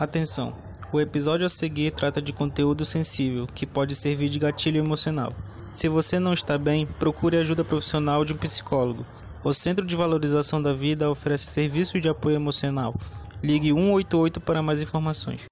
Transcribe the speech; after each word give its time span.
Atenção! 0.00 0.54
O 0.92 1.00
episódio 1.00 1.44
a 1.44 1.48
seguir 1.48 1.90
trata 1.90 2.22
de 2.22 2.32
conteúdo 2.32 2.84
sensível 2.84 3.48
que 3.52 3.66
pode 3.66 3.96
servir 3.96 4.28
de 4.28 4.38
gatilho 4.38 4.78
emocional. 4.78 5.32
Se 5.74 5.88
você 5.88 6.20
não 6.20 6.32
está 6.32 6.56
bem, 6.56 6.86
procure 7.00 7.36
ajuda 7.36 7.64
profissional 7.64 8.24
de 8.24 8.32
um 8.32 8.36
psicólogo. 8.36 9.04
O 9.42 9.52
Centro 9.52 9.84
de 9.84 9.96
Valorização 9.96 10.62
da 10.62 10.72
Vida 10.72 11.10
oferece 11.10 11.46
serviço 11.46 12.00
de 12.00 12.08
apoio 12.08 12.36
emocional. 12.36 12.94
Ligue 13.42 13.72
188 13.72 14.40
para 14.40 14.62
mais 14.62 14.80
informações. 14.80 15.46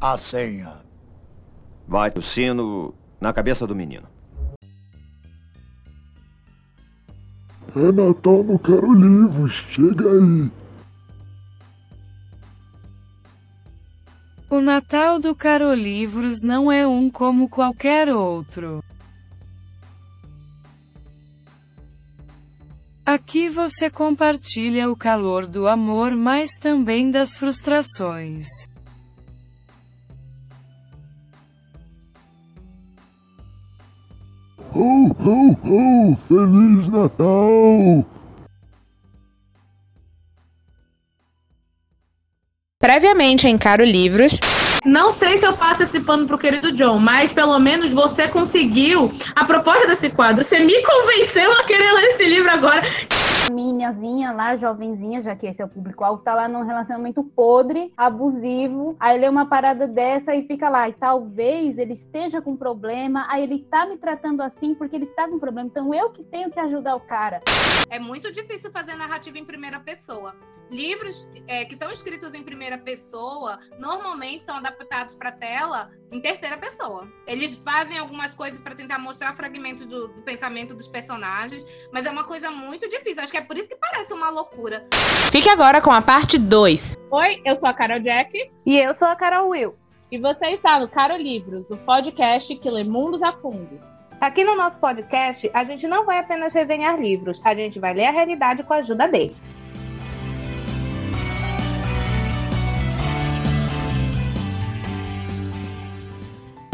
A 0.00 0.16
senha. 0.16 0.76
Vai 1.88 2.12
o 2.16 2.22
sino 2.22 2.94
na 3.20 3.32
cabeça 3.32 3.66
do 3.66 3.74
menino. 3.74 4.06
É 7.76 7.92
Natal, 7.92 8.42
não 8.42 8.58
quero 8.58 8.92
livros. 8.92 9.54
Chega 9.70 10.10
aí. 10.10 10.50
O 14.50 14.60
Natal 14.60 15.20
do 15.20 15.32
Carolivros 15.32 16.42
não 16.42 16.72
é 16.72 16.84
um 16.84 17.08
como 17.08 17.48
qualquer 17.48 18.08
outro. 18.08 18.82
Aqui 23.06 23.48
você 23.48 23.88
compartilha 23.88 24.90
o 24.90 24.96
calor 24.96 25.46
do 25.46 25.68
amor, 25.68 26.16
mas 26.16 26.56
também 26.58 27.10
das 27.10 27.36
frustrações. 27.36 28.69
Ho, 34.72 35.10
ho, 35.18 35.56
ho! 35.64 36.16
Feliz 36.28 36.88
Natal! 36.88 38.06
Previamente 42.80 43.48
em 43.48 43.58
Caro 43.58 43.84
Livros. 43.84 44.40
Não 44.84 45.10
sei 45.10 45.36
se 45.36 45.46
eu 45.46 45.52
passo 45.54 45.82
esse 45.82 46.00
pano 46.00 46.26
pro 46.26 46.38
querido 46.38 46.72
John, 46.72 46.98
mas 46.98 47.32
pelo 47.32 47.58
menos 47.58 47.90
você 47.90 48.28
conseguiu 48.28 49.12
a 49.34 49.44
proposta 49.44 49.86
desse 49.86 50.08
quadro. 50.08 50.42
Você 50.44 50.60
me 50.60 50.82
convenceu 50.82 51.52
a 51.52 51.64
querer 51.64 51.92
ler 51.92 52.04
esse 52.04 52.24
livro 52.24 52.50
agora. 52.50 52.82
Meniazinha 53.50 54.32
lá, 54.32 54.56
jovenzinha, 54.56 55.22
já 55.22 55.36
que 55.36 55.46
esse 55.46 55.60
é 55.60 55.64
o 55.64 55.68
público-alvo, 55.68 56.22
tá 56.22 56.34
lá 56.34 56.48
num 56.48 56.62
relacionamento 56.62 57.22
podre, 57.22 57.92
abusivo. 57.96 58.96
Aí 58.98 59.18
lê 59.18 59.28
uma 59.28 59.46
parada 59.46 59.86
dessa 59.86 60.34
e 60.34 60.46
fica 60.46 60.68
lá. 60.68 60.88
E 60.88 60.92
talvez 60.92 61.76
ele 61.78 61.92
esteja 61.92 62.40
com 62.40 62.56
problema. 62.56 63.26
Aí 63.28 63.42
ele 63.42 63.66
tá 63.70 63.86
me 63.86 63.98
tratando 63.98 64.42
assim 64.42 64.74
porque 64.74 64.96
ele 64.96 65.04
está 65.04 65.28
com 65.28 65.38
problema. 65.38 65.68
Então 65.68 65.92
eu 65.92 66.10
que 66.10 66.22
tenho 66.24 66.50
que 66.50 66.60
ajudar 66.60 66.94
o 66.94 67.00
cara. 67.00 67.40
É 67.90 67.98
muito 67.98 68.32
difícil 68.32 68.70
fazer 68.70 68.94
narrativa 68.94 69.38
em 69.38 69.44
primeira 69.44 69.80
pessoa. 69.80 70.34
Livros 70.70 71.26
é, 71.48 71.64
que 71.64 71.76
são 71.76 71.90
escritos 71.90 72.32
em 72.32 72.44
primeira 72.44 72.78
pessoa 72.78 73.58
normalmente 73.78 74.44
são 74.44 74.56
adaptados 74.56 75.14
para 75.16 75.32
tela 75.32 75.90
em 76.12 76.20
terceira 76.20 76.56
pessoa. 76.56 77.08
Eles 77.26 77.56
fazem 77.64 77.98
algumas 77.98 78.32
coisas 78.34 78.60
para 78.60 78.74
tentar 78.74 78.98
mostrar 78.98 79.34
fragmentos 79.34 79.86
do, 79.86 80.08
do, 80.08 80.22
pensamento 80.22 80.74
dos 80.74 80.86
personagens, 80.86 81.64
mas 81.92 82.06
é 82.06 82.10
uma 82.10 82.24
coisa 82.24 82.50
muito 82.50 82.88
difícil. 82.88 83.22
Acho 83.22 83.32
que 83.32 83.38
é 83.38 83.44
por 83.44 83.56
isso 83.56 83.68
que 83.68 83.76
parece 83.76 84.12
uma 84.12 84.30
loucura. 84.30 84.86
Fique 85.32 85.48
agora 85.48 85.80
com 85.82 85.90
a 85.90 86.00
parte 86.00 86.38
2. 86.38 86.96
Oi, 87.10 87.42
eu 87.44 87.56
sou 87.56 87.68
a 87.68 87.74
Carol 87.74 88.00
Jack. 88.00 88.50
E 88.64 88.78
eu 88.78 88.94
sou 88.94 89.08
a 89.08 89.16
Carol 89.16 89.48
Will. 89.48 89.74
E 90.10 90.18
você 90.18 90.46
está 90.48 90.78
no 90.78 90.88
Caro 90.88 91.16
Livros, 91.16 91.64
o 91.70 91.76
podcast 91.76 92.54
que 92.56 92.70
lê 92.70 92.82
mundos 92.82 93.22
a 93.22 93.32
fundo. 93.32 93.80
Aqui 94.20 94.44
no 94.44 94.54
nosso 94.54 94.78
podcast, 94.78 95.50
a 95.54 95.64
gente 95.64 95.86
não 95.86 96.04
vai 96.04 96.18
apenas 96.18 96.52
resenhar 96.52 97.00
livros, 97.00 97.40
a 97.44 97.54
gente 97.54 97.78
vai 97.78 97.94
ler 97.94 98.06
a 98.06 98.10
realidade 98.10 98.62
com 98.62 98.74
a 98.74 98.78
ajuda 98.78 99.08
deles. 99.08 99.40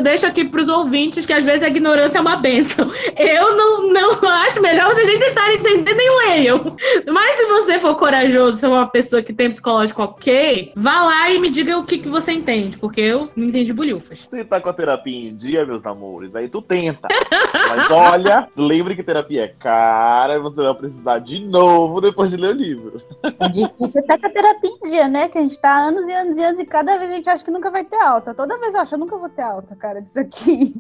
Deixo 0.06 0.24
aqui 0.24 0.44
para 0.44 0.60
os 0.60 0.68
ouvintes 0.68 1.26
que 1.26 1.32
às 1.32 1.44
vezes 1.44 1.64
a 1.64 1.68
ignorância 1.68 2.18
é 2.18 2.20
uma 2.20 2.36
benção. 2.36 2.90
Eu 3.16 3.56
não, 3.56 3.88
não 3.92 4.28
acho 4.28 4.62
melhor 4.62 4.94
vocês 4.94 5.06
nem 5.06 5.18
tentarem 5.18 5.56
entender, 5.56 5.94
nem 5.94 6.18
leiam. 6.18 6.76
Mas 7.12 7.34
se 7.34 7.44
você 7.46 7.78
for 7.80 7.96
corajoso, 7.96 8.56
se 8.56 8.60
for 8.60 8.72
uma 8.72 8.86
pessoa 8.86 9.20
que 9.20 9.32
tem 9.32 9.48
psicológico 9.48 10.02
ok, 10.02 10.72
vá 10.76 11.02
lá 11.02 11.30
e 11.30 11.40
me 11.40 11.50
diga 11.50 11.76
o 11.76 11.84
que, 11.84 11.98
que 11.98 12.08
você 12.08 12.32
entende, 12.32 12.76
porque 12.78 13.00
eu 13.00 13.28
não 13.34 13.48
entendi 13.48 13.72
bolhufas. 13.72 14.28
Você 14.30 14.44
tá 14.44 14.60
com 14.60 14.68
a 14.68 14.72
terapia 14.72 15.28
em 15.28 15.36
dia, 15.36 15.66
meus 15.66 15.84
amores, 15.84 16.34
aí 16.36 16.48
tu 16.48 16.62
tenta. 16.62 17.08
Mas 17.68 17.90
olha, 17.90 18.48
lembre 18.56 18.94
que 18.94 19.02
terapia 19.02 19.44
é 19.44 19.48
cara 19.48 20.36
e 20.36 20.38
você 20.38 20.62
vai 20.62 20.74
precisar 20.74 21.18
de 21.18 21.40
novo 21.40 22.00
depois 22.00 22.30
de 22.30 22.36
ler 22.36 22.54
o 22.54 22.56
livro. 22.56 23.02
É 23.40 23.48
difícil 23.48 24.00
até 24.02 24.18
com 24.18 24.26
a 24.26 24.30
terapia 24.30 24.70
em 24.70 24.88
dia, 24.88 25.08
né? 25.08 25.28
Que 25.28 25.38
a 25.38 25.42
gente 25.42 25.58
tá 25.58 25.76
anos 25.76 26.06
e 26.06 26.12
anos 26.12 26.36
e 26.36 26.44
anos 26.44 26.60
e 26.60 26.64
cada 26.64 26.96
vez 26.96 27.10
a 27.10 27.14
gente 27.14 27.28
acha 27.28 27.44
que 27.44 27.50
nunca 27.50 27.70
vai 27.70 27.84
ter 27.84 28.00
alta. 28.00 28.34
Toda 28.34 28.58
vez 28.58 28.72
eu 28.72 28.80
acho, 28.80 28.94
eu 28.94 28.98
nunca 28.98 29.16
vou 29.16 29.28
ter 29.28 29.42
alta, 29.42 29.74
cara 29.74 29.95
cara 29.96 30.00
disso 30.00 30.20
aqui. 30.20 30.74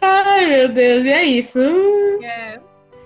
Ai, 0.00 0.46
meu 0.46 0.68
Deus, 0.72 1.04
e 1.04 1.10
é 1.10 1.24
isso. 1.24 1.60
É. 2.22 2.60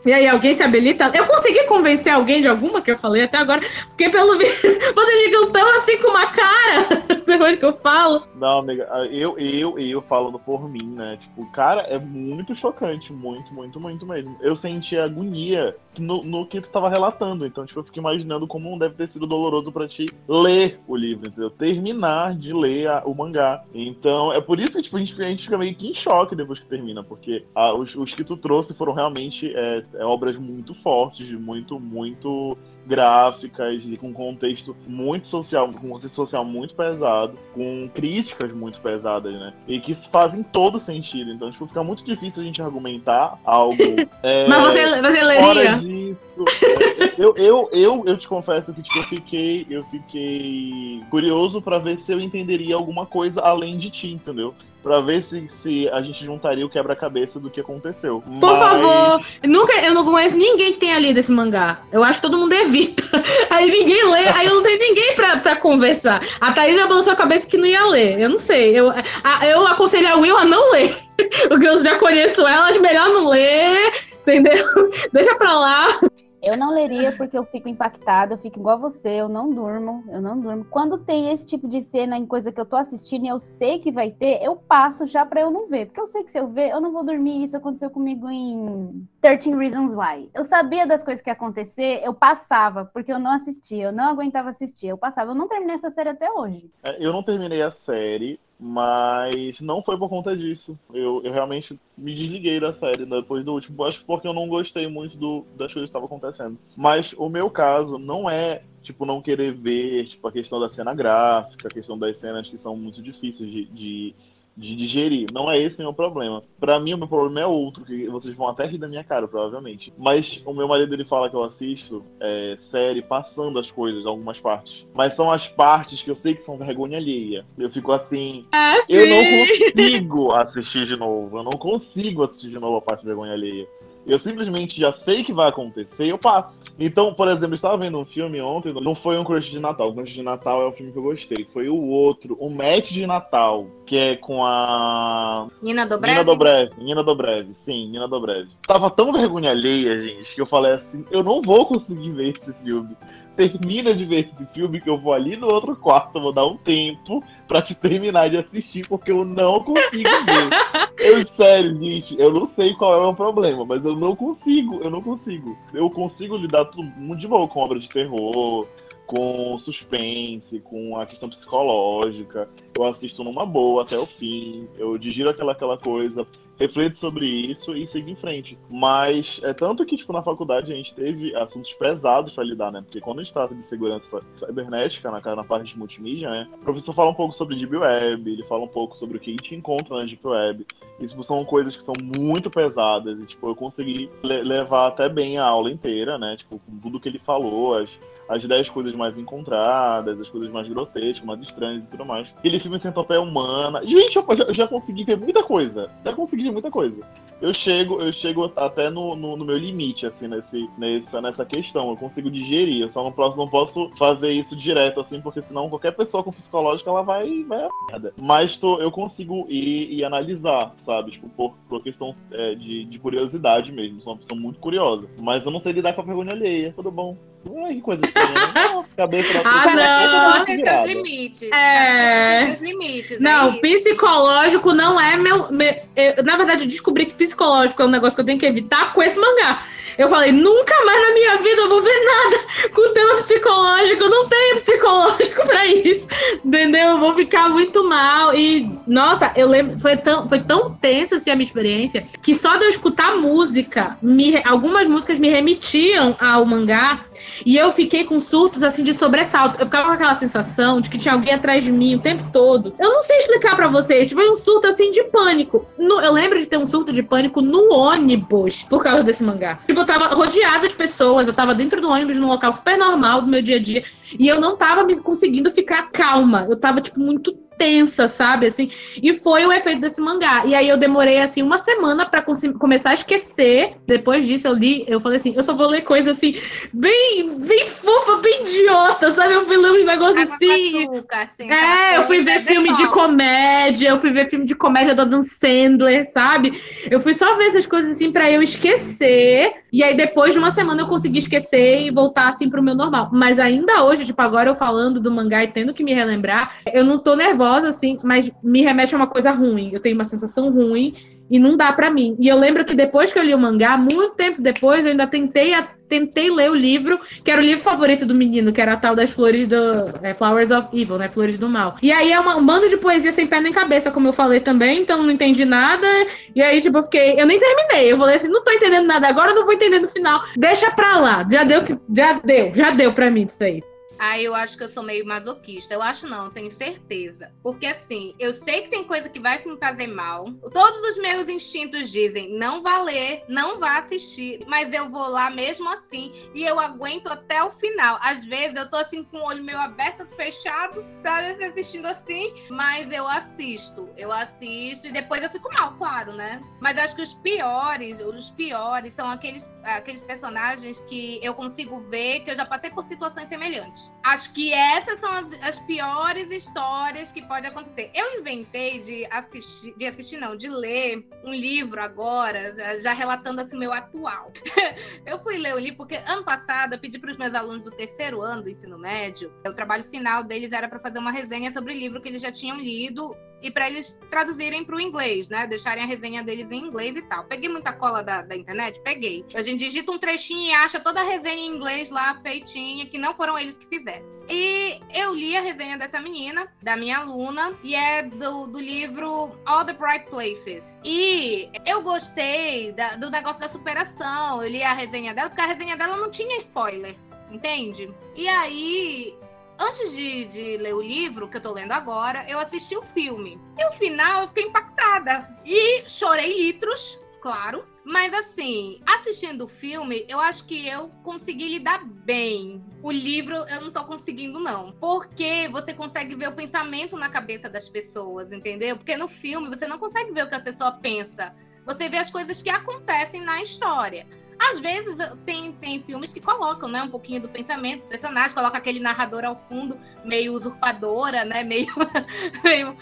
E 0.04 0.12
aí, 0.12 0.26
alguém 0.26 0.54
se 0.54 0.62
habilita? 0.62 1.10
Eu 1.14 1.26
consegui 1.26 1.64
convencer 1.64 2.12
alguém 2.12 2.40
de 2.40 2.48
alguma 2.48 2.80
que 2.80 2.90
eu 2.90 2.96
falei 2.96 3.22
até 3.22 3.36
agora, 3.36 3.60
porque 3.88 4.08
pelo 4.08 4.36
menos 4.36 4.56
vocês 4.60 5.24
ficam 5.24 5.52
tão 5.52 5.76
assim 5.76 5.98
com 5.98 6.08
uma 6.08 6.26
cara 6.26 7.04
depois 7.26 7.56
que 7.56 7.64
eu 7.64 7.76
falo. 7.76 8.22
Não, 8.34 8.60
amiga, 8.60 8.84
eu, 9.10 9.38
eu, 9.38 9.78
eu 9.78 10.02
falando 10.02 10.38
por 10.38 10.68
mim, 10.68 10.86
né? 10.94 11.18
Tipo, 11.20 11.50
cara, 11.52 11.82
é 11.82 11.98
muito 11.98 12.54
chocante, 12.54 13.12
muito, 13.12 13.52
muito, 13.52 13.78
muito 13.78 14.06
mesmo. 14.06 14.36
Eu 14.40 14.56
senti 14.56 14.96
agonia 14.96 15.76
no, 15.98 16.22
no 16.22 16.46
que 16.46 16.60
tu 16.60 16.68
tava 16.68 16.88
relatando, 16.88 17.44
então, 17.44 17.66
tipo, 17.66 17.80
eu 17.80 17.84
fico 17.84 17.98
imaginando 17.98 18.46
como 18.46 18.78
deve 18.78 18.94
ter 18.94 19.08
sido 19.08 19.26
doloroso 19.26 19.70
para 19.70 19.86
ti 19.86 20.06
ler 20.26 20.80
o 20.86 20.96
livro, 20.96 21.28
entendeu? 21.28 21.50
Terminar 21.50 22.34
de 22.34 22.52
ler 22.52 22.88
a, 22.88 23.02
o 23.04 23.14
mangá. 23.14 23.62
Então, 23.74 24.32
é 24.32 24.40
por 24.40 24.58
isso 24.58 24.78
que 24.78 24.82
tipo, 24.84 24.96
a, 24.96 25.00
gente, 25.00 25.22
a 25.22 25.28
gente 25.28 25.44
fica 25.44 25.58
meio 25.58 25.74
que 25.74 25.88
em 25.88 25.94
choque 25.94 26.34
depois 26.34 26.58
que 26.58 26.66
termina, 26.66 27.02
porque 27.02 27.44
a, 27.54 27.74
os, 27.74 27.94
os 27.94 28.14
que 28.14 28.24
tu 28.24 28.36
trouxe 28.36 28.72
foram 28.72 28.94
realmente. 28.94 29.52
É, 29.54 29.84
obras 29.98 30.36
muito 30.36 30.74
fortes, 30.74 31.30
muito, 31.32 31.78
muito 31.78 32.56
gráficas 32.86 33.82
e 33.84 33.96
com 33.96 34.12
contexto 34.12 34.76
muito 34.86 35.28
social, 35.28 35.70
com 35.72 35.90
contexto 35.90 36.14
social 36.14 36.44
muito 36.44 36.74
pesado, 36.74 37.38
com 37.54 37.88
críticas 37.94 38.52
muito 38.52 38.80
pesadas, 38.80 39.32
né? 39.32 39.52
E 39.68 39.78
que 39.80 39.94
fazem 39.94 40.42
todo 40.42 40.78
sentido. 40.78 41.30
Então, 41.30 41.50
tipo, 41.50 41.66
fica 41.66 41.84
muito 41.84 42.04
difícil 42.04 42.42
a 42.42 42.44
gente 42.44 42.60
argumentar 42.60 43.38
algo. 43.44 43.76
É, 44.22 44.46
Mas 44.46 44.62
você, 44.62 45.00
você 45.00 45.22
leria? 45.22 45.76
Disso. 45.76 46.44
É, 46.62 47.14
eu, 47.16 47.34
eu, 47.36 47.68
eu, 47.72 48.02
eu 48.06 48.18
te 48.18 48.28
confesso 48.28 48.72
que 48.72 48.82
tipo, 48.82 48.98
eu 48.98 49.02
fiquei, 49.04 49.66
eu 49.70 49.84
fiquei 49.84 51.02
curioso 51.10 51.62
para 51.62 51.78
ver 51.78 51.98
se 51.98 52.12
eu 52.12 52.20
entenderia 52.20 52.74
alguma 52.74 53.06
coisa 53.06 53.40
além 53.40 53.78
de 53.78 53.90
ti, 53.90 54.08
entendeu? 54.08 54.54
Pra 54.82 55.00
ver 55.00 55.22
se, 55.22 55.48
se 55.62 55.88
a 55.90 56.00
gente 56.00 56.24
juntaria 56.24 56.64
o 56.64 56.70
quebra-cabeça 56.70 57.38
do 57.38 57.50
que 57.50 57.60
aconteceu. 57.60 58.22
Por 58.40 58.50
Mas... 58.50 58.58
favor, 58.58 59.20
nunca, 59.44 59.74
eu 59.84 59.92
não 59.92 60.04
conheço 60.04 60.38
ninguém 60.38 60.72
que 60.72 60.78
tenha 60.78 60.98
lido 60.98 61.18
esse 61.18 61.30
mangá. 61.30 61.80
Eu 61.92 62.02
acho 62.02 62.14
que 62.14 62.22
todo 62.22 62.38
mundo 62.38 62.52
evita. 62.52 63.02
Aí 63.50 63.70
ninguém 63.70 64.10
lê, 64.10 64.28
aí 64.28 64.46
eu 64.46 64.54
não 64.54 64.62
tenho 64.62 64.78
ninguém 64.78 65.14
pra, 65.14 65.38
pra 65.38 65.56
conversar. 65.56 66.22
A 66.40 66.52
Thaís 66.52 66.76
já 66.76 66.86
balançou 66.86 67.12
a 67.12 67.16
cabeça 67.16 67.46
que 67.46 67.56
não 67.56 67.66
ia 67.66 67.84
ler. 67.86 68.20
Eu 68.20 68.28
não 68.30 68.38
sei. 68.38 68.78
Eu, 68.78 68.90
a, 68.90 69.46
eu 69.46 69.66
aconselho 69.66 70.08
a 70.08 70.16
Will 70.16 70.36
a 70.36 70.44
não 70.44 70.72
ler. 70.72 70.96
Porque 71.48 71.66
eu 71.66 71.82
já 71.82 71.98
conheço 71.98 72.46
elas, 72.46 72.76
melhor 72.78 73.08
não 73.08 73.28
ler, 73.28 73.92
entendeu? 74.22 74.66
Deixa 75.12 75.34
pra 75.34 75.54
lá. 75.54 76.00
Eu 76.42 76.56
não 76.56 76.72
leria 76.72 77.12
porque 77.12 77.36
eu 77.36 77.44
fico 77.44 77.68
impactada, 77.68 78.34
eu 78.34 78.38
fico 78.38 78.58
igual 78.58 78.78
você, 78.78 79.08
eu 79.08 79.28
não 79.28 79.52
durmo, 79.52 80.04
eu 80.08 80.20
não 80.20 80.40
durmo. 80.40 80.64
Quando 80.64 80.98
tem 80.98 81.30
esse 81.30 81.44
tipo 81.44 81.68
de 81.68 81.82
cena 81.82 82.16
em 82.16 82.26
coisa 82.26 82.50
que 82.50 82.60
eu 82.60 82.64
tô 82.64 82.76
assistindo 82.76 83.24
e 83.24 83.28
eu 83.28 83.38
sei 83.38 83.78
que 83.78 83.90
vai 83.90 84.10
ter, 84.10 84.42
eu 84.42 84.56
passo 84.56 85.06
já 85.06 85.24
pra 85.26 85.42
eu 85.42 85.50
não 85.50 85.68
ver. 85.68 85.86
Porque 85.86 86.00
eu 86.00 86.06
sei 86.06 86.24
que 86.24 86.30
se 86.30 86.38
eu 86.38 86.48
ver, 86.48 86.70
eu 86.70 86.80
não 86.80 86.92
vou 86.92 87.04
dormir. 87.04 87.42
Isso 87.42 87.56
aconteceu 87.56 87.90
comigo 87.90 88.30
em 88.30 89.06
13 89.20 89.54
Reasons 89.54 89.92
Why. 89.92 90.30
Eu 90.34 90.44
sabia 90.44 90.86
das 90.86 91.04
coisas 91.04 91.22
que 91.22 91.28
ia 91.28 91.34
acontecer, 91.34 92.00
eu 92.02 92.14
passava, 92.14 92.86
porque 92.86 93.12
eu 93.12 93.18
não 93.18 93.32
assistia, 93.32 93.84
eu 93.84 93.92
não 93.92 94.08
aguentava 94.08 94.50
assistir, 94.50 94.88
eu 94.88 94.98
passava. 94.98 95.32
Eu 95.32 95.34
não 95.34 95.48
terminei 95.48 95.76
essa 95.76 95.90
série 95.90 96.08
até 96.08 96.30
hoje. 96.30 96.70
É, 96.82 97.04
eu 97.04 97.12
não 97.12 97.22
terminei 97.22 97.60
a 97.60 97.70
série, 97.70 98.40
mas 98.60 99.58
não 99.60 99.82
foi 99.82 99.96
por 99.96 100.08
conta 100.08 100.36
disso. 100.36 100.78
Eu, 100.92 101.22
eu 101.24 101.32
realmente 101.32 101.78
me 101.96 102.14
desliguei 102.14 102.60
da 102.60 102.74
série 102.74 103.06
depois 103.06 103.44
do 103.44 103.54
último. 103.54 103.82
Acho 103.84 104.04
porque 104.04 104.28
eu 104.28 104.34
não 104.34 104.46
gostei 104.46 104.86
muito 104.86 105.16
do, 105.16 105.46
das 105.56 105.72
coisas 105.72 105.88
que 105.88 105.96
estavam 105.96 106.06
acontecendo. 106.06 106.58
Mas 106.76 107.14
o 107.16 107.28
meu 107.30 107.48
caso 107.50 107.98
não 107.98 108.28
é, 108.28 108.62
tipo, 108.82 109.06
não 109.06 109.22
querer 109.22 109.54
ver 109.54 110.08
tipo, 110.08 110.28
a 110.28 110.32
questão 110.32 110.60
da 110.60 110.68
cena 110.68 110.92
gráfica, 110.92 111.68
a 111.68 111.70
questão 111.70 111.98
das 111.98 112.18
cenas 112.18 112.48
que 112.48 112.58
são 112.58 112.76
muito 112.76 113.02
difíceis 113.02 113.50
de, 113.50 113.64
de 113.66 114.14
de 114.60 114.76
digerir. 114.76 115.28
Não 115.32 115.50
é 115.50 115.58
esse 115.58 115.78
o 115.78 115.82
meu 115.82 115.94
problema. 115.94 116.42
Para 116.58 116.78
mim, 116.78 116.92
o 116.92 116.98
meu 116.98 117.08
problema 117.08 117.40
é 117.40 117.46
outro, 117.46 117.84
que 117.84 118.06
vocês 118.08 118.36
vão 118.36 118.48
até 118.48 118.66
rir 118.66 118.78
da 118.78 118.86
minha 118.86 119.02
cara, 119.02 119.26
provavelmente. 119.26 119.92
Mas 119.96 120.40
o 120.44 120.52
meu 120.52 120.68
marido, 120.68 120.94
ele 120.94 121.04
fala 121.04 121.30
que 121.30 121.34
eu 121.34 121.42
assisto 121.42 122.04
é, 122.20 122.56
série 122.70 123.00
passando 123.00 123.58
as 123.58 123.70
coisas, 123.70 124.04
algumas 124.04 124.38
partes. 124.38 124.86
Mas 124.94 125.14
são 125.14 125.30
as 125.30 125.48
partes 125.48 126.02
que 126.02 126.10
eu 126.10 126.14
sei 126.14 126.34
que 126.34 126.42
são 126.42 126.58
vergonha 126.58 126.98
alheia. 126.98 127.44
Eu 127.58 127.70
fico 127.70 127.90
assim, 127.92 128.44
ah, 128.52 128.78
eu 128.88 129.06
não 129.06 129.24
consigo 129.24 130.32
assistir 130.32 130.86
de 130.86 130.96
novo. 130.96 131.38
Eu 131.38 131.42
não 131.42 131.52
consigo 131.52 132.22
assistir 132.22 132.50
de 132.50 132.58
novo 132.58 132.76
a 132.76 132.82
parte 132.82 133.00
de 133.00 133.06
vergonha 133.06 133.32
alheia. 133.32 133.66
Eu 134.06 134.18
simplesmente 134.18 134.78
já 134.78 134.92
sei 134.92 135.22
que 135.22 135.32
vai 135.32 135.48
acontecer 135.48 136.06
e 136.06 136.10
eu 136.10 136.18
passo. 136.18 136.60
Então, 136.78 137.12
por 137.12 137.28
exemplo, 137.28 137.50
eu 137.50 137.54
estava 137.56 137.76
vendo 137.76 137.98
um 137.98 138.06
filme 138.06 138.40
ontem, 138.40 138.72
não 138.72 138.94
foi 138.94 139.18
um 139.18 139.24
Crush 139.24 139.50
de 139.50 139.60
Natal. 139.60 139.90
O 139.90 139.94
Crush 139.94 140.14
de 140.14 140.22
Natal 140.22 140.62
é 140.62 140.68
um 140.68 140.72
filme 140.72 140.92
que 140.92 140.98
eu 140.98 141.02
gostei. 141.02 141.46
Foi 141.52 141.68
o 141.68 141.76
outro, 141.76 142.36
o 142.40 142.48
Match 142.48 142.90
de 142.90 143.06
Natal, 143.06 143.66
que 143.84 143.96
é 143.96 144.16
com 144.16 144.44
a. 144.44 145.46
Nina 145.60 145.86
Dobrev? 145.86 146.12
Nina 146.12 146.24
Dobrev, 146.24 146.72
Nina 146.78 147.02
Dobrev, 147.02 147.48
sim, 147.64 147.88
Nina 147.88 148.08
Dobrev. 148.08 148.48
Tava 148.66 148.90
tão 148.90 149.12
vergonha 149.12 149.50
alheia, 149.50 150.00
gente, 150.00 150.34
que 150.34 150.40
eu 150.40 150.46
falei 150.46 150.72
assim: 150.72 151.04
eu 151.10 151.22
não 151.22 151.42
vou 151.42 151.66
conseguir 151.66 152.10
ver 152.12 152.30
esse 152.30 152.52
filme 152.64 152.96
termina 153.36 153.94
de 153.94 154.04
ver 154.04 154.20
esse 154.20 154.46
filme 154.52 154.80
que 154.80 154.88
eu 154.88 154.98
vou 154.98 155.12
ali 155.12 155.36
no 155.36 155.52
outro 155.52 155.74
quarto, 155.76 156.20
vou 156.20 156.32
dar 156.32 156.46
um 156.46 156.56
tempo 156.56 157.22
pra 157.46 157.62
te 157.62 157.74
terminar 157.74 158.30
de 158.30 158.36
assistir, 158.36 158.86
porque 158.86 159.10
eu 159.10 159.24
não 159.24 159.62
consigo 159.62 160.08
ver. 160.26 160.50
eu, 160.98 161.26
sério, 161.26 161.74
gente, 161.78 162.18
eu 162.18 162.32
não 162.32 162.46
sei 162.46 162.74
qual 162.74 162.94
é 162.94 162.98
o 162.98 163.02
meu 163.02 163.14
problema, 163.14 163.64
mas 163.64 163.84
eu 163.84 163.96
não 163.96 164.14
consigo, 164.14 164.80
eu 164.82 164.90
não 164.90 165.02
consigo. 165.02 165.56
Eu 165.72 165.90
consigo 165.90 166.36
lidar 166.36 166.66
tudo 166.66 166.90
muito 166.96 167.20
de 167.20 167.28
boa 167.28 167.48
com 167.48 167.60
obra 167.60 167.78
de 167.78 167.88
terror, 167.88 168.66
com 169.10 169.58
suspense, 169.58 170.60
com 170.60 170.96
a 170.96 171.04
questão 171.04 171.28
psicológica. 171.28 172.48
Eu 172.78 172.84
assisto 172.86 173.24
numa 173.24 173.44
boa 173.44 173.82
até 173.82 173.98
o 173.98 174.06
fim, 174.06 174.68
eu 174.78 174.96
digiro 174.96 175.28
aquela, 175.28 175.50
aquela 175.50 175.76
coisa 175.76 176.24
reflito 176.60 176.98
sobre 176.98 177.26
isso 177.26 177.74
e 177.74 177.86
sigo 177.88 178.08
em 178.08 178.14
frente. 178.14 178.56
Mas 178.68 179.40
é 179.42 179.52
tanto 179.52 179.84
que, 179.84 179.96
tipo, 179.96 180.12
na 180.12 180.22
faculdade 180.22 180.70
a 180.70 180.76
gente 180.76 180.94
teve 180.94 181.34
assuntos 181.34 181.72
pesados 181.72 182.34
para 182.34 182.44
lidar, 182.44 182.70
né? 182.70 182.82
Porque 182.82 183.00
quando 183.00 183.20
a 183.20 183.22
gente 183.22 183.32
trata 183.32 183.54
de 183.54 183.64
segurança 183.64 184.20
cibernética, 184.36 185.10
na, 185.10 185.20
na 185.34 185.42
parte 185.42 185.72
de 185.72 185.78
multimídia, 185.78 186.30
né? 186.30 186.48
O 186.60 186.64
professor 186.64 186.94
fala 186.94 187.10
um 187.10 187.14
pouco 187.14 187.34
sobre 187.34 187.56
Deep 187.56 187.74
Web, 187.74 188.30
ele 188.30 188.44
fala 188.44 188.62
um 188.62 188.68
pouco 188.68 188.94
sobre 188.96 189.16
o 189.16 189.20
que 189.20 189.30
a 189.30 189.32
gente 189.32 189.54
encontra 189.54 189.96
na 189.96 190.04
Deep 190.04 190.24
Web. 190.24 190.66
E, 191.00 191.06
tipo, 191.06 191.24
são 191.24 191.42
coisas 191.46 191.74
que 191.74 191.82
são 191.82 191.94
muito 191.98 192.50
pesadas 192.50 193.18
e, 193.18 193.24
tipo, 193.24 193.48
eu 193.48 193.56
consegui 193.56 194.10
le 194.22 194.42
levar 194.42 194.88
até 194.88 195.08
bem 195.08 195.38
a 195.38 195.44
aula 195.46 195.70
inteira, 195.70 196.18
né? 196.18 196.36
Tipo, 196.36 196.60
com 196.60 196.78
tudo 196.78 197.00
que 197.00 197.08
ele 197.08 197.18
falou, 197.20 197.74
as, 197.74 197.88
as 198.30 198.44
10 198.44 198.68
coisas 198.70 198.94
mais 198.94 199.18
encontradas, 199.18 200.20
as 200.20 200.28
coisas 200.28 200.48
mais 200.50 200.68
grotescas, 200.68 201.24
mais 201.24 201.40
estranhas 201.40 201.82
e 201.82 201.86
tudo 201.88 202.04
mais. 202.04 202.28
Aquele 202.38 202.60
filme 202.60 202.78
Centopeia 202.78 203.20
Humana. 203.20 203.84
Gente, 203.84 204.16
eu 204.16 204.24
já, 204.36 204.52
já 204.52 204.68
consegui 204.68 205.02
ver 205.02 205.18
muita 205.18 205.42
coisa. 205.42 205.90
Já 206.04 206.12
consegui 206.12 206.44
ver 206.44 206.52
muita 206.52 206.70
coisa. 206.70 206.96
Eu 207.42 207.52
chego, 207.52 208.00
eu 208.00 208.12
chego 208.12 208.52
até 208.54 208.88
no, 208.88 209.16
no, 209.16 209.36
no, 209.36 209.44
meu 209.44 209.56
limite, 209.56 210.06
assim, 210.06 210.28
nesse, 210.28 210.68
nessa, 210.78 211.20
nessa 211.20 211.44
questão. 211.44 211.90
Eu 211.90 211.96
consigo 211.96 212.30
digerir. 212.30 212.82
Eu 212.82 212.90
só 212.90 213.02
não 213.02 213.10
posso, 213.10 213.36
não 213.36 213.48
posso 213.48 213.90
fazer 213.96 214.30
isso 214.30 214.54
direto, 214.54 215.00
assim, 215.00 215.20
porque 215.20 215.42
senão 215.42 215.68
qualquer 215.68 215.96
pessoa 215.96 216.22
com 216.22 216.30
psicológico, 216.30 216.88
ela 216.88 217.02
vai, 217.02 217.42
vai 217.44 217.64
a 217.64 217.68
merda. 217.90 218.14
Mas 218.16 218.56
tô, 218.56 218.78
eu 218.78 218.92
consigo 218.92 219.46
ir 219.48 219.92
e 219.92 220.04
analisar, 220.04 220.72
sabe? 220.84 221.12
Tipo, 221.12 221.28
por, 221.30 221.54
por 221.68 221.82
questão 221.82 222.14
é, 222.30 222.54
de, 222.54 222.84
de 222.84 222.98
curiosidade 222.98 223.72
mesmo. 223.72 224.00
Sou 224.02 224.12
uma 224.12 224.18
pessoa 224.18 224.38
muito 224.38 224.60
curiosa. 224.60 225.08
Mas 225.18 225.44
eu 225.44 225.50
não 225.50 225.58
sei 225.58 225.72
lidar 225.72 225.94
com 225.94 226.02
a 226.02 226.04
vergonha 226.04 226.32
alheia. 226.32 226.72
Tudo 226.76 226.92
bom. 226.92 227.16
Ai, 227.64 227.74
que 227.74 227.80
coisa 227.80 228.04
estranha. 228.04 228.28
Né? 228.28 228.52
Não, 228.54 228.84
cabeça 228.96 229.42
ah, 229.44 230.36
não. 230.36 230.44
Tem 230.44 230.62
seus 230.62 230.86
limites. 230.86 231.50
É. 231.50 232.46
Seus 232.46 232.60
limites. 232.60 233.20
Não, 233.20 233.54
é 233.54 233.58
psicológico 233.60 234.74
não 234.74 235.00
é 235.00 235.16
meu. 235.16 235.50
meu 235.50 235.74
eu, 235.96 236.22
na 236.22 236.36
verdade, 236.36 236.64
eu 236.64 236.68
descobri 236.68 237.06
que 237.06 237.14
psicológico 237.14 237.80
é 237.80 237.86
um 237.86 237.90
negócio 237.90 238.14
que 238.14 238.20
eu 238.20 238.26
tenho 238.26 238.38
que 238.38 238.46
evitar 238.46 238.92
com 238.92 239.02
esse 239.02 239.18
mangá. 239.18 239.64
Eu 239.98 240.08
falei, 240.08 240.32
nunca 240.32 240.74
mais 240.84 241.02
na 241.02 241.14
minha 241.14 241.36
vida 241.36 241.60
eu 241.60 241.68
vou 241.68 241.82
ver 241.82 242.04
nada 242.04 242.70
com 242.74 242.94
tema 242.94 243.16
psicológico. 243.16 244.02
Eu 244.02 244.10
não 244.10 244.28
tenho 244.28 244.56
psicológico 244.56 245.42
pra 245.46 245.66
isso. 245.66 246.08
Entendeu? 246.44 246.90
Eu 246.90 246.98
vou 246.98 247.14
ficar 247.14 247.48
muito 247.48 247.86
mal. 247.86 248.34
E, 248.34 248.70
nossa, 248.86 249.32
eu 249.36 249.48
lembro, 249.48 249.78
foi 249.78 249.96
tão, 249.96 250.28
foi 250.28 250.40
tão 250.40 250.72
tensa 250.74 251.16
assim, 251.16 251.30
a 251.30 251.36
minha 251.36 251.46
experiência 251.46 252.06
que 252.22 252.34
só 252.34 252.56
de 252.56 252.64
eu 252.64 252.70
escutar 252.70 253.16
música, 253.16 253.98
me, 254.00 254.42
algumas 254.44 254.86
músicas 254.88 255.18
me 255.18 255.28
remetiam 255.28 256.16
ao 256.18 256.44
mangá. 256.44 257.04
E 257.44 257.56
eu 257.56 257.70
fiquei 257.72 258.04
com 258.04 258.20
surtos 258.20 258.62
assim 258.62 258.82
de 258.82 258.94
sobressalto. 258.94 259.58
Eu 259.58 259.66
ficava 259.66 259.88
com 259.88 259.94
aquela 259.94 260.14
sensação 260.14 260.80
de 260.80 260.90
que 260.90 260.98
tinha 260.98 261.14
alguém 261.14 261.34
atrás 261.34 261.64
de 261.64 261.72
mim 261.72 261.94
o 261.94 262.00
tempo 262.00 262.24
todo. 262.32 262.74
Eu 262.78 262.90
não 262.90 263.00
sei 263.00 263.18
explicar 263.18 263.56
para 263.56 263.68
vocês. 263.68 264.10
Foi 264.10 264.30
um 264.30 264.36
surto 264.36 264.66
assim 264.66 264.90
de 264.90 265.04
pânico. 265.04 265.66
No, 265.78 266.00
eu 266.00 266.12
lembro 266.12 266.38
de 266.38 266.46
ter 266.46 266.58
um 266.58 266.66
surto 266.66 266.92
de 266.92 267.02
pânico 267.02 267.40
no 267.40 267.72
ônibus 267.72 268.62
por 268.64 268.82
causa 268.82 269.02
desse 269.02 269.22
mangá. 269.22 269.58
Tipo, 269.66 269.80
eu 269.80 269.86
tava 269.86 270.08
rodeada 270.08 270.68
de 270.68 270.74
pessoas, 270.74 271.26
eu 271.26 271.34
tava 271.34 271.54
dentro 271.54 271.80
do 271.80 271.88
ônibus 271.88 272.16
num 272.16 272.28
local 272.28 272.52
super 272.52 272.76
normal 272.76 273.22
do 273.22 273.28
meu 273.28 273.42
dia 273.42 273.56
a 273.56 273.62
dia. 273.62 273.84
E 274.18 274.26
eu 274.28 274.40
não 274.40 274.56
tava 274.56 274.84
me 274.84 274.98
conseguindo 275.00 275.50
ficar 275.50 275.90
calma. 275.90 276.46
Eu 276.48 276.56
tava, 276.56 276.80
tipo, 276.80 277.00
muito 277.00 277.32
tensa, 277.60 278.08
sabe? 278.08 278.46
Assim, 278.46 278.70
e 279.02 279.12
foi 279.12 279.44
o 279.44 279.52
efeito 279.52 279.82
desse 279.82 280.00
mangá. 280.00 280.46
E 280.46 280.54
aí 280.54 280.66
eu 280.66 280.78
demorei 280.78 281.18
assim 281.18 281.42
uma 281.42 281.58
semana 281.58 282.06
para 282.06 282.24
começar 282.58 282.90
a 282.90 282.94
esquecer. 282.94 283.76
Depois 283.86 284.26
disso 284.26 284.48
eu 284.48 284.54
li, 284.54 284.82
eu 284.88 284.98
falei 284.98 285.18
assim, 285.18 285.34
eu 285.36 285.42
só 285.42 285.54
vou 285.54 285.66
ler 285.66 285.82
coisa 285.82 286.12
assim 286.12 286.36
bem, 286.72 287.28
bem 287.36 287.66
fofa, 287.66 288.16
bem 288.22 288.40
idiota, 288.44 289.12
sabe? 289.12 289.34
Eu 289.34 289.44
fui 289.44 289.58
ler 289.58 289.72
uns 289.72 289.84
negócios 289.84 290.32
assim. 290.32 290.86
Açúcar, 290.88 291.28
assim. 291.38 291.52
É, 291.52 291.98
eu 291.98 292.04
fui 292.04 292.22
ver 292.22 292.40
filme 292.46 292.74
de 292.74 292.88
comédia, 292.88 293.90
eu 293.90 294.00
fui 294.00 294.10
ver 294.10 294.30
filme 294.30 294.46
de 294.46 294.54
comédia 294.54 294.94
do 294.94 295.02
Adam 295.02 295.22
Sandler, 295.22 296.10
sabe? 296.10 296.58
Eu 296.90 296.98
fui 297.00 297.12
só 297.12 297.36
ver 297.36 297.48
essas 297.48 297.66
coisas 297.66 297.94
assim 297.94 298.10
para 298.10 298.30
eu 298.30 298.42
esquecer. 298.42 299.52
E 299.70 299.84
aí 299.84 299.94
depois 299.94 300.32
de 300.32 300.38
uma 300.38 300.50
semana 300.50 300.80
eu 300.80 300.86
consegui 300.86 301.18
esquecer 301.18 301.82
e 301.82 301.90
voltar 301.90 302.30
assim 302.30 302.48
pro 302.48 302.62
meu 302.62 302.74
normal. 302.74 303.10
Mas 303.12 303.38
ainda 303.38 303.84
hoje, 303.84 303.99
tipo, 304.04 304.20
agora 304.20 304.50
eu 304.50 304.54
falando 304.54 305.00
do 305.00 305.10
mangá 305.10 305.44
e 305.44 305.48
tendo 305.48 305.74
que 305.74 305.84
me 305.84 305.94
relembrar, 305.94 306.56
eu 306.72 306.84
não 306.84 306.98
tô 306.98 307.14
nervosa 307.14 307.68
assim, 307.68 307.98
mas 308.02 308.30
me 308.42 308.62
remete 308.62 308.94
a 308.94 308.98
uma 308.98 309.06
coisa 309.06 309.30
ruim. 309.30 309.70
Eu 309.72 309.80
tenho 309.80 309.94
uma 309.94 310.04
sensação 310.04 310.50
ruim 310.50 310.94
e 311.30 311.38
não 311.38 311.56
dá 311.56 311.72
para 311.72 311.90
mim. 311.90 312.16
E 312.18 312.26
eu 312.26 312.36
lembro 312.36 312.64
que 312.64 312.74
depois 312.74 313.12
que 313.12 313.18
eu 313.18 313.22
li 313.22 313.32
o 313.32 313.38
mangá, 313.38 313.76
muito 313.76 314.16
tempo 314.16 314.42
depois, 314.42 314.84
eu 314.84 314.90
ainda 314.90 315.06
tentei, 315.06 315.54
tentei 315.88 316.28
ler 316.28 316.50
o 316.50 316.54
livro, 316.56 316.98
que 317.24 317.30
era 317.30 317.40
o 317.40 317.44
livro 317.44 317.62
favorito 317.62 318.04
do 318.04 318.14
menino, 318.14 318.52
que 318.52 318.60
era 318.60 318.72
a 318.72 318.76
tal 318.76 318.96
das 318.96 319.10
flores 319.10 319.46
do 319.46 319.56
é, 320.02 320.12
Flowers 320.12 320.50
of 320.50 320.68
Evil, 320.72 320.98
né? 320.98 321.08
Flores 321.08 321.38
do 321.38 321.48
Mal. 321.48 321.76
E 321.80 321.92
aí 321.92 322.12
é 322.12 322.18
uma, 322.18 322.36
um 322.36 322.44
bando 322.44 322.68
de 322.68 322.76
poesia 322.76 323.12
sem 323.12 323.28
pé 323.28 323.40
nem 323.40 323.52
cabeça, 323.52 323.92
como 323.92 324.08
eu 324.08 324.12
falei 324.12 324.40
também, 324.40 324.82
então 324.82 325.00
não 325.04 325.10
entendi 325.10 325.44
nada. 325.44 325.86
E 326.34 326.42
aí, 326.42 326.60
tipo, 326.60 326.78
eu. 326.78 326.90
Eu 327.20 327.26
nem 327.26 327.38
terminei. 327.38 327.92
Eu 327.92 327.96
falei 327.96 328.16
assim, 328.16 328.28
não 328.28 328.42
tô 328.42 328.50
entendendo 328.50 328.86
nada 328.86 329.06
agora, 329.06 329.32
não 329.32 329.44
vou 329.44 329.54
entender 329.54 329.78
no 329.78 329.88
final. 329.88 330.24
Deixa 330.36 330.70
pra 330.72 330.98
lá. 330.98 331.28
Já 331.30 331.44
deu, 331.44 331.62
já 331.94 332.14
deu, 332.14 332.52
já 332.52 332.70
deu 332.70 332.92
pra 332.92 333.08
mim 333.08 333.26
isso 333.28 333.42
aí. 333.44 333.62
Aí 334.00 334.24
eu 334.24 334.34
acho 334.34 334.56
que 334.56 334.64
eu 334.64 334.70
sou 334.70 334.82
meio 334.82 335.04
masoquista. 335.04 335.74
Eu 335.74 335.82
acho 335.82 336.08
não, 336.08 336.30
tenho 336.30 336.50
certeza. 336.50 337.30
Porque 337.42 337.66
assim, 337.66 338.14
eu 338.18 338.34
sei 338.34 338.62
que 338.62 338.70
tem 338.70 338.82
coisa 338.84 339.10
que 339.10 339.20
vai 339.20 339.44
me 339.44 339.58
fazer 339.58 339.88
mal. 339.88 340.24
Todos 340.54 340.80
os 340.88 340.96
meus 340.96 341.28
instintos 341.28 341.90
dizem 341.90 342.32
não 342.38 342.62
vá 342.62 342.80
ler, 342.80 343.22
não 343.28 343.60
vá 343.60 343.76
assistir. 343.76 344.42
Mas 344.46 344.72
eu 344.72 344.88
vou 344.88 345.06
lá 345.06 345.30
mesmo 345.30 345.68
assim. 345.68 346.30
E 346.34 346.42
eu 346.42 346.58
aguento 346.58 347.08
até 347.08 347.44
o 347.44 347.50
final. 347.58 347.98
Às 348.00 348.24
vezes 348.24 348.56
eu 348.56 348.70
tô 348.70 348.76
assim 348.78 349.04
com 349.04 349.18
o 349.18 349.24
olho 349.24 349.44
meio 349.44 349.58
aberto, 349.58 350.06
fechado, 350.16 350.82
sabe? 351.02 351.44
Assistindo 351.44 351.84
assim. 351.84 352.32
Mas 352.48 352.90
eu 352.90 353.06
assisto. 353.06 353.90
Eu 353.98 354.10
assisto 354.10 354.86
e 354.86 354.92
depois 354.92 355.22
eu 355.22 355.28
fico 355.28 355.52
mal, 355.52 355.74
claro, 355.76 356.14
né? 356.14 356.40
Mas 356.58 356.78
acho 356.78 356.96
que 356.96 357.02
os 357.02 357.12
piores, 357.12 358.00
os 358.00 358.30
piores 358.30 358.94
são 358.94 359.10
aqueles, 359.10 359.46
aqueles 359.62 360.02
personagens 360.02 360.80
que 360.88 361.20
eu 361.22 361.34
consigo 361.34 361.80
ver 361.90 362.20
que 362.20 362.30
eu 362.30 362.36
já 362.36 362.46
passei 362.46 362.70
por 362.70 362.84
situações 362.84 363.28
semelhantes. 363.28 363.89
Acho 364.02 364.32
que 364.32 364.52
essas 364.52 364.98
são 364.98 365.12
as, 365.12 365.26
as, 365.42 365.58
piores 365.60 366.30
histórias 366.30 367.12
que 367.12 367.20
pode 367.22 367.46
acontecer. 367.46 367.90
Eu 367.94 368.18
inventei 368.18 368.82
de 368.82 369.06
assistir, 369.10 369.74
de 369.76 369.86
assistir 369.86 370.16
não, 370.16 370.36
de 370.36 370.48
ler 370.48 371.06
um 371.22 371.32
livro 371.32 371.82
agora, 371.82 372.80
já 372.80 372.94
relatando 372.94 373.42
assim 373.42 373.58
meu 373.58 373.72
atual. 373.72 374.32
eu 375.04 375.22
fui 375.22 375.36
ler 375.36 375.54
o 375.54 375.58
livro 375.58 375.76
porque 375.76 375.96
ano 375.96 376.24
passado 376.24 376.72
eu 376.72 376.78
pedi 376.78 376.98
para 376.98 377.12
os 377.12 377.18
meus 377.18 377.34
alunos 377.34 377.62
do 377.62 377.70
terceiro 377.72 378.22
ano 378.22 378.42
do 378.42 378.50
ensino 378.50 378.78
médio, 378.78 379.30
o 379.46 379.52
trabalho 379.52 379.84
final 379.90 380.24
deles 380.24 380.50
era 380.50 380.68
para 380.68 380.80
fazer 380.80 380.98
uma 380.98 381.12
resenha 381.12 381.52
sobre 381.52 381.74
o 381.74 381.76
livro 381.76 382.00
que 382.00 382.08
eles 382.08 382.22
já 382.22 382.32
tinham 382.32 382.58
lido 382.58 383.14
e 383.42 383.50
para 383.50 383.68
eles 383.68 383.96
traduzirem 384.10 384.64
para 384.64 384.76
o 384.76 384.80
inglês, 384.80 385.28
né? 385.28 385.46
Deixarem 385.46 385.82
a 385.82 385.86
resenha 385.86 386.22
deles 386.22 386.50
em 386.50 386.66
inglês 386.66 386.96
e 386.96 387.02
tal. 387.02 387.24
Peguei 387.24 387.48
muita 387.48 387.72
cola 387.72 388.02
da, 388.02 388.22
da 388.22 388.36
internet? 388.36 388.80
Peguei. 388.80 389.24
A 389.34 389.42
gente 389.42 389.60
digita 389.60 389.92
um 389.92 389.98
trechinho 389.98 390.50
e 390.50 390.52
acha 390.52 390.80
toda 390.80 391.00
a 391.00 391.04
resenha 391.04 391.46
em 391.46 391.54
inglês 391.54 391.90
lá 391.90 392.20
feitinha, 392.22 392.86
que 392.86 392.98
não 392.98 393.14
foram 393.14 393.38
eles 393.38 393.56
que 393.56 393.66
fizeram. 393.66 394.20
E 394.28 394.80
eu 394.94 395.12
li 395.12 395.36
a 395.36 395.40
resenha 395.40 395.76
dessa 395.76 396.00
menina, 396.00 396.46
da 396.62 396.76
minha 396.76 396.98
aluna, 396.98 397.58
e 397.64 397.74
é 397.74 398.04
do, 398.04 398.46
do 398.46 398.60
livro 398.60 399.36
All 399.44 399.64
the 399.64 399.72
Bright 399.72 400.08
Places. 400.08 400.62
E 400.84 401.50
eu 401.66 401.82
gostei 401.82 402.72
da, 402.72 402.94
do 402.94 403.10
negócio 403.10 403.40
da 403.40 403.48
superação. 403.48 404.40
Eu 404.40 404.48
li 404.48 404.62
a 404.62 404.72
resenha 404.72 405.12
dela, 405.12 405.28
porque 405.28 405.42
a 405.42 405.46
resenha 405.46 405.76
dela 405.76 405.96
não 405.96 406.12
tinha 406.12 406.38
spoiler, 406.38 406.94
entende? 407.28 407.92
E 408.14 408.28
aí 408.28 409.18
antes 409.60 409.92
de, 409.92 410.24
de, 410.24 410.56
ler 410.56 410.74
o 410.74 410.80
livro, 410.80 411.28
que 411.28 411.36
eu 411.36 411.42
tô 411.42 411.52
lendo 411.52 411.72
agora, 411.72 412.24
eu 412.28 412.38
assisti 412.38 412.74
o 412.76 412.82
filme. 412.94 413.38
E 413.58 413.68
o 413.68 413.72
final 413.72 414.22
eu 414.22 414.28
fiquei 414.28 414.44
impactada. 414.44 415.28
E 415.44 415.88
chorei 415.88 416.44
litros, 416.44 416.98
claro. 417.20 417.68
Mas 417.84 418.12
assim, 418.12 418.80
assistindo 418.86 419.44
o 419.44 419.48
filme, 419.48 420.04
eu 420.08 420.20
acho 420.20 420.44
que 420.44 420.66
eu 420.66 420.88
consegui 421.02 421.48
lidar 421.48 421.84
bem. 421.84 422.64
O 422.82 422.90
livro 422.90 423.34
eu 423.34 423.60
não 423.60 423.70
tô 423.70 423.84
conseguindo, 423.84 424.38
não. 424.38 424.72
Porque 424.72 425.48
você 425.48 425.74
consegue 425.74 426.14
ver 426.14 426.28
o 426.28 426.36
pensamento 426.36 426.96
na 426.96 427.10
cabeça 427.10 427.48
das 427.48 427.68
pessoas, 427.68 428.32
entendeu? 428.32 428.76
Porque 428.76 428.96
no 428.96 429.08
filme 429.08 429.48
você 429.48 429.66
não 429.66 429.78
consegue 429.78 430.12
ver 430.12 430.24
o 430.24 430.28
que 430.28 430.34
a 430.34 430.40
pessoa 430.40 430.72
pensa 430.72 431.34
Você 431.66 431.88
vê 431.88 431.98
as 431.98 432.10
coisas 432.10 432.40
que 432.42 432.50
acontecem 432.50 433.22
na 433.22 433.42
história. 433.42 434.06
Às 434.40 434.58
vezes 434.58 434.96
tem, 435.26 435.52
tem 435.52 435.82
filmes 435.82 436.14
que 436.14 436.20
colocam, 436.20 436.66
né, 436.66 436.82
um 436.82 436.88
pouquinho 436.88 437.20
do 437.20 437.28
pensamento 437.28 437.82
do 437.82 437.88
personagem, 437.88 438.34
coloca 438.34 438.56
aquele 438.56 438.80
narrador 438.80 439.22
ao 439.22 439.36
fundo, 439.48 439.78
meio 440.02 440.32
usurpadora, 440.32 441.26
né, 441.26 441.44
meio, 441.44 441.68
meio 442.42 442.74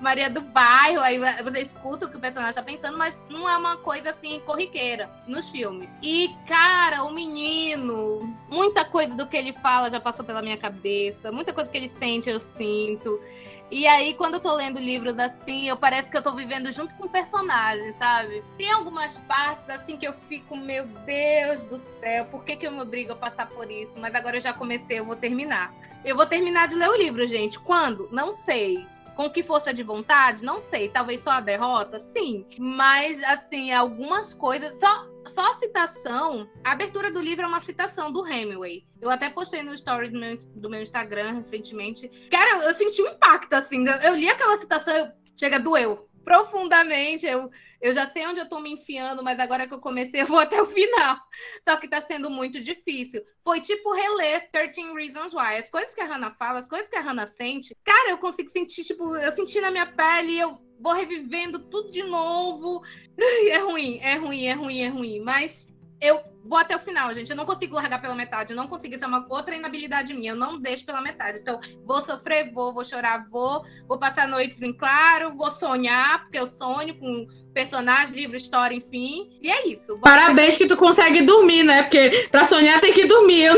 Maria 0.00 0.30
do 0.30 0.40
Bairro, 0.40 1.00
aí 1.00 1.18
você 1.42 1.60
escuta 1.60 2.06
o 2.06 2.10
que 2.10 2.16
o 2.16 2.20
personagem 2.20 2.50
está 2.50 2.62
pensando, 2.62 2.96
mas 2.96 3.20
não 3.28 3.46
é 3.46 3.54
uma 3.58 3.76
coisa 3.76 4.10
assim 4.10 4.40
corriqueira 4.40 5.10
nos 5.26 5.50
filmes. 5.50 5.90
E, 6.02 6.30
cara, 6.48 7.04
o 7.04 7.12
menino, 7.12 8.34
muita 8.48 8.86
coisa 8.86 9.14
do 9.14 9.26
que 9.26 9.36
ele 9.36 9.52
fala 9.52 9.90
já 9.90 10.00
passou 10.00 10.24
pela 10.24 10.40
minha 10.40 10.56
cabeça, 10.56 11.30
muita 11.30 11.52
coisa 11.52 11.70
que 11.70 11.76
ele 11.76 11.92
sente 11.98 12.30
eu 12.30 12.40
sinto. 12.56 13.20
E 13.70 13.86
aí, 13.86 14.14
quando 14.14 14.34
eu 14.34 14.40
tô 14.40 14.54
lendo 14.54 14.78
livros 14.78 15.18
assim, 15.18 15.68
eu 15.68 15.76
parece 15.76 16.10
que 16.10 16.16
eu 16.16 16.22
tô 16.22 16.34
vivendo 16.34 16.70
junto 16.70 16.94
com 16.94 17.06
o 17.06 17.10
personagem, 17.10 17.92
sabe? 17.94 18.44
Tem 18.56 18.70
algumas 18.70 19.16
partes 19.26 19.68
assim 19.68 19.96
que 19.96 20.06
eu 20.06 20.12
fico, 20.28 20.56
meu 20.56 20.86
Deus 20.86 21.64
do 21.64 21.82
céu, 22.00 22.26
por 22.26 22.44
que, 22.44 22.56
que 22.56 22.66
eu 22.66 22.70
me 22.70 22.82
obrigo 22.82 23.12
a 23.12 23.16
passar 23.16 23.48
por 23.48 23.70
isso? 23.70 23.92
Mas 23.98 24.14
agora 24.14 24.36
eu 24.36 24.40
já 24.40 24.52
comecei, 24.52 24.98
eu 24.98 25.04
vou 25.04 25.16
terminar. 25.16 25.72
Eu 26.04 26.16
vou 26.16 26.26
terminar 26.26 26.68
de 26.68 26.74
ler 26.74 26.88
o 26.90 26.96
livro, 26.96 27.26
gente. 27.26 27.58
Quando? 27.58 28.08
Não 28.12 28.36
sei. 28.44 28.86
Com 29.16 29.30
que 29.30 29.42
força 29.42 29.72
de 29.72 29.82
vontade? 29.82 30.44
Não 30.44 30.62
sei. 30.70 30.90
Talvez 30.90 31.22
só 31.22 31.30
a 31.30 31.40
derrota? 31.40 32.04
Sim. 32.14 32.44
Mas, 32.58 33.22
assim, 33.24 33.72
algumas 33.72 34.34
coisas. 34.34 34.78
Só 34.78 35.06
só 35.34 35.58
citação, 35.58 36.48
a 36.62 36.72
abertura 36.72 37.12
do 37.12 37.20
livro 37.20 37.44
é 37.44 37.48
uma 37.48 37.60
citação 37.60 38.12
do 38.12 38.26
Hemingway. 38.26 38.84
Eu 39.00 39.10
até 39.10 39.28
postei 39.28 39.62
no 39.62 39.74
story 39.74 40.08
do 40.08 40.18
meu, 40.18 40.38
do 40.56 40.70
meu 40.70 40.82
Instagram 40.82 41.42
recentemente. 41.42 42.08
Cara, 42.30 42.64
eu 42.64 42.74
senti 42.74 43.02
um 43.02 43.08
impacto, 43.08 43.52
assim. 43.52 43.86
Eu, 43.86 43.94
eu 43.94 44.14
li 44.14 44.28
aquela 44.28 44.58
citação, 44.58 44.94
eu, 44.94 45.08
chega, 45.38 45.58
doeu 45.58 46.08
profundamente. 46.24 47.26
Eu, 47.26 47.50
eu 47.80 47.92
já 47.92 48.08
sei 48.08 48.26
onde 48.26 48.40
eu 48.40 48.48
tô 48.48 48.58
me 48.60 48.72
enfiando, 48.72 49.22
mas 49.22 49.38
agora 49.38 49.68
que 49.68 49.74
eu 49.74 49.80
comecei, 49.80 50.22
eu 50.22 50.26
vou 50.26 50.38
até 50.38 50.60
o 50.60 50.66
final. 50.66 51.18
Só 51.68 51.76
que 51.76 51.86
tá 51.88 52.00
sendo 52.00 52.30
muito 52.30 52.62
difícil. 52.62 53.20
Foi 53.44 53.60
tipo 53.60 53.92
reler 53.92 54.50
13 54.50 54.94
Reasons 54.94 55.34
Why. 55.34 55.58
As 55.58 55.68
coisas 55.68 55.94
que 55.94 56.00
a 56.00 56.06
Hannah 56.06 56.34
fala, 56.38 56.60
as 56.60 56.68
coisas 56.68 56.88
que 56.88 56.96
a 56.96 57.02
Hannah 57.02 57.30
sente, 57.36 57.76
cara, 57.84 58.10
eu 58.10 58.18
consigo 58.18 58.50
sentir, 58.50 58.84
tipo, 58.84 59.14
eu 59.16 59.32
senti 59.32 59.60
na 59.60 59.70
minha 59.70 59.86
pele, 59.86 60.38
eu 60.38 60.58
vou 60.80 60.92
revivendo 60.92 61.68
tudo 61.68 61.90
de 61.90 62.02
novo. 62.02 62.82
É 63.16 63.58
ruim, 63.58 63.98
é 64.02 64.16
ruim, 64.16 64.44
é 64.44 64.54
ruim, 64.54 64.80
é 64.80 64.88
ruim. 64.88 65.20
Mas 65.20 65.72
eu 66.00 66.20
vou 66.44 66.58
até 66.58 66.76
o 66.76 66.80
final, 66.80 67.12
gente. 67.14 67.30
Eu 67.30 67.36
não 67.36 67.46
consigo 67.46 67.74
largar 67.74 68.00
pela 68.00 68.14
metade. 68.14 68.50
Eu 68.50 68.56
não 68.56 68.68
consigo. 68.68 68.94
Isso 68.94 69.04
é 69.04 69.06
uma 69.06 69.26
outra 69.28 69.56
inabilidade 69.56 70.12
minha. 70.12 70.32
Eu 70.32 70.36
não 70.36 70.60
deixo 70.60 70.84
pela 70.84 71.00
metade. 71.00 71.40
Então, 71.40 71.60
vou 71.84 72.04
sofrer, 72.04 72.52
vou, 72.52 72.72
vou 72.72 72.84
chorar, 72.84 73.26
vou. 73.28 73.64
Vou 73.88 73.98
passar 73.98 74.28
noites 74.28 74.60
em 74.60 74.72
claro, 74.72 75.34
vou 75.34 75.50
sonhar, 75.52 76.22
porque 76.22 76.38
eu 76.38 76.48
sonho 76.48 76.94
com 76.98 77.26
personagem, 77.54 78.14
livro, 78.14 78.36
história, 78.36 78.74
enfim. 78.74 79.30
E 79.40 79.48
é 79.48 79.68
isso. 79.68 79.98
Parabéns 80.02 80.58
que 80.58 80.66
tu 80.66 80.76
consegue 80.76 81.22
dormir, 81.22 81.62
né? 81.62 81.84
Porque 81.84 82.28
pra 82.30 82.44
sonhar 82.44 82.80
tem 82.80 82.92
que 82.92 83.06
dormir. 83.06 83.44
Eu, 83.44 83.56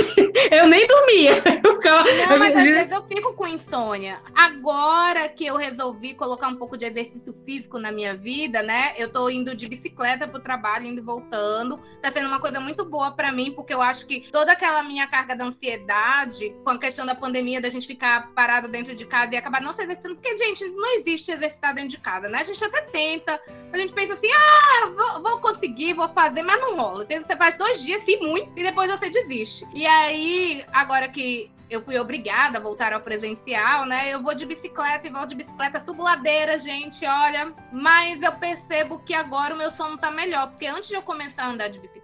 eu 0.53 0.69
nem 0.69 0.87
dormia. 0.87 1.43
Eu 1.65 1.77
ficava... 1.77 2.05
Não, 2.05 2.39
mas 2.39 2.55
às 2.55 2.63
vezes 2.63 2.93
eu 2.93 3.03
fico 3.09 3.33
com 3.35 3.47
insônia. 3.47 4.21
Agora 4.35 5.29
que 5.31 5.47
eu 5.47 5.57
resolvi 5.57 6.15
colocar 6.15 6.49
um 6.49 6.57
pouco 6.57 6.77
de 6.77 6.85
exercício 6.85 7.35
físico 7.45 7.79
na 7.79 7.91
minha 7.91 8.15
vida, 8.15 8.63
né? 8.63 8.95
Eu 8.99 9.11
tô 9.11 9.31
indo 9.31 9.57
de 9.57 9.67
bicicleta 9.67 10.29
pro 10.29 10.43
trabalho, 10.43 10.87
indo 10.87 11.01
e 11.01 11.05
voltando. 11.05 11.81
Tá 12.03 12.13
sendo 12.13 12.29
uma 12.29 12.41
coisa 12.41 12.61
muito 12.61 12.76
boa 12.85 13.11
para 13.13 13.33
mim, 13.33 13.53
porque 13.53 13.73
eu 13.73 13.83
acho 13.83 14.07
que 14.07 14.29
toda 14.31 14.53
aquela 14.53 14.83
minha 14.83 15.07
carga 15.07 15.35
de 15.37 15.43
ansiedade, 15.43 16.55
com 16.65 16.71
a 16.71 16.79
questão 16.79 17.07
da 17.07 17.15
pandemia, 17.15 17.61
da 17.61 17.71
gente 17.71 17.87
ficar 17.87 18.33
parado 18.33 18.69
dentro 18.69 18.95
de 18.95 19.07
casa 19.07 19.35
e 19.35 19.37
acabar 19.37 19.61
não 19.61 19.73
se 19.73 19.83
exercitando, 19.83 20.17
porque, 20.17 20.37
gente, 20.37 20.65
não 20.69 20.99
existe 20.99 21.31
exercitar 21.31 21.75
dentro 21.75 21.91
de 21.91 21.99
casa, 21.99 22.29
né? 22.29 22.39
A 22.41 22.45
gente 22.45 22.65
até 22.65 22.83
tenta, 22.83 23.41
a 23.73 23.79
gente 23.79 23.93
pensa 23.93 24.15
assim, 24.15 24.31
ah, 24.33 24.93
vou, 24.97 25.23
vou, 25.23 25.41
conseguir, 25.41 25.95
vou 25.95 26.09
fazer, 26.09 26.43
mas 26.43 26.61
não 26.61 26.77
rola. 26.77 27.07
Você 27.07 27.37
faz 27.37 27.57
dois 27.57 27.81
dias, 27.81 28.05
sim, 28.05 28.19
muito, 28.21 28.51
e 28.57 28.63
depois 28.63 28.91
você 28.91 29.11
desiste. 29.11 29.67
E 29.73 29.87
aí, 29.87 30.65
agora 30.73 31.09
que 31.09 31.51
eu 31.69 31.83
fui 31.83 31.99
obrigada 31.99 32.59
a 32.59 32.61
voltar 32.61 32.93
ao 32.93 33.01
presencial, 33.01 33.87
né? 33.87 34.13
Eu 34.13 34.23
vou 34.23 34.35
de 34.35 34.47
bicicleta 34.47 35.07
e 35.07 35.11
volto 35.11 35.31
de 35.31 35.37
bicicleta, 35.37 35.83
subo 35.85 36.03
ladeira, 36.03 36.59
gente, 36.61 37.05
olha. 37.05 37.53
Mas 37.73 38.23
eu 38.23 38.33
percebo 38.33 39.01
que 39.01 39.13
agora 39.13 39.55
o 39.55 39.59
meu 39.59 39.71
sono 39.73 39.99
tá 39.99 40.11
melhor, 40.11 40.49
porque 40.51 40.67
antes 40.67 40.89
de 40.89 40.95
eu 40.95 41.03
começar 41.03 41.45
a 41.45 41.49
andar 41.49 41.69
de 41.69 41.79
bicicleta, 41.79 41.96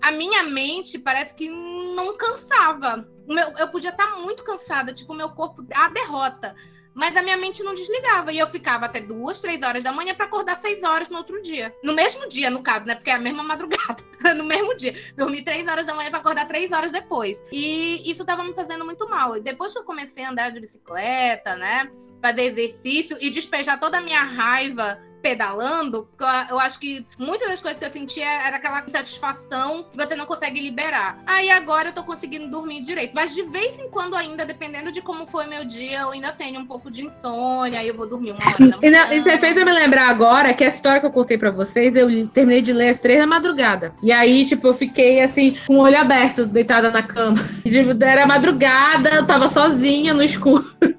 a 0.00 0.12
minha 0.12 0.42
mente 0.42 0.98
parece 0.98 1.34
que 1.34 1.48
não 1.48 2.16
cansava. 2.16 3.08
Meu, 3.26 3.48
eu 3.58 3.68
podia 3.68 3.90
estar 3.90 4.06
tá 4.06 4.16
muito 4.18 4.44
cansada, 4.44 4.94
tipo, 4.94 5.12
meu 5.14 5.30
corpo, 5.30 5.64
a 5.74 5.88
derrota. 5.88 6.54
Mas 6.96 7.14
a 7.14 7.20
minha 7.20 7.36
mente 7.36 7.62
não 7.62 7.74
desligava. 7.74 8.32
E 8.32 8.38
eu 8.38 8.46
ficava 8.46 8.86
até 8.86 9.02
duas, 9.02 9.38
três 9.38 9.62
horas 9.62 9.82
da 9.82 9.92
manhã 9.92 10.14
para 10.14 10.24
acordar 10.24 10.58
seis 10.62 10.82
horas 10.82 11.10
no 11.10 11.18
outro 11.18 11.42
dia. 11.42 11.74
No 11.84 11.92
mesmo 11.92 12.26
dia, 12.26 12.48
no 12.48 12.62
caso, 12.62 12.86
né? 12.86 12.94
Porque 12.94 13.10
é 13.10 13.14
a 13.14 13.18
mesma 13.18 13.42
madrugada. 13.42 14.02
no 14.34 14.44
mesmo 14.44 14.74
dia. 14.74 14.94
Dormi 15.14 15.42
três 15.44 15.68
horas 15.68 15.84
da 15.84 15.92
manhã 15.92 16.08
para 16.08 16.20
acordar 16.20 16.48
três 16.48 16.72
horas 16.72 16.90
depois. 16.90 17.38
E 17.52 18.10
isso 18.10 18.24
tava 18.24 18.42
me 18.42 18.54
fazendo 18.54 18.82
muito 18.82 19.06
mal. 19.10 19.36
E 19.36 19.42
depois 19.42 19.74
que 19.74 19.78
eu 19.78 19.84
comecei 19.84 20.24
a 20.24 20.30
andar 20.30 20.50
de 20.50 20.58
bicicleta, 20.58 21.54
né? 21.56 21.90
Fazer 22.22 22.44
exercício 22.44 23.18
e 23.20 23.28
despejar 23.28 23.78
toda 23.78 23.98
a 23.98 24.00
minha 24.00 24.22
raiva 24.22 24.98
pedalando, 25.26 26.06
eu 26.48 26.60
acho 26.60 26.78
que 26.78 27.04
muitas 27.18 27.48
das 27.48 27.60
coisas 27.60 27.80
que 27.80 27.84
eu 27.84 27.90
sentia 27.90 28.24
era 28.24 28.58
aquela 28.58 28.84
satisfação 28.88 29.84
que 29.90 29.96
você 29.96 30.14
não 30.14 30.24
consegue 30.24 30.60
liberar. 30.60 31.18
Aí 31.26 31.50
agora 31.50 31.88
eu 31.88 31.92
tô 31.92 32.04
conseguindo 32.04 32.48
dormir 32.48 32.82
direito. 32.82 33.10
Mas 33.12 33.34
de 33.34 33.42
vez 33.42 33.76
em 33.76 33.90
quando 33.90 34.14
ainda, 34.14 34.46
dependendo 34.46 34.92
de 34.92 35.02
como 35.02 35.26
foi 35.26 35.48
meu 35.48 35.64
dia, 35.64 36.02
eu 36.02 36.10
ainda 36.10 36.30
tenho 36.30 36.60
um 36.60 36.66
pouco 36.66 36.92
de 36.92 37.04
insônia, 37.04 37.80
aí 37.80 37.88
eu 37.88 37.96
vou 37.96 38.08
dormir 38.08 38.30
uma 38.30 38.46
hora 38.46 38.70
da 38.70 38.76
manhã. 38.76 39.14
E 39.14 39.20
você 39.20 39.36
fez 39.36 39.56
eu 39.56 39.64
me 39.64 39.72
lembrar 39.72 40.08
agora 40.08 40.54
que 40.54 40.62
a 40.62 40.68
história 40.68 41.00
que 41.00 41.06
eu 41.06 41.12
contei 41.12 41.36
pra 41.36 41.50
vocês, 41.50 41.96
eu 41.96 42.28
terminei 42.28 42.62
de 42.62 42.72
ler 42.72 42.90
às 42.90 42.98
três 43.00 43.18
da 43.18 43.26
madrugada. 43.26 43.94
E 44.04 44.12
aí, 44.12 44.46
tipo, 44.46 44.68
eu 44.68 44.74
fiquei 44.74 45.20
assim, 45.22 45.56
com 45.66 45.78
o 45.78 45.80
olho 45.80 45.98
aberto, 45.98 46.46
deitada 46.46 46.88
na 46.88 47.02
cama. 47.02 47.36
Tipo, 47.66 48.02
era 48.02 48.26
madrugada, 48.26 49.10
eu 49.10 49.26
tava 49.26 49.48
sozinha 49.48 50.14
no 50.14 50.22
escuro. 50.22 50.64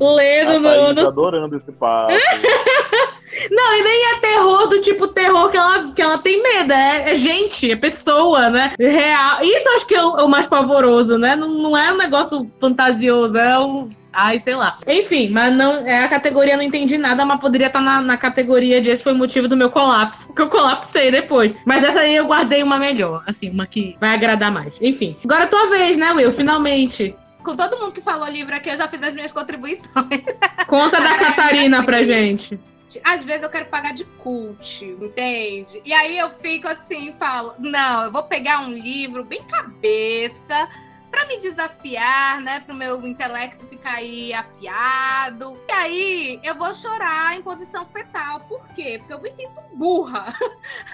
lendo 0.00 0.60
no, 0.60 0.92
no... 0.92 1.08
adorando 1.08 1.56
esse 1.56 1.72
papo. 1.72 2.12
Não, 3.50 3.74
e 3.76 3.82
nem 3.82 4.12
é 4.12 4.20
terror 4.20 4.68
do 4.68 4.80
tipo 4.80 5.08
terror 5.08 5.50
que 5.50 5.56
ela, 5.56 5.92
que 5.92 6.02
ela 6.02 6.18
tem 6.18 6.42
medo. 6.42 6.72
É, 6.72 7.10
é 7.10 7.14
gente, 7.14 7.70
é 7.70 7.76
pessoa, 7.76 8.50
né? 8.50 8.74
Real. 8.78 9.42
Isso 9.42 9.68
acho 9.70 9.86
que 9.86 9.94
é 9.94 10.04
o, 10.04 10.18
é 10.18 10.22
o 10.22 10.28
mais 10.28 10.46
pavoroso, 10.46 11.18
né? 11.18 11.36
Não, 11.36 11.48
não 11.48 11.76
é 11.76 11.92
um 11.92 11.96
negócio 11.96 12.50
fantasioso, 12.60 13.36
é 13.36 13.58
um. 13.58 13.90
Ai, 14.12 14.38
sei 14.38 14.54
lá. 14.54 14.78
Enfim, 14.86 15.28
mas 15.28 15.54
não 15.54 15.86
é 15.86 16.02
a 16.02 16.08
categoria 16.08 16.56
não 16.56 16.64
entendi 16.64 16.98
nada, 16.98 17.24
mas 17.24 17.40
poderia 17.40 17.68
estar 17.68 17.80
na, 17.80 18.00
na 18.00 18.16
categoria 18.16 18.80
de 18.80 18.90
esse 18.90 19.02
foi 19.02 19.12
o 19.12 19.16
motivo 19.16 19.46
do 19.46 19.56
meu 19.56 19.70
colapso. 19.70 20.32
Que 20.32 20.42
eu 20.42 20.48
colapsei 20.48 21.10
depois. 21.10 21.54
Mas 21.64 21.84
essa 21.84 22.00
aí 22.00 22.16
eu 22.16 22.26
guardei 22.26 22.62
uma 22.62 22.78
melhor, 22.78 23.22
assim, 23.26 23.50
uma 23.50 23.66
que 23.66 23.96
vai 24.00 24.14
agradar 24.14 24.50
mais. 24.50 24.76
Enfim. 24.80 25.16
Agora 25.24 25.44
é 25.44 25.46
tua 25.46 25.66
vez, 25.66 25.96
né, 25.96 26.10
Will? 26.12 26.32
Finalmente 26.32 27.14
com 27.48 27.56
todo 27.56 27.78
mundo 27.78 27.92
que 27.92 28.02
falou 28.02 28.28
livro 28.28 28.54
aqui, 28.54 28.68
eu 28.68 28.76
já 28.76 28.88
fiz 28.88 29.02
as 29.02 29.14
minhas 29.14 29.32
contribuições. 29.32 30.22
Conta 30.66 31.00
da 31.00 31.14
Catarina 31.16 31.82
pra 31.82 32.02
gente. 32.02 32.60
Às 33.04 33.24
vezes 33.24 33.42
eu 33.42 33.50
quero 33.50 33.66
pagar 33.66 33.94
de 33.94 34.04
cult, 34.04 34.84
entende? 34.84 35.82
E 35.84 35.92
aí 35.92 36.18
eu 36.18 36.30
fico 36.38 36.68
assim, 36.68 37.14
falo, 37.18 37.54
não, 37.58 38.04
eu 38.04 38.12
vou 38.12 38.22
pegar 38.22 38.60
um 38.60 38.72
livro 38.72 39.24
bem 39.24 39.42
cabeça 39.44 40.68
para 41.10 41.26
me 41.26 41.38
desafiar, 41.38 42.40
né, 42.40 42.60
para 42.60 42.74
o 42.74 42.76
meu 42.76 43.04
intelecto 43.04 43.66
ficar 43.66 43.94
aí 43.94 44.32
afiado. 44.32 45.58
E 45.68 45.72
aí 45.72 46.40
eu 46.42 46.54
vou 46.54 46.72
chorar 46.74 47.36
em 47.36 47.42
posição 47.42 47.86
fetal. 47.86 48.40
Por 48.40 48.66
quê? 48.74 48.98
Porque 48.98 49.14
eu 49.14 49.22
me 49.22 49.30
sinto 49.32 49.60
burra. 49.74 50.34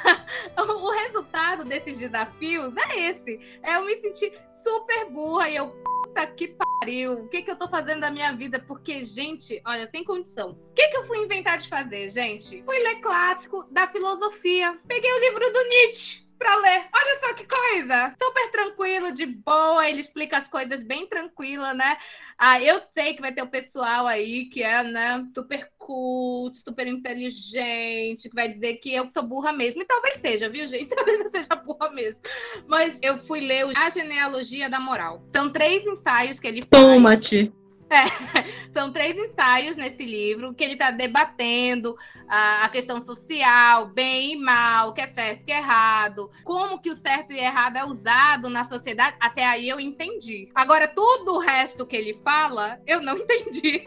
o 0.57 0.91
resultado 0.91 1.65
desses 1.65 1.99
desafios 1.99 2.75
é 2.77 3.11
esse. 3.11 3.59
É 3.63 3.77
eu 3.77 3.85
me 3.85 3.97
sentir 3.97 4.33
super 4.65 5.11
burra 5.11 5.51
e 5.51 5.57
eu, 5.57 5.69
puta 5.69 6.27
que 6.29 6.49
pariu, 6.81 7.13
o 7.13 7.29
que, 7.29 7.43
que 7.43 7.51
eu 7.51 7.57
tô 7.57 7.69
fazendo 7.69 8.01
da 8.01 8.11
minha 8.11 8.33
vida? 8.33 8.59
Porque, 8.59 9.05
gente, 9.05 9.61
olha, 9.65 9.89
sem 9.91 10.03
condição. 10.03 10.53
O 10.53 10.75
que, 10.75 10.89
que 10.89 10.97
eu 10.97 11.07
fui 11.07 11.19
inventar 11.19 11.59
de 11.59 11.69
fazer, 11.69 12.11
gente? 12.11 12.63
Fui 12.65 12.79
ler 12.79 13.01
clássico 13.01 13.65
da 13.71 13.87
filosofia. 13.87 14.79
Peguei 14.89 15.13
o 15.13 15.21
livro 15.21 15.53
do 15.53 15.69
Nietzsche 15.69 16.25
para 16.39 16.57
ler. 16.57 16.87
Olha 16.93 17.21
só 17.21 17.35
que 17.35 17.47
coisa! 17.47 18.15
Super 18.23 18.51
tranquilo, 18.51 19.13
de 19.13 19.27
boa, 19.27 19.89
ele 19.89 20.01
explica 20.01 20.37
as 20.37 20.49
coisas 20.49 20.83
bem 20.83 21.07
tranquila, 21.07 21.73
né? 21.73 21.97
Ah, 22.37 22.61
eu 22.61 22.81
sei 22.93 23.15
que 23.15 23.21
vai 23.21 23.33
ter 23.33 23.43
o 23.43 23.51
pessoal 23.51 24.07
aí 24.07 24.47
que 24.47 24.63
é, 24.63 24.83
né, 24.83 25.25
super 25.35 25.71
culto, 25.85 26.59
super 26.59 26.87
inteligente, 26.87 28.29
que 28.29 28.35
vai 28.35 28.49
dizer 28.49 28.77
que 28.77 28.93
eu 28.93 29.09
sou 29.13 29.23
burra 29.23 29.53
mesmo. 29.53 29.83
E 29.83 29.87
talvez 29.87 30.17
seja, 30.19 30.49
viu, 30.49 30.67
gente? 30.67 30.89
Talvez 30.95 31.21
eu 31.21 31.31
seja 31.31 31.55
burra 31.55 31.91
mesmo. 31.91 32.23
Mas 32.67 32.99
eu 33.03 33.19
fui 33.19 33.41
ler 33.41 33.67
A 33.77 33.91
Genealogia 33.91 34.71
da 34.71 34.81
Moral. 34.81 35.23
São 35.35 35.51
três 35.53 35.87
ensaios 35.87 36.41
que 36.41 36.47
ele. 36.49 36.63
Toma-te! 36.63 37.53
É, 37.91 38.05
são 38.73 38.91
três 38.91 39.15
ensaios 39.17 39.77
nesse 39.77 40.05
livro 40.05 40.55
que 40.55 40.65
ele 40.65 40.73
está 40.73 40.91
debatendo 40.91 41.95
a, 42.27 42.65
a, 42.65 42.69
questão 42.69 43.05
social, 43.05 43.87
bem 43.89 44.33
e 44.33 44.37
mal, 44.37 44.89
o 44.89 44.93
que 44.95 45.03
é 45.03 45.07
certo 45.07 45.43
e 45.43 45.45
que 45.45 45.53
é 45.53 45.59
errado, 45.59 46.31
como 46.43 46.81
que 46.81 46.91
o 46.91 46.97
certo 46.97 47.33
e 47.33 47.39
errado 47.39 47.77
é 47.77 47.85
usado 47.85 48.49
na 48.49 48.69
sociedade. 48.69 49.17
Até 49.21 49.45
aí 49.45 49.69
eu 49.69 49.79
entendi. 49.79 50.49
Agora, 50.55 50.89
tudo 50.89 51.35
o 51.35 51.39
resto 51.39 51.87
que 51.87 51.95
ele 51.95 52.21
fala, 52.25 52.81
eu 52.87 53.03
não 53.03 53.17
entendi. 53.19 53.87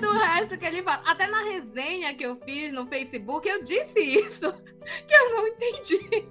Todo 0.00 0.14
o 0.14 0.18
resto 0.18 0.56
que 0.58 0.64
ele 0.64 0.82
fala. 0.82 1.02
Até 1.06 1.26
na 1.26 1.42
resenha 1.42 2.14
que 2.14 2.24
eu 2.24 2.36
fiz 2.44 2.72
no 2.72 2.86
Facebook, 2.86 3.48
eu 3.48 3.62
disse 3.62 3.98
isso. 4.00 4.54
Que 5.06 5.14
eu 5.14 5.30
não 5.36 5.46
entendi. 5.46 6.26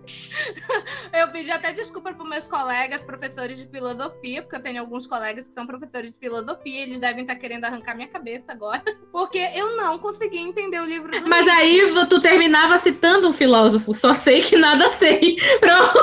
Eu 1.14 1.28
pedi 1.32 1.52
até 1.52 1.72
desculpa 1.72 2.12
para 2.12 2.26
meus 2.26 2.48
colegas, 2.48 3.00
professores 3.04 3.60
de 3.60 3.68
filosofia, 3.68 4.42
porque 4.42 4.56
eu 4.56 4.64
tenho 4.64 4.82
alguns 4.82 5.06
colegas 5.06 5.48
que 5.48 5.54
são 5.54 5.68
professores 5.68 6.12
de 6.12 6.18
filosofia, 6.18 6.82
eles 6.82 7.00
devem 7.00 7.22
estar 7.22 7.36
querendo 7.36 7.66
arrancar 7.66 7.96
minha 7.96 8.08
cabeça 8.08 8.46
agora, 8.52 8.82
porque 9.14 9.38
eu 9.54 9.78
não 9.78 10.00
consegui 10.00 10.40
entender 10.40 10.80
o 10.82 10.86
livro 10.86 11.12
do 11.12 11.30
Mas 11.30 11.46
Nietzsche. 11.46 11.62
aí 11.62 12.08
tu 12.10 12.20
terminava 12.22 12.78
citando 12.80 13.30
um 13.30 13.34
filósofo, 13.34 13.94
só 13.94 14.14
sei 14.14 14.42
que 14.42 14.58
nada 14.58 14.90
sei. 14.92 15.36
Pronto. 15.62 16.00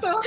Pronto. 0.00 0.22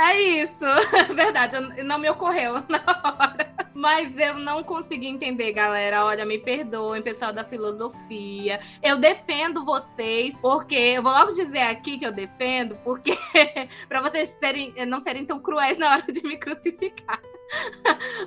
É 0.00 0.20
isso. 0.42 1.14
Verdade, 1.14 1.56
eu- 1.56 1.84
não 1.84 1.98
me 1.98 2.08
ocorreu 2.08 2.54
na 2.70 2.82
hora. 3.04 3.52
Mas 3.74 4.16
eu 4.18 4.34
não 4.34 4.62
consegui 4.62 5.08
entender, 5.08 5.41
galera. 5.50 6.04
Olha, 6.04 6.26
me 6.26 6.38
perdoem, 6.38 7.02
pessoal 7.02 7.32
da 7.32 7.42
filosofia. 7.42 8.60
Eu 8.82 8.98
defendo 8.98 9.64
vocês, 9.64 10.36
porque 10.36 10.74
eu 10.74 11.02
vou 11.02 11.10
logo 11.10 11.32
dizer 11.32 11.62
aqui 11.62 11.98
que 11.98 12.06
eu 12.06 12.12
defendo, 12.12 12.76
porque 12.84 13.16
para 13.88 14.02
vocês 14.02 14.34
terem, 14.36 14.74
não 14.86 15.02
serem 15.02 15.24
tão 15.24 15.40
cruéis 15.40 15.78
na 15.78 15.92
hora 15.92 16.12
de 16.12 16.22
me 16.22 16.36
crucificar. 16.36 17.20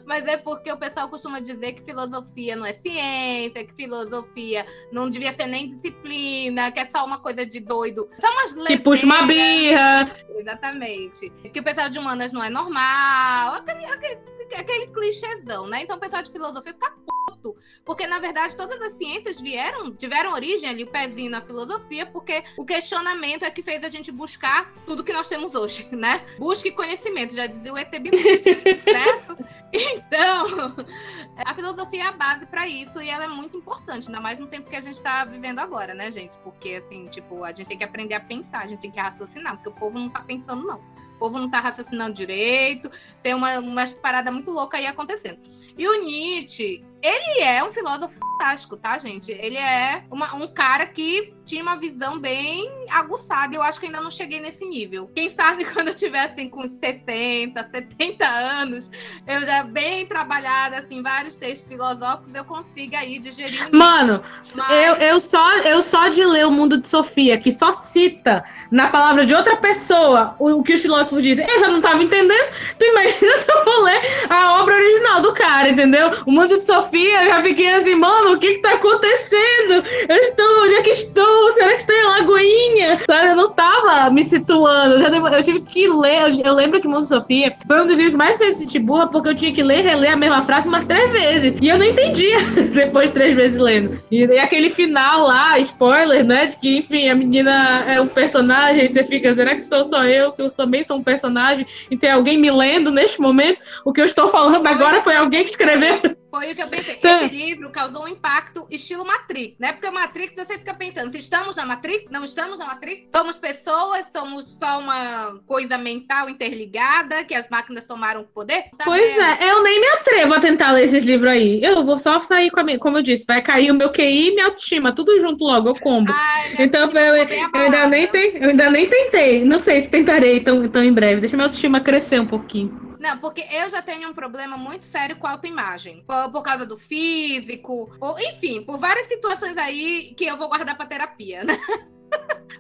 Mas 0.06 0.26
é 0.26 0.38
porque 0.38 0.72
o 0.72 0.78
pessoal 0.78 1.10
costuma 1.10 1.40
dizer 1.40 1.74
que 1.74 1.84
filosofia 1.84 2.56
não 2.56 2.66
é 2.66 2.74
ciência, 2.74 3.66
que 3.66 3.74
filosofia 3.74 4.66
não 4.92 5.10
devia 5.10 5.36
ser 5.36 5.48
nem 5.48 5.76
disciplina, 5.76 6.72
que 6.72 6.80
é 6.80 6.86
só 6.86 7.06
uma 7.06 7.20
coisa 7.20 7.46
de 7.46 7.60
doido. 7.60 8.08
São 8.20 8.32
umas 8.32 8.68
Que 8.68 8.78
puxa 8.78 9.06
uma 9.06 9.24
birra. 9.24 10.12
Exatamente. 10.36 11.30
Que 11.52 11.60
o 11.60 11.64
pessoal 11.64 11.90
de 11.90 11.98
humanas 11.98 12.32
não 12.32 12.44
é 12.44 12.50
normal. 12.50 13.56
Aquele, 13.56 13.86
aquele, 13.86 14.20
aquele 14.56 14.88
clichêzão, 14.88 15.68
né? 15.68 15.84
Então 15.84 15.98
o 15.98 16.00
pessoal 16.00 16.22
de 16.22 16.32
filosofia 16.32 16.74
fica 16.74 16.94
puto. 17.26 17.56
Porque, 17.86 18.08
na 18.08 18.20
verdade, 18.20 18.56
todas 18.56 18.82
as 18.82 18.98
ciências 18.98 19.40
vieram, 19.40 19.92
tiveram 19.96 20.34
origem 20.34 20.68
ali, 20.68 20.84
o 20.84 20.92
pezinho 20.92 21.30
na 21.30 21.42
filosofia, 21.42 22.06
porque 22.08 22.44
o 22.58 22.66
questionamento 22.66 23.44
é 23.44 23.52
que 23.52 23.62
fez 23.62 23.84
a 23.84 23.90
gente 23.90 24.12
buscar 24.12 24.74
tudo 24.86 25.04
que 25.04 25.14
nós 25.14 25.28
temos 25.28 25.54
hoje, 25.54 25.88
né? 25.96 26.26
Busque 26.40 26.72
conhecimento, 26.72 27.36
já 27.36 27.46
dizia 27.46 27.74
o 27.74 27.78
ET 27.78 27.92
Bilu, 27.92 28.18
certo? 28.84 29.38
Então, 29.74 30.76
a 31.38 31.54
filosofia 31.54 32.04
é 32.04 32.08
a 32.08 32.12
base 32.12 32.46
para 32.46 32.68
isso 32.68 33.02
e 33.02 33.10
ela 33.10 33.26
é 33.26 33.28
muito 33.28 33.58
importante, 33.58 34.08
ainda 34.08 34.22
mais 34.22 34.40
no 34.40 34.48
tempo 34.48 34.70
que 34.70 34.76
a 34.76 34.82
gente 34.82 35.02
tá 35.02 35.26
vivendo 35.26 35.60
agora, 35.60 35.94
né, 35.94 36.12
gente? 36.12 36.32
Porque, 36.44 36.82
assim, 36.86 37.06
tipo, 37.06 37.44
a 37.44 37.52
gente 37.52 37.68
tem 37.68 37.78
que 37.78 37.84
aprender 37.84 38.14
a 38.14 38.20
pensar, 38.20 38.60
a 38.60 38.68
gente 38.68 38.80
tem 38.80 38.92
que 38.92 39.00
raciocinar, 39.00 39.56
porque 39.56 39.70
o 39.70 39.74
povo 39.74 40.00
não 40.00 40.10
tá 40.10 40.22
pensando, 40.22 40.66
não. 40.66 40.80
O 41.16 41.20
povo 41.20 41.38
não 41.38 41.50
tá 41.50 41.60
raciocinando 41.60 42.14
direito, 42.14 42.92
tem 43.24 43.34
uma, 43.34 43.60
umas 43.60 43.92
paradas 43.92 44.34
muito 44.34 44.52
loucas 44.52 44.80
aí 44.80 44.88
acontecendo. 44.88 45.40
E 45.78 45.88
o 45.88 46.04
Nietzsche, 46.04 46.86
ele 47.06 47.42
é 47.42 47.64
um 47.64 47.72
filósofo 47.74 48.14
fantástico, 48.20 48.76
tá, 48.78 48.98
gente? 48.98 49.32
Ele 49.32 49.56
é 49.58 50.04
uma- 50.12 50.36
um 50.36 50.48
cara 50.48 50.86
que 50.88 51.34
tinha 51.46 51.62
uma 51.62 51.78
visão 51.78 52.20
bem 52.20 52.70
aguçada. 52.90 53.56
Eu 53.56 53.62
acho 53.62 53.80
que 53.80 53.86
ainda 53.86 54.02
não 54.02 54.10
cheguei 54.12 54.42
nesse 54.42 54.66
nível. 54.66 55.10
Quem 55.16 55.30
sabe 55.30 55.64
quando 55.72 55.90
eu 55.90 55.96
tiver 55.96 56.20
assim 56.26 56.50
com 56.50 56.64
60, 56.68 57.64
70 57.72 58.26
anos, 58.28 58.90
eu 59.28 59.42
já 59.42 59.64
bem 59.64 60.06
trabalhada, 60.06 60.80
assim, 60.80 61.02
vários 61.04 61.36
textos 61.36 61.68
filosóficos, 61.68 62.34
eu 62.34 62.44
consiga 62.46 63.00
aí 63.00 63.20
digerir. 63.20 63.70
Mano, 63.72 64.24
Mas- 64.56 64.86
eu, 64.86 64.96
eu, 64.96 65.20
só, 65.20 65.58
eu 65.60 65.82
só 65.82 66.10
de 66.10 66.24
ler 66.26 66.46
o 66.48 66.52
mundo 66.52 66.82
de 66.82 66.88
Sofia, 66.88 67.38
que 67.38 67.52
só 67.52 67.72
cita 67.72 68.44
na 68.72 68.88
palavra 68.88 69.26
de 69.26 69.34
outra 69.36 69.56
pessoa 69.58 70.36
o, 70.40 70.50
o 70.60 70.64
que 70.64 70.74
os 70.74 70.82
filósofos 70.82 71.24
dizem, 71.24 71.46
eu 71.48 71.60
já 71.60 71.68
não 71.70 71.80
tava 71.82 72.02
entendendo. 72.04 72.52
Tu 72.78 72.84
imagina 72.86 73.38
se 73.38 73.50
eu 73.52 73.64
for 73.64 73.84
ler 73.84 74.02
a 74.30 74.62
obra 74.62 74.76
original 74.76 75.22
do 75.22 75.34
cara, 75.34 75.70
entendeu? 75.70 76.24
O 76.26 76.32
mundo 76.32 76.58
de 76.58 76.66
Sofia, 76.66 76.95
eu 77.04 77.26
já 77.26 77.42
fiquei 77.42 77.74
assim, 77.74 77.96
mano, 77.96 78.34
o 78.34 78.40
que 78.40 78.56
que 78.56 78.62
tá 78.62 78.74
acontecendo? 78.74 79.84
Eu 80.08 80.18
estou, 80.18 80.64
onde 80.64 80.76
é 80.76 80.82
que 80.82 80.92
estou? 80.92 81.52
Será 81.52 81.70
que 81.70 81.80
estou 81.82 81.96
em 81.96 82.04
Lagoinha? 82.04 83.00
Sabe, 83.06 83.30
eu 83.30 83.36
não 83.36 83.52
tava 83.52 84.10
me 84.10 84.24
situando. 84.24 84.96
Eu, 84.96 85.28
eu 85.28 85.44
tive 85.44 85.62
que 85.62 85.88
ler. 85.88 86.24
Eu, 86.24 86.46
eu 86.46 86.54
lembro 86.54 86.82
que 86.82 86.88
Mundo 86.88 87.06
Sofia 87.06 87.56
foi 87.68 87.82
um 87.82 87.88
dos 87.88 87.98
livros 87.98 88.14
que 88.14 88.18
mais 88.18 88.38
fez 88.38 88.56
sentir 88.56 88.80
burra, 88.80 89.08
porque 89.08 89.30
eu 89.30 89.36
tinha 89.36 89.54
que 89.54 89.64
ler 89.64 89.80
e 89.80 89.90
reler 89.90 90.14
a 90.14 90.18
mesma 90.18 90.44
frase 90.44 90.68
umas 90.68 90.86
três 90.86 91.12
vezes. 91.12 91.56
E 91.62 91.68
eu 91.68 91.78
não 91.78 91.86
entendia 91.86 92.38
depois 92.74 93.10
de 93.10 93.14
três 93.14 93.36
vezes 93.36 93.58
lendo. 93.58 94.00
E, 94.12 94.26
e 94.26 94.40
aquele 94.40 94.70
final 94.70 95.22
lá, 95.22 95.58
spoiler, 95.60 96.24
né? 96.24 96.48
De 96.48 96.58
que, 96.58 96.78
enfim, 96.78 97.10
a 97.10 97.16
menina 97.16 97.84
é 97.88 98.00
um 98.00 98.08
personagem. 98.08 98.88
Você 98.88 99.04
fica, 99.04 99.34
será 99.34 99.56
que 99.56 99.62
sou 99.62 99.84
só 99.86 100.04
eu? 100.04 100.32
Que 100.32 100.42
eu 100.42 100.52
também 100.52 100.84
sou 100.84 100.98
um 100.98 101.04
personagem? 101.04 101.66
E 101.90 101.98
tem 101.98 102.12
alguém 102.12 102.38
me 102.38 102.52
lendo 102.52 102.92
neste 102.92 103.20
momento? 103.20 103.60
O 103.84 103.92
que 103.92 104.02
eu 104.02 104.06
estou 104.06 104.28
falando 104.28 104.66
agora 104.68 105.02
foi 105.02 105.16
alguém 105.16 105.44
que 105.44 105.52
escreveu. 105.52 106.16
Foi 106.30 106.52
o 106.52 106.56
que 106.56 106.62
eu 106.62 106.68
pensei. 106.68 106.96
Tá. 106.96 107.24
Esse 107.24 107.36
livro 107.36 107.70
causou 107.72 108.04
um 108.04 108.08
impacto 108.08 108.66
estilo 108.70 109.06
Matrix, 109.06 109.58
né? 109.60 109.74
Porque 109.74 109.90
Matrix 109.90 110.36
você 110.36 110.58
fica 110.58 110.74
pensando, 110.74 111.12
se 111.12 111.20
estamos 111.20 111.56
na 111.56 111.66
Matrix? 111.66 112.10
Não 112.12 112.26
estamos 112.26 112.60
na 112.60 112.66
Matrix? 112.66 113.08
Somos 113.16 113.38
pessoas? 113.38 114.06
Somos 114.16 114.58
só 114.62 114.80
uma 114.80 115.40
coisa 115.46 115.78
mental 115.78 116.30
interligada 116.30 117.24
que 117.24 117.34
as 117.34 117.50
máquinas 117.50 117.86
tomaram 117.86 118.22
o 118.22 118.26
poder? 118.26 118.66
Sabe? 118.78 118.84
Pois 118.86 119.18
é, 119.18 119.50
eu 119.52 119.64
nem 119.64 119.80
me 119.80 119.88
atrevo 119.88 120.34
a 120.34 120.40
tentar 120.40 120.72
ler 120.72 120.84
esses 120.84 121.04
livros 121.04 121.32
aí. 121.32 121.62
Eu 121.64 121.86
vou 121.86 122.00
só 122.00 122.22
sair 122.22 122.50
com 122.52 122.60
a 122.60 122.64
minha, 122.64 122.80
como 122.80 122.98
eu 122.98 123.04
disse, 123.04 123.26
vai 123.28 123.42
cair 123.42 123.72
o 123.72 123.76
meu 123.76 123.92
QI 123.92 124.30
e 124.30 124.32
minha 124.32 124.46
autoestima, 124.48 124.94
tudo 124.94 125.20
junto 125.20 125.44
logo, 125.44 125.70
eu 125.70 125.76
combo. 125.76 126.12
Ai, 126.12 126.56
Então 126.60 126.90
eu, 126.92 127.16
eu 127.16 127.28
ainda 127.54 127.88
nem 127.88 128.10
eu 128.36 128.50
ainda 128.50 128.70
nem 128.70 128.90
tentei. 128.90 129.44
Não 129.44 129.60
sei 129.60 129.82
se 129.82 129.90
tentarei 129.90 130.40
tão, 130.42 130.68
tão 130.70 130.84
em 130.84 130.94
breve. 130.94 131.22
Deixa 131.22 131.36
minha 131.36 131.46
autoestima 131.46 131.80
crescer 131.80 132.20
um 132.20 132.26
pouquinho. 132.26 132.85
Não, 133.06 133.20
porque 133.20 133.42
eu 133.52 133.70
já 133.70 133.84
tenho 133.84 134.10
um 134.10 134.16
problema 134.16 134.58
muito 134.58 134.88
sério 134.88 135.16
com 135.18 135.28
autoimagem. 135.28 136.04
Por, 136.08 136.32
por 136.32 136.42
causa 136.42 136.66
do 136.66 136.76
físico, 136.76 137.96
ou, 138.02 138.20
enfim, 138.20 138.64
por 138.64 138.80
várias 138.80 139.08
situações 139.08 139.56
aí 139.58 140.16
que 140.16 140.26
eu 140.26 140.36
vou 140.40 140.48
guardar 140.48 140.76
pra 140.76 140.88
terapia, 140.88 141.44
né? 141.44 141.56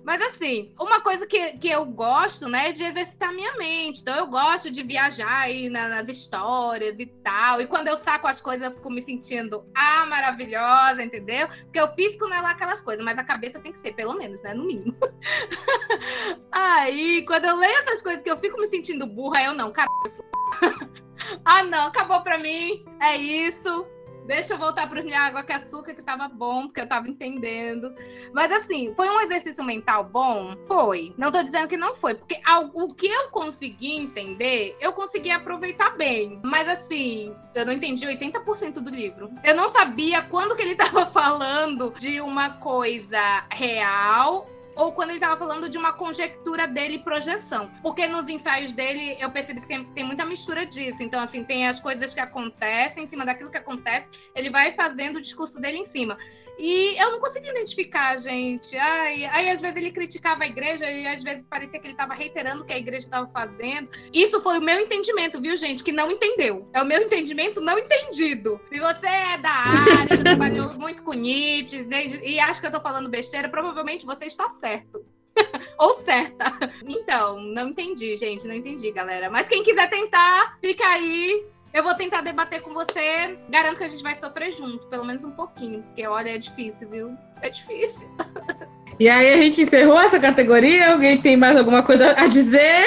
Mas 0.03 0.21
assim, 0.21 0.71
uma 0.79 1.01
coisa 1.01 1.25
que, 1.25 1.57
que 1.57 1.67
eu 1.67 1.83
gosto, 1.85 2.47
né, 2.47 2.69
é 2.69 2.71
de 2.71 2.83
exercitar 2.83 3.33
minha 3.33 3.55
mente. 3.57 4.01
Então 4.01 4.15
eu 4.15 4.27
gosto 4.27 4.69
de 4.69 4.83
viajar 4.83 5.41
aí 5.41 5.67
na- 5.67 5.89
nas 5.89 6.07
histórias 6.07 6.95
e 6.99 7.07
tal. 7.23 7.59
E 7.59 7.65
quando 7.65 7.87
eu 7.87 7.97
saco 7.97 8.27
as 8.27 8.39
coisas, 8.39 8.67
eu 8.67 8.75
fico 8.75 8.91
me 8.91 9.01
sentindo 9.03 9.65
ah, 9.75 10.05
maravilhosa, 10.05 11.01
entendeu? 11.03 11.47
Porque 11.47 11.81
o 11.81 11.91
físico 11.95 12.27
não 12.27 12.37
é 12.37 12.41
lá 12.41 12.51
aquelas 12.51 12.81
coisas, 12.81 13.03
mas 13.03 13.17
a 13.17 13.23
cabeça 13.23 13.59
tem 13.59 13.73
que 13.73 13.79
ser, 13.81 13.93
pelo 13.93 14.13
menos, 14.13 14.41
né? 14.43 14.53
No 14.53 14.65
mínimo. 14.65 14.95
Aí, 16.51 17.25
quando 17.25 17.45
eu 17.45 17.55
leio 17.55 17.77
essas 17.79 18.01
coisas 18.01 18.21
que 18.21 18.29
eu 18.29 18.39
fico 18.39 18.59
me 18.59 18.67
sentindo 18.67 19.07
burra, 19.07 19.43
eu 19.43 19.53
não, 19.55 19.71
cara. 19.71 19.89
ah, 21.43 21.63
não, 21.63 21.87
acabou 21.87 22.21
pra 22.21 22.37
mim. 22.37 22.85
É 23.01 23.17
isso. 23.17 23.87
Deixa 24.25 24.53
eu 24.53 24.57
voltar 24.57 24.89
para 24.89 25.03
minha 25.03 25.19
água 25.19 25.43
com 25.43 25.53
açúcar, 25.53 25.93
que 25.93 26.01
tava 26.01 26.27
bom, 26.27 26.63
porque 26.63 26.81
eu 26.81 26.89
tava 26.89 27.07
entendendo. 27.07 27.93
Mas 28.33 28.51
assim, 28.51 28.93
foi 28.95 29.07
um 29.09 29.21
exercício 29.21 29.63
mental 29.63 30.03
bom? 30.03 30.55
Foi. 30.67 31.13
Não 31.17 31.31
tô 31.31 31.43
dizendo 31.43 31.67
que 31.67 31.77
não 31.77 31.95
foi, 31.97 32.15
porque 32.15 32.41
o 32.73 32.93
que 32.93 33.07
eu 33.07 33.29
consegui 33.29 33.95
entender, 33.95 34.75
eu 34.79 34.93
consegui 34.93 35.29
aproveitar 35.31 35.95
bem. 35.95 36.39
Mas 36.43 36.67
assim, 36.67 37.33
eu 37.53 37.65
não 37.65 37.73
entendi 37.73 38.05
80% 38.05 38.73
do 38.73 38.89
livro. 38.89 39.29
Eu 39.43 39.55
não 39.55 39.69
sabia 39.69 40.23
quando 40.23 40.55
que 40.55 40.61
ele 40.61 40.75
tava 40.75 41.05
falando 41.07 41.93
de 41.97 42.19
uma 42.19 42.57
coisa 42.57 43.45
real 43.51 44.49
ou 44.75 44.91
quando 44.91 45.11
ele 45.11 45.19
tava 45.19 45.37
falando 45.37 45.69
de 45.69 45.77
uma 45.77 45.93
conjectura 45.93 46.67
dele 46.67 46.95
e 46.95 46.99
projeção. 46.99 47.69
Porque 47.81 48.07
nos 48.07 48.27
ensaios 48.27 48.71
dele 48.73 49.17
eu 49.19 49.31
percebi 49.31 49.61
que 49.61 49.67
tem, 49.67 49.85
tem 49.85 50.03
muita 50.03 50.25
mistura 50.25 50.65
disso. 50.65 51.01
Então, 51.01 51.21
assim, 51.21 51.43
tem 51.43 51.67
as 51.67 51.79
coisas 51.79 52.13
que 52.13 52.19
acontecem, 52.19 53.03
em 53.03 53.07
cima 53.07 53.25
daquilo 53.25 53.51
que 53.51 53.57
acontece, 53.57 54.07
ele 54.35 54.49
vai 54.49 54.73
fazendo 54.73 55.17
o 55.17 55.21
discurso 55.21 55.59
dele 55.59 55.77
em 55.77 55.87
cima. 55.87 56.17
E 56.57 56.95
eu 57.01 57.11
não 57.11 57.19
consegui 57.19 57.49
identificar, 57.49 58.19
gente. 58.19 58.75
Ai, 58.77 59.25
aí 59.25 59.49
às 59.49 59.61
vezes 59.61 59.75
ele 59.77 59.91
criticava 59.91 60.43
a 60.43 60.47
igreja 60.47 60.89
e 60.89 61.05
às 61.07 61.23
vezes 61.23 61.45
parecia 61.49 61.79
que 61.79 61.85
ele 61.85 61.93
estava 61.93 62.13
reiterando 62.13 62.63
o 62.63 62.65
que 62.65 62.73
a 62.73 62.77
igreja 62.77 63.07
estava 63.07 63.27
fazendo. 63.27 63.89
Isso 64.13 64.41
foi 64.41 64.59
o 64.59 64.61
meu 64.61 64.79
entendimento, 64.79 65.41
viu, 65.41 65.57
gente? 65.57 65.83
Que 65.83 65.91
não 65.91 66.11
entendeu. 66.11 66.69
É 66.73 66.81
o 66.81 66.85
meu 66.85 67.01
entendimento 67.01 67.59
não 67.59 67.77
entendido. 67.77 68.59
Se 68.69 68.79
você 68.79 69.07
é 69.07 69.37
da 69.37 69.49
área, 69.49 70.17
trabalhou 70.17 70.73
muito 70.79 71.03
com 71.03 71.13
Nietzsche 71.13 71.87
e 72.23 72.39
acha 72.39 72.61
que 72.61 72.67
eu 72.67 72.71
tô 72.71 72.81
falando 72.81 73.09
besteira, 73.09 73.49
provavelmente 73.49 74.05
você 74.05 74.25
está 74.25 74.49
certo. 74.61 75.05
Ou 75.77 76.03
certa. 76.03 76.57
Então, 76.85 77.39
não 77.39 77.69
entendi, 77.69 78.15
gente. 78.17 78.47
Não 78.47 78.55
entendi, 78.55 78.91
galera. 78.91 79.29
Mas 79.29 79.47
quem 79.47 79.63
quiser 79.63 79.89
tentar, 79.89 80.57
fica 80.61 80.85
aí. 80.85 81.45
Eu 81.75 81.83
vou 81.83 81.93
tentar 81.95 82.21
debater 82.21 82.61
com 82.61 82.73
você. 82.73 83.37
Garanto 83.49 83.77
que 83.79 83.83
a 83.83 83.87
gente 83.89 84.01
vai 84.01 84.15
sofrer 84.15 84.53
junto, 84.53 84.85
pelo 84.87 85.03
menos 85.03 85.21
um 85.25 85.31
pouquinho. 85.31 85.83
Porque, 85.83 86.07
olha, 86.07 86.29
é 86.33 86.37
difícil, 86.37 86.87
viu? 86.89 87.11
É 87.41 87.49
difícil. 87.49 87.99
E 88.97 89.09
aí 89.09 89.33
a 89.33 89.35
gente 89.35 89.61
encerrou 89.61 89.99
essa 89.99 90.17
categoria. 90.17 90.93
Alguém 90.93 91.19
tem 91.19 91.35
mais 91.35 91.57
alguma 91.57 91.83
coisa 91.83 92.11
a 92.17 92.27
dizer? 92.27 92.85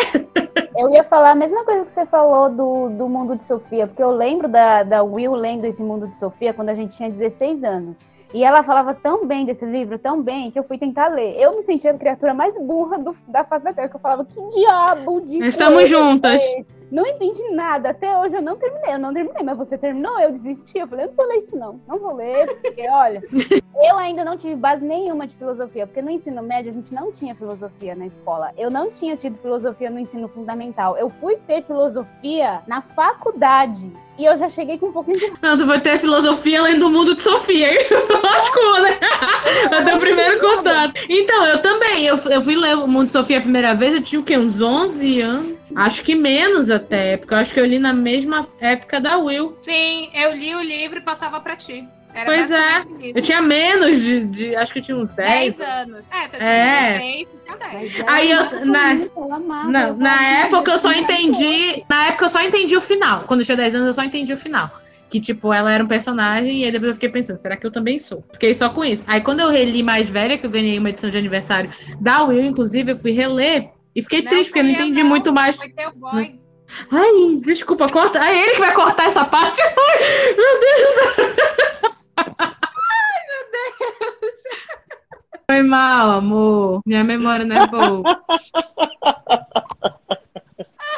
Eu 0.74 0.88
ia 0.90 1.04
falar 1.04 1.32
a 1.32 1.34
mesma 1.34 1.62
coisa 1.66 1.84
que 1.84 1.90
você 1.90 2.06
falou 2.06 2.48
do, 2.48 2.88
do 2.96 3.06
Mundo 3.10 3.36
de 3.36 3.44
Sofia, 3.44 3.86
porque 3.86 4.02
eu 4.02 4.10
lembro 4.10 4.48
da, 4.48 4.82
da 4.84 5.02
Will 5.02 5.34
lendo 5.34 5.66
esse 5.66 5.82
Mundo 5.82 6.08
de 6.08 6.16
Sofia 6.16 6.54
quando 6.54 6.70
a 6.70 6.74
gente 6.74 6.96
tinha 6.96 7.10
16 7.10 7.62
anos. 7.62 7.98
E 8.32 8.42
ela 8.42 8.62
falava 8.62 8.94
tão 8.94 9.26
bem 9.26 9.44
desse 9.44 9.66
livro, 9.66 9.98
tão 9.98 10.22
bem, 10.22 10.50
que 10.50 10.58
eu 10.58 10.64
fui 10.64 10.78
tentar 10.78 11.08
ler. 11.08 11.36
Eu 11.38 11.54
me 11.56 11.62
sentia 11.62 11.90
a 11.90 11.98
criatura 11.98 12.32
mais 12.32 12.56
burra 12.56 12.96
do- 12.98 13.14
da 13.26 13.44
face 13.44 13.64
da 13.66 13.74
Terra, 13.74 13.88
que 13.90 13.96
eu 13.96 14.00
falava, 14.00 14.24
que 14.24 14.40
diabo 14.48 15.20
de 15.20 15.44
Estamos 15.46 15.74
coisa 15.74 15.90
juntas. 15.90 16.40
é 16.40 16.60
esse? 16.60 16.77
Não 16.90 17.06
entendi 17.06 17.42
nada. 17.50 17.90
Até 17.90 18.16
hoje 18.18 18.34
eu 18.34 18.42
não 18.42 18.56
terminei. 18.56 18.94
Eu 18.94 18.98
não 18.98 19.12
terminei, 19.12 19.42
mas 19.42 19.56
você 19.56 19.76
terminou? 19.76 20.18
Eu 20.18 20.30
desisti. 20.30 20.78
Eu 20.78 20.88
falei, 20.88 21.04
eu 21.04 21.08
não 21.08 21.16
vou 21.16 21.26
ler 21.26 21.38
isso, 21.38 21.56
não. 21.56 21.80
Não 21.86 21.98
vou 21.98 22.14
ler, 22.14 22.56
porque, 22.60 22.88
olha, 22.90 23.22
eu 23.82 23.96
ainda 23.96 24.24
não 24.24 24.36
tive 24.36 24.56
base 24.56 24.84
nenhuma 24.84 25.26
de 25.26 25.36
filosofia, 25.36 25.86
porque 25.86 26.02
no 26.02 26.10
ensino 26.10 26.42
médio 26.42 26.70
a 26.70 26.74
gente 26.74 26.92
não 26.92 27.12
tinha 27.12 27.34
filosofia 27.34 27.94
na 27.94 28.06
escola. 28.06 28.52
Eu 28.56 28.70
não 28.70 28.90
tinha 28.90 29.16
tido 29.16 29.38
filosofia 29.38 29.90
no 29.90 29.98
ensino 29.98 30.28
fundamental. 30.28 30.96
Eu 30.96 31.10
fui 31.20 31.36
ter 31.46 31.62
filosofia 31.64 32.62
na 32.66 32.80
faculdade. 32.80 33.90
E 34.18 34.24
eu 34.24 34.36
já 34.36 34.48
cheguei 34.48 34.76
com 34.78 34.86
um 34.86 34.92
pouquinho 34.92 35.16
de. 35.16 35.32
Não, 35.40 35.56
tu 35.56 35.64
vai 35.64 35.80
ter 35.80 35.96
filosofia 36.00 36.58
além 36.58 36.76
do 36.76 36.90
mundo 36.90 37.14
de 37.14 37.22
Sofia, 37.22 37.72
hein? 37.72 37.78
Lascou, 38.20 38.82
né? 38.82 38.98
É 39.70 39.84
teu 39.84 39.98
primeiro 40.00 40.40
contato. 40.40 41.00
Então, 41.08 41.46
eu 41.46 41.62
também. 41.62 42.04
Eu, 42.04 42.16
eu 42.16 42.42
fui 42.42 42.56
ler 42.56 42.76
o 42.76 42.88
Mundo 42.88 43.06
de 43.06 43.12
Sofia 43.12 43.38
a 43.38 43.40
primeira 43.40 43.74
vez, 43.74 43.94
eu 43.94 44.02
tinha 44.02 44.20
o 44.20 44.24
quê? 44.24 44.36
Uns 44.36 44.60
11 44.60 45.20
anos? 45.20 45.58
Acho 45.76 46.02
que 46.02 46.14
menos 46.14 46.70
até, 46.70 46.77
porque 46.78 47.34
eu 47.34 47.38
acho 47.38 47.52
que 47.54 47.60
eu 47.60 47.66
li 47.66 47.78
na 47.78 47.92
mesma 47.92 48.46
época 48.60 49.00
da 49.00 49.16
Will. 49.18 49.56
Sim, 49.62 50.10
eu 50.14 50.34
li 50.34 50.54
o 50.54 50.60
livro 50.60 50.98
e 50.98 51.02
passava 51.02 51.40
pra 51.40 51.56
ti. 51.56 51.86
Era 52.14 52.24
Pois 52.24 52.50
é. 52.50 52.80
isso. 52.80 53.12
Eu 53.16 53.22
tinha 53.22 53.40
menos 53.42 54.00
de, 54.00 54.24
de- 54.24 54.56
Acho 54.56 54.72
que 54.72 54.78
eu 54.78 54.82
tinha 54.82 54.96
uns 54.96 55.12
10. 55.12 55.58
10 55.58 55.60
anos. 55.60 56.04
É, 56.10 56.28
tu 56.28 56.36
É. 56.42 56.98
tinha 56.98 56.98
16, 56.98 57.28
tu 57.28 57.38
tinha 57.44 57.56
10. 57.70 58.08
Aí 58.08 58.30
eu. 58.30 58.66
Na, 58.66 58.94
eu 58.94 59.10
eu 59.14 59.38
na 59.96 60.10
fazia, 60.16 60.38
época 60.46 60.70
eu 60.72 60.78
só 60.78 60.92
entendi. 60.92 61.84
Na 61.88 62.06
época 62.06 62.24
eu 62.24 62.28
só 62.30 62.42
entendi 62.42 62.76
o 62.76 62.80
final. 62.80 63.24
Quando 63.24 63.40
eu 63.40 63.46
tinha 63.46 63.56
10 63.56 63.74
anos, 63.74 63.86
eu 63.88 63.92
só 63.92 64.02
entendi 64.02 64.32
o 64.32 64.36
final. 64.38 64.70
Que, 65.10 65.20
tipo, 65.20 65.52
ela 65.54 65.72
era 65.72 65.82
um 65.82 65.86
personagem, 65.86 66.58
e 66.60 66.64
aí 66.64 66.72
depois 66.72 66.88
eu 66.88 66.94
fiquei 66.94 67.08
pensando, 67.08 67.40
será 67.40 67.56
que 67.56 67.66
eu 67.66 67.70
também 67.70 67.98
sou? 67.98 68.22
Fiquei 68.32 68.52
só 68.52 68.68
com 68.68 68.84
isso. 68.84 69.04
Aí 69.06 69.20
quando 69.22 69.40
eu 69.40 69.48
reli 69.48 69.82
mais 69.82 70.06
velha, 70.08 70.36
que 70.36 70.44
eu 70.44 70.50
ganhei 70.50 70.78
uma 70.78 70.90
edição 70.90 71.08
de 71.08 71.16
aniversário 71.16 71.70
da 72.00 72.24
Will, 72.24 72.44
inclusive, 72.44 72.92
eu 72.92 72.96
fui 72.96 73.12
reler 73.12 73.70
e 73.96 74.02
fiquei 74.02 74.20
Não 74.22 74.28
triste, 74.30 74.48
porque 74.48 74.58
eu 74.60 74.64
não 74.64 74.70
eu, 74.70 74.74
entendi 74.76 75.02
não. 75.02 75.08
muito 75.08 75.32
mais. 75.32 75.56
Foi 75.56 75.70
teu 75.70 75.92
boy. 75.94 76.38
Ai, 76.90 77.40
desculpa, 77.42 77.88
corta. 77.88 78.18
É 78.18 78.42
ele 78.42 78.52
que 78.52 78.60
vai 78.60 78.74
cortar 78.74 79.06
essa 79.06 79.24
parte. 79.24 79.60
Ai, 79.62 80.34
meu 80.36 80.60
Deus. 80.60 80.94
Foi 85.50 85.62
mal, 85.62 86.10
amor. 86.10 86.82
Minha 86.84 87.02
memória 87.02 87.44
não 87.44 87.56
é 87.56 87.66
boa. 87.66 88.02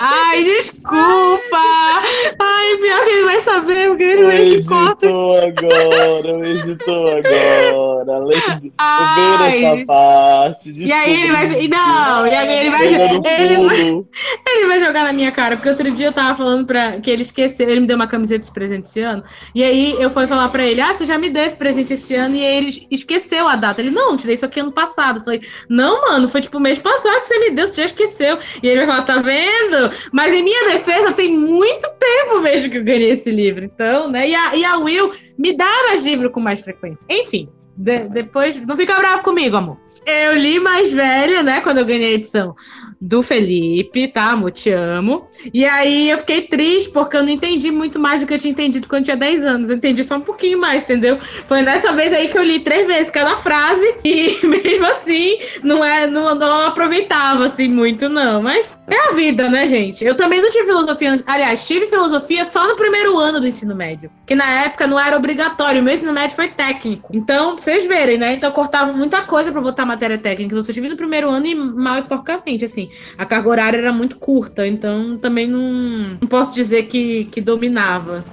Ai, 0.00 0.42
desculpa! 0.42 2.02
Ai, 2.38 2.76
pior 2.78 3.04
que 3.04 3.10
ele 3.10 3.24
vai 3.24 3.38
saber, 3.38 3.88
porque 3.88 4.02
ele 4.02 4.24
vai 4.24 4.38
que 4.38 4.66
corta. 4.66 5.06
Agora, 5.06 6.48
editou 6.48 7.06
agora. 7.08 8.18
Lembra 8.18 8.60
Ai. 8.78 9.64
essa 9.64 9.86
parte. 9.86 10.72
E 10.72 10.92
aí 10.92 11.22
ele 11.22 11.32
vai. 11.32 11.46
desculpa. 11.46 11.76
Não, 11.76 12.26
e 12.26 12.30
aí 12.30 12.58
ele 12.60 12.70
vai. 12.70 12.86
Ele 12.86 13.56
vai, 13.56 14.04
ele 14.48 14.66
vai 14.66 14.78
jogar 14.80 15.04
na 15.04 15.12
minha 15.12 15.30
cara, 15.30 15.56
porque 15.56 15.68
outro 15.68 15.90
dia 15.90 16.06
eu 16.06 16.12
tava 16.12 16.34
falando 16.34 16.66
pra. 16.66 17.00
que 17.00 17.10
ele 17.10 17.22
esqueceu, 17.22 17.68
ele 17.68 17.80
me 17.80 17.86
deu 17.86 17.96
uma 17.96 18.06
camiseta 18.06 18.44
de 18.46 18.52
presente 18.52 18.86
esse 18.86 19.00
ano. 19.00 19.22
E 19.54 19.62
aí 19.62 19.96
eu 20.00 20.10
fui 20.10 20.26
falar 20.26 20.48
pra 20.48 20.64
ele: 20.64 20.80
Ah, 20.80 20.94
você 20.94 21.04
já 21.04 21.18
me 21.18 21.28
deu 21.28 21.44
esse 21.44 21.56
presente 21.56 21.92
esse 21.92 22.14
ano, 22.14 22.36
e 22.36 22.44
aí 22.44 22.56
ele 22.56 22.86
esqueceu 22.90 23.46
a 23.46 23.56
data. 23.56 23.80
Ele, 23.80 23.90
não, 23.90 24.16
te 24.16 24.26
dei 24.26 24.34
isso 24.34 24.46
aqui 24.46 24.60
ano 24.60 24.72
passado. 24.72 25.18
Eu 25.18 25.24
falei, 25.24 25.42
não, 25.68 26.02
mano, 26.02 26.28
foi 26.28 26.40
tipo 26.40 26.58
mês 26.58 26.78
passado 26.78 27.20
que 27.20 27.26
você 27.26 27.38
me 27.38 27.50
deu, 27.50 27.66
você 27.66 27.76
já 27.76 27.84
esqueceu. 27.86 28.38
E 28.62 28.66
ele 28.66 28.78
vai 28.78 28.86
falar, 28.86 29.02
tá 29.02 29.16
vendo? 29.18 29.89
Mas 30.12 30.33
em 30.33 30.42
minha 30.42 30.68
defesa, 30.72 31.12
tem 31.12 31.37
muito 31.37 31.88
tempo 31.98 32.40
mesmo 32.40 32.70
que 32.70 32.79
eu 32.79 32.85
ganhei 32.85 33.11
esse 33.11 33.31
livro. 33.31 33.64
Então, 33.64 34.11
né? 34.11 34.29
E 34.29 34.35
a, 34.35 34.57
e 34.57 34.64
a 34.64 34.76
Will 34.79 35.12
me 35.38 35.57
dá 35.57 35.70
mais 35.88 36.03
livro 36.05 36.31
com 36.31 36.40
mais 36.40 36.61
frequência. 36.61 37.05
Enfim, 37.09 37.48
de- 37.76 38.09
depois. 38.09 38.57
Não 38.66 38.76
fica 38.76 38.94
bravo 38.98 39.22
comigo, 39.22 39.57
amor. 39.57 39.76
Eu 40.06 40.36
li 40.36 40.58
mais 40.58 40.92
velha, 40.92 41.42
né? 41.42 41.60
Quando 41.60 41.78
eu 41.78 41.86
ganhei 41.86 42.12
a 42.12 42.14
edição 42.14 42.56
do 43.00 43.22
Felipe, 43.22 44.08
tá? 44.08 44.38
Te 44.50 44.70
amo. 44.70 45.26
E 45.54 45.64
aí 45.64 46.10
eu 46.10 46.18
fiquei 46.18 46.42
triste 46.42 46.90
porque 46.90 47.16
eu 47.16 47.22
não 47.22 47.30
entendi 47.30 47.70
muito 47.70 47.98
mais 47.98 48.20
do 48.20 48.26
que 48.26 48.34
eu 48.34 48.38
tinha 48.38 48.50
entendido 48.50 48.86
quando 48.86 49.04
tinha 49.04 49.16
10 49.16 49.44
anos. 49.44 49.70
Eu 49.70 49.76
entendi 49.76 50.04
só 50.04 50.16
um 50.16 50.20
pouquinho 50.20 50.60
mais, 50.60 50.82
entendeu? 50.82 51.18
Foi 51.48 51.62
dessa 51.62 51.92
vez 51.92 52.12
aí 52.12 52.28
que 52.28 52.36
eu 52.36 52.42
li 52.42 52.60
três 52.60 52.86
vezes 52.86 53.10
cada 53.10 53.36
frase 53.36 53.94
e 54.04 54.44
mesmo 54.46 54.86
assim 54.86 55.38
não, 55.62 55.82
é, 55.82 56.06
não, 56.06 56.34
não 56.34 56.66
aproveitava 56.66 57.46
assim 57.46 57.68
muito, 57.68 58.08
não. 58.08 58.42
Mas 58.42 58.76
é 58.86 59.08
a 59.08 59.12
vida, 59.12 59.48
né, 59.48 59.66
gente? 59.66 60.04
Eu 60.04 60.14
também 60.14 60.42
não 60.42 60.50
tive 60.50 60.66
filosofia. 60.66 61.22
Aliás, 61.26 61.66
tive 61.66 61.86
filosofia 61.86 62.44
só 62.44 62.66
no 62.66 62.76
primeiro 62.76 63.18
ano 63.18 63.40
do 63.40 63.46
ensino 63.46 63.74
médio. 63.74 64.10
Que 64.26 64.34
na 64.34 64.64
época 64.64 64.86
não 64.86 65.00
era 65.00 65.16
obrigatório. 65.16 65.80
O 65.80 65.84
meu 65.84 65.94
ensino 65.94 66.12
médio 66.12 66.36
foi 66.36 66.48
técnico. 66.48 67.08
Então, 67.14 67.54
pra 67.54 67.64
vocês 67.64 67.86
verem, 67.86 68.18
né? 68.18 68.34
Então 68.34 68.50
eu 68.50 68.54
cortava 68.54 68.92
muita 68.92 69.22
coisa 69.22 69.50
pra 69.50 69.60
botar 69.60 69.86
matéria 69.90 70.18
técnica. 70.18 70.62
Só 70.62 70.72
tive 70.72 70.88
no 70.88 70.96
primeiro 70.96 71.29
ano 71.29 71.46
e 71.46 71.55
mal 71.55 71.98
e 71.98 72.03
porcamente, 72.03 72.64
assim. 72.64 72.90
A 73.18 73.26
carga 73.26 73.48
horária 73.48 73.79
era 73.79 73.92
muito 73.92 74.18
curta. 74.18 74.66
Então, 74.66 75.18
também 75.18 75.46
não, 75.46 76.18
não 76.20 76.29
posso 76.29 76.55
dizer 76.55 76.85
que, 76.85 77.26
que 77.26 77.40
dominava. 77.40 78.24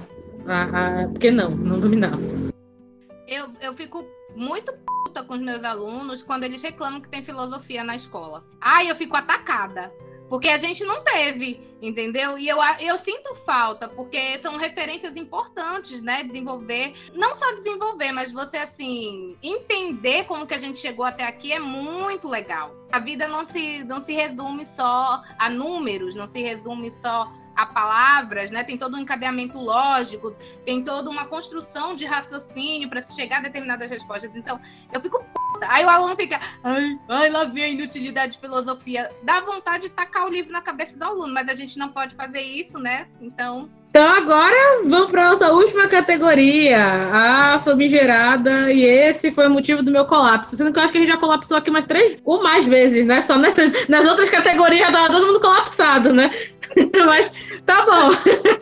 Porque 1.12 1.30
não, 1.30 1.50
não 1.50 1.78
dominava. 1.78 2.20
Eu, 3.26 3.48
eu 3.60 3.74
fico 3.74 4.04
muito 4.34 4.72
puta 5.04 5.22
com 5.22 5.34
os 5.34 5.40
meus 5.40 5.62
alunos 5.62 6.22
quando 6.22 6.44
eles 6.44 6.62
reclamam 6.62 7.00
que 7.00 7.08
tem 7.08 7.22
filosofia 7.22 7.84
na 7.84 7.96
escola. 7.96 8.44
Ai, 8.60 8.90
eu 8.90 8.96
fico 8.96 9.16
atacada. 9.16 9.92
Porque 10.28 10.48
a 10.48 10.58
gente 10.58 10.84
não 10.84 11.02
teve, 11.02 11.60
entendeu? 11.80 12.38
E 12.38 12.48
eu, 12.48 12.58
eu 12.80 12.98
sinto 12.98 13.34
falta, 13.46 13.88
porque 13.88 14.38
são 14.40 14.56
referências 14.56 15.16
importantes, 15.16 16.02
né? 16.02 16.22
Desenvolver, 16.24 16.94
não 17.14 17.34
só 17.34 17.50
desenvolver, 17.56 18.12
mas 18.12 18.30
você, 18.32 18.58
assim, 18.58 19.36
entender 19.42 20.24
como 20.24 20.46
que 20.46 20.54
a 20.54 20.58
gente 20.58 20.78
chegou 20.78 21.04
até 21.04 21.24
aqui 21.24 21.52
é 21.52 21.58
muito 21.58 22.28
legal. 22.28 22.74
A 22.92 22.98
vida 22.98 23.26
não 23.26 23.46
se, 23.46 23.84
não 23.84 24.04
se 24.04 24.12
resume 24.12 24.66
só 24.76 25.22
a 25.38 25.48
números, 25.48 26.14
não 26.14 26.30
se 26.30 26.42
resume 26.42 26.92
só 27.00 27.32
a 27.58 27.66
palavras, 27.66 28.52
né? 28.52 28.62
Tem 28.62 28.78
todo 28.78 28.96
um 28.96 29.00
encadeamento 29.00 29.58
lógico, 29.58 30.32
tem 30.64 30.84
toda 30.84 31.10
uma 31.10 31.26
construção 31.26 31.96
de 31.96 32.06
raciocínio 32.06 32.88
para 32.88 33.02
se 33.02 33.16
chegar 33.16 33.38
a 33.38 33.42
determinadas 33.42 33.90
respostas. 33.90 34.30
Então, 34.36 34.60
eu 34.92 35.00
fico 35.00 35.18
puta. 35.52 35.66
Aí 35.68 35.84
o 35.84 35.88
aluno 35.88 36.14
fica, 36.14 36.40
ai, 36.62 36.96
ai, 37.08 37.28
lá 37.28 37.46
vem 37.46 37.64
a 37.64 37.68
inutilidade 37.68 38.34
de 38.34 38.38
filosofia. 38.38 39.10
Dá 39.24 39.40
vontade 39.40 39.88
de 39.88 39.90
tacar 39.90 40.24
o 40.26 40.30
livro 40.30 40.52
na 40.52 40.62
cabeça 40.62 40.96
do 40.96 41.02
aluno, 41.02 41.34
mas 41.34 41.48
a 41.48 41.56
gente 41.56 41.76
não 41.80 41.88
pode 41.88 42.14
fazer 42.14 42.42
isso, 42.42 42.78
né? 42.78 43.08
Então, 43.20 43.68
Então 43.90 44.06
agora 44.06 44.82
vamos 44.84 45.10
para 45.10 45.30
nossa 45.30 45.50
última 45.50 45.88
categoria, 45.88 46.78
a 46.78 47.58
famigerada, 47.60 48.70
e 48.70 48.84
esse 48.84 49.30
foi 49.32 49.46
o 49.46 49.50
motivo 49.50 49.82
do 49.82 49.90
meu 49.90 50.04
colapso. 50.04 50.56
Sendo 50.56 50.72
que 50.72 50.78
eu 50.78 50.82
acho 50.82 50.92
que 50.92 50.98
a 50.98 51.00
gente 51.00 51.10
já 51.10 51.16
colapsou 51.16 51.56
aqui 51.56 51.70
umas 51.70 51.86
três 51.86 52.18
ou 52.24 52.42
mais 52.42 52.66
vezes, 52.66 53.06
né? 53.06 53.20
Só 53.22 53.38
nessas, 53.38 53.88
nas 53.88 54.06
outras 54.06 54.28
categorias 54.28 54.80
já 54.80 54.92
tava 54.92 55.08
todo 55.08 55.26
mundo 55.26 55.40
colapsado, 55.40 56.12
né? 56.12 56.30
Mas 57.06 57.32
tá 57.64 57.84
bom. 57.86 58.10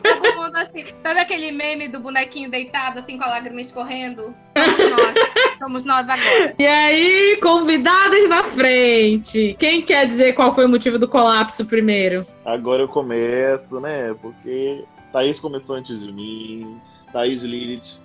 todo 0.03 0.37
mundo 0.37 0.57
assim, 0.57 0.87
sabe 1.03 1.21
aquele 1.21 1.51
meme 1.51 1.89
do 1.89 1.99
bonequinho 1.99 2.49
deitado, 2.49 3.01
assim, 3.01 3.19
com 3.19 3.25
a 3.25 3.29
lágrima 3.29 3.61
escorrendo? 3.61 4.33
Somos 4.57 4.91
nós. 4.91 5.15
Somos 5.59 5.85
nós 5.85 6.09
agora. 6.09 6.55
E 6.57 6.67
aí, 6.67 7.39
convidadas 7.43 8.29
na 8.29 8.45
frente. 8.45 9.57
Quem 9.59 9.83
quer 9.83 10.07
dizer 10.07 10.35
qual 10.35 10.55
foi 10.55 10.67
o 10.67 10.69
motivo 10.69 10.99
do 10.99 11.09
colapso 11.09 11.65
primeiro? 11.65 12.25
Agora 12.45 12.83
eu 12.83 12.89
começo, 12.89 13.81
né? 13.81 14.15
Porque 14.23 14.85
Thaís 15.17 15.39
começou 15.39 15.77
antes 15.77 15.99
de 15.99 16.13
mim. 16.13 16.79
Thaís 17.11 17.43
Lilith. 17.43 17.99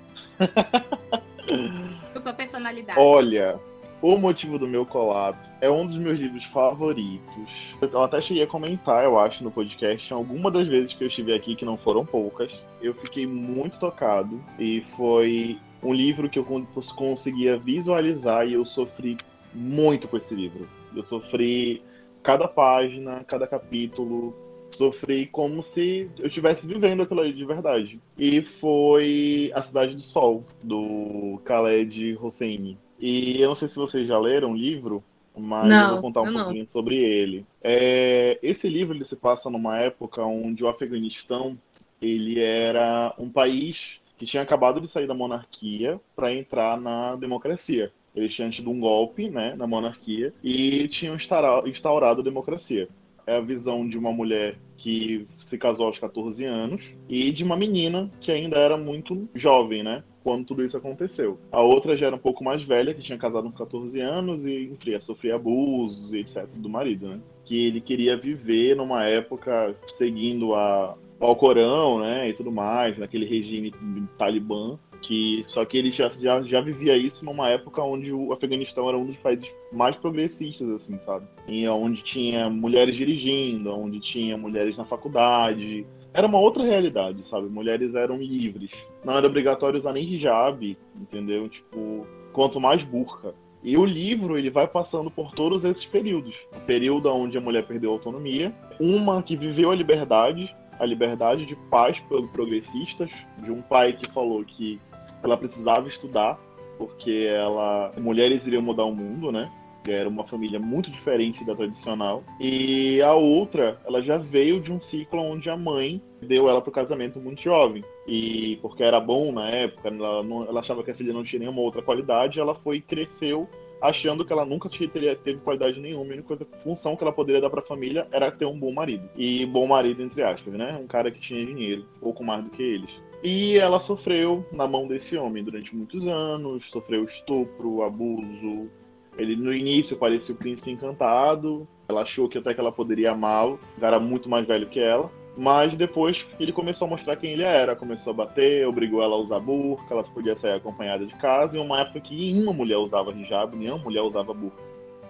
Dupla 2.13 2.33
personalidade. 2.33 2.97
Olha, 2.97 3.59
o 4.01 4.15
motivo 4.17 4.57
do 4.57 4.65
meu 4.65 4.85
colapso 4.85 5.53
é 5.59 5.69
um 5.69 5.85
dos 5.85 5.97
meus 5.97 6.17
livros 6.17 6.45
favoritos. 6.45 7.51
Eu 7.81 8.01
até 8.01 8.21
cheguei 8.21 8.43
a 8.43 8.47
comentar, 8.47 9.03
eu 9.03 9.19
acho, 9.19 9.43
no 9.43 9.51
podcast, 9.51 10.13
alguma 10.13 10.49
das 10.49 10.69
vezes 10.69 10.93
que 10.93 11.03
eu 11.03 11.09
estive 11.09 11.33
aqui, 11.33 11.53
que 11.53 11.65
não 11.65 11.75
foram 11.75 12.05
poucas. 12.05 12.49
Eu 12.81 12.93
fiquei 12.93 13.27
muito 13.27 13.77
tocado 13.77 14.41
e 14.57 14.79
foi 14.95 15.59
um 15.83 15.93
livro 15.93 16.29
que 16.29 16.39
eu 16.39 16.45
con- 16.45 16.65
conseguia 16.95 17.57
visualizar 17.57 18.47
e 18.47 18.53
eu 18.53 18.63
sofri 18.63 19.17
muito 19.53 20.07
com 20.07 20.15
esse 20.15 20.33
livro. 20.33 20.65
Eu 20.95 21.03
sofri 21.03 21.83
cada 22.23 22.47
página, 22.47 23.21
cada 23.25 23.45
capítulo, 23.45 24.33
sofri 24.71 25.25
como 25.27 25.63
se 25.63 26.09
eu 26.19 26.27
estivesse 26.27 26.65
vivendo 26.65 27.03
aquilo 27.03 27.21
ali 27.21 27.33
de 27.33 27.45
verdade. 27.45 27.99
E 28.17 28.41
foi 28.41 29.51
A 29.53 29.61
Cidade 29.61 29.95
do 29.95 30.01
Sol, 30.01 30.43
do 30.63 31.39
Khaled 31.45 32.17
Hosseini. 32.21 32.77
E 32.99 33.41
eu 33.41 33.49
não 33.49 33.55
sei 33.55 33.67
se 33.67 33.75
vocês 33.75 34.07
já 34.07 34.19
leram 34.19 34.51
o 34.51 34.57
livro, 34.57 35.03
mas 35.35 35.69
Não, 35.69 35.83
eu 35.83 35.89
vou 35.89 36.01
contar 36.01 36.21
um 36.21 36.31
não. 36.31 36.43
pouquinho 36.43 36.67
sobre 36.67 36.95
ele. 36.97 37.45
É, 37.63 38.37
esse 38.43 38.67
livro 38.69 38.95
ele 38.95 39.05
se 39.05 39.15
passa 39.15 39.49
numa 39.49 39.77
época 39.79 40.23
onde 40.23 40.63
o 40.63 40.67
Afeganistão 40.67 41.57
ele 42.01 42.39
era 42.39 43.13
um 43.17 43.29
país 43.29 43.99
que 44.17 44.25
tinha 44.25 44.43
acabado 44.43 44.79
de 44.79 44.87
sair 44.87 45.07
da 45.07 45.13
monarquia 45.13 45.99
para 46.15 46.33
entrar 46.33 46.79
na 46.79 47.15
democracia. 47.15 47.91
Eles 48.15 48.33
tinham 48.33 48.49
tido 48.49 48.69
um 48.69 48.79
golpe 48.79 49.29
né, 49.29 49.55
na 49.55 49.65
monarquia 49.65 50.33
e 50.43 50.87
tinham 50.89 51.15
instaura- 51.15 51.67
instaurado 51.67 52.21
a 52.21 52.23
democracia. 52.23 52.87
É 53.25 53.37
a 53.37 53.41
visão 53.41 53.87
de 53.87 53.97
uma 53.97 54.11
mulher 54.11 54.57
que 54.77 55.27
se 55.39 55.57
casou 55.57 55.85
aos 55.85 55.99
14 55.99 56.43
anos 56.43 56.83
e 57.07 57.31
de 57.31 57.43
uma 57.43 57.55
menina 57.55 58.09
que 58.19 58.31
ainda 58.31 58.57
era 58.57 58.75
muito 58.75 59.29
jovem, 59.35 59.83
né? 59.83 60.03
Quando 60.23 60.45
tudo 60.45 60.63
isso 60.63 60.77
aconteceu. 60.77 61.39
A 61.51 61.61
outra 61.61 61.95
já 61.95 62.07
era 62.07 62.15
um 62.15 62.19
pouco 62.19 62.43
mais 62.43 62.61
velha, 62.63 62.93
que 62.93 63.01
tinha 63.01 63.17
casado 63.17 63.43
com 63.43 63.57
14 63.57 63.99
anos 63.99 64.45
e, 64.45 64.71
enfim, 64.71 64.99
sofria 64.99 65.35
abusos 65.35 66.11
e 66.11 66.17
etc. 66.17 66.45
do 66.55 66.69
marido, 66.69 67.07
né? 67.07 67.19
Que 67.45 67.67
ele 67.67 67.81
queria 67.81 68.17
viver 68.17 68.75
numa 68.75 69.05
época 69.05 69.75
seguindo 69.97 70.53
a, 70.55 70.95
ao 71.19 71.35
Corão, 71.35 71.99
né? 71.99 72.29
E 72.29 72.33
tudo 72.33 72.51
mais, 72.51 72.97
naquele 72.97 73.25
regime 73.25 73.71
talibã 74.17 74.77
que 75.01 75.43
só 75.47 75.65
que 75.65 75.77
ele 75.77 75.91
já, 75.91 76.09
já, 76.09 76.41
já 76.43 76.61
vivia 76.61 76.95
isso 76.95 77.25
numa 77.25 77.49
época 77.49 77.81
onde 77.81 78.13
o 78.13 78.31
Afeganistão 78.31 78.87
era 78.87 78.97
um 78.97 79.05
dos 79.05 79.17
países 79.17 79.49
mais 79.71 79.95
progressistas, 79.95 80.69
assim, 80.69 80.97
sabe? 80.99 81.25
E 81.47 81.67
onde 81.67 82.03
tinha 82.03 82.49
mulheres 82.49 82.95
dirigindo, 82.95 83.73
onde 83.73 83.99
tinha 83.99 84.37
mulheres 84.37 84.77
na 84.77 84.85
faculdade. 84.85 85.85
Era 86.13 86.27
uma 86.27 86.39
outra 86.39 86.63
realidade, 86.63 87.23
sabe? 87.29 87.47
Mulheres 87.47 87.95
eram 87.95 88.17
livres. 88.17 88.71
Não 89.03 89.17
era 89.17 89.27
obrigatório 89.27 89.79
usar 89.79 89.93
nem 89.93 90.03
hijab, 90.03 90.77
entendeu? 90.95 91.49
Tipo, 91.49 92.05
quanto 92.31 92.59
mais 92.59 92.83
burca. 92.83 93.33
E 93.63 93.77
o 93.77 93.85
livro 93.85 94.37
ele 94.37 94.49
vai 94.49 94.67
passando 94.67 95.11
por 95.11 95.31
todos 95.33 95.63
esses 95.63 95.85
períodos. 95.85 96.35
O 96.55 96.59
período 96.61 97.09
onde 97.13 97.37
a 97.37 97.41
mulher 97.41 97.65
perdeu 97.65 97.91
a 97.91 97.93
autonomia, 97.93 98.53
uma 98.79 99.21
que 99.21 99.35
viveu 99.35 99.71
a 99.71 99.75
liberdade, 99.75 100.53
a 100.79 100.85
liberdade 100.85 101.45
de 101.45 101.55
paz 101.69 102.01
progressistas, 102.33 103.11
de 103.37 103.51
um 103.51 103.61
pai 103.61 103.93
que 103.93 104.09
falou 104.11 104.43
que 104.43 104.79
ela 105.23 105.37
precisava 105.37 105.87
estudar, 105.87 106.39
porque 106.77 107.27
ela 107.29 107.91
mulheres 107.97 108.45
iriam 108.47 108.61
mudar 108.61 108.85
o 108.85 108.95
mundo, 108.95 109.31
né? 109.31 109.51
Era 109.87 110.07
uma 110.07 110.23
família 110.25 110.59
muito 110.59 110.91
diferente 110.91 111.43
da 111.43 111.55
tradicional. 111.55 112.23
E 112.39 113.01
a 113.01 113.13
outra, 113.15 113.79
ela 113.85 114.01
já 114.01 114.17
veio 114.17 114.59
de 114.59 114.71
um 114.71 114.79
ciclo 114.79 115.19
onde 115.19 115.49
a 115.49 115.57
mãe 115.57 115.99
deu 116.21 116.47
ela 116.47 116.61
para 116.61 116.69
o 116.69 116.73
casamento 116.73 117.19
muito 117.19 117.41
jovem. 117.41 117.83
E 118.07 118.59
porque 118.61 118.83
era 118.83 118.99
bom 118.99 119.31
na 119.31 119.49
época, 119.49 119.89
ela, 119.89 120.21
não, 120.21 120.47
ela 120.47 120.59
achava 120.59 120.83
que 120.83 120.91
a 120.91 120.93
filha 120.93 121.13
não 121.13 121.23
tinha 121.23 121.39
nenhuma 121.39 121.61
outra 121.61 121.81
qualidade, 121.81 122.39
ela 122.39 122.53
foi 122.53 122.77
e 122.77 122.81
cresceu 122.81 123.49
achando 123.81 124.23
que 124.23 124.31
ela 124.31 124.45
nunca 124.45 124.69
teria, 124.69 125.15
teve 125.15 125.39
qualidade 125.39 125.79
nenhuma. 125.79 126.03
A 126.03 126.13
única 126.13 126.23
coisa, 126.23 126.45
função 126.63 126.95
que 126.95 127.03
ela 127.03 127.11
poderia 127.11 127.41
dar 127.41 127.49
para 127.49 127.61
a 127.61 127.65
família 127.65 128.07
era 128.11 128.31
ter 128.31 128.45
um 128.45 128.57
bom 128.57 128.71
marido. 128.71 129.09
E 129.17 129.45
bom 129.45 129.65
marido, 129.65 130.03
entre 130.03 130.21
aspas, 130.21 130.53
né? 130.53 130.77
Um 130.81 130.87
cara 130.87 131.09
que 131.09 131.19
tinha 131.19 131.43
dinheiro, 131.43 131.85
pouco 131.99 132.23
mais 132.23 132.43
do 132.43 132.51
que 132.51 132.61
eles. 132.61 132.91
E 133.23 133.57
ela 133.57 133.79
sofreu 133.79 134.43
na 134.51 134.67
mão 134.67 134.87
desse 134.87 135.15
homem 135.15 135.43
durante 135.43 135.75
muitos 135.75 136.07
anos, 136.07 136.67
sofreu 136.71 137.03
estupro, 137.03 137.83
abuso. 137.83 138.69
Ele 139.17 139.35
no 139.35 139.53
início 139.53 139.95
parecia 139.95 140.33
o 140.33 140.37
príncipe 140.37 140.71
encantado, 140.71 141.67
ela 141.87 142.01
achou 142.01 142.27
que 142.27 142.37
até 142.37 142.53
que 142.53 142.59
ela 142.59 142.71
poderia 142.71 143.11
amá-lo, 143.11 143.59
era 143.79 143.99
muito 143.99 144.27
mais 144.27 144.47
velho 144.47 144.67
que 144.67 144.79
ela. 144.79 145.11
Mas 145.37 145.75
depois 145.75 146.25
ele 146.39 146.51
começou 146.51 146.87
a 146.87 146.89
mostrar 146.89 147.15
quem 147.15 147.31
ele 147.31 147.43
era, 147.43 147.75
começou 147.75 148.11
a 148.11 148.13
bater, 148.13 148.67
obrigou 148.67 149.01
ela 149.01 149.15
a 149.15 149.19
usar 149.19 149.39
burca, 149.39 149.93
ela 149.93 150.03
podia 150.03 150.35
sair 150.35 150.53
acompanhada 150.53 151.05
de 151.05 151.15
casa, 151.15 151.57
em 151.57 151.61
uma 151.61 151.81
época 151.81 152.01
que 152.01 152.15
nenhuma 152.15 152.51
mulher 152.51 152.77
usava 152.77 153.11
hijab, 153.11 153.55
nenhuma 153.55 153.77
mulher 153.77 154.01
usava 154.01 154.33
burca. 154.33 154.61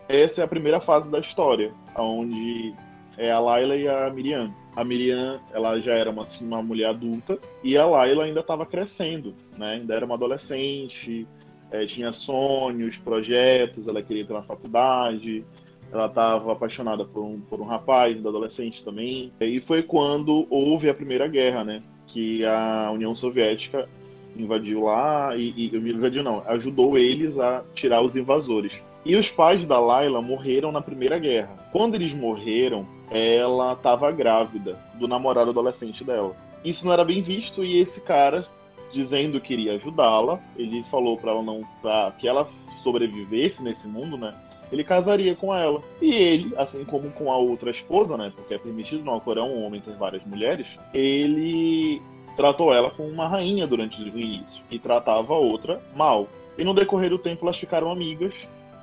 Essa 0.08 0.42
é 0.42 0.44
a 0.44 0.48
primeira 0.48 0.80
fase 0.80 1.10
da 1.10 1.20
história, 1.20 1.74
onde 1.98 2.74
é 3.18 3.32
a 3.32 3.40
Laila 3.40 3.76
e 3.76 3.88
a 3.88 4.10
Miriam. 4.10 4.54
A 4.76 4.84
Miriam, 4.84 5.40
ela 5.54 5.80
já 5.80 5.94
era 5.94 6.10
uma, 6.10 6.24
assim, 6.24 6.46
uma 6.46 6.62
mulher 6.62 6.90
adulta 6.90 7.38
e 7.64 7.78
a 7.78 7.86
Laila 7.86 8.24
ainda 8.24 8.40
estava 8.40 8.66
crescendo, 8.66 9.34
né? 9.58 9.74
Ainda 9.74 9.94
era 9.94 10.06
uma 10.06 10.16
adolescente, 10.16 11.28
é, 11.70 11.86
tinha 11.86 12.14
sonhos, 12.14 12.98
projetos, 12.98 13.88
ela 13.88 14.02
queria 14.02 14.24
entrar 14.24 14.38
na 14.38 14.44
faculdade, 14.44 15.44
ela 15.92 16.06
estava 16.06 16.54
apaixonada 16.54 17.04
por 17.04 17.22
um, 17.22 17.42
por 17.42 17.60
um 17.60 17.66
rapaz, 17.66 18.22
da 18.22 18.30
adolescente 18.30 18.84
também. 18.84 19.32
E 19.42 19.60
foi 19.60 19.84
quando 19.84 20.48
houve 20.50 20.90
a 20.90 20.94
Primeira 20.94 21.28
Guerra, 21.28 21.64
né? 21.64 21.84
Que 22.08 22.46
a 22.46 22.92
União 22.94 23.14
Soviética 23.14 23.90
invadiu 24.36 24.86
lá 24.86 25.36
e, 25.36 25.54
e 25.58 25.76
invadiu 25.76 26.24
não, 26.24 26.44
ajudou 26.48 26.98
eles 26.98 27.38
a 27.38 27.64
tirar 27.74 28.02
os 28.02 28.16
invasores. 28.16 28.74
E 29.04 29.16
os 29.16 29.30
pais 29.30 29.66
da 29.66 29.80
Laila 29.80 30.22
morreram 30.22 30.72
na 30.72 30.82
Primeira 30.82 31.18
Guerra. 31.18 31.70
Quando 31.72 31.96
eles 31.96 32.14
morreram, 32.14 32.88
ela 33.12 33.74
estava 33.74 34.10
grávida 34.12 34.80
do 34.96 35.08
namorado 35.08 35.50
adolescente 35.50 36.04
dela. 36.04 36.34
Isso 36.64 36.86
não 36.86 36.94
era 36.94 37.04
bem 37.04 37.22
visto 37.22 37.64
e 37.64 37.80
esse 37.80 38.00
cara, 38.00 38.48
dizendo 38.94 39.42
que 39.42 39.54
iria 39.54 39.74
ajudá-la, 39.74 40.40
ele 40.56 40.84
falou 40.90 41.18
para 41.18 41.32
ela 41.32 41.44
não, 41.44 41.62
para 41.82 42.12
que 42.12 42.28
ela 42.28 42.48
sobrevivesse 42.82 43.62
nesse 43.62 43.88
mundo, 43.88 44.18
né? 44.18 44.34
Ele 44.72 44.86
casaria 44.86 45.36
com 45.36 45.54
ela. 45.54 45.84
E 46.02 46.14
ele, 46.14 46.54
assim 46.56 46.86
como 46.86 47.12
com 47.12 47.30
a 47.30 47.36
outra 47.36 47.72
esposa, 47.72 48.16
né? 48.16 48.32
Porque 48.34 48.54
é 48.54 48.58
permitido 48.58 49.04
no 49.04 49.12
Alcorão 49.12 49.52
um 49.52 49.66
homem 49.66 49.82
ter 49.82 49.96
várias 49.98 50.24
mulheres, 50.26 50.66
ele 50.94 52.02
tratou 52.38 52.74
ela 52.74 52.90
como 52.92 53.10
uma 53.10 53.28
rainha 53.28 53.68
durante 53.68 54.02
o 54.02 54.08
início 54.08 54.64
e 54.72 54.80
tratava 54.80 55.34
a 55.34 55.38
outra 55.38 55.82
mal. 55.94 56.28
E 56.58 56.64
no 56.64 56.74
decorrer 56.74 57.10
do 57.10 57.18
tempo 57.18 57.46
elas 57.46 57.58
ficaram 57.58 57.92
amigas 57.92 58.34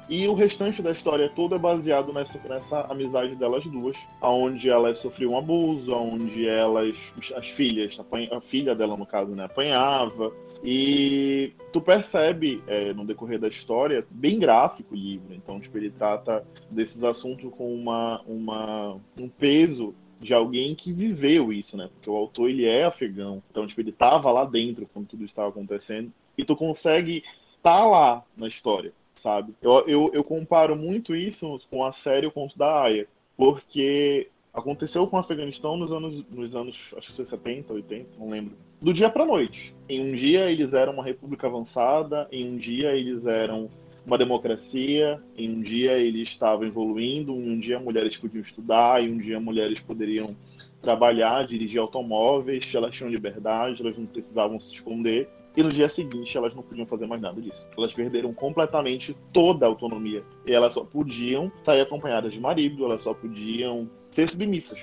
e 0.09 0.27
o 0.27 0.33
restante 0.33 0.81
da 0.81 0.90
história 0.90 1.29
toda 1.29 1.57
é 1.57 1.59
baseado 1.59 2.12
nessa, 2.14 2.38
nessa 2.49 2.81
amizade 2.90 3.35
delas 3.35 3.62
duas, 3.64 3.97
onde 4.23 4.71
elas 4.71 4.99
sofriam 5.01 5.33
um 5.33 5.38
abuso, 5.38 5.94
onde 5.94 6.49
elas, 6.49 6.97
as 7.37 7.47
filhas, 7.49 7.99
a 8.33 8.40
filha 8.40 8.75
dela 8.75 8.97
no 8.97 9.05
caso, 9.05 9.33
né, 9.33 9.44
apanhava. 9.44 10.33
E 10.64 11.53
tu 11.73 11.81
percebe 11.81 12.62
é, 12.66 12.92
no 12.94 13.05
decorrer 13.05 13.38
da 13.38 13.49
história, 13.49 14.05
bem 14.11 14.38
gráfico 14.38 14.94
o 14.94 14.97
livro, 14.97 15.35
então 15.35 15.61
tipo, 15.61 15.77
ele 15.77 15.90
trata 15.90 16.44
desses 16.71 17.05
assuntos 17.05 17.51
com 17.55 17.73
uma, 17.73 18.23
uma, 18.27 18.97
um 19.16 19.29
peso 19.29 19.94
de 20.21 20.35
alguém 20.35 20.75
que 20.75 20.92
viveu 20.92 21.53
isso, 21.53 21.77
né? 21.77 21.88
Porque 21.94 22.11
o 22.11 22.16
autor 22.16 22.49
ele 22.49 22.64
é 22.64 22.85
afegão, 22.85 23.40
então 23.51 23.66
tipo, 23.66 23.81
ele 23.81 23.90
estava 23.90 24.33
lá 24.33 24.44
dentro 24.44 24.88
quando 24.92 25.07
tudo 25.07 25.25
estava 25.25 25.51
acontecendo 25.51 26.11
e 26.37 26.44
tu 26.44 26.57
consegue 26.57 27.23
estar 27.59 27.79
tá 27.79 27.85
lá 27.85 28.25
na 28.37 28.49
história 28.49 28.92
sabe? 29.18 29.54
Eu, 29.61 29.85
eu, 29.87 30.11
eu 30.12 30.24
comparo 30.24 30.76
muito 30.76 31.14
isso 31.14 31.61
com 31.70 31.85
a 31.85 31.92
série 31.92 32.26
O 32.26 32.33
Conto 32.33 32.59
da 32.59 32.83
Aya, 32.83 33.07
porque 33.37 34.28
aconteceu 34.52 35.07
com 35.07 35.16
o 35.16 35.20
Afeganistão 35.20 35.76
nos 35.76 35.92
anos, 35.92 36.24
nos 36.31 36.54
anos, 36.54 36.76
acho 36.96 37.09
que 37.09 37.16
foi 37.16 37.24
70, 37.24 37.72
80, 37.72 38.09
não 38.18 38.31
lembro. 38.31 38.57
Do 38.81 38.92
dia 38.92 39.11
para 39.11 39.24
noite. 39.24 39.74
Em 39.88 40.00
um 40.00 40.12
dia 40.12 40.50
eles 40.50 40.72
eram 40.72 40.94
uma 40.94 41.04
república 41.04 41.46
avançada, 41.46 42.28
em 42.31 42.48
um 42.48 42.57
dia 42.57 42.94
eles 42.94 43.26
eram 43.26 43.70
uma 44.07 44.16
democracia, 44.16 45.22
em 45.37 45.50
um 45.50 45.61
dia 45.61 45.98
eles 45.98 46.31
estavam 46.31 46.66
evoluindo, 46.66 47.33
em 47.33 47.50
um 47.50 47.59
dia 47.59 47.78
mulheres 47.78 48.16
podiam 48.16 48.42
estudar, 48.42 49.02
em 49.02 49.12
um 49.12 49.18
dia 49.18 49.38
mulheres 49.38 49.81
poderiam 49.81 50.35
trabalhar, 50.81 51.46
dirigir 51.46 51.81
automóveis, 51.81 52.72
elas 52.74 52.94
tinham 52.94 53.11
liberdade, 53.11 53.83
elas 53.83 53.98
não 53.98 54.07
precisavam 54.07 54.59
se 54.59 54.72
esconder. 54.72 55.28
E 55.59 55.62
no 55.64 55.73
dia 55.73 55.88
seguinte 55.88 56.37
elas 56.37 56.55
não 56.55 56.62
podiam 56.62 56.87
fazer 56.87 57.09
mais 57.09 57.21
nada 57.21 57.42
disso. 57.42 57.61
Elas 57.77 57.92
perderam 57.92 58.33
completamente 58.33 59.16
toda 59.33 59.66
a 59.66 59.68
autonomia. 59.68 60.23
E 60.47 60.53
elas 60.53 60.73
só 60.73 60.85
podiam 60.85 61.51
sair 61.64 61.81
acompanhadas 61.81 62.33
de 62.33 62.38
marido, 62.38 62.85
elas 62.85 63.03
só 63.03 63.12
podiam 63.12 63.90
ser 64.12 64.29
submissas. 64.29 64.79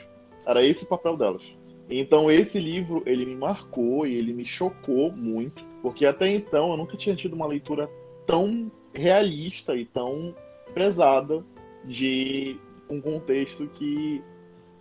Era 0.46 0.66
esse 0.66 0.84
o 0.84 0.88
papel 0.88 1.16
delas. 1.16 1.42
Então 1.90 2.30
esse 2.30 2.60
livro, 2.60 3.02
ele 3.06 3.26
me 3.26 3.38
marcou 3.38 4.06
e 4.06 4.16
ele 4.16 4.34
me 4.34 4.44
chocou 4.44 5.14
muito, 5.14 5.64
porque 5.82 6.06
até 6.06 6.28
então 6.28 6.72
eu 6.72 6.78
nunca 6.78 6.98
tinha 6.98 7.16
tido 7.16 7.38
uma 7.38 7.48
leitura 7.48 7.90
tão 8.28 8.70
realista 8.94 9.78
e 9.78 9.86
tão 9.86 10.36
pesada 10.74 11.42
de 11.86 12.58
um 12.90 13.00
contexto 13.00 13.66
que 13.76 14.22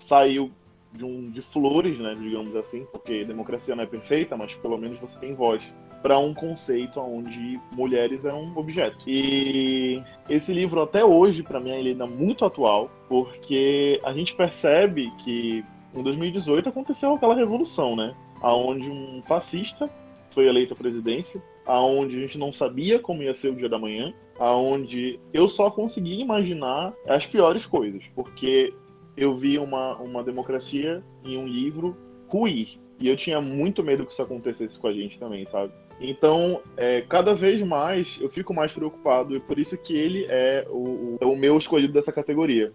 saiu 0.01 0.51
de, 0.93 1.05
um, 1.05 1.31
de 1.31 1.43
flores, 1.43 1.99
né, 1.99 2.15
digamos 2.15 2.55
assim, 2.57 2.85
porque 2.91 3.25
democracia 3.25 3.75
não 3.75 3.85
é 3.85 3.87
perfeita, 3.87 4.37
mas 4.37 4.55
pelo 4.55 4.79
menos 4.79 4.99
você 4.99 5.19
tem 5.19 5.35
voz 5.35 5.63
para 6.05 6.19
um 6.19 6.35
conceito 6.35 7.01
onde 7.01 7.59
mulheres 7.73 8.27
eram 8.27 8.43
um 8.43 8.59
objeto. 8.59 8.99
E 9.07 10.03
esse 10.29 10.53
livro 10.53 10.83
até 10.83 11.03
hoje 11.03 11.43
para 11.43 11.59
mim 11.59 11.71
ele 11.71 11.93
ainda 11.93 12.05
é 12.05 12.07
muito 12.07 12.45
atual, 12.45 12.91
porque 13.09 13.99
a 14.05 14.13
gente 14.13 14.35
percebe 14.35 15.11
que 15.25 15.65
em 15.95 16.03
2018 16.03 16.69
aconteceu 16.69 17.15
aquela 17.15 17.35
revolução, 17.35 17.97
né, 17.97 18.15
aonde 18.43 18.87
um 18.87 19.23
fascista 19.23 19.89
foi 20.29 20.47
eleito 20.47 20.75
à 20.75 20.77
presidência, 20.77 21.43
aonde 21.65 22.19
a 22.19 22.21
gente 22.21 22.37
não 22.37 22.53
sabia 22.53 22.99
como 22.99 23.23
ia 23.23 23.33
ser 23.33 23.49
o 23.49 23.57
dia 23.57 23.69
da 23.71 23.79
manhã, 23.79 24.13
aonde 24.39 25.19
eu 25.33 25.49
só 25.49 25.71
conseguia 25.71 26.21
imaginar 26.21 26.93
as 27.09 27.25
piores 27.25 27.65
coisas, 27.65 28.05
porque 28.15 28.75
eu 29.17 29.39
vi 29.39 29.59
uma, 29.59 29.97
uma 29.97 30.23
democracia 30.23 31.03
em 31.25 31.39
um 31.39 31.47
livro 31.47 31.97
ruir. 32.29 32.79
E 33.01 33.09
eu 33.09 33.17
tinha 33.17 33.41
muito 33.41 33.83
medo 33.83 34.07
que 34.07 34.13
isso 34.13 34.23
acontecesse 34.23 34.79
com 34.79 34.87
a 34.87 34.93
gente 34.93 35.19
também, 35.19 35.47
sabe? 35.47 35.73
Então, 36.01 36.61
é, 36.77 37.03
cada 37.03 37.35
vez 37.35 37.61
mais 37.63 38.19
eu 38.21 38.29
fico 38.29 38.53
mais 38.53 38.73
preocupado 38.73 39.37
e 39.37 39.41
por 39.41 39.59
isso 39.59 39.77
que 39.77 39.97
ele 39.97 40.27
é 40.29 40.67
o, 40.69 41.19
o, 41.21 41.33
o 41.33 41.37
meu 41.37 41.57
escolhido 41.57 41.93
dessa 41.93 42.13
categoria. 42.13 42.73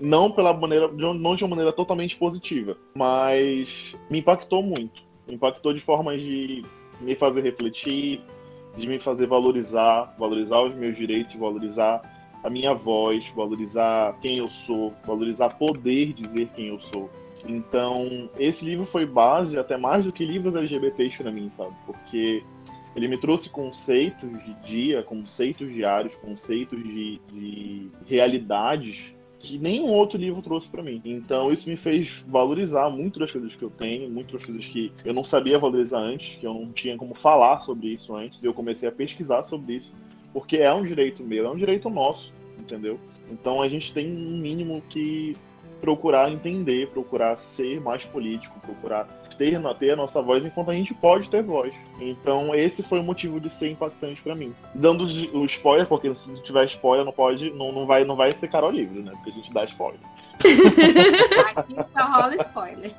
Não 0.00 0.32
pela 0.32 0.52
maneira, 0.52 0.88
não 0.88 1.36
de 1.36 1.44
uma 1.44 1.50
maneira 1.50 1.72
totalmente 1.72 2.16
positiva, 2.16 2.76
mas 2.94 3.94
me 4.10 4.18
impactou 4.18 4.62
muito. 4.62 5.02
Me 5.28 5.34
impactou 5.34 5.72
de 5.72 5.80
formas 5.80 6.20
de 6.20 6.64
me 7.00 7.14
fazer 7.14 7.42
refletir, 7.42 8.20
de 8.76 8.86
me 8.86 8.98
fazer 8.98 9.26
valorizar, 9.26 10.14
valorizar 10.18 10.62
os 10.62 10.74
meus 10.74 10.96
direitos, 10.96 11.34
valorizar 11.36 12.02
a 12.42 12.50
minha 12.50 12.74
voz, 12.74 13.24
valorizar 13.36 14.18
quem 14.20 14.38
eu 14.38 14.48
sou, 14.48 14.92
valorizar 15.06 15.50
poder 15.50 16.12
dizer 16.14 16.48
quem 16.54 16.68
eu 16.68 16.80
sou. 16.80 17.08
Então, 17.46 18.30
esse 18.38 18.64
livro 18.64 18.86
foi 18.86 19.04
base 19.04 19.58
até 19.58 19.76
mais 19.76 20.04
do 20.04 20.12
que 20.12 20.24
livros 20.24 20.54
LGBTs 20.54 21.18
para 21.18 21.30
mim, 21.30 21.50
sabe? 21.56 21.74
Porque 21.86 22.42
ele 22.94 23.08
me 23.08 23.18
trouxe 23.18 23.48
conceitos 23.48 24.30
de 24.44 24.54
dia, 24.66 25.02
conceitos 25.02 25.72
diários, 25.72 26.14
conceitos 26.16 26.82
de, 26.82 27.20
de 27.32 27.90
realidades 28.06 29.14
que 29.42 29.58
nenhum 29.58 29.88
outro 29.88 30.16
livro 30.16 30.40
trouxe 30.40 30.68
para 30.68 30.82
mim. 30.82 31.02
Então 31.04 31.52
isso 31.52 31.68
me 31.68 31.76
fez 31.76 32.22
valorizar 32.26 32.88
muito 32.90 33.18
das 33.18 33.30
coisas 33.30 33.54
que 33.54 33.62
eu 33.62 33.70
tenho, 33.70 34.08
muitas 34.08 34.44
coisas 34.44 34.64
que 34.66 34.92
eu 35.04 35.12
não 35.12 35.24
sabia 35.24 35.58
valorizar 35.58 35.98
antes, 35.98 36.38
que 36.38 36.46
eu 36.46 36.54
não 36.54 36.72
tinha 36.72 36.96
como 36.96 37.14
falar 37.14 37.60
sobre 37.62 37.88
isso 37.88 38.14
antes. 38.14 38.38
E 38.40 38.46
eu 38.46 38.54
comecei 38.54 38.88
a 38.88 38.92
pesquisar 38.92 39.42
sobre 39.42 39.74
isso, 39.74 39.92
porque 40.32 40.58
é 40.58 40.72
um 40.72 40.84
direito 40.84 41.24
meu, 41.24 41.46
é 41.46 41.50
um 41.50 41.56
direito 41.56 41.90
nosso, 41.90 42.32
entendeu? 42.58 43.00
Então 43.30 43.60
a 43.60 43.68
gente 43.68 43.92
tem 43.92 44.06
um 44.06 44.38
mínimo 44.38 44.82
que 44.88 45.34
procurar 45.80 46.30
entender, 46.30 46.88
procurar 46.90 47.36
ser 47.38 47.80
mais 47.80 48.04
político, 48.04 48.60
procurar 48.60 49.06
ter, 49.36 49.60
ter 49.78 49.90
a 49.90 49.96
nossa 49.96 50.20
voz 50.20 50.44
enquanto 50.44 50.70
a 50.70 50.74
gente 50.74 50.94
pode 50.94 51.28
ter 51.28 51.42
voz. 51.42 51.72
Então 52.00 52.54
esse 52.54 52.82
foi 52.82 53.00
o 53.00 53.02
motivo 53.02 53.40
de 53.40 53.50
ser 53.50 53.70
impactante 53.70 54.20
para 54.22 54.34
mim. 54.34 54.54
Dando 54.74 55.04
o 55.04 55.44
spoiler, 55.46 55.86
porque 55.86 56.14
se 56.14 56.42
tiver 56.42 56.64
spoiler 56.66 57.04
não 57.04 57.12
pode, 57.12 57.50
não, 57.50 57.72
não 57.72 57.86
vai, 57.86 58.04
não 58.04 58.16
vai 58.16 58.32
ser 58.32 58.48
Carol 58.48 58.70
livre, 58.70 59.02
né? 59.02 59.12
Porque 59.12 59.30
a 59.30 59.34
gente 59.34 59.52
dá 59.52 59.64
spoiler. 59.64 60.00
Aqui 61.54 61.74
só 61.74 62.04
rola 62.04 62.36
spoiler. 62.36 62.92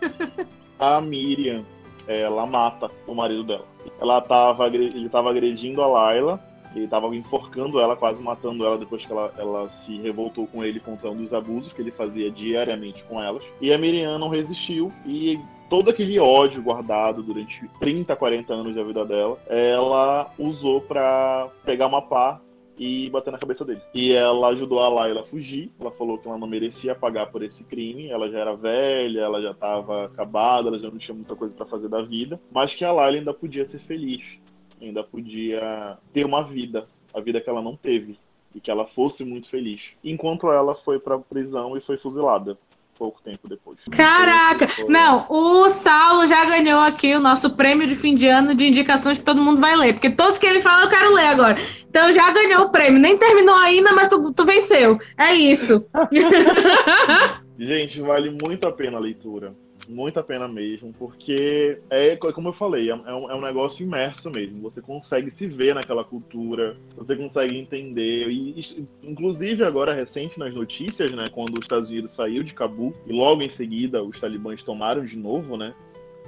A 0.80 1.00
Miriam, 1.02 1.64
ela 2.08 2.46
mata 2.46 2.90
o 3.08 3.14
marido 3.14 3.44
dela. 3.44 3.66
Ela 4.00 4.22
tava, 4.22 4.68
ele 4.68 5.10
tava 5.10 5.30
agredindo 5.30 5.82
a 5.82 5.88
Laila 5.88 6.54
ele 6.76 6.86
estava 6.86 7.14
enforcando 7.16 7.80
ela, 7.80 7.96
quase 7.96 8.22
matando 8.22 8.66
ela 8.66 8.78
depois 8.78 9.06
que 9.06 9.12
ela, 9.12 9.32
ela 9.38 9.70
se 9.86 9.96
revoltou 10.02 10.48
com 10.48 10.64
ele, 10.64 10.80
contando 10.80 11.24
os 11.24 11.34
abusos 11.34 11.72
que 11.72 11.82
ele 11.82 11.92
fazia 11.92 12.32
diariamente 12.32 13.04
com 13.04 13.22
elas. 13.22 13.44
E 13.62 13.72
a 13.72 13.78
Miriam 13.78 14.18
não 14.18 14.30
resistiu 14.30 14.92
e 15.06 15.40
todo 15.70 15.90
aquele 15.90 16.20
ódio 16.20 16.62
guardado 16.62 17.22
durante 17.22 17.68
30, 17.80 18.16
40 18.16 18.54
anos 18.54 18.76
da 18.76 18.84
vida 18.84 19.06
dela, 19.06 19.40
ela 19.48 20.32
usou 20.38 20.82
para 20.82 21.50
pegar 21.66 21.88
uma 21.88 22.02
pá 22.02 22.40
e 22.78 23.10
bater 23.10 23.32
na 23.32 23.38
cabeça 23.38 23.64
dele. 23.64 23.82
E 23.94 24.12
ela 24.14 24.48
ajudou 24.50 24.80
a 24.80 24.90
Laila 24.90 25.22
a 25.22 25.26
fugir. 25.26 25.72
Ela 25.80 25.92
falou 25.92 26.18
que 26.18 26.28
ela 26.28 26.38
não 26.38 26.48
merecia 26.48 26.96
pagar 26.96 27.28
por 27.28 27.44
esse 27.44 27.64
crime. 27.64 28.10
Ela 28.10 28.30
já 28.30 28.40
era 28.40 28.56
velha, 28.56 29.22
ela 29.22 29.42
já 29.42 29.52
estava 29.52 30.06
acabada, 30.06 30.70
ela 30.70 30.80
já 30.80 30.90
não 30.90 30.98
tinha 30.98 31.16
muita 31.16 31.36
coisa 31.36 31.54
para 31.54 31.68
fazer 31.68 31.88
da 31.88 32.02
vida, 32.02 32.40
mas 32.52 32.74
que 32.74 32.84
a 32.84 32.92
Laila 32.92 33.18
ainda 33.18 33.34
podia 33.34 33.68
ser 33.70 33.80
feliz 33.80 34.42
ainda 34.86 35.04
podia 35.04 35.98
ter 36.12 36.26
uma 36.26 36.44
vida, 36.44 36.82
a 37.14 37.22
vida 37.22 37.40
que 37.40 37.50
ela 37.50 37.62
não 37.62 37.76
teve, 37.76 38.18
e 38.54 38.60
que 38.60 38.70
ela 38.70 38.86
fosse 38.86 39.24
muito 39.24 39.50
feliz. 39.50 39.98
Enquanto 40.04 40.52
ela 40.52 40.76
foi 40.76 41.00
pra 41.00 41.18
prisão 41.18 41.76
e 41.76 41.82
foi 41.82 41.98
fuzilada 41.98 42.58
pouco 42.98 43.22
tempo 43.22 43.48
depois. 43.48 43.80
Caraca! 43.92 44.68
Não, 44.88 45.26
o 45.30 45.70
Saulo 45.70 46.26
já 46.28 46.46
ganhou 46.46 46.80
aqui 46.80 47.16
o 47.16 47.20
nosso 47.20 47.52
prêmio 47.56 47.88
de 47.88 47.96
fim 47.96 48.16
de 48.16 48.28
ano 48.28 48.56
de 48.56 48.68
indicações 48.68 49.18
que 49.18 49.24
todo 49.24 49.42
mundo 49.42 49.60
vai 49.60 49.76
ler, 49.76 49.94
porque 49.94 50.10
todos 50.10 50.38
que 50.38 50.46
ele 50.46 50.62
fala 50.62 50.86
eu 50.86 50.90
quero 50.90 51.14
ler 51.14 51.28
agora. 51.28 51.58
Então 51.90 52.12
já 52.14 52.32
ganhou 52.32 52.64
o 52.66 52.70
prêmio. 52.70 53.00
Nem 53.00 53.18
terminou 53.18 53.56
ainda, 53.56 53.94
mas 53.94 54.10
tu, 54.10 54.32
tu 54.34 54.46
venceu. 54.46 55.00
É 55.18 55.34
isso. 55.34 55.86
Gente, 57.58 58.02
vale 58.02 58.30
muito 58.30 58.68
a 58.68 58.72
pena 58.72 58.98
a 58.98 59.02
leitura 59.02 59.54
muito 59.88 60.20
a 60.20 60.24
pena 60.24 60.48
mesmo, 60.48 60.94
porque 60.94 61.80
é 61.90 62.16
como 62.16 62.50
eu 62.50 62.54
falei, 62.54 62.90
é, 62.90 62.94
é 62.94 63.14
um, 63.14 63.32
é 63.32 63.36
um 63.36 63.42
negócio 63.42 63.84
imerso 63.84 64.30
mesmo. 64.30 64.62
Você 64.62 64.82
consegue 64.82 65.30
se 65.32 65.48
ver 65.48 65.76
naquela 65.76 66.04
cultura, 66.04 66.78
você 66.96 67.16
consegue 67.16 67.58
entender. 67.58 68.30
E, 68.30 68.88
inclusive, 69.04 69.64
agora 69.64 69.94
recente 69.94 70.40
nas 70.40 70.54
notícias, 70.54 71.12
né, 71.12 71.26
quando 71.32 71.54
os 71.56 71.66
Estados 71.66 71.90
Unidos 71.90 72.12
saiu 72.12 72.44
de 72.44 72.54
Cabul 72.54 72.94
e 73.06 73.14
logo 73.14 73.42
em 73.42 73.50
seguida 73.50 74.04
os 74.04 74.20
talibãs 74.20 74.64
tomaram 74.64 75.06
de 75.06 75.18
novo, 75.18 75.58
né? 75.58 75.74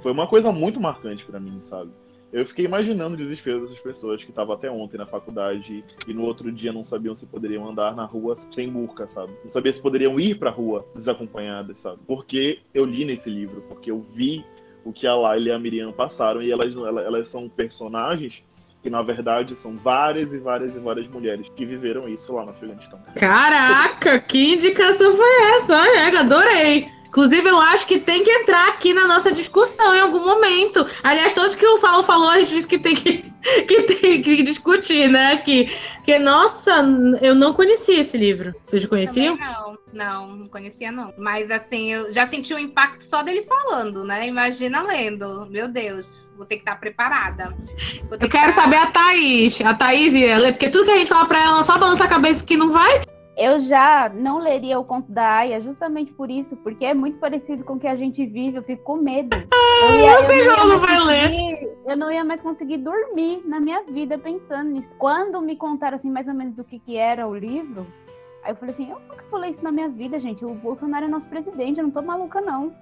Foi 0.02 0.12
uma 0.12 0.26
coisa 0.26 0.52
muito 0.52 0.80
marcante 0.80 1.24
para 1.24 1.40
mim, 1.40 1.60
sabe? 1.68 1.90
Eu 2.36 2.44
fiquei 2.44 2.66
imaginando 2.66 3.14
o 3.14 3.16
desespero 3.16 3.62
dessas 3.62 3.78
pessoas 3.78 4.22
que 4.22 4.28
estavam 4.28 4.54
até 4.54 4.70
ontem 4.70 4.98
na 4.98 5.06
faculdade 5.06 5.82
e 6.06 6.12
no 6.12 6.22
outro 6.22 6.52
dia 6.52 6.70
não 6.70 6.84
sabiam 6.84 7.14
se 7.14 7.24
poderiam 7.24 7.66
andar 7.66 7.96
na 7.96 8.04
rua 8.04 8.36
sem 8.50 8.68
burca, 8.68 9.06
sabe? 9.06 9.32
Não 9.42 9.50
sabiam 9.50 9.72
se 9.72 9.80
poderiam 9.80 10.20
ir 10.20 10.38
pra 10.38 10.50
rua 10.50 10.86
desacompanhadas, 10.94 11.80
sabe? 11.80 11.98
Porque 12.06 12.58
eu 12.74 12.84
li 12.84 13.06
nesse 13.06 13.30
livro, 13.30 13.62
porque 13.62 13.90
eu 13.90 14.04
vi 14.12 14.44
o 14.84 14.92
que 14.92 15.06
a 15.06 15.14
Laila 15.14 15.48
e 15.48 15.52
a 15.52 15.58
Miriam 15.58 15.92
passaram 15.92 16.42
e 16.42 16.52
elas, 16.52 16.74
elas 16.76 17.28
são 17.28 17.48
personagens 17.48 18.44
que 18.82 18.90
na 18.90 19.00
verdade 19.00 19.56
são 19.56 19.74
várias 19.74 20.30
e 20.30 20.36
várias 20.36 20.76
e 20.76 20.78
várias 20.78 21.08
mulheres 21.08 21.48
que 21.56 21.64
viveram 21.64 22.06
isso 22.06 22.30
lá 22.34 22.44
no 22.44 22.50
Afeganistão. 22.50 23.00
Caraca, 23.14 24.20
que 24.20 24.52
indicação 24.52 25.10
foi 25.16 25.42
essa? 25.54 25.74
Ai, 25.74 26.14
adorei! 26.14 26.96
Inclusive, 27.16 27.48
eu 27.48 27.58
acho 27.58 27.86
que 27.86 27.98
tem 27.98 28.22
que 28.22 28.30
entrar 28.30 28.68
aqui 28.68 28.92
na 28.92 29.06
nossa 29.06 29.32
discussão 29.32 29.94
em 29.94 30.00
algum 30.00 30.22
momento. 30.22 30.86
Aliás, 31.02 31.32
todos 31.32 31.54
que 31.54 31.66
o 31.66 31.78
Saulo 31.78 32.02
falou, 32.02 32.28
a 32.28 32.40
gente 32.40 32.50
disse 32.50 32.66
que 32.66 32.78
tem 32.78 32.94
que, 32.94 33.24
que, 33.66 33.82
tem 33.84 34.20
que 34.20 34.42
discutir, 34.42 35.08
né? 35.08 35.38
Que, 35.38 35.74
que, 36.04 36.18
nossa, 36.18 36.84
eu 37.22 37.34
não 37.34 37.54
conhecia 37.54 38.00
esse 38.00 38.18
livro. 38.18 38.54
Vocês 38.66 38.82
já 38.82 38.88
conheciam? 38.88 39.34
não, 39.34 39.78
não, 39.94 40.36
não 40.36 40.48
conhecia, 40.48 40.92
não. 40.92 41.14
Mas, 41.16 41.50
assim, 41.50 41.90
eu 41.90 42.12
já 42.12 42.28
senti 42.28 42.52
o 42.52 42.58
impacto 42.58 43.06
só 43.06 43.22
dele 43.22 43.44
falando, 43.44 44.04
né? 44.04 44.28
Imagina 44.28 44.82
lendo. 44.82 45.46
Meu 45.46 45.68
Deus 45.68 46.26
vou 46.36 46.44
ter 46.44 46.56
que 46.56 46.62
estar 46.62 46.76
preparada. 46.78 47.56
eu 48.10 48.28
quero 48.28 48.50
estar... 48.50 48.62
saber 48.62 48.76
a 48.76 48.88
Thaís. 48.88 49.58
A 49.62 49.72
Thaís 49.72 50.12
ia 50.12 50.36
ler, 50.36 50.52
porque 50.52 50.68
tudo 50.68 50.84
que 50.84 50.90
a 50.90 50.98
gente 50.98 51.08
fala 51.08 51.24
pra 51.24 51.42
ela, 51.42 51.62
só 51.62 51.78
balança 51.78 52.04
a 52.04 52.08
cabeça 52.08 52.44
que 52.44 52.58
não 52.58 52.72
vai. 52.72 53.15
Eu 53.36 53.60
já 53.60 54.08
não 54.08 54.38
leria 54.38 54.78
o 54.78 54.84
conto 54.84 55.12
da 55.12 55.38
Aya 55.38 55.60
justamente 55.60 56.10
por 56.10 56.30
isso, 56.30 56.56
porque 56.56 56.86
é 56.86 56.94
muito 56.94 57.18
parecido 57.18 57.64
com 57.64 57.74
o 57.74 57.78
que 57.78 57.86
a 57.86 57.94
gente 57.94 58.24
vive, 58.24 58.56
eu 58.56 58.62
fico 58.62 58.82
com 58.82 58.96
medo. 58.96 59.36
Ah, 59.52 59.86
eu 59.88 60.00
ia, 60.00 60.20
você 60.20 60.42
já 60.42 60.64
não 60.64 60.78
vai 60.78 60.98
ler. 60.98 61.76
Eu 61.84 61.98
não 61.98 62.10
ia 62.10 62.24
mais 62.24 62.40
conseguir 62.40 62.78
dormir 62.78 63.42
na 63.44 63.60
minha 63.60 63.82
vida 63.82 64.16
pensando 64.16 64.70
nisso. 64.70 64.94
Quando 64.98 65.42
me 65.42 65.54
contaram 65.54 65.96
assim 65.96 66.10
mais 66.10 66.26
ou 66.26 66.32
menos 66.32 66.54
do 66.54 66.64
que, 66.64 66.78
que 66.78 66.96
era 66.96 67.28
o 67.28 67.36
livro, 67.36 67.86
aí 68.42 68.52
eu 68.52 68.56
falei 68.56 68.74
assim, 68.74 68.90
eu 68.90 68.98
nunca 69.00 69.24
falei 69.30 69.50
isso 69.50 69.62
na 69.62 69.70
minha 69.70 69.90
vida, 69.90 70.18
gente. 70.18 70.42
O 70.42 70.54
Bolsonaro 70.54 71.04
é 71.04 71.08
nosso 71.08 71.26
presidente, 71.26 71.78
eu 71.78 71.84
não 71.84 71.90
tô 71.90 72.00
maluca, 72.00 72.40
não. 72.40 72.74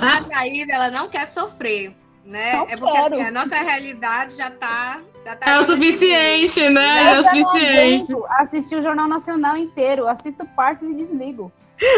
a 0.00 0.24
Thaís, 0.24 0.66
ela 0.66 0.90
não 0.90 1.10
quer 1.10 1.28
sofrer 1.32 1.94
né? 2.28 2.52
Não 2.52 2.68
é 2.68 2.76
porque 2.76 2.98
assim, 2.98 3.22
a 3.22 3.30
nossa 3.30 3.56
realidade 3.56 4.36
já 4.36 4.50
tá. 4.50 5.00
Tá 5.36 5.50
é 5.50 5.58
o 5.58 5.64
suficiente, 5.64 6.68
né? 6.70 7.02
Já 7.02 7.10
é 7.10 7.20
o 7.20 7.24
suficiente. 7.24 8.14
Assistir 8.30 8.76
o 8.76 8.82
Jornal 8.82 9.08
Nacional 9.08 9.56
inteiro, 9.56 10.06
assisto 10.08 10.46
partes 10.56 10.88
e 10.88 10.94
desligo. 10.94 11.52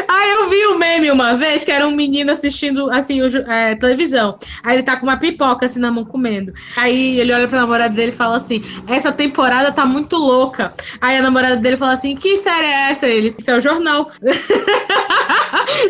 Ah, 0.07 0.27
eu 0.27 0.51
vi 0.51 0.67
um 0.67 0.77
meme 0.77 1.11
uma 1.11 1.35
vez 1.35 1.65
que 1.65 1.73
era 1.73 1.89
um 1.89 1.91
menino 1.91 2.31
assistindo 2.31 2.91
assim, 2.91 3.23
o, 3.23 3.51
é, 3.51 3.75
televisão. 3.77 4.39
Aí 4.63 4.77
ele 4.77 4.83
tá 4.83 4.97
com 4.97 5.07
uma 5.07 5.17
pipoca 5.17 5.65
assim 5.65 5.79
na 5.79 5.91
mão 5.91 6.05
comendo. 6.05 6.53
Aí 6.77 7.19
ele 7.19 7.33
olha 7.33 7.49
pra 7.49 7.61
namorada 7.61 7.95
dele 7.95 8.13
e 8.13 8.15
fala 8.15 8.37
assim: 8.37 8.63
Essa 8.87 9.11
temporada 9.11 9.73
tá 9.73 9.87
muito 9.87 10.17
louca. 10.17 10.75
Aí 11.01 11.17
a 11.17 11.23
namorada 11.23 11.57
dele 11.57 11.79
fala 11.79 11.95
assim: 11.95 12.15
Que 12.15 12.37
série 12.37 12.67
é 12.67 12.91
essa? 12.91 13.07
Ele, 13.07 13.35
isso 13.39 13.51
é 13.51 13.57
o 13.57 13.61
jornal. 13.61 14.11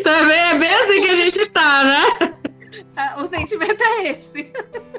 Também 0.03 0.39
é 0.39 0.57
bem 0.57 0.73
assim 0.73 1.01
que 1.01 1.09
a 1.09 1.13
gente 1.13 1.45
tá, 1.47 1.83
né? 1.83 2.33
O 3.17 3.27
sentimento 3.27 3.81
é 3.81 4.11
esse. 4.11 4.51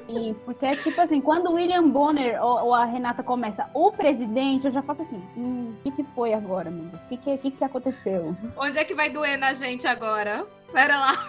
Sim, 0.07 0.37
porque 0.45 0.67
é 0.67 0.77
tipo 0.77 1.01
assim, 1.01 1.21
quando 1.21 1.49
o 1.51 1.55
William 1.55 1.89
Bonner 1.89 2.43
ou, 2.43 2.67
ou, 2.67 2.75
a 2.75 2.85
Renata 2.85 3.23
começa 3.23 3.69
o 3.75 3.91
presidente, 3.93 4.67
eu 4.67 4.73
já 4.73 4.83
faço 4.83 5.03
assim, 5.03 5.23
hum, 5.37 5.75
o 5.79 5.83
que, 5.83 5.91
que 5.91 6.05
foi 6.15 6.35
agora, 6.35 6.71
meu 6.71 6.85
Deus? 6.87 7.03
O 7.05 7.09
que, 7.09 7.17
que, 7.17 7.39
que, 7.39 7.51
que 7.51 7.65
aconteceu? 7.65 8.37
Onde 8.57 8.79
é 8.79 8.85
que 8.85 8.95
vai 8.95 9.11
doer 9.11 9.39
na 9.39 9.55
gente 9.55 9.87
agora? 9.87 10.47
Pera 10.73 10.99
lá. 10.99 11.27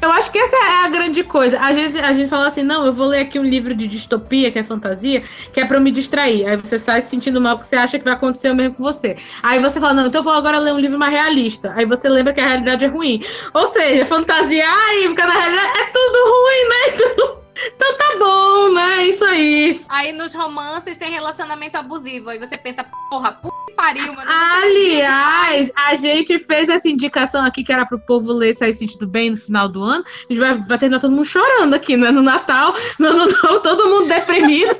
Eu 0.00 0.10
acho 0.12 0.30
que 0.30 0.38
essa 0.38 0.56
é 0.56 0.84
a 0.84 0.88
grande 0.88 1.22
coisa. 1.24 1.58
Às 1.58 1.76
vezes 1.76 2.02
a 2.02 2.12
gente 2.12 2.28
fala 2.28 2.48
assim, 2.48 2.62
não, 2.62 2.84
eu 2.84 2.92
vou 2.92 3.06
ler 3.06 3.20
aqui 3.20 3.38
um 3.38 3.44
livro 3.44 3.74
de 3.74 3.86
distopia, 3.86 4.50
que 4.50 4.58
é 4.58 4.64
fantasia, 4.64 5.22
que 5.52 5.60
é 5.60 5.64
pra 5.64 5.80
me 5.80 5.90
distrair. 5.90 6.46
Aí 6.46 6.56
você 6.56 6.78
sai 6.78 7.00
se 7.00 7.08
sentindo 7.08 7.40
mal 7.40 7.56
porque 7.56 7.68
você 7.68 7.76
acha 7.76 7.98
que 7.98 8.04
vai 8.04 8.14
acontecer 8.14 8.50
o 8.50 8.54
mesmo 8.54 8.74
com 8.74 8.82
você. 8.82 9.16
Aí 9.42 9.60
você 9.60 9.80
fala, 9.80 9.94
não, 9.94 10.06
então 10.06 10.20
eu 10.20 10.24
vou 10.24 10.32
agora 10.32 10.58
ler 10.58 10.74
um 10.74 10.78
livro 10.78 10.98
mais 10.98 11.12
realista. 11.12 11.72
Aí 11.74 11.86
você 11.86 12.08
lembra 12.08 12.32
que 12.32 12.40
a 12.40 12.46
realidade 12.46 12.84
é 12.84 12.88
ruim. 12.88 13.22
Ou 13.52 13.72
seja, 13.72 14.06
fantasiar 14.06 14.94
e 14.96 15.08
ficar 15.08 15.26
na 15.26 15.38
realidade 15.38 15.78
é 15.78 15.86
tudo 15.86 16.18
ruim, 16.24 16.68
né? 16.68 17.34
Então 17.56 17.96
tá 17.96 18.16
bom, 18.18 18.72
né? 18.72 19.04
É 19.04 19.06
isso 19.06 19.24
aí. 19.24 19.80
Aí 19.88 20.12
nos 20.12 20.34
romances 20.34 20.96
tem 20.96 21.10
relacionamento 21.10 21.76
abusivo. 21.76 22.30
Aí 22.30 22.38
você 22.38 22.58
pensa, 22.58 22.84
porra, 23.10 23.32
puta 23.32 23.54
que 23.66 23.74
pariu, 23.74 24.12
mano. 24.12 24.30
Aliás, 24.30 25.70
a 25.76 25.94
gente 25.94 26.38
fez 26.40 26.68
essa 26.68 26.88
indicação 26.88 27.44
aqui 27.44 27.62
que 27.62 27.72
era 27.72 27.86
pro 27.86 27.98
povo 27.98 28.32
ler 28.32 28.54
sair 28.54 28.74
sentido 28.74 29.06
bem 29.06 29.30
no 29.30 29.36
final 29.36 29.68
do 29.68 29.82
ano. 29.82 30.04
A 30.06 30.32
gente 30.32 30.40
vai, 30.40 30.58
vai 30.64 30.78
terminar 30.78 31.00
todo 31.00 31.12
mundo 31.12 31.24
chorando 31.24 31.74
aqui, 31.74 31.96
né? 31.96 32.10
No 32.10 32.22
Natal. 32.22 32.74
No, 32.98 33.12
no, 33.12 33.26
no, 33.26 33.60
todo 33.60 33.88
mundo 33.88 34.08
deprimido. 34.08 34.76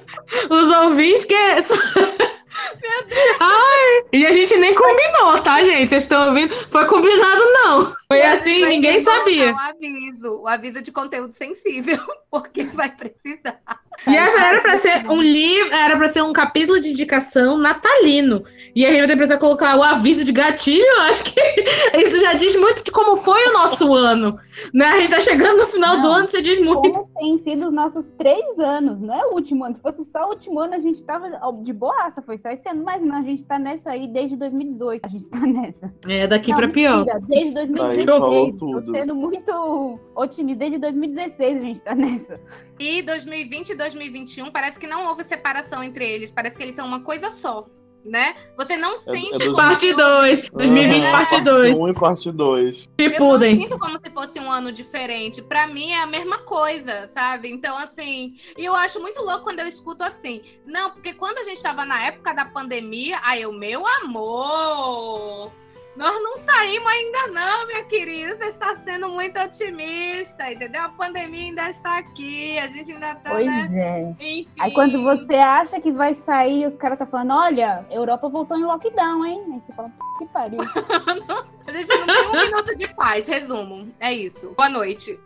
Os 0.49 0.71
ouvintes 0.71 1.25
que. 1.25 1.35
Meu 2.81 3.07
Deus. 3.07 3.37
Ai, 3.41 4.05
e 4.13 4.27
a 4.27 4.33
gente 4.33 4.57
nem 4.57 4.75
combinou, 4.75 5.41
tá, 5.41 5.63
gente? 5.63 5.89
Vocês 5.89 6.03
estão 6.03 6.29
ouvindo? 6.29 6.55
Foi 6.71 6.87
combinado, 6.87 7.43
não. 7.53 7.95
Foi 8.09 8.23
assim, 8.23 8.65
ninguém 8.65 9.01
sabia. 9.01 9.53
O 9.53 9.59
aviso, 9.59 10.41
o 10.43 10.49
aviso 10.49 10.83
de 10.83 10.93
conteúdo 10.93 11.35
sensível. 11.37 11.99
porque 12.31 12.65
vai 12.65 12.91
precisar. 12.91 13.61
E 14.07 14.17
era 14.17 14.61
pra 14.61 14.77
ser 14.77 15.07
um 15.11 15.21
livro, 15.21 15.73
era 15.73 15.97
pra 15.97 16.09
ser 16.09 16.23
um 16.23 16.33
capítulo 16.33 16.81
de 16.81 16.91
indicação 16.91 17.57
natalino. 17.57 18.45
E 18.75 18.85
a 18.85 18.91
gente 18.91 19.07
vai 19.07 19.17
precisar 19.17 19.39
colocar 19.39 19.77
o 19.77 19.83
aviso 19.83 20.25
de 20.25 20.33
gatilho. 20.33 20.85
Acho 21.03 21.23
que 21.25 21.41
isso 21.97 22.19
já 22.19 22.35
diz 22.35 22.57
muito 22.57 22.83
de 22.85 22.91
como 22.91 23.17
foi 23.17 23.49
o 23.49 23.53
nosso 23.53 23.93
ano. 23.95 24.37
Né? 24.73 24.87
A 24.87 24.99
gente 24.99 25.11
tá 25.11 25.21
chegando 25.21 25.59
no 25.59 25.67
final 25.69 26.01
do 26.01 26.09
Não, 26.09 26.15
ano, 26.15 26.29
você 26.29 26.43
diz 26.43 26.61
muito. 26.61 26.81
Como 26.91 27.09
tem 27.19 27.39
sido 27.39 27.67
os 27.69 27.73
nossos 27.73 28.11
três 28.13 28.59
anos, 28.59 29.01
não 29.01 29.15
é 29.15 29.27
o 29.27 29.35
último 29.35 29.65
ano. 29.65 29.75
Se 29.77 29.81
fosse 29.81 30.05
só 30.05 30.27
o 30.27 30.31
último 30.31 30.59
ano, 30.61 30.75
a 30.75 30.79
gente 30.79 31.03
tava 31.03 31.31
de 31.63 31.73
boaça, 31.73 32.21
foi 32.23 32.37
só 32.37 32.51
esse 32.51 32.69
ano, 32.69 32.83
mas 32.85 33.01
não, 33.03 33.17
a 33.17 33.23
gente 33.23 33.45
tá 33.45 33.59
nessa 33.59 33.91
aí 33.91 34.09
desde 34.09 34.37
2018. 34.37 35.05
A 35.05 35.09
gente 35.09 35.31
tá 35.31 35.41
nessa. 35.41 35.93
É, 36.09 36.27
daqui 36.27 36.51
Não, 36.51 36.59
pra 36.59 36.69
pior. 36.69 36.99
mentira, 36.99 37.21
Desde 37.29 37.59
Aí 37.59 38.05
2016. 38.05 38.05
falou 38.05 38.53
Tô 38.59 38.83
sendo 38.83 39.15
muito 39.15 40.01
otimista. 40.17 40.59
Desde 40.59 40.79
2016 40.79 41.57
a 41.57 41.61
gente 41.61 41.81
tá 41.83 41.95
nessa. 41.95 42.41
E 42.79 43.03
2020 43.03 43.71
e 43.71 43.75
2021 43.77 44.51
parece 44.51 44.79
que 44.79 44.87
não 44.87 45.07
houve 45.07 45.25
separação 45.25 45.83
entre 45.83 46.05
eles. 46.09 46.31
Parece 46.31 46.57
que 46.57 46.63
eles 46.63 46.75
são 46.77 46.87
uma 46.87 47.01
coisa 47.01 47.31
só, 47.31 47.67
né? 48.05 48.35
Você 48.57 48.77
não 48.77 48.93
É- 48.93 48.97
é 48.97 48.99
sente. 49.15 49.31
dois- 49.31 49.45
como 49.45 49.57
Parte 49.57 49.87
se- 49.91 49.95
2, 49.95 50.41
2020, 50.51 51.05
É. 51.05 51.11
parte 51.13 51.41
2. 51.41 51.79
1 51.79 51.89
e 51.89 51.95
parte 51.95 52.33
2. 52.33 52.77
Se 52.79 52.89
Eu 52.99 53.11
não 53.11 53.17
pudem. 53.19 53.61
sinto 53.61 53.79
como 53.79 53.99
se 54.01 54.11
fosse 54.11 54.41
um 54.41 54.51
ano 54.51 54.73
diferente. 54.73 55.41
Pra 55.41 55.67
mim 55.69 55.91
é 55.93 56.01
a 56.03 56.07
mesma 56.07 56.39
coisa, 56.39 57.09
sabe? 57.15 57.49
Então, 57.51 57.79
assim, 57.79 58.35
e 58.59 58.65
eu 58.65 58.75
acho 58.75 59.01
muito 59.01 59.23
louco 59.23 59.45
quando 59.45 59.61
eu 59.61 59.69
escuto 59.69 60.03
assim. 60.03 60.43
Não, 60.67 60.91
porque 60.91 61.15
quando 61.15 61.39
a 61.39 61.45
gente 61.45 61.63
tava 61.63 61.85
na 61.85 62.07
época 62.09 62.33
da 62.35 62.45
pandemia, 62.45 63.19
aí 63.23 63.43
eu, 63.43 63.53
meu 63.53 63.87
amor, 64.03 65.53
nós 65.97 66.13
não 66.23 66.39
saímos 66.39 66.87
ainda 66.87 67.27
não, 67.29 67.67
minha 67.67 67.85
querida. 67.85 68.37
Você 68.37 68.45
está 68.51 68.77
sendo 68.85 69.09
muito 69.11 69.39
otimista, 69.39 70.53
entendeu? 70.53 70.83
A 70.83 70.89
pandemia 70.89 71.45
ainda 71.47 71.71
está 71.71 71.99
aqui, 71.99 72.59
a 72.59 72.67
gente 72.69 72.93
ainda 72.93 73.15
tá, 73.17 73.31
Pois 73.31 73.47
né? 73.47 73.81
é. 73.81 74.03
Enfim. 74.11 74.49
Aí 74.59 74.73
quando 74.73 75.03
você 75.03 75.35
acha 75.35 75.81
que 75.81 75.93
vai 75.93 76.15
sair, 76.15 76.67
os 76.67 76.75
caras 76.75 76.99
tá 76.99 77.07
falando, 77.07 77.33
olha, 77.35 77.87
Europa 77.91 78.29
voltou 78.29 78.59
em 78.59 78.65
lockdown, 78.65 79.25
hein? 79.25 79.45
Aí 79.53 79.61
você 79.61 79.73
fala, 79.73 79.89
"Puta 79.89 80.19
que 80.19 80.27
pariu. 80.27 80.61
A 81.67 81.73
gente 81.73 81.89
não 81.89 82.07
tem 82.07 82.29
um 82.29 82.33
minuto 82.33 82.77
de 82.77 82.87
paz, 82.95 83.27
resumo. 83.27 83.89
É 83.99 84.13
isso. 84.13 84.53
Boa 84.55 84.69
noite. 84.69 85.19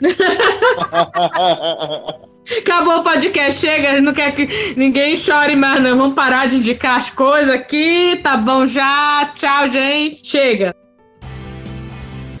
Acabou 2.58 2.98
o 2.98 3.02
podcast, 3.02 3.60
chega, 3.60 4.00
não 4.00 4.12
quer 4.12 4.34
que 4.34 4.74
ninguém 4.76 5.16
chore 5.16 5.54
mais, 5.54 5.80
não. 5.80 5.96
Vamos 5.96 6.14
parar 6.14 6.48
de 6.48 6.56
indicar 6.56 6.98
as 6.98 7.08
coisas 7.10 7.54
aqui, 7.54 8.18
tá 8.22 8.36
bom 8.36 8.66
já. 8.66 9.32
Tchau, 9.36 9.68
gente. 9.68 10.26
Chega. 10.26 10.74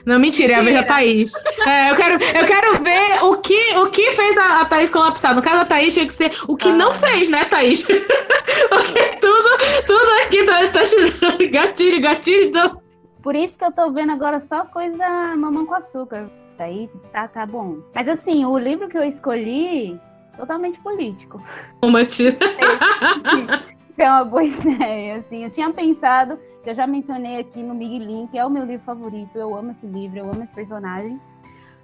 Não, 0.04 0.18
mentira, 0.18 0.54
é 0.54 0.56
a 0.56 0.62
vez 0.62 0.74
da 0.74 0.82
Thaís. 0.82 1.32
É, 1.64 1.92
eu 1.92 1.96
quero, 1.96 2.14
eu 2.14 2.46
quero 2.46 2.82
ver 2.82 3.24
o 3.24 3.36
que, 3.36 3.76
o 3.76 3.88
que 3.90 4.10
fez 4.10 4.36
a, 4.36 4.62
a 4.62 4.64
Thaís 4.64 4.90
colapsar. 4.90 5.34
No 5.34 5.40
caso 5.40 5.58
da 5.58 5.64
Thaís, 5.64 5.94
tinha 5.94 6.06
que 6.06 6.14
ser 6.14 6.32
o 6.48 6.56
que 6.56 6.68
não 6.70 6.92
fez, 6.92 7.28
né, 7.28 7.44
Thaís? 7.44 7.84
Porque 8.68 9.02
tudo, 9.20 9.48
tudo 9.86 10.10
aqui 10.24 10.44
tá, 10.44 10.68
tá 10.68 10.84
te 10.84 11.10
dando 11.12 11.50
gatilho, 11.50 12.00
gatilho. 12.00 12.48
Então... 12.48 12.82
Por 13.22 13.36
isso 13.36 13.56
que 13.56 13.64
eu 13.64 13.70
tô 13.70 13.92
vendo 13.92 14.10
agora 14.10 14.40
só 14.40 14.64
coisa 14.64 15.36
mamão 15.36 15.64
com 15.66 15.74
açúcar. 15.74 16.28
Isso 16.52 16.62
aí 16.62 16.90
tá, 17.10 17.26
tá 17.26 17.46
bom. 17.46 17.78
Mas 17.94 18.06
assim, 18.06 18.44
o 18.44 18.58
livro 18.58 18.86
que 18.86 18.98
eu 18.98 19.02
escolhi, 19.02 19.98
totalmente 20.36 20.78
político. 20.80 21.42
Uma 21.82 22.04
tira. 22.04 22.36
É 23.98 24.08
uma 24.08 24.24
boa 24.24 24.42
ideia, 24.42 25.16
assim. 25.16 25.44
Eu 25.44 25.50
tinha 25.50 25.70
pensado, 25.70 26.38
que 26.62 26.70
eu 26.70 26.74
já 26.74 26.86
mencionei 26.86 27.38
aqui 27.38 27.62
no 27.62 27.74
Miguelin, 27.74 28.26
que 28.26 28.38
é 28.38 28.44
o 28.44 28.50
meu 28.50 28.64
livro 28.64 28.84
favorito. 28.84 29.36
Eu 29.36 29.54
amo 29.54 29.72
esse 29.72 29.86
livro, 29.86 30.18
eu 30.18 30.30
amo 30.30 30.42
esse 30.42 30.52
personagem. 30.52 31.20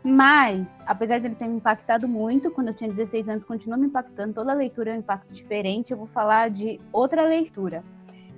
Mas, 0.02 0.66
apesar 0.86 1.20
dele 1.20 1.34
ter 1.34 1.46
me 1.46 1.56
impactado 1.56 2.08
muito, 2.08 2.50
quando 2.50 2.68
eu 2.68 2.74
tinha 2.74 2.90
16 2.90 3.28
anos, 3.28 3.44
continua 3.44 3.76
me 3.76 3.86
impactando. 3.86 4.32
Toda 4.32 4.54
leitura 4.54 4.90
é 4.90 4.94
um 4.94 4.98
impacto 4.98 5.32
diferente. 5.32 5.92
Eu 5.92 5.98
vou 5.98 6.06
falar 6.06 6.48
de 6.50 6.80
outra 6.92 7.22
leitura, 7.22 7.84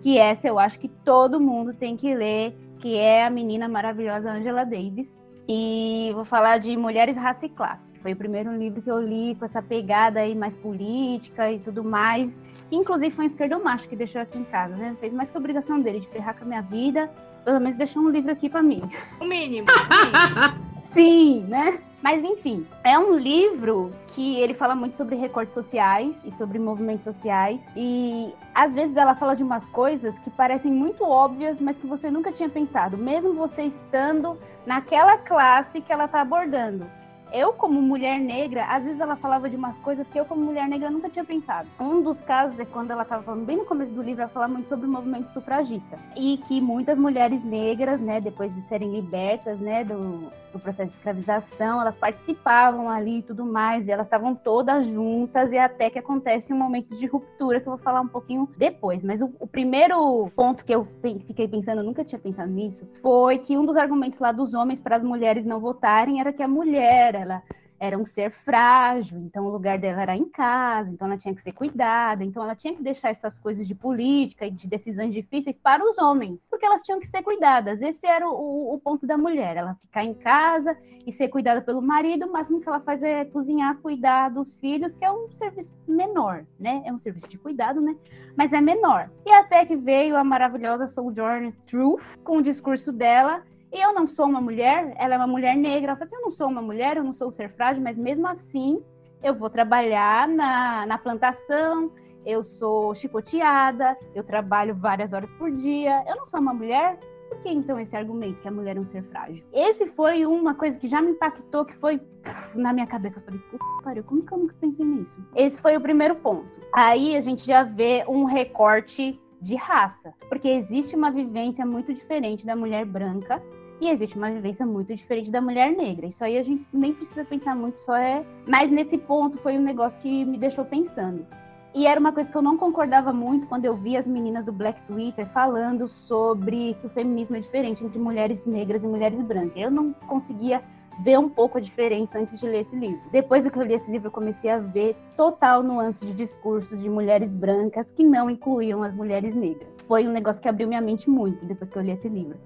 que 0.02 0.18
essa 0.18 0.48
eu 0.48 0.58
acho 0.58 0.78
que 0.78 0.88
todo 0.88 1.40
mundo 1.40 1.72
tem 1.72 1.96
que 1.96 2.12
ler, 2.12 2.54
que 2.80 2.96
é 2.96 3.24
a 3.24 3.30
menina 3.30 3.68
maravilhosa 3.68 4.32
Angela 4.32 4.64
Davis. 4.64 5.19
E 5.52 6.12
vou 6.14 6.24
falar 6.24 6.58
de 6.58 6.76
Mulheres, 6.76 7.16
Raça 7.16 7.44
e 7.44 7.48
Classe. 7.48 7.90
Foi 8.00 8.12
o 8.12 8.16
primeiro 8.16 8.56
livro 8.56 8.80
que 8.80 8.88
eu 8.88 9.00
li 9.00 9.34
com 9.34 9.44
essa 9.44 9.60
pegada 9.60 10.20
aí 10.20 10.32
mais 10.32 10.54
política 10.54 11.50
e 11.50 11.58
tudo 11.58 11.82
mais. 11.82 12.38
Inclusive 12.70 13.10
foi 13.10 13.24
um 13.24 13.26
esquerdomacho 13.26 13.88
que 13.88 13.96
deixou 13.96 14.20
aqui 14.20 14.38
em 14.38 14.44
casa, 14.44 14.76
né? 14.76 14.96
Fez 15.00 15.12
mais 15.12 15.28
que 15.28 15.36
a 15.36 15.40
obrigação 15.40 15.80
dele 15.80 15.98
de 15.98 16.06
ferrar 16.06 16.36
com 16.38 16.44
a 16.44 16.46
minha 16.46 16.62
vida. 16.62 17.10
Pelo 17.44 17.60
menos 17.60 17.76
deixou 17.76 18.02
um 18.02 18.10
livro 18.10 18.32
aqui 18.32 18.48
para 18.48 18.62
mim. 18.62 18.82
O 19.20 19.24
mínimo. 19.24 19.68
o 19.70 20.04
mínimo. 20.04 20.70
Sim, 20.82 21.44
né? 21.48 21.80
Mas 22.02 22.24
enfim, 22.24 22.66
é 22.82 22.98
um 22.98 23.14
livro 23.14 23.90
que 24.08 24.40
ele 24.40 24.54
fala 24.54 24.74
muito 24.74 24.96
sobre 24.96 25.16
recortes 25.16 25.52
sociais 25.52 26.18
e 26.24 26.32
sobre 26.32 26.58
movimentos 26.58 27.04
sociais. 27.04 27.62
E 27.76 28.32
às 28.54 28.74
vezes 28.74 28.96
ela 28.96 29.14
fala 29.14 29.36
de 29.36 29.42
umas 29.42 29.68
coisas 29.68 30.18
que 30.20 30.30
parecem 30.30 30.72
muito 30.72 31.04
óbvias, 31.04 31.60
mas 31.60 31.78
que 31.78 31.86
você 31.86 32.10
nunca 32.10 32.32
tinha 32.32 32.48
pensado, 32.48 32.96
mesmo 32.96 33.34
você 33.34 33.64
estando 33.64 34.38
naquela 34.64 35.18
classe 35.18 35.80
que 35.80 35.92
ela 35.92 36.06
está 36.06 36.22
abordando. 36.22 36.86
Eu, 37.32 37.52
como 37.52 37.80
mulher 37.80 38.18
negra, 38.18 38.64
às 38.64 38.82
vezes 38.82 39.00
ela 39.00 39.16
falava 39.16 39.48
de 39.48 39.56
umas 39.56 39.78
coisas 39.78 40.08
que 40.08 40.18
eu, 40.18 40.24
como 40.24 40.44
mulher 40.44 40.68
negra, 40.68 40.90
nunca 40.90 41.08
tinha 41.08 41.24
pensado. 41.24 41.68
Um 41.78 42.02
dos 42.02 42.20
casos 42.20 42.58
é 42.58 42.64
quando 42.64 42.90
ela 42.90 43.02
estava 43.02 43.22
falando, 43.22 43.44
bem 43.44 43.56
no 43.56 43.64
começo 43.64 43.94
do 43.94 44.02
livro, 44.02 44.22
ela 44.22 44.30
fala 44.30 44.48
muito 44.48 44.68
sobre 44.68 44.86
o 44.86 44.92
movimento 44.92 45.28
sufragista. 45.28 45.98
E 46.16 46.38
que 46.38 46.60
muitas 46.60 46.98
mulheres 46.98 47.42
negras, 47.44 48.00
né, 48.00 48.20
depois 48.20 48.54
de 48.54 48.60
serem 48.62 48.90
libertas, 48.90 49.60
né, 49.60 49.84
do, 49.84 50.30
do 50.52 50.58
processo 50.58 50.92
de 50.92 50.98
escravização, 50.98 51.80
elas 51.80 51.96
participavam 51.96 52.88
ali 52.88 53.18
e 53.18 53.22
tudo 53.22 53.44
mais, 53.44 53.86
e 53.86 53.90
elas 53.90 54.06
estavam 54.06 54.34
todas 54.34 54.86
juntas, 54.86 55.52
e 55.52 55.58
até 55.58 55.88
que 55.88 55.98
acontece 55.98 56.52
um 56.52 56.58
momento 56.58 56.96
de 56.96 57.06
ruptura, 57.06 57.60
que 57.60 57.68
eu 57.68 57.76
vou 57.76 57.82
falar 57.82 58.00
um 58.00 58.08
pouquinho 58.08 58.48
depois. 58.56 59.02
Mas 59.02 59.20
o, 59.20 59.30
o 59.38 59.46
primeiro 59.46 60.30
ponto 60.34 60.64
que 60.64 60.74
eu 60.74 60.86
fiquei 61.26 61.46
pensando, 61.46 61.78
eu 61.78 61.84
nunca 61.84 62.04
tinha 62.04 62.18
pensado 62.18 62.50
nisso, 62.50 62.86
foi 63.00 63.38
que 63.38 63.56
um 63.56 63.64
dos 63.64 63.76
argumentos 63.76 64.18
lá 64.18 64.32
dos 64.32 64.54
homens 64.54 64.80
para 64.80 64.96
as 64.96 65.02
mulheres 65.02 65.44
não 65.44 65.60
votarem 65.60 66.20
era 66.20 66.32
que 66.32 66.42
a 66.42 66.48
mulher, 66.48 67.14
ela 67.20 67.42
era 67.82 67.96
um 67.96 68.04
ser 68.04 68.30
frágil, 68.30 69.18
então 69.20 69.46
o 69.46 69.48
lugar 69.50 69.78
dela 69.78 70.02
era 70.02 70.14
em 70.14 70.28
casa, 70.28 70.90
então 70.90 71.06
ela 71.08 71.16
tinha 71.16 71.34
que 71.34 71.40
ser 71.40 71.52
cuidada, 71.52 72.22
então 72.22 72.42
ela 72.42 72.54
tinha 72.54 72.74
que 72.76 72.82
deixar 72.82 73.08
essas 73.08 73.40
coisas 73.40 73.66
de 73.66 73.74
política 73.74 74.46
e 74.46 74.50
de 74.50 74.68
decisões 74.68 75.14
difíceis 75.14 75.56
para 75.56 75.82
os 75.82 75.96
homens, 75.96 76.38
porque 76.50 76.66
elas 76.66 76.82
tinham 76.82 77.00
que 77.00 77.06
ser 77.06 77.22
cuidadas. 77.22 77.80
Esse 77.80 78.06
era 78.06 78.28
o, 78.28 78.74
o- 78.74 78.78
ponto 78.80 79.06
da 79.06 79.16
mulher, 79.16 79.56
ela 79.56 79.76
ficar 79.80 80.04
em 80.04 80.12
casa 80.12 80.76
e 81.06 81.10
ser 81.10 81.28
cuidada 81.28 81.62
pelo 81.62 81.80
marido, 81.80 82.26
o 82.26 82.60
que 82.60 82.68
ela 82.68 82.80
faz 82.80 83.02
é 83.02 83.24
cozinhar, 83.24 83.78
cuidar 83.78 84.28
dos 84.28 84.54
filhos, 84.58 84.94
que 84.94 85.04
é 85.04 85.10
um 85.10 85.30
serviço 85.30 85.72
menor, 85.88 86.44
né? 86.58 86.82
É 86.84 86.92
um 86.92 86.98
serviço 86.98 87.28
de 87.28 87.38
cuidado, 87.38 87.80
né? 87.80 87.96
Mas 88.36 88.52
é 88.52 88.60
menor. 88.60 89.10
E 89.24 89.32
até 89.32 89.64
que 89.64 89.74
veio 89.76 90.18
a 90.18 90.22
maravilhosa 90.24 90.86
Sojourner 90.86 91.54
Truth 91.66 92.18
com 92.22 92.36
o 92.38 92.42
discurso 92.42 92.92
dela, 92.92 93.42
e 93.72 93.80
eu 93.80 93.94
não 93.94 94.06
sou 94.06 94.26
uma 94.26 94.40
mulher, 94.40 94.94
ela 94.98 95.14
é 95.14 95.16
uma 95.16 95.26
mulher 95.26 95.56
negra. 95.56 95.92
Ela 95.92 95.96
falou 95.96 96.06
assim: 96.06 96.16
eu 96.16 96.22
não 96.22 96.30
sou 96.30 96.48
uma 96.48 96.62
mulher, 96.62 96.96
eu 96.96 97.04
não 97.04 97.12
sou 97.12 97.30
ser 97.30 97.50
frágil, 97.50 97.82
mas 97.82 97.96
mesmo 97.96 98.26
assim 98.26 98.82
eu 99.22 99.34
vou 99.34 99.50
trabalhar 99.50 100.26
na, 100.26 100.86
na 100.86 100.98
plantação, 100.98 101.92
eu 102.24 102.42
sou 102.42 102.94
chicoteada, 102.94 103.96
eu 104.14 104.24
trabalho 104.24 104.74
várias 104.74 105.12
horas 105.12 105.30
por 105.32 105.50
dia, 105.50 106.02
eu 106.08 106.16
não 106.16 106.26
sou 106.26 106.40
uma 106.40 106.54
mulher. 106.54 106.98
Por 107.28 107.38
que 107.42 107.48
então 107.48 107.78
esse 107.78 107.96
argumento 107.96 108.40
que 108.40 108.48
a 108.48 108.50
mulher 108.50 108.76
é 108.76 108.80
um 108.80 108.86
ser 108.86 109.04
frágil? 109.04 109.44
Esse 109.52 109.86
foi 109.86 110.26
uma 110.26 110.52
coisa 110.52 110.76
que 110.76 110.88
já 110.88 111.00
me 111.00 111.12
impactou, 111.12 111.64
que 111.64 111.76
foi 111.76 112.00
na 112.56 112.72
minha 112.72 112.88
cabeça. 112.88 113.20
Eu 113.20 113.24
falei, 113.24 113.40
puta 113.50 113.64
pariu, 113.84 114.02
como 114.02 114.26
que 114.26 114.32
eu 114.32 114.38
nunca 114.38 114.54
pensei 114.60 114.84
nisso? 114.84 115.16
Esse 115.36 115.60
foi 115.60 115.76
o 115.76 115.80
primeiro 115.80 116.16
ponto. 116.16 116.48
Aí 116.72 117.16
a 117.16 117.20
gente 117.20 117.46
já 117.46 117.62
vê 117.62 118.04
um 118.08 118.24
recorte 118.24 119.20
de 119.40 119.54
raça, 119.54 120.12
porque 120.28 120.48
existe 120.48 120.96
uma 120.96 121.10
vivência 121.10 121.64
muito 121.64 121.94
diferente 121.94 122.44
da 122.44 122.56
mulher 122.56 122.84
branca 122.84 123.40
e 123.80 123.88
existe 123.88 124.16
uma 124.16 124.30
vivência 124.30 124.66
muito 124.66 124.94
diferente 124.94 125.30
da 125.30 125.40
mulher 125.40 125.72
negra. 125.72 126.06
Isso 126.06 126.22
aí 126.22 126.36
a 126.36 126.42
gente 126.42 126.66
nem 126.72 126.92
precisa 126.92 127.24
pensar 127.24 127.56
muito, 127.56 127.78
só 127.78 127.96
é. 127.96 128.24
Mas 128.46 128.70
nesse 128.70 128.98
ponto 128.98 129.38
foi 129.38 129.56
um 129.56 129.62
negócio 129.62 130.00
que 130.00 130.24
me 130.24 130.36
deixou 130.36 130.64
pensando. 130.64 131.26
E 131.72 131.86
era 131.86 132.00
uma 132.00 132.12
coisa 132.12 132.30
que 132.30 132.36
eu 132.36 132.42
não 132.42 132.56
concordava 132.56 133.12
muito 133.12 133.46
quando 133.46 133.64
eu 133.64 133.74
vi 133.74 133.96
as 133.96 134.06
meninas 134.06 134.44
do 134.44 134.52
Black 134.52 134.80
Twitter 134.82 135.26
falando 135.26 135.86
sobre 135.86 136.74
que 136.80 136.86
o 136.86 136.90
feminismo 136.90 137.36
é 137.36 137.40
diferente 137.40 137.84
entre 137.84 137.98
mulheres 137.98 138.44
negras 138.44 138.82
e 138.82 138.88
mulheres 138.88 139.20
brancas. 139.20 139.56
Eu 139.56 139.70
não 139.70 139.92
conseguia 139.92 140.62
ver 141.04 141.18
um 141.18 141.28
pouco 141.28 141.58
a 141.58 141.60
diferença 141.60 142.18
antes 142.18 142.38
de 142.38 142.46
ler 142.46 142.62
esse 142.62 142.76
livro. 142.76 143.00
Depois 143.10 143.48
que 143.48 143.56
eu 143.56 143.62
li 143.62 143.74
esse 143.74 143.90
livro, 143.90 144.08
eu 144.08 144.12
comecei 144.12 144.50
a 144.50 144.58
ver 144.58 144.96
total 145.16 145.62
nuance 145.62 146.04
de 146.04 146.12
discursos 146.12 146.78
de 146.78 146.88
mulheres 146.88 147.32
brancas 147.32 147.86
que 147.92 148.04
não 148.04 148.28
incluíam 148.28 148.82
as 148.82 148.92
mulheres 148.92 149.34
negras. 149.34 149.80
Foi 149.86 150.06
um 150.06 150.12
negócio 150.12 150.42
que 150.42 150.48
abriu 150.48 150.68
minha 150.68 150.80
mente 150.80 151.08
muito 151.08 151.46
depois 151.46 151.70
que 151.70 151.78
eu 151.78 151.82
li 151.82 151.92
esse 151.92 152.08
livro. 152.08 152.36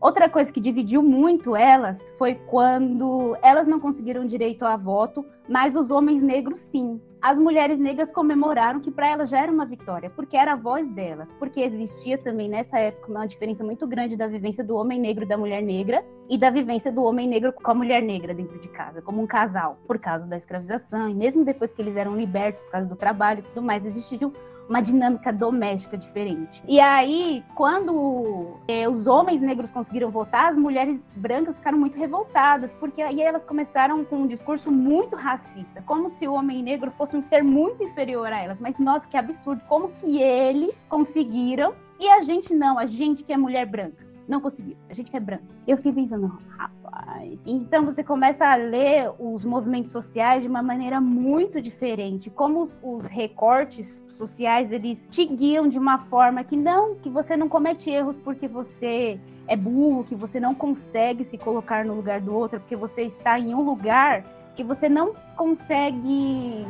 Outra 0.00 0.28
coisa 0.28 0.52
que 0.52 0.60
dividiu 0.60 1.02
muito 1.02 1.56
elas 1.56 2.12
foi 2.16 2.36
quando 2.36 3.36
elas 3.42 3.66
não 3.66 3.80
conseguiram 3.80 4.24
direito 4.24 4.64
a 4.64 4.76
voto, 4.76 5.26
mas 5.48 5.74
os 5.74 5.90
homens 5.90 6.22
negros 6.22 6.60
sim. 6.60 7.00
as 7.20 7.36
mulheres 7.36 7.80
negras 7.80 8.12
comemoraram 8.12 8.78
que 8.78 8.92
para 8.92 9.08
elas 9.08 9.28
já 9.28 9.40
era 9.40 9.50
uma 9.50 9.66
vitória, 9.66 10.08
porque 10.08 10.36
era 10.36 10.52
a 10.52 10.56
voz 10.56 10.88
delas, 10.90 11.32
porque 11.36 11.60
existia 11.60 12.16
também 12.16 12.48
nessa 12.48 12.78
época 12.78 13.10
uma 13.10 13.26
diferença 13.26 13.64
muito 13.64 13.88
grande 13.88 14.16
da 14.16 14.28
vivência 14.28 14.62
do 14.62 14.76
homem 14.76 15.00
negro 15.00 15.24
e 15.24 15.26
da 15.26 15.36
mulher 15.36 15.60
negra 15.60 16.04
e 16.28 16.38
da 16.38 16.48
vivência 16.48 16.92
do 16.92 17.02
homem 17.02 17.26
negro 17.26 17.52
com 17.52 17.70
a 17.72 17.74
mulher 17.74 18.00
negra 18.00 18.32
dentro 18.32 18.56
de 18.60 18.68
casa, 18.68 19.02
como 19.02 19.20
um 19.20 19.26
casal, 19.26 19.78
por 19.84 19.98
causa 19.98 20.28
da 20.28 20.36
escravização 20.36 21.08
e 21.08 21.14
mesmo 21.14 21.44
depois 21.44 21.72
que 21.72 21.82
eles 21.82 21.96
eram 21.96 22.16
libertos 22.16 22.62
por 22.62 22.70
causa 22.70 22.86
do 22.86 22.94
trabalho 22.94 23.40
e 23.40 23.42
tudo 23.42 23.62
mais, 23.62 23.84
existia 23.84 24.30
uma 24.68 24.80
dinâmica 24.80 25.32
doméstica 25.32 25.96
diferente. 25.96 26.62
E 26.68 26.78
aí, 26.78 27.42
quando 27.54 28.58
é, 28.68 28.88
os 28.88 29.06
homens 29.06 29.40
negros 29.40 29.70
conseguiram 29.70 30.10
votar, 30.10 30.52
as 30.52 30.58
mulheres 30.58 31.00
brancas 31.16 31.56
ficaram 31.56 31.78
muito 31.78 31.98
revoltadas, 31.98 32.72
porque 32.74 33.00
aí 33.00 33.20
elas 33.20 33.44
começaram 33.44 34.04
com 34.04 34.16
um 34.16 34.26
discurso 34.26 34.70
muito 34.70 35.16
racista, 35.16 35.82
como 35.86 36.10
se 36.10 36.28
o 36.28 36.34
homem 36.34 36.62
negro 36.62 36.90
fosse 36.90 37.16
um 37.16 37.22
ser 37.22 37.42
muito 37.42 37.82
inferior 37.82 38.32
a 38.32 38.40
elas. 38.40 38.60
Mas 38.60 38.78
nossa, 38.78 39.08
que 39.08 39.16
absurdo! 39.16 39.62
Como 39.68 39.88
que 39.88 40.20
eles 40.20 40.84
conseguiram 40.88 41.74
e 41.98 42.08
a 42.08 42.20
gente 42.20 42.54
não, 42.54 42.78
a 42.78 42.86
gente 42.86 43.24
que 43.24 43.32
é 43.32 43.36
mulher 43.36 43.66
branca? 43.66 44.07
Não 44.28 44.40
conseguiu. 44.42 44.76
A 44.90 44.94
gente 44.94 45.10
que 45.10 45.16
é 45.16 45.20
branco. 45.20 45.44
Eu 45.66 45.78
fiquei 45.78 45.92
pensando, 45.92 46.38
rapaz. 46.56 47.38
Então 47.46 47.84
você 47.84 48.04
começa 48.04 48.44
a 48.44 48.54
ler 48.54 49.10
os 49.18 49.42
movimentos 49.44 49.90
sociais 49.90 50.42
de 50.42 50.48
uma 50.48 50.62
maneira 50.62 51.00
muito 51.00 51.62
diferente. 51.62 52.28
Como 52.28 52.60
os, 52.60 52.78
os, 52.82 53.06
recortes 53.06 54.04
sociais, 54.06 54.70
eles 54.70 54.98
te 55.10 55.24
guiam 55.24 55.66
de 55.66 55.78
uma 55.78 55.98
forma 56.06 56.44
que 56.44 56.56
não, 56.56 56.94
que 56.96 57.08
você 57.08 57.36
não 57.36 57.48
comete 57.48 57.90
erros 57.90 58.18
porque 58.18 58.46
você 58.46 59.18
é 59.46 59.56
burro, 59.56 60.04
que 60.04 60.14
você 60.14 60.38
não 60.38 60.54
consegue 60.54 61.24
se 61.24 61.38
colocar 61.38 61.84
no 61.84 61.94
lugar 61.94 62.20
do 62.20 62.34
outro, 62.34 62.60
porque 62.60 62.76
você 62.76 63.02
está 63.02 63.38
em 63.38 63.54
um 63.54 63.62
lugar 63.62 64.22
que 64.54 64.62
você 64.62 64.88
não 64.88 65.14
consegue 65.36 66.66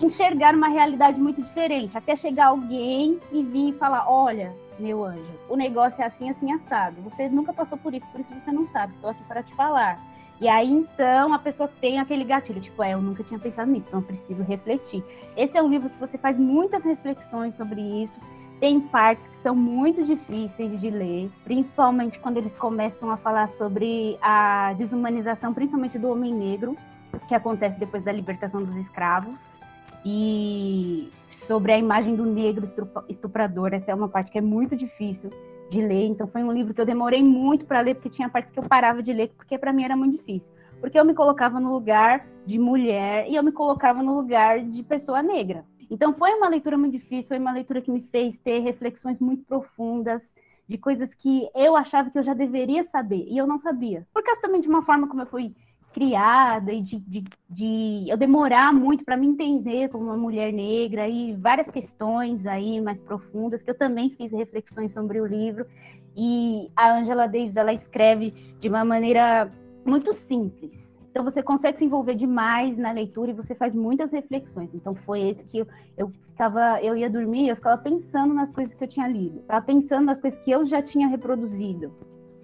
enxergar 0.00 0.54
uma 0.54 0.68
realidade 0.68 1.20
muito 1.20 1.42
diferente, 1.42 1.96
até 1.96 2.14
chegar 2.14 2.46
alguém 2.46 3.18
e 3.32 3.42
vir 3.42 3.70
e 3.70 3.72
falar, 3.72 4.08
olha, 4.08 4.54
meu 4.80 5.04
anjo, 5.04 5.32
o 5.48 5.56
negócio 5.56 6.02
é 6.02 6.06
assim, 6.06 6.30
assim, 6.30 6.52
assado. 6.52 7.00
Você 7.02 7.28
nunca 7.28 7.52
passou 7.52 7.78
por 7.78 7.94
isso, 7.94 8.06
por 8.06 8.20
isso 8.20 8.32
você 8.34 8.50
não 8.50 8.66
sabe. 8.66 8.94
Estou 8.94 9.10
aqui 9.10 9.22
para 9.24 9.42
te 9.42 9.54
falar. 9.54 9.98
E 10.40 10.48
aí, 10.48 10.72
então, 10.72 11.34
a 11.34 11.38
pessoa 11.38 11.70
tem 11.80 11.98
aquele 11.98 12.24
gatilho, 12.24 12.60
tipo, 12.60 12.82
é, 12.82 12.94
eu 12.94 13.02
nunca 13.02 13.22
tinha 13.22 13.38
pensado 13.38 13.70
nisso, 13.70 13.86
então 13.88 14.00
eu 14.00 14.06
preciso 14.06 14.42
refletir. 14.42 15.04
Esse 15.36 15.58
é 15.58 15.62
um 15.62 15.68
livro 15.68 15.90
que 15.90 16.00
você 16.00 16.16
faz 16.16 16.38
muitas 16.38 16.82
reflexões 16.82 17.54
sobre 17.54 17.80
isso. 17.80 18.18
Tem 18.58 18.80
partes 18.80 19.28
que 19.28 19.36
são 19.42 19.54
muito 19.54 20.02
difíceis 20.02 20.80
de 20.80 20.88
ler, 20.88 21.30
principalmente 21.44 22.18
quando 22.18 22.38
eles 22.38 22.56
começam 22.56 23.10
a 23.10 23.18
falar 23.18 23.50
sobre 23.50 24.18
a 24.22 24.72
desumanização, 24.78 25.52
principalmente 25.52 25.98
do 25.98 26.10
homem 26.10 26.32
negro, 26.32 26.74
que 27.28 27.34
acontece 27.34 27.78
depois 27.78 28.02
da 28.02 28.12
libertação 28.12 28.62
dos 28.62 28.76
escravos. 28.76 29.40
E 30.04 31.08
sobre 31.30 31.72
a 31.72 31.78
imagem 31.78 32.14
do 32.14 32.24
negro 32.24 32.64
estuprador. 33.08 33.72
Essa 33.72 33.90
é 33.90 33.94
uma 33.94 34.08
parte 34.08 34.30
que 34.30 34.38
é 34.38 34.40
muito 34.40 34.76
difícil 34.76 35.30
de 35.68 35.80
ler. 35.80 36.06
Então 36.06 36.26
foi 36.26 36.42
um 36.42 36.52
livro 36.52 36.74
que 36.74 36.80
eu 36.80 36.86
demorei 36.86 37.22
muito 37.22 37.64
para 37.66 37.80
ler 37.80 37.94
porque 37.94 38.08
tinha 38.08 38.28
partes 38.28 38.50
que 38.50 38.58
eu 38.58 38.64
parava 38.64 39.02
de 39.02 39.12
ler 39.12 39.32
porque 39.36 39.58
para 39.58 39.72
mim 39.72 39.84
era 39.84 39.96
muito 39.96 40.18
difícil. 40.18 40.50
Porque 40.80 40.98
eu 40.98 41.04
me 41.04 41.14
colocava 41.14 41.60
no 41.60 41.70
lugar 41.72 42.26
de 42.46 42.58
mulher 42.58 43.28
e 43.28 43.36
eu 43.36 43.42
me 43.42 43.52
colocava 43.52 44.02
no 44.02 44.14
lugar 44.14 44.60
de 44.60 44.82
pessoa 44.82 45.22
negra. 45.22 45.64
Então 45.90 46.14
foi 46.14 46.32
uma 46.34 46.48
leitura 46.48 46.78
muito 46.78 46.92
difícil, 46.92 47.28
foi 47.28 47.38
uma 47.38 47.52
leitura 47.52 47.82
que 47.82 47.90
me 47.90 48.00
fez 48.00 48.38
ter 48.38 48.60
reflexões 48.60 49.18
muito 49.18 49.44
profundas 49.44 50.34
de 50.68 50.78
coisas 50.78 51.12
que 51.14 51.48
eu 51.54 51.76
achava 51.76 52.10
que 52.10 52.18
eu 52.18 52.22
já 52.22 52.32
deveria 52.32 52.84
saber 52.84 53.24
e 53.28 53.36
eu 53.36 53.46
não 53.46 53.58
sabia. 53.58 54.06
Por 54.12 54.22
causa 54.22 54.40
também 54.40 54.60
de 54.60 54.68
uma 54.68 54.82
forma 54.82 55.08
como 55.08 55.22
eu 55.22 55.26
fui 55.26 55.52
criada 55.92 56.72
e 56.72 56.80
de, 56.80 56.98
de, 57.00 57.24
de 57.48 58.04
eu 58.08 58.16
demorar 58.16 58.72
muito 58.72 59.04
para 59.04 59.16
me 59.16 59.26
entender 59.26 59.88
como 59.88 60.04
uma 60.04 60.16
mulher 60.16 60.52
negra 60.52 61.08
e 61.08 61.34
várias 61.34 61.70
questões 61.70 62.46
aí 62.46 62.80
mais 62.80 62.98
profundas 62.98 63.62
que 63.62 63.70
eu 63.70 63.76
também 63.76 64.10
fiz 64.10 64.32
reflexões 64.32 64.92
sobre 64.92 65.20
o 65.20 65.26
livro. 65.26 65.66
E 66.16 66.70
a 66.76 66.98
Angela 66.98 67.26
Davis 67.26 67.56
ela 67.56 67.72
escreve 67.72 68.30
de 68.58 68.68
uma 68.68 68.84
maneira 68.84 69.50
muito 69.84 70.12
simples. 70.12 70.90
Então 71.10 71.24
você 71.24 71.42
consegue 71.42 71.78
se 71.78 71.84
envolver 71.84 72.14
demais 72.14 72.78
na 72.78 72.92
leitura 72.92 73.32
e 73.32 73.34
você 73.34 73.54
faz 73.54 73.74
muitas 73.74 74.12
reflexões. 74.12 74.72
Então 74.74 74.94
foi 74.94 75.22
esse 75.28 75.44
que 75.44 75.58
eu, 75.58 75.66
eu 75.96 76.08
ficava, 76.08 76.80
eu 76.82 76.96
ia 76.96 77.10
dormir, 77.10 77.48
eu 77.48 77.56
ficava 77.56 77.80
pensando 77.80 78.32
nas 78.32 78.52
coisas 78.52 78.74
que 78.74 78.84
eu 78.84 78.88
tinha 78.88 79.08
lido, 79.08 79.40
estava 79.40 79.64
pensando 79.64 80.06
nas 80.06 80.20
coisas 80.20 80.38
que 80.40 80.50
eu 80.50 80.64
já 80.64 80.80
tinha 80.80 81.08
reproduzido, 81.08 81.92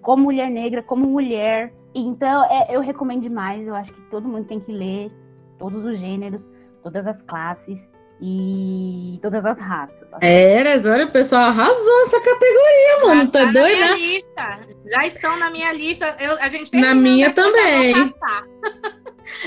como 0.01 0.23
mulher 0.23 0.49
negra, 0.51 0.83
como 0.83 1.07
mulher, 1.07 1.73
então, 1.99 2.43
é, 2.45 2.67
eu 2.75 2.81
recomendo 2.81 3.21
demais. 3.21 3.65
Eu 3.65 3.75
acho 3.75 3.91
que 3.91 4.01
todo 4.09 4.27
mundo 4.27 4.45
tem 4.45 4.59
que 4.59 4.71
ler 4.71 5.11
todos 5.57 5.83
os 5.83 5.97
gêneros, 5.97 6.49
todas 6.83 7.05
as 7.07 7.21
classes 7.23 7.91
e 8.21 9.19
todas 9.21 9.45
as 9.45 9.59
raças. 9.59 10.09
Eras, 10.21 10.85
olha, 10.85 11.05
o 11.05 11.11
pessoal 11.11 11.43
arrasou 11.43 12.01
essa 12.01 12.19
categoria, 12.19 12.97
mano. 13.01 13.21
Já 13.21 13.27
tá, 13.27 13.45
tá 13.45 13.51
doido, 13.51 13.79
né? 13.79 13.97
Lista. 13.97 14.59
Já 14.85 15.07
estão 15.07 15.37
na 15.37 15.51
minha 15.51 15.71
lista. 15.71 16.15
Eu, 16.19 16.31
a 16.39 16.49
gente 16.49 16.71
tem 16.71 16.81
Na 16.81 16.95
minha 16.95 17.33
também. 17.33 18.13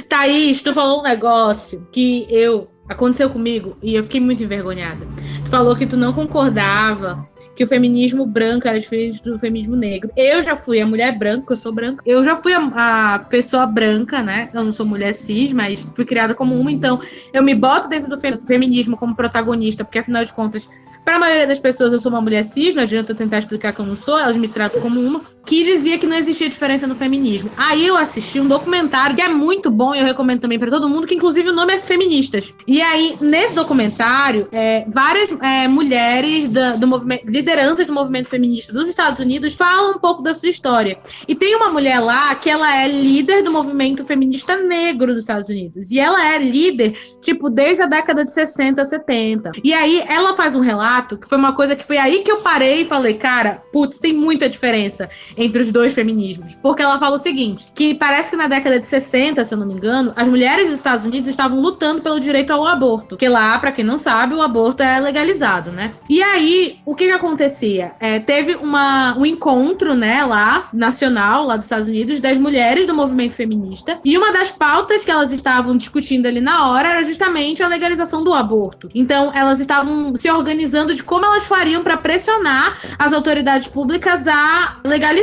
Thaís, 0.09 0.63
tu 0.63 0.73
falou 0.73 1.01
um 1.01 1.03
negócio 1.03 1.87
que 1.91 2.27
eu 2.29 2.69
aconteceu 2.89 3.31
comigo 3.31 3.77
e 3.83 3.95
eu 3.95 4.03
fiquei 4.03 4.21
muito 4.21 4.43
envergonhada. 4.43 5.07
Tu 5.45 5.51
falou 5.51 5.75
que 5.77 5.87
tu 5.87 5.97
não 5.97 6.13
concordava 6.13 7.29
que 7.61 7.65
o 7.65 7.69
feminismo 7.69 8.25
branco 8.25 8.67
era 8.67 8.81
diferente 8.81 9.23
do 9.23 9.39
feminismo 9.39 9.77
negro. 9.77 10.11
Eu 10.17 10.41
já 10.41 10.57
fui 10.57 10.81
a 10.81 10.87
mulher 10.87 11.19
branca, 11.19 11.53
eu 11.53 11.57
sou 11.59 11.71
branca. 11.71 12.03
Eu 12.07 12.25
já 12.25 12.35
fui 12.35 12.55
a, 12.55 13.17
a, 13.17 13.19
pessoa 13.19 13.67
branca, 13.67 14.23
né? 14.23 14.49
Eu 14.55 14.65
não 14.65 14.73
sou 14.73 14.87
mulher 14.87 15.13
cis, 15.13 15.53
mas 15.53 15.87
fui 15.95 16.07
criada 16.07 16.35
como 16.35 16.59
uma, 16.59 16.73
então 16.73 17.03
eu 17.35 17.43
me 17.43 17.55
boto 17.55 17.87
dentro 17.87 18.09
do 18.09 18.19
feminismo 18.47 18.97
como 18.97 19.15
protagonista, 19.15 19.85
porque 19.85 19.99
afinal 19.99 20.25
de 20.25 20.33
contas 20.33 20.67
para 21.05 21.17
a 21.17 21.19
maioria 21.19 21.47
das 21.47 21.59
pessoas, 21.59 21.93
eu 21.93 21.99
sou 21.99 22.11
uma 22.11 22.23
mulher 22.23 22.45
cis, 22.45 22.75
não 22.75 22.83
adianta 22.83 23.15
tentar 23.15 23.41
explicar 23.41 23.75
que 23.75 23.81
eu 23.81 23.87
não 23.87 23.97
sou, 23.97 24.19
elas 24.19 24.39
me 24.39 24.49
tratam 24.49 24.81
como 24.81 24.99
uma, 24.99 25.21
que 25.47 25.65
dizia 25.65 25.99
que 25.99 26.07
não 26.07 26.17
existia 26.17 26.49
diferença 26.49 26.87
no 26.87 26.95
feminismo. 26.95 27.51
Aí 27.57 27.87
eu 27.87 27.97
assisti 27.97 28.41
um 28.41 28.47
documentário 28.47 29.17
que 29.17 29.23
é 29.23 29.29
muito 29.29 29.71
bom 29.71 29.95
e 29.95 29.99
eu 29.99 30.05
recomendo 30.05 30.41
também 30.41 30.59
para 30.59 30.71
todo 30.71 30.89
mundo, 30.89 31.07
que 31.07 31.15
inclusive 31.15 31.51
o 31.51 31.55
nome 31.55 31.75
é 31.75 31.79
Feministas. 31.79 32.53
E 32.67 32.81
aí, 32.81 33.17
nesse 33.21 33.55
documentário, 33.55 34.47
é, 34.53 34.85
várias 34.89 35.31
é, 35.43 35.67
mulheres 35.67 36.47
da, 36.49 36.77
do 36.77 36.87
movimento, 36.87 37.25
lideranças 37.27 37.87
do 37.87 37.93
movimento 37.93 38.29
feminista 38.29 38.73
dos 38.73 38.89
Estados 38.89 39.19
Unidos 39.19 39.55
falam 39.55 39.97
um 39.97 39.99
pouco 39.99 40.23
da 40.23 40.35
sua 40.35 40.49
história. 40.49 40.99
E 41.27 41.35
tem 41.35 41.57
uma 41.57 41.71
mulher 41.71 41.99
lá 41.99 42.35
que 42.35 42.49
ela 42.49 42.77
é 42.77 42.87
líder 42.87 43.43
do 43.43 43.51
movimento 43.51 44.05
feminista 44.05 44.57
negro 44.57 45.09
dos 45.09 45.25
Estados 45.25 45.49
Unidos. 45.49 45.91
E 45.91 45.99
ela 45.99 46.33
é 46.33 46.39
líder, 46.39 46.97
tipo, 47.21 47.51
desde 47.51 47.83
a 47.83 47.87
década 47.87 48.25
de 48.25 48.33
60, 48.33 48.85
70. 48.85 49.53
E 49.65 49.73
aí 49.73 50.05
ela 50.07 50.35
faz 50.35 50.55
um 50.55 50.61
relato 50.61 51.17
que 51.17 51.29
foi 51.29 51.39
uma 51.39 51.55
coisa 51.55 51.75
que 51.75 51.85
foi 51.85 51.99
aí 51.99 52.23
que 52.23 52.31
eu 52.31 52.39
parei 52.43 52.83
e 52.83 52.85
falei, 52.85 53.15
cara, 53.15 53.63
putz, 53.73 53.99
tem 53.99 54.13
muita 54.13 54.49
diferença 54.49 55.09
entre 55.37 55.63
os 55.63 55.73
dois 55.73 55.93
feminismos. 55.93 56.57
Porque 56.63 56.83
ela 56.83 56.99
fala 56.99 57.17
o 57.17 57.19
seguinte: 57.19 57.67
que 57.75 57.95
parece 57.95 58.31
que 58.31 58.37
na 58.37 58.47
década 58.47 58.81
de 58.81 58.87
60, 58.87 59.43
se 59.45 59.55
eu 59.55 59.59
não 59.59 59.67
me 59.67 59.75
engano, 59.75 60.13
as 60.17 60.27
mulheres 60.27 60.69
dos 60.69 60.77
Estados 60.77 61.05
Unidos 61.05 61.29
estavam 61.29 61.61
lutando 61.61 62.03
pelo 62.03 62.19
direito 62.19 62.53
ao 62.53 62.67
aborto. 62.67 63.17
Que 63.17 63.29
lá, 63.29 63.59
para 63.59 63.73
quem 63.73 63.85
não 63.85 63.99
sabe, 63.99 64.35
o 64.35 64.43
aborto 64.43 64.83
é 64.83 64.99
legalizado, 64.99 65.71
né? 65.71 65.93
E 66.09 66.23
aí, 66.23 66.79
o 66.85 66.95
que 66.95 67.07
que 67.07 67.13
acontecia? 67.13 67.93
É, 68.01 68.19
teve 68.19 68.57
uma, 68.57 69.17
um 69.17 69.25
encontro, 69.25 69.95
né, 69.95 70.25
lá, 70.25 70.69
nacional, 70.73 71.45
lá 71.45 71.57
dos 71.57 71.67
Estados 71.67 71.89
Unidos, 71.89 72.21
das 72.21 72.39
mulheres 72.39 72.87
do 72.87 72.95
movimento 72.95 73.35
feminista. 73.35 73.99
E 74.05 74.17
uma 74.17 74.33
das 74.33 74.51
pautas 74.51 75.05
que 75.05 75.11
elas 75.11 75.33
estavam 75.33 75.77
discutindo 75.77 76.27
ali 76.27 76.41
na 76.41 76.71
hora 76.71 76.89
era 76.89 77.05
justamente 77.05 77.63
a 77.63 77.69
legalização 77.69 78.25
do 78.25 78.33
aborto. 78.33 78.89
Então, 78.95 79.33
elas 79.35 79.61
estavam 79.61 80.15
se 80.17 80.31
organizando 80.31 80.95
de 80.95 81.03
como 81.03 81.25
elas 81.25 81.47
fariam 81.47 81.83
para 81.83 81.97
pressionar 81.97 82.79
as 82.99 83.13
autoridades 83.13 83.69
públicas 83.69 84.27
a 84.27 84.79
legalizar 84.85 85.20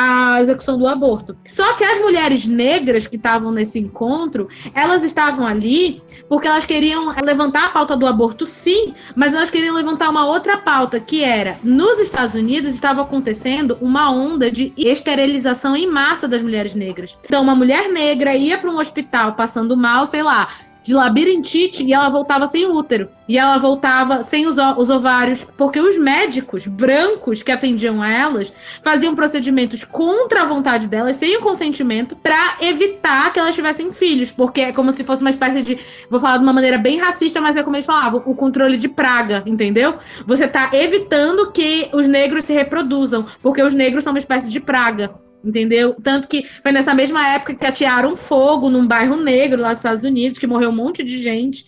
a 0.00 0.40
execução 0.40 0.78
do 0.78 0.86
aborto. 0.86 1.36
Só 1.50 1.74
que 1.74 1.82
as 1.82 1.98
mulheres 1.98 2.46
negras 2.46 3.08
que 3.08 3.16
estavam 3.16 3.50
nesse 3.50 3.80
encontro, 3.80 4.48
elas 4.72 5.02
estavam 5.02 5.44
ali 5.44 6.00
porque 6.28 6.46
elas 6.46 6.64
queriam 6.64 7.12
levantar 7.20 7.64
a 7.64 7.70
pauta 7.70 7.96
do 7.96 8.06
aborto, 8.06 8.46
sim, 8.46 8.94
mas 9.16 9.34
elas 9.34 9.50
queriam 9.50 9.74
levantar 9.74 10.08
uma 10.08 10.24
outra 10.24 10.56
pauta, 10.56 11.00
que 11.00 11.24
era, 11.24 11.58
nos 11.64 11.98
Estados 11.98 12.36
Unidos 12.36 12.74
estava 12.74 13.02
acontecendo 13.02 13.76
uma 13.80 14.08
onda 14.12 14.52
de 14.52 14.72
esterilização 14.76 15.74
em 15.74 15.90
massa 15.90 16.28
das 16.28 16.42
mulheres 16.42 16.76
negras. 16.76 17.18
Então, 17.24 17.42
uma 17.42 17.56
mulher 17.56 17.90
negra 17.90 18.36
ia 18.36 18.56
para 18.56 18.70
um 18.70 18.78
hospital 18.78 19.32
passando 19.32 19.76
mal, 19.76 20.06
sei 20.06 20.22
lá, 20.22 20.48
de 20.88 20.94
labirintite 20.94 21.84
e 21.84 21.92
ela 21.92 22.08
voltava 22.08 22.46
sem 22.46 22.66
útero. 22.66 23.10
E 23.28 23.36
ela 23.36 23.58
voltava 23.58 24.22
sem 24.22 24.46
os, 24.46 24.56
os 24.56 24.88
ovários, 24.88 25.46
porque 25.54 25.78
os 25.78 25.98
médicos 25.98 26.66
brancos 26.66 27.42
que 27.42 27.52
atendiam 27.52 28.02
elas 28.02 28.50
faziam 28.82 29.14
procedimentos 29.14 29.84
contra 29.84 30.42
a 30.42 30.46
vontade 30.46 30.88
delas, 30.88 31.16
sem 31.16 31.36
o 31.36 31.42
consentimento, 31.42 32.16
para 32.16 32.56
evitar 32.62 33.30
que 33.34 33.38
elas 33.38 33.54
tivessem 33.54 33.92
filhos, 33.92 34.30
porque 34.30 34.62
é 34.62 34.72
como 34.72 34.90
se 34.90 35.04
fosse 35.04 35.20
uma 35.20 35.28
espécie 35.28 35.62
de. 35.62 35.78
Vou 36.08 36.18
falar 36.18 36.38
de 36.38 36.42
uma 36.42 36.54
maneira 36.54 36.78
bem 36.78 36.98
racista, 36.98 37.38
mas 37.38 37.54
é 37.54 37.62
como 37.62 37.76
eles 37.76 37.84
falavam: 37.84 38.22
o 38.24 38.34
controle 38.34 38.78
de 38.78 38.88
praga, 38.88 39.42
entendeu? 39.44 39.98
Você 40.26 40.48
tá 40.48 40.70
evitando 40.72 41.52
que 41.52 41.90
os 41.92 42.06
negros 42.06 42.46
se 42.46 42.54
reproduzam, 42.54 43.26
porque 43.42 43.62
os 43.62 43.74
negros 43.74 44.04
são 44.04 44.14
uma 44.14 44.18
espécie 44.18 44.48
de 44.48 44.58
praga. 44.58 45.27
Entendeu? 45.48 45.94
Tanto 45.94 46.28
que 46.28 46.46
foi 46.62 46.72
nessa 46.72 46.92
mesma 46.92 47.26
época 47.26 47.54
que 47.54 47.66
atearam 47.66 48.14
fogo 48.14 48.68
num 48.68 48.86
bairro 48.86 49.16
negro 49.16 49.62
lá 49.62 49.70
nos 49.70 49.78
Estados 49.78 50.04
Unidos, 50.04 50.38
que 50.38 50.46
morreu 50.46 50.68
um 50.68 50.74
monte 50.74 51.02
de 51.02 51.18
gente. 51.22 51.64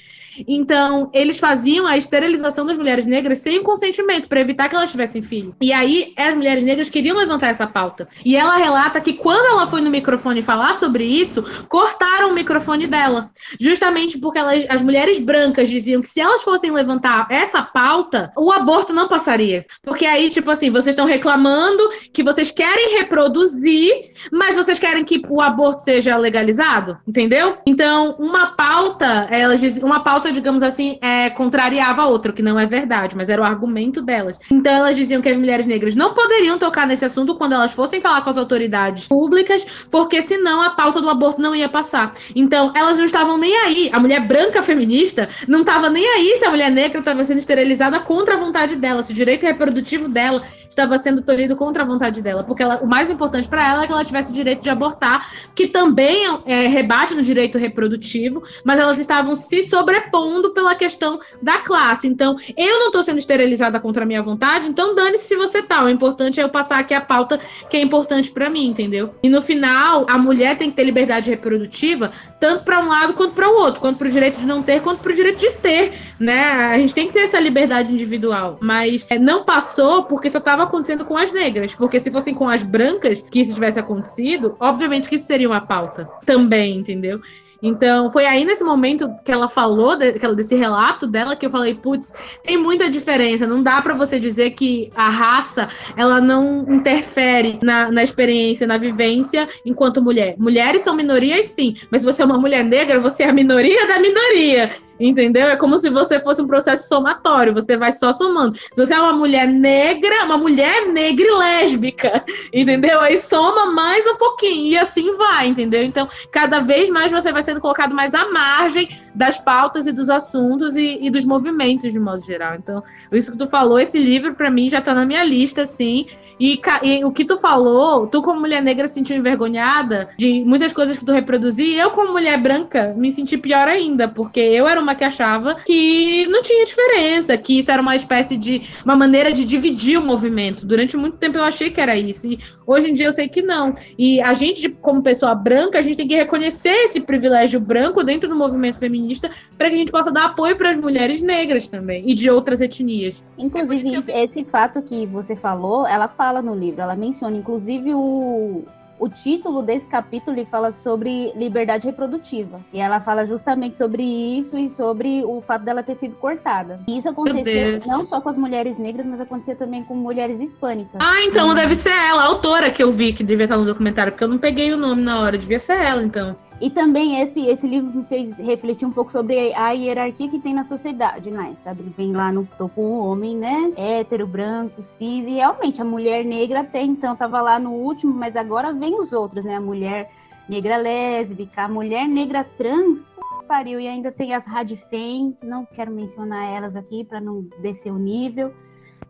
Então, 0.46 1.10
eles 1.12 1.38
faziam 1.38 1.86
a 1.86 1.96
esterilização 1.96 2.64
das 2.66 2.76
mulheres 2.76 3.06
negras 3.06 3.38
sem 3.38 3.62
consentimento, 3.62 4.28
para 4.28 4.40
evitar 4.40 4.68
que 4.68 4.76
elas 4.76 4.90
tivessem 4.90 5.22
filho. 5.22 5.54
E 5.60 5.72
aí, 5.72 6.12
as 6.16 6.34
mulheres 6.34 6.62
negras 6.62 6.88
queriam 6.88 7.16
levantar 7.16 7.48
essa 7.48 7.66
pauta. 7.66 8.08
E 8.24 8.36
ela 8.36 8.56
relata 8.56 9.00
que 9.00 9.14
quando 9.14 9.46
ela 9.46 9.66
foi 9.66 9.80
no 9.80 9.90
microfone 9.90 10.42
falar 10.42 10.74
sobre 10.74 11.04
isso, 11.04 11.42
cortaram 11.68 12.30
o 12.30 12.34
microfone 12.34 12.86
dela. 12.86 13.30
Justamente 13.58 14.18
porque 14.18 14.38
elas, 14.38 14.64
as 14.68 14.82
mulheres 14.82 15.18
brancas 15.18 15.68
diziam 15.68 16.00
que 16.00 16.08
se 16.08 16.20
elas 16.20 16.42
fossem 16.42 16.70
levantar 16.70 17.26
essa 17.30 17.62
pauta, 17.62 18.32
o 18.36 18.52
aborto 18.52 18.92
não 18.92 19.08
passaria. 19.08 19.66
Porque 19.82 20.04
aí, 20.06 20.30
tipo 20.30 20.50
assim, 20.50 20.70
vocês 20.70 20.94
estão 20.94 21.06
reclamando 21.06 21.88
que 22.12 22.22
vocês 22.22 22.50
querem 22.50 22.98
reproduzir, 22.98 24.12
mas 24.32 24.56
vocês 24.56 24.78
querem 24.78 25.04
que 25.04 25.22
o 25.28 25.40
aborto 25.40 25.82
seja 25.82 26.16
legalizado, 26.16 26.98
entendeu? 27.06 27.58
Então, 27.66 28.16
uma 28.18 28.48
pauta, 28.48 29.26
elas 29.30 29.60
diziam, 29.60 29.86
uma 29.86 30.00
pauta, 30.00 30.19
digamos 30.28 30.62
assim, 30.62 30.98
é, 31.00 31.30
contrariava 31.30 32.02
a 32.02 32.06
outra, 32.06 32.32
que 32.32 32.42
não 32.42 32.58
é 32.58 32.66
verdade, 32.66 33.16
mas 33.16 33.28
era 33.28 33.40
o 33.40 33.44
argumento 33.44 34.02
delas. 34.02 34.38
Então, 34.50 34.72
elas 34.72 34.96
diziam 34.96 35.22
que 35.22 35.28
as 35.28 35.36
mulheres 35.36 35.66
negras 35.66 35.94
não 35.94 36.14
poderiam 36.14 36.58
tocar 36.58 36.86
nesse 36.86 37.04
assunto 37.04 37.36
quando 37.36 37.54
elas 37.54 37.72
fossem 37.72 38.00
falar 38.00 38.22
com 38.22 38.30
as 38.30 38.38
autoridades 38.38 39.08
públicas, 39.08 39.64
porque 39.90 40.20
senão 40.22 40.60
a 40.60 40.70
pauta 40.70 41.00
do 41.00 41.08
aborto 41.08 41.40
não 41.40 41.54
ia 41.54 41.68
passar. 41.68 42.12
Então, 42.34 42.72
elas 42.74 42.98
não 42.98 43.04
estavam 43.04 43.38
nem 43.38 43.56
aí. 43.56 43.90
A 43.92 44.00
mulher 44.00 44.26
branca 44.26 44.62
feminista 44.62 45.28
não 45.46 45.60
estava 45.60 45.88
nem 45.88 46.06
aí 46.06 46.36
se 46.36 46.44
a 46.44 46.50
mulher 46.50 46.70
negra 46.70 46.98
estava 46.98 47.24
sendo 47.24 47.38
esterilizada 47.38 48.00
contra 48.00 48.34
a 48.34 48.38
vontade 48.38 48.76
dela, 48.76 49.02
se 49.02 49.12
o 49.12 49.14
direito 49.14 49.44
reprodutivo 49.44 50.08
dela 50.08 50.42
estava 50.70 50.96
sendo 50.98 51.20
tolhido 51.20 51.56
contra 51.56 51.82
a 51.82 51.86
vontade 51.86 52.22
dela, 52.22 52.44
porque 52.44 52.62
ela, 52.62 52.80
o 52.80 52.86
mais 52.86 53.10
importante 53.10 53.48
para 53.48 53.66
ela 53.66 53.84
é 53.84 53.86
que 53.86 53.92
ela 53.92 54.04
tivesse 54.04 54.30
o 54.30 54.34
direito 54.34 54.62
de 54.62 54.70
abortar, 54.70 55.30
que 55.54 55.66
também 55.66 56.24
é, 56.46 56.66
rebate 56.66 57.14
no 57.14 57.22
direito 57.22 57.58
reprodutivo, 57.58 58.42
mas 58.64 58.78
elas 58.78 58.98
estavam 58.98 59.34
se 59.34 59.64
sobrepondo 59.64 60.50
pela 60.50 60.74
questão 60.74 61.20
da 61.42 61.58
classe. 61.58 62.06
Então, 62.06 62.36
eu 62.56 62.78
não 62.78 62.86
estou 62.86 63.02
sendo 63.02 63.18
esterilizada 63.18 63.78
contra 63.80 64.04
a 64.04 64.06
minha 64.06 64.22
vontade, 64.22 64.68
então 64.68 64.94
dane-se 64.94 65.24
se 65.24 65.36
você 65.36 65.62
tá. 65.62 65.84
O 65.84 65.88
importante 65.88 66.40
é 66.40 66.42
eu 66.42 66.48
passar 66.48 66.78
aqui 66.78 66.94
a 66.94 67.00
pauta 67.00 67.40
que 67.68 67.76
é 67.76 67.80
importante 67.80 68.30
para 68.30 68.48
mim, 68.48 68.66
entendeu? 68.66 69.14
E 69.22 69.28
no 69.28 69.42
final, 69.42 70.06
a 70.08 70.16
mulher 70.16 70.56
tem 70.56 70.70
que 70.70 70.76
ter 70.76 70.84
liberdade 70.84 71.28
reprodutiva, 71.28 72.12
tanto 72.38 72.64
para 72.64 72.80
um 72.80 72.88
lado 72.88 73.14
quanto 73.14 73.34
para 73.34 73.48
o 73.48 73.54
outro, 73.54 73.80
quanto 73.80 73.98
para 73.98 74.08
o 74.08 74.10
direito 74.10 74.38
de 74.38 74.46
não 74.46 74.62
ter, 74.62 74.80
quanto 74.82 75.00
para 75.00 75.12
o 75.12 75.14
direito 75.14 75.38
de 75.38 75.50
ter, 75.52 75.92
né? 76.18 76.42
A 76.50 76.78
gente 76.78 76.94
tem 76.94 77.06
que 77.08 77.12
ter 77.12 77.20
essa 77.20 77.40
liberdade 77.40 77.92
individual, 77.92 78.58
mas 78.60 79.06
é, 79.10 79.18
não 79.18 79.44
passou 79.44 80.04
porque 80.04 80.30
só 80.30 80.38
estava 80.38 80.59
estava 80.60 80.64
acontecendo 80.64 81.04
com 81.04 81.16
as 81.16 81.32
negras. 81.32 81.74
Porque 81.74 81.98
se 81.98 82.10
fossem 82.10 82.34
com 82.34 82.48
as 82.48 82.62
brancas 82.62 83.22
que 83.22 83.40
isso 83.40 83.54
tivesse 83.54 83.78
acontecido, 83.78 84.56
obviamente 84.60 85.08
que 85.08 85.16
isso 85.16 85.26
seria 85.26 85.48
uma 85.48 85.60
pauta 85.60 86.08
também, 86.24 86.78
entendeu? 86.78 87.20
Então, 87.62 88.10
foi 88.10 88.24
aí 88.24 88.42
nesse 88.42 88.64
momento 88.64 89.10
que 89.22 89.30
ela 89.30 89.46
falou 89.46 89.94
de, 89.94 90.12
desse 90.34 90.54
relato 90.54 91.06
dela 91.06 91.36
que 91.36 91.44
eu 91.44 91.50
falei, 91.50 91.74
putz, 91.74 92.10
tem 92.42 92.56
muita 92.56 92.88
diferença. 92.88 93.46
Não 93.46 93.62
dá 93.62 93.82
para 93.82 93.92
você 93.92 94.18
dizer 94.18 94.52
que 94.52 94.90
a 94.96 95.10
raça 95.10 95.68
ela 95.94 96.22
não 96.22 96.64
interfere 96.72 97.58
na, 97.62 97.90
na 97.92 98.02
experiência, 98.02 98.66
na 98.66 98.78
vivência 98.78 99.46
enquanto 99.64 100.02
mulher. 100.02 100.36
Mulheres 100.38 100.80
são 100.80 100.96
minorias, 100.96 101.46
sim, 101.46 101.76
mas 101.90 102.00
se 102.00 102.06
você 102.06 102.22
é 102.22 102.24
uma 102.24 102.38
mulher 102.38 102.64
negra, 102.64 102.98
você 102.98 103.24
é 103.24 103.28
a 103.28 103.32
minoria 103.32 103.86
da 103.86 104.00
minoria. 104.00 104.74
Entendeu? 105.00 105.46
É 105.46 105.56
como 105.56 105.78
se 105.78 105.88
você 105.88 106.20
fosse 106.20 106.42
um 106.42 106.46
processo 106.46 106.86
somatório, 106.86 107.54
você 107.54 107.74
vai 107.76 107.90
só 107.90 108.12
somando. 108.12 108.58
Se 108.58 108.76
você 108.76 108.92
é 108.92 109.00
uma 109.00 109.14
mulher 109.14 109.48
negra, 109.48 110.24
uma 110.24 110.36
mulher 110.36 110.86
negra 110.88 111.24
e 111.26 111.38
lésbica, 111.38 112.22
entendeu? 112.52 113.00
Aí 113.00 113.16
soma 113.16 113.72
mais 113.72 114.06
um 114.06 114.16
pouquinho 114.16 114.66
e 114.72 114.76
assim 114.76 115.10
vai, 115.16 115.48
entendeu? 115.48 115.82
Então, 115.82 116.06
cada 116.30 116.60
vez 116.60 116.90
mais 116.90 117.10
você 117.10 117.32
vai 117.32 117.42
sendo 117.42 117.60
colocado 117.62 117.94
mais 117.94 118.14
à 118.14 118.30
margem 118.30 119.00
das 119.14 119.38
pautas 119.38 119.86
e 119.86 119.92
dos 119.92 120.10
assuntos 120.10 120.76
e, 120.76 120.98
e 121.00 121.10
dos 121.10 121.24
movimentos 121.24 121.90
de 121.90 121.98
modo 121.98 122.22
geral. 122.22 122.56
Então, 122.56 122.82
isso 123.10 123.32
que 123.32 123.38
tu 123.38 123.48
falou, 123.48 123.80
esse 123.80 123.98
livro 123.98 124.34
para 124.34 124.50
mim 124.50 124.68
já 124.68 124.82
tá 124.82 124.94
na 124.94 125.06
minha 125.06 125.24
lista, 125.24 125.62
assim. 125.62 126.06
E, 126.40 126.58
e, 126.82 127.04
o 127.04 127.12
que 127.12 127.24
tu 127.24 127.38
falou, 127.38 128.06
tu 128.06 128.22
como 128.22 128.40
mulher 128.40 128.62
negra 128.62 128.88
se 128.88 128.94
sentiu 128.94 129.14
envergonhada 129.14 130.08
de 130.16 130.42
muitas 130.42 130.72
coisas 130.72 130.96
que 130.96 131.04
tu 131.04 131.12
reproduzia, 131.12 131.82
eu 131.82 131.90
como 131.90 132.12
mulher 132.12 132.40
branca 132.40 132.94
me 132.96 133.12
senti 133.12 133.36
pior 133.36 133.68
ainda, 133.68 134.08
porque 134.08 134.40
eu 134.40 134.66
era 134.66 134.80
uma 134.80 134.94
que 134.94 135.04
achava 135.04 135.56
que 135.66 136.26
não 136.28 136.40
tinha 136.40 136.64
diferença, 136.64 137.36
que 137.36 137.58
isso 137.58 137.70
era 137.70 137.82
uma 137.82 137.94
espécie 137.94 138.38
de 138.38 138.62
uma 138.82 138.96
maneira 138.96 139.32
de 139.32 139.44
dividir 139.44 139.98
o 139.98 140.02
movimento. 140.02 140.64
Durante 140.64 140.96
muito 140.96 141.18
tempo 141.18 141.36
eu 141.36 141.44
achei 141.44 141.70
que 141.70 141.80
era 141.80 141.94
isso, 141.94 142.26
e 142.26 142.38
hoje 142.66 142.88
em 142.88 142.94
dia 142.94 143.06
eu 143.06 143.12
sei 143.12 143.28
que 143.28 143.42
não. 143.42 143.76
E 143.98 144.20
a 144.22 144.32
gente, 144.32 144.68
como 144.68 145.02
pessoa 145.02 145.34
branca, 145.34 145.78
a 145.78 145.82
gente 145.82 145.96
tem 145.96 146.08
que 146.08 146.14
reconhecer 146.14 146.70
esse 146.84 147.00
privilégio 147.00 147.60
branco 147.60 148.02
dentro 148.02 148.28
do 148.28 148.34
movimento 148.34 148.78
feminista 148.78 149.30
para 149.58 149.68
que 149.68 149.74
a 149.74 149.78
gente 149.78 149.92
possa 149.92 150.10
dar 150.10 150.24
apoio 150.24 150.56
para 150.56 150.70
as 150.70 150.78
mulheres 150.78 151.20
negras 151.20 151.68
também 151.68 152.04
e 152.08 152.14
de 152.14 152.30
outras 152.30 152.62
etnias. 152.62 153.22
Inclusive, 153.40 154.12
é 154.12 154.24
esse 154.24 154.44
fato 154.44 154.82
que 154.82 155.06
você 155.06 155.34
falou, 155.34 155.86
ela 155.86 156.08
fala 156.08 156.42
no 156.42 156.54
livro, 156.54 156.82
ela 156.82 156.94
menciona, 156.94 157.36
inclusive 157.36 157.94
o, 157.94 158.64
o 158.98 159.08
título 159.08 159.62
desse 159.62 159.86
capítulo 159.86 160.44
fala 160.50 160.70
sobre 160.70 161.32
liberdade 161.34 161.86
reprodutiva. 161.86 162.60
E 162.72 162.78
ela 162.78 163.00
fala 163.00 163.24
justamente 163.26 163.78
sobre 163.78 164.02
isso 164.02 164.58
e 164.58 164.68
sobre 164.68 165.24
o 165.24 165.40
fato 165.40 165.64
dela 165.64 165.82
ter 165.82 165.94
sido 165.94 166.14
cortada. 166.16 166.80
E 166.86 166.98
isso 166.98 167.08
aconteceu 167.08 167.80
não 167.86 168.04
só 168.04 168.20
com 168.20 168.28
as 168.28 168.36
mulheres 168.36 168.76
negras, 168.76 169.06
mas 169.06 169.20
acontecia 169.20 169.56
também 169.56 169.82
com 169.82 169.94
mulheres 169.94 170.38
hispânicas. 170.38 171.00
Ah, 171.00 171.22
então 171.22 171.48
hum. 171.48 171.54
deve 171.54 171.74
ser 171.74 171.90
ela, 171.90 172.22
a 172.22 172.26
autora 172.26 172.70
que 172.70 172.82
eu 172.82 172.92
vi 172.92 173.14
que 173.14 173.24
devia 173.24 173.44
estar 173.44 173.56
no 173.56 173.64
documentário, 173.64 174.12
porque 174.12 174.24
eu 174.24 174.28
não 174.28 174.38
peguei 174.38 174.70
o 174.72 174.76
nome 174.76 175.00
na 175.00 175.20
hora, 175.20 175.38
devia 175.38 175.58
ser 175.58 175.80
ela, 175.80 176.02
então. 176.02 176.36
E 176.60 176.68
também 176.68 177.22
esse, 177.22 177.40
esse 177.46 177.66
livro 177.66 177.90
me 177.90 178.04
fez 178.04 178.36
refletir 178.36 178.86
um 178.86 178.92
pouco 178.92 179.10
sobre 179.10 179.54
a 179.54 179.70
hierarquia 179.70 180.28
que 180.28 180.38
tem 180.38 180.52
na 180.52 180.64
sociedade, 180.64 181.30
né? 181.30 181.54
Sabe? 181.56 181.80
Ele 181.80 181.94
vem 181.96 182.12
lá 182.12 182.30
no 182.30 182.46
topo 182.58 182.82
o 182.82 182.98
homem, 182.98 183.34
né? 183.34 183.72
Hétero, 183.76 184.26
branco, 184.26 184.82
cis, 184.82 185.26
e 185.26 185.30
realmente 185.30 185.80
a 185.80 185.84
mulher 185.84 186.22
negra 186.22 186.60
até 186.60 186.82
então 186.82 187.14
estava 187.14 187.40
lá 187.40 187.58
no 187.58 187.72
último, 187.72 188.12
mas 188.12 188.36
agora 188.36 188.74
vem 188.74 189.00
os 189.00 189.10
outros, 189.10 189.42
né? 189.42 189.56
A 189.56 189.60
mulher 189.60 190.10
negra 190.46 190.76
lésbica, 190.76 191.62
a 191.62 191.68
mulher 191.68 192.06
negra 192.06 192.44
trans, 192.44 193.16
pariu, 193.48 193.80
e 193.80 193.88
ainda 193.88 194.12
tem 194.12 194.34
as 194.34 194.44
radifem, 194.44 195.36
não 195.42 195.64
quero 195.64 195.90
mencionar 195.90 196.44
elas 196.44 196.76
aqui 196.76 197.04
para 197.04 197.20
não 197.20 197.42
descer 197.62 197.90
o 197.90 197.98
nível, 197.98 198.52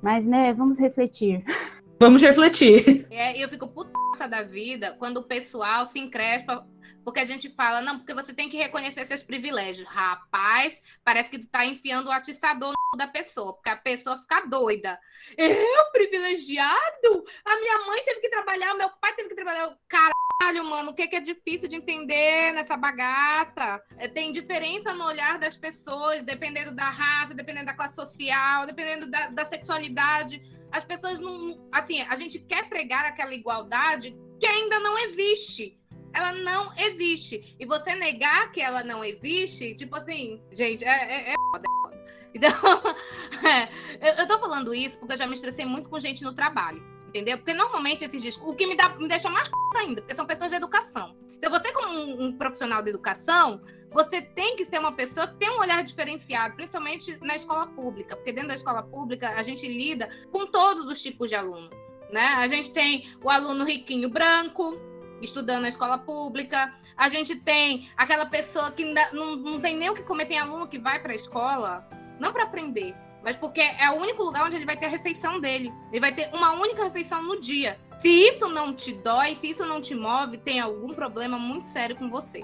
mas 0.01 0.25
né, 0.25 0.53
vamos 0.53 0.79
refletir. 0.79 1.43
Vamos 1.99 2.23
refletir. 2.23 3.07
É, 3.11 3.43
eu 3.43 3.49
fico 3.49 3.69
puta 3.69 4.27
da 4.27 4.43
vida 4.43 4.97
quando 4.99 5.19
o 5.19 5.25
pessoal 5.25 5.87
se 5.89 5.99
encrespa 5.99 6.67
porque 7.05 7.21
a 7.21 7.27
gente 7.27 7.49
fala, 7.51 7.81
não, 7.81 7.99
porque 7.99 8.15
você 8.15 8.35
tem 8.35 8.49
que 8.49 8.57
reconhecer 8.57 9.07
seus 9.07 9.23
privilégios. 9.23 9.89
Rapaz, 9.89 10.81
parece 11.05 11.31
que 11.31 11.39
tu 11.39 11.49
tá 11.49 11.65
enfiando 11.65 12.09
o 12.09 12.13
atiçador 12.13 12.73
no 12.93 12.99
da 12.99 13.09
pessoa, 13.09 13.55
porque 13.55 13.71
a 13.71 13.77
pessoa 13.77 14.19
fica 14.19 14.47
doida. 14.47 14.99
Eu, 15.37 15.93
privilegiado? 15.93 17.25
A 17.45 17.57
minha 17.61 17.87
mãe 17.87 18.03
teve 18.05 18.21
que 18.21 18.31
trabalhar, 18.31 18.75
o 18.75 18.79
meu 18.79 18.91
pai 19.01 19.15
teve 19.15 19.29
que 19.29 19.35
trabalhar. 19.35 19.77
Caralho, 19.89 20.65
mano, 20.65 20.91
o 20.91 20.95
que, 20.95 21.15
é 21.15 21.21
difícil 21.21 21.69
de 21.69 21.77
entender 21.77 22.53
nessa 22.53 22.77
bagaça? 22.77 23.81
É, 23.97 24.09
tem 24.09 24.33
diferença 24.33 24.93
no 24.93 25.05
olhar 25.05 25.39
das 25.39 25.57
pessoas, 25.57 26.25
dependendo 26.25 26.75
da 26.75 26.89
raça, 26.89 27.35
dependendo 27.35 27.67
da 27.67 27.77
classe 27.77 27.95
social, 27.95 28.67
dependendo 28.67 29.11
da, 29.11 29.29
da 29.29 29.45
sexualidade. 29.47 30.43
As 30.73 30.85
pessoas 30.85 31.19
não. 31.19 31.69
Assim, 31.73 32.01
a 32.03 32.17
gente 32.17 32.39
quer 32.41 32.69
pregar 32.69 33.05
aquela 33.05 33.35
igualdade 33.35 34.17
que 34.39 34.47
ainda 34.47 34.79
não 34.81 34.97
existe 34.99 35.80
ela 36.13 36.33
não 36.33 36.73
existe. 36.77 37.55
E 37.59 37.65
você 37.65 37.95
negar 37.95 38.51
que 38.53 38.61
ela 38.61 38.83
não 38.83 39.05
existe, 39.05 39.75
tipo 39.77 39.97
assim, 39.97 40.41
gente, 40.53 40.85
é, 40.85 40.89
é, 40.89 41.33
é 41.33 41.35
foda, 41.53 41.65
é. 41.93 42.01
Então, 42.35 42.51
é, 44.01 44.23
eu, 44.23 44.29
tô 44.29 44.39
falando 44.39 44.75
isso 44.75 44.97
porque 44.99 45.15
eu 45.15 45.19
já 45.19 45.27
me 45.27 45.35
estressei 45.35 45.65
muito 45.65 45.89
com 45.89 45.99
gente 46.01 46.23
no 46.23 46.33
trabalho, 46.33 46.83
entendeu? 47.09 47.39
Porque 47.39 47.55
normalmente 47.55 48.05
esses 48.05 48.23
discos, 48.23 48.49
o 48.49 48.55
que 48.55 48.67
me, 48.67 48.77
dá, 48.77 48.91
me 48.91 49.09
deixa 49.09 49.29
mais 49.29 49.51
ainda, 49.77 50.01
porque 50.01 50.15
são 50.15 50.27
pessoas 50.27 50.51
de 50.51 50.57
educação. 50.57 51.17
Então, 51.37 51.51
você, 51.51 51.73
como 51.73 51.99
um, 51.99 52.27
um 52.27 52.37
profissional 52.37 52.83
de 52.83 52.91
educação, 52.91 53.61
você 53.93 54.23
tem 54.23 54.57
que 54.57 54.67
ser 54.67 54.79
uma 54.79 54.93
pessoa 54.93 55.27
que 55.27 55.37
tem 55.37 55.51
um 55.51 55.59
olhar 55.59 55.83
diferenciado, 55.83 56.55
principalmente 56.55 57.19
na 57.25 57.35
escola 57.35 57.67
pública, 57.67 58.15
porque 58.15 58.33
dentro 58.33 58.49
da 58.49 58.55
escola 58.55 58.83
pública 58.83 59.31
a 59.31 59.43
gente 59.43 59.67
lida 59.67 60.09
com 60.31 60.47
todos 60.47 60.87
os 60.87 61.03
tipos 61.03 61.29
de 61.29 61.35
aluno. 61.35 61.71
Né? 62.13 62.21
A 62.21 62.47
gente 62.49 62.73
tem 62.73 63.09
o 63.23 63.31
aluno 63.31 63.65
riquinho 63.65 64.09
branco, 64.09 64.77
estudando 65.21 65.63
na 65.63 65.69
escola 65.69 65.99
pública. 65.99 66.73
A 66.97 67.09
gente 67.09 67.37
tem 67.37 67.91
aquela 67.97 68.27
pessoa 68.27 68.71
que 68.73 68.85
não, 69.13 69.37
não 69.37 69.61
tem 69.61 69.77
nem 69.77 69.91
o 69.91 69.95
que 69.95 70.03
comer, 70.03 70.27
tem 70.27 70.39
aluno 70.39 70.69
que 70.69 70.79
vai 70.79 71.01
para 71.01 71.13
a 71.13 71.17
escola, 71.17 71.89
não 72.19 72.33
para 72.33 72.45
aprender, 72.45 72.95
mas 73.23 73.37
porque 73.37 73.61
é 73.61 73.91
o 73.91 74.01
único 74.01 74.23
lugar 74.23 74.47
onde 74.47 74.57
ele 74.57 74.67
vai 74.67 74.77
ter 74.77 74.87
a 74.87 74.91
refeição 74.91 75.41
dele. 75.41 75.73
Ele 75.91 76.01
vai 76.01 76.15
ter 76.15 76.31
uma 76.35 76.53
única 76.53 76.85
refeição 76.85 77.23
no 77.23 77.41
dia. 77.41 77.79
Se 78.01 78.09
isso 78.09 78.49
não 78.49 78.75
te 78.75 78.95
dói, 78.95 79.37
se 79.37 79.51
isso 79.51 79.65
não 79.65 79.81
te 79.81 79.95
move, 79.95 80.39
tem 80.39 80.59
algum 80.59 80.95
problema 80.95 81.39
muito 81.39 81.67
sério 81.67 81.97
com 81.97 82.09
você. 82.09 82.43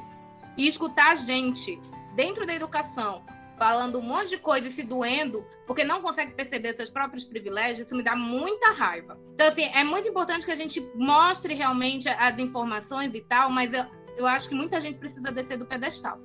E 0.57 0.69
escutar 0.69 1.13
a 1.13 1.17
gente 1.17 1.81
dentro 2.15 2.47
da 2.47 2.55
educação 2.55 3.23
falando 3.59 3.99
um 3.99 4.03
monte 4.03 4.31
de 4.31 4.39
coisa 4.39 4.69
e 4.69 4.73
se 4.73 4.83
doendo, 4.83 5.45
porque 5.67 5.85
não 5.85 6.03
consegue 6.03 6.35
perceber 6.35 6.75
seus 6.75 6.91
próprios 6.91 7.25
privilégios, 7.25 7.87
isso 7.87 7.97
me 7.97 8.03
dá 8.03 8.15
muita 8.15 8.73
raiva. 8.73 9.19
Então, 9.35 9.49
assim, 9.49 9.65
é 9.65 9.85
muito 9.85 10.09
importante 10.09 10.45
que 10.45 10.53
a 10.53 10.57
gente 10.57 10.81
mostre 10.95 11.55
realmente 11.55 12.09
as 12.09 12.39
informações 12.39 13.15
e 13.15 13.21
tal, 13.21 13.51
mas 13.51 13.73
eu, 13.73 13.85
eu 14.17 14.27
acho 14.27 14.49
que 14.49 14.55
muita 14.55 14.81
gente 14.81 14.99
precisa 14.99 15.33
descer 15.33 15.59
do 15.59 15.67
pedestal. 15.67 16.19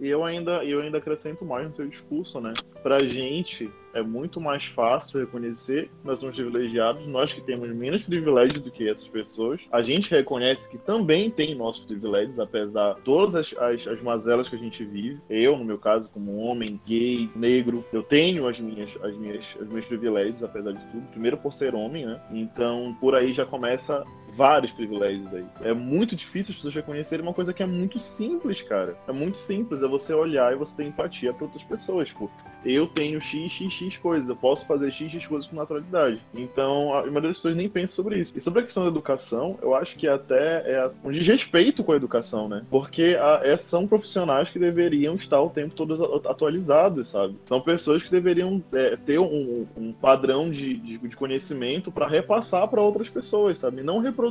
E 0.00 0.08
eu 0.08 0.24
ainda, 0.24 0.64
eu 0.64 0.80
ainda 0.80 0.98
acrescento 0.98 1.44
mais 1.44 1.68
no 1.68 1.76
seu 1.76 1.86
discurso, 1.86 2.40
né? 2.40 2.52
Pra 2.82 2.98
gente 2.98 3.70
é 3.94 4.02
muito 4.02 4.40
mais 4.40 4.64
fácil 4.64 5.20
reconhecer 5.20 5.84
que 5.84 6.06
nós 6.06 6.18
somos 6.18 6.34
privilegiados, 6.34 7.06
nós 7.06 7.32
que 7.32 7.40
temos 7.40 7.68
menos 7.70 8.02
privilégios 8.02 8.60
do 8.60 8.70
que 8.70 8.88
essas 8.88 9.06
pessoas. 9.08 9.60
A 9.70 9.82
gente 9.82 10.10
reconhece 10.10 10.68
que 10.68 10.76
também 10.78 11.30
tem 11.30 11.54
nossos 11.54 11.84
privilégios, 11.84 12.40
apesar 12.40 12.94
de 12.94 13.02
todas 13.02 13.52
as, 13.52 13.58
as, 13.58 13.86
as 13.86 14.02
mazelas 14.02 14.48
que 14.48 14.56
a 14.56 14.58
gente 14.58 14.84
vive. 14.84 15.20
Eu, 15.30 15.56
no 15.56 15.64
meu 15.64 15.78
caso, 15.78 16.08
como 16.12 16.36
homem, 16.38 16.80
gay, 16.84 17.30
negro, 17.36 17.84
eu 17.92 18.02
tenho 18.02 18.48
as 18.48 18.58
minhas, 18.58 18.90
as 19.02 19.16
minhas, 19.16 19.44
os 19.60 19.68
meus 19.68 19.84
privilégios, 19.86 20.42
apesar 20.42 20.72
de 20.72 20.84
tudo. 20.90 21.06
Primeiro 21.12 21.36
por 21.36 21.52
ser 21.52 21.74
homem, 21.74 22.04
né? 22.04 22.20
Então, 22.32 22.96
por 23.00 23.14
aí 23.14 23.32
já 23.32 23.46
começa 23.46 24.02
vários 24.36 24.72
privilégios 24.72 25.32
aí. 25.32 25.44
É 25.62 25.72
muito 25.72 26.14
difícil 26.16 26.50
as 26.50 26.56
pessoas 26.56 26.74
reconhecerem 26.74 27.24
uma 27.24 27.34
coisa 27.34 27.52
que 27.52 27.62
é 27.62 27.66
muito 27.66 27.98
simples, 27.98 28.62
cara. 28.62 28.96
É 29.06 29.12
muito 29.12 29.38
simples, 29.38 29.82
é 29.82 29.86
você 29.86 30.12
olhar 30.12 30.52
e 30.52 30.56
você 30.56 30.74
ter 30.76 30.84
empatia 30.84 31.32
para 31.32 31.44
outras 31.44 31.62
pessoas. 31.64 32.08
Tipo, 32.08 32.30
eu 32.64 32.86
tenho 32.86 33.20
x, 33.20 33.52
x, 33.52 33.72
x 33.72 33.96
coisas, 33.98 34.28
eu 34.28 34.36
posso 34.36 34.64
fazer 34.66 34.90
x, 34.90 35.12
x 35.12 35.26
coisas 35.26 35.48
com 35.48 35.56
naturalidade. 35.56 36.20
Então, 36.34 36.94
a 36.94 37.02
maioria 37.02 37.28
das 37.28 37.36
pessoas 37.36 37.56
nem 37.56 37.68
pensa 37.68 37.94
sobre 37.94 38.18
isso. 38.18 38.32
E 38.34 38.40
sobre 38.40 38.60
a 38.60 38.62
questão 38.64 38.84
da 38.84 38.88
educação, 38.88 39.58
eu 39.62 39.74
acho 39.74 39.96
que 39.96 40.08
até 40.08 40.70
é 40.70 40.90
um 41.04 41.12
desrespeito 41.12 41.84
com 41.84 41.92
a 41.92 41.96
educação, 41.96 42.48
né? 42.48 42.64
Porque 42.70 43.16
a, 43.20 43.40
é, 43.44 43.56
são 43.56 43.86
profissionais 43.86 44.48
que 44.48 44.58
deveriam 44.58 45.14
estar 45.14 45.40
o 45.40 45.50
tempo 45.50 45.74
todo 45.74 46.22
atualizados, 46.26 47.08
sabe? 47.10 47.36
São 47.44 47.60
pessoas 47.60 48.02
que 48.02 48.10
deveriam 48.10 48.62
é, 48.72 48.96
ter 48.96 49.18
um, 49.18 49.66
um, 49.76 49.92
padrão 49.92 50.50
de, 50.50 50.74
de, 50.74 50.98
de 50.98 51.16
conhecimento 51.16 51.92
para 51.92 52.08
repassar 52.08 52.66
para 52.68 52.80
outras 52.80 53.08
pessoas, 53.08 53.58
sabe? 53.58 53.82
Não 53.82 53.98
reproduzir 53.98 54.23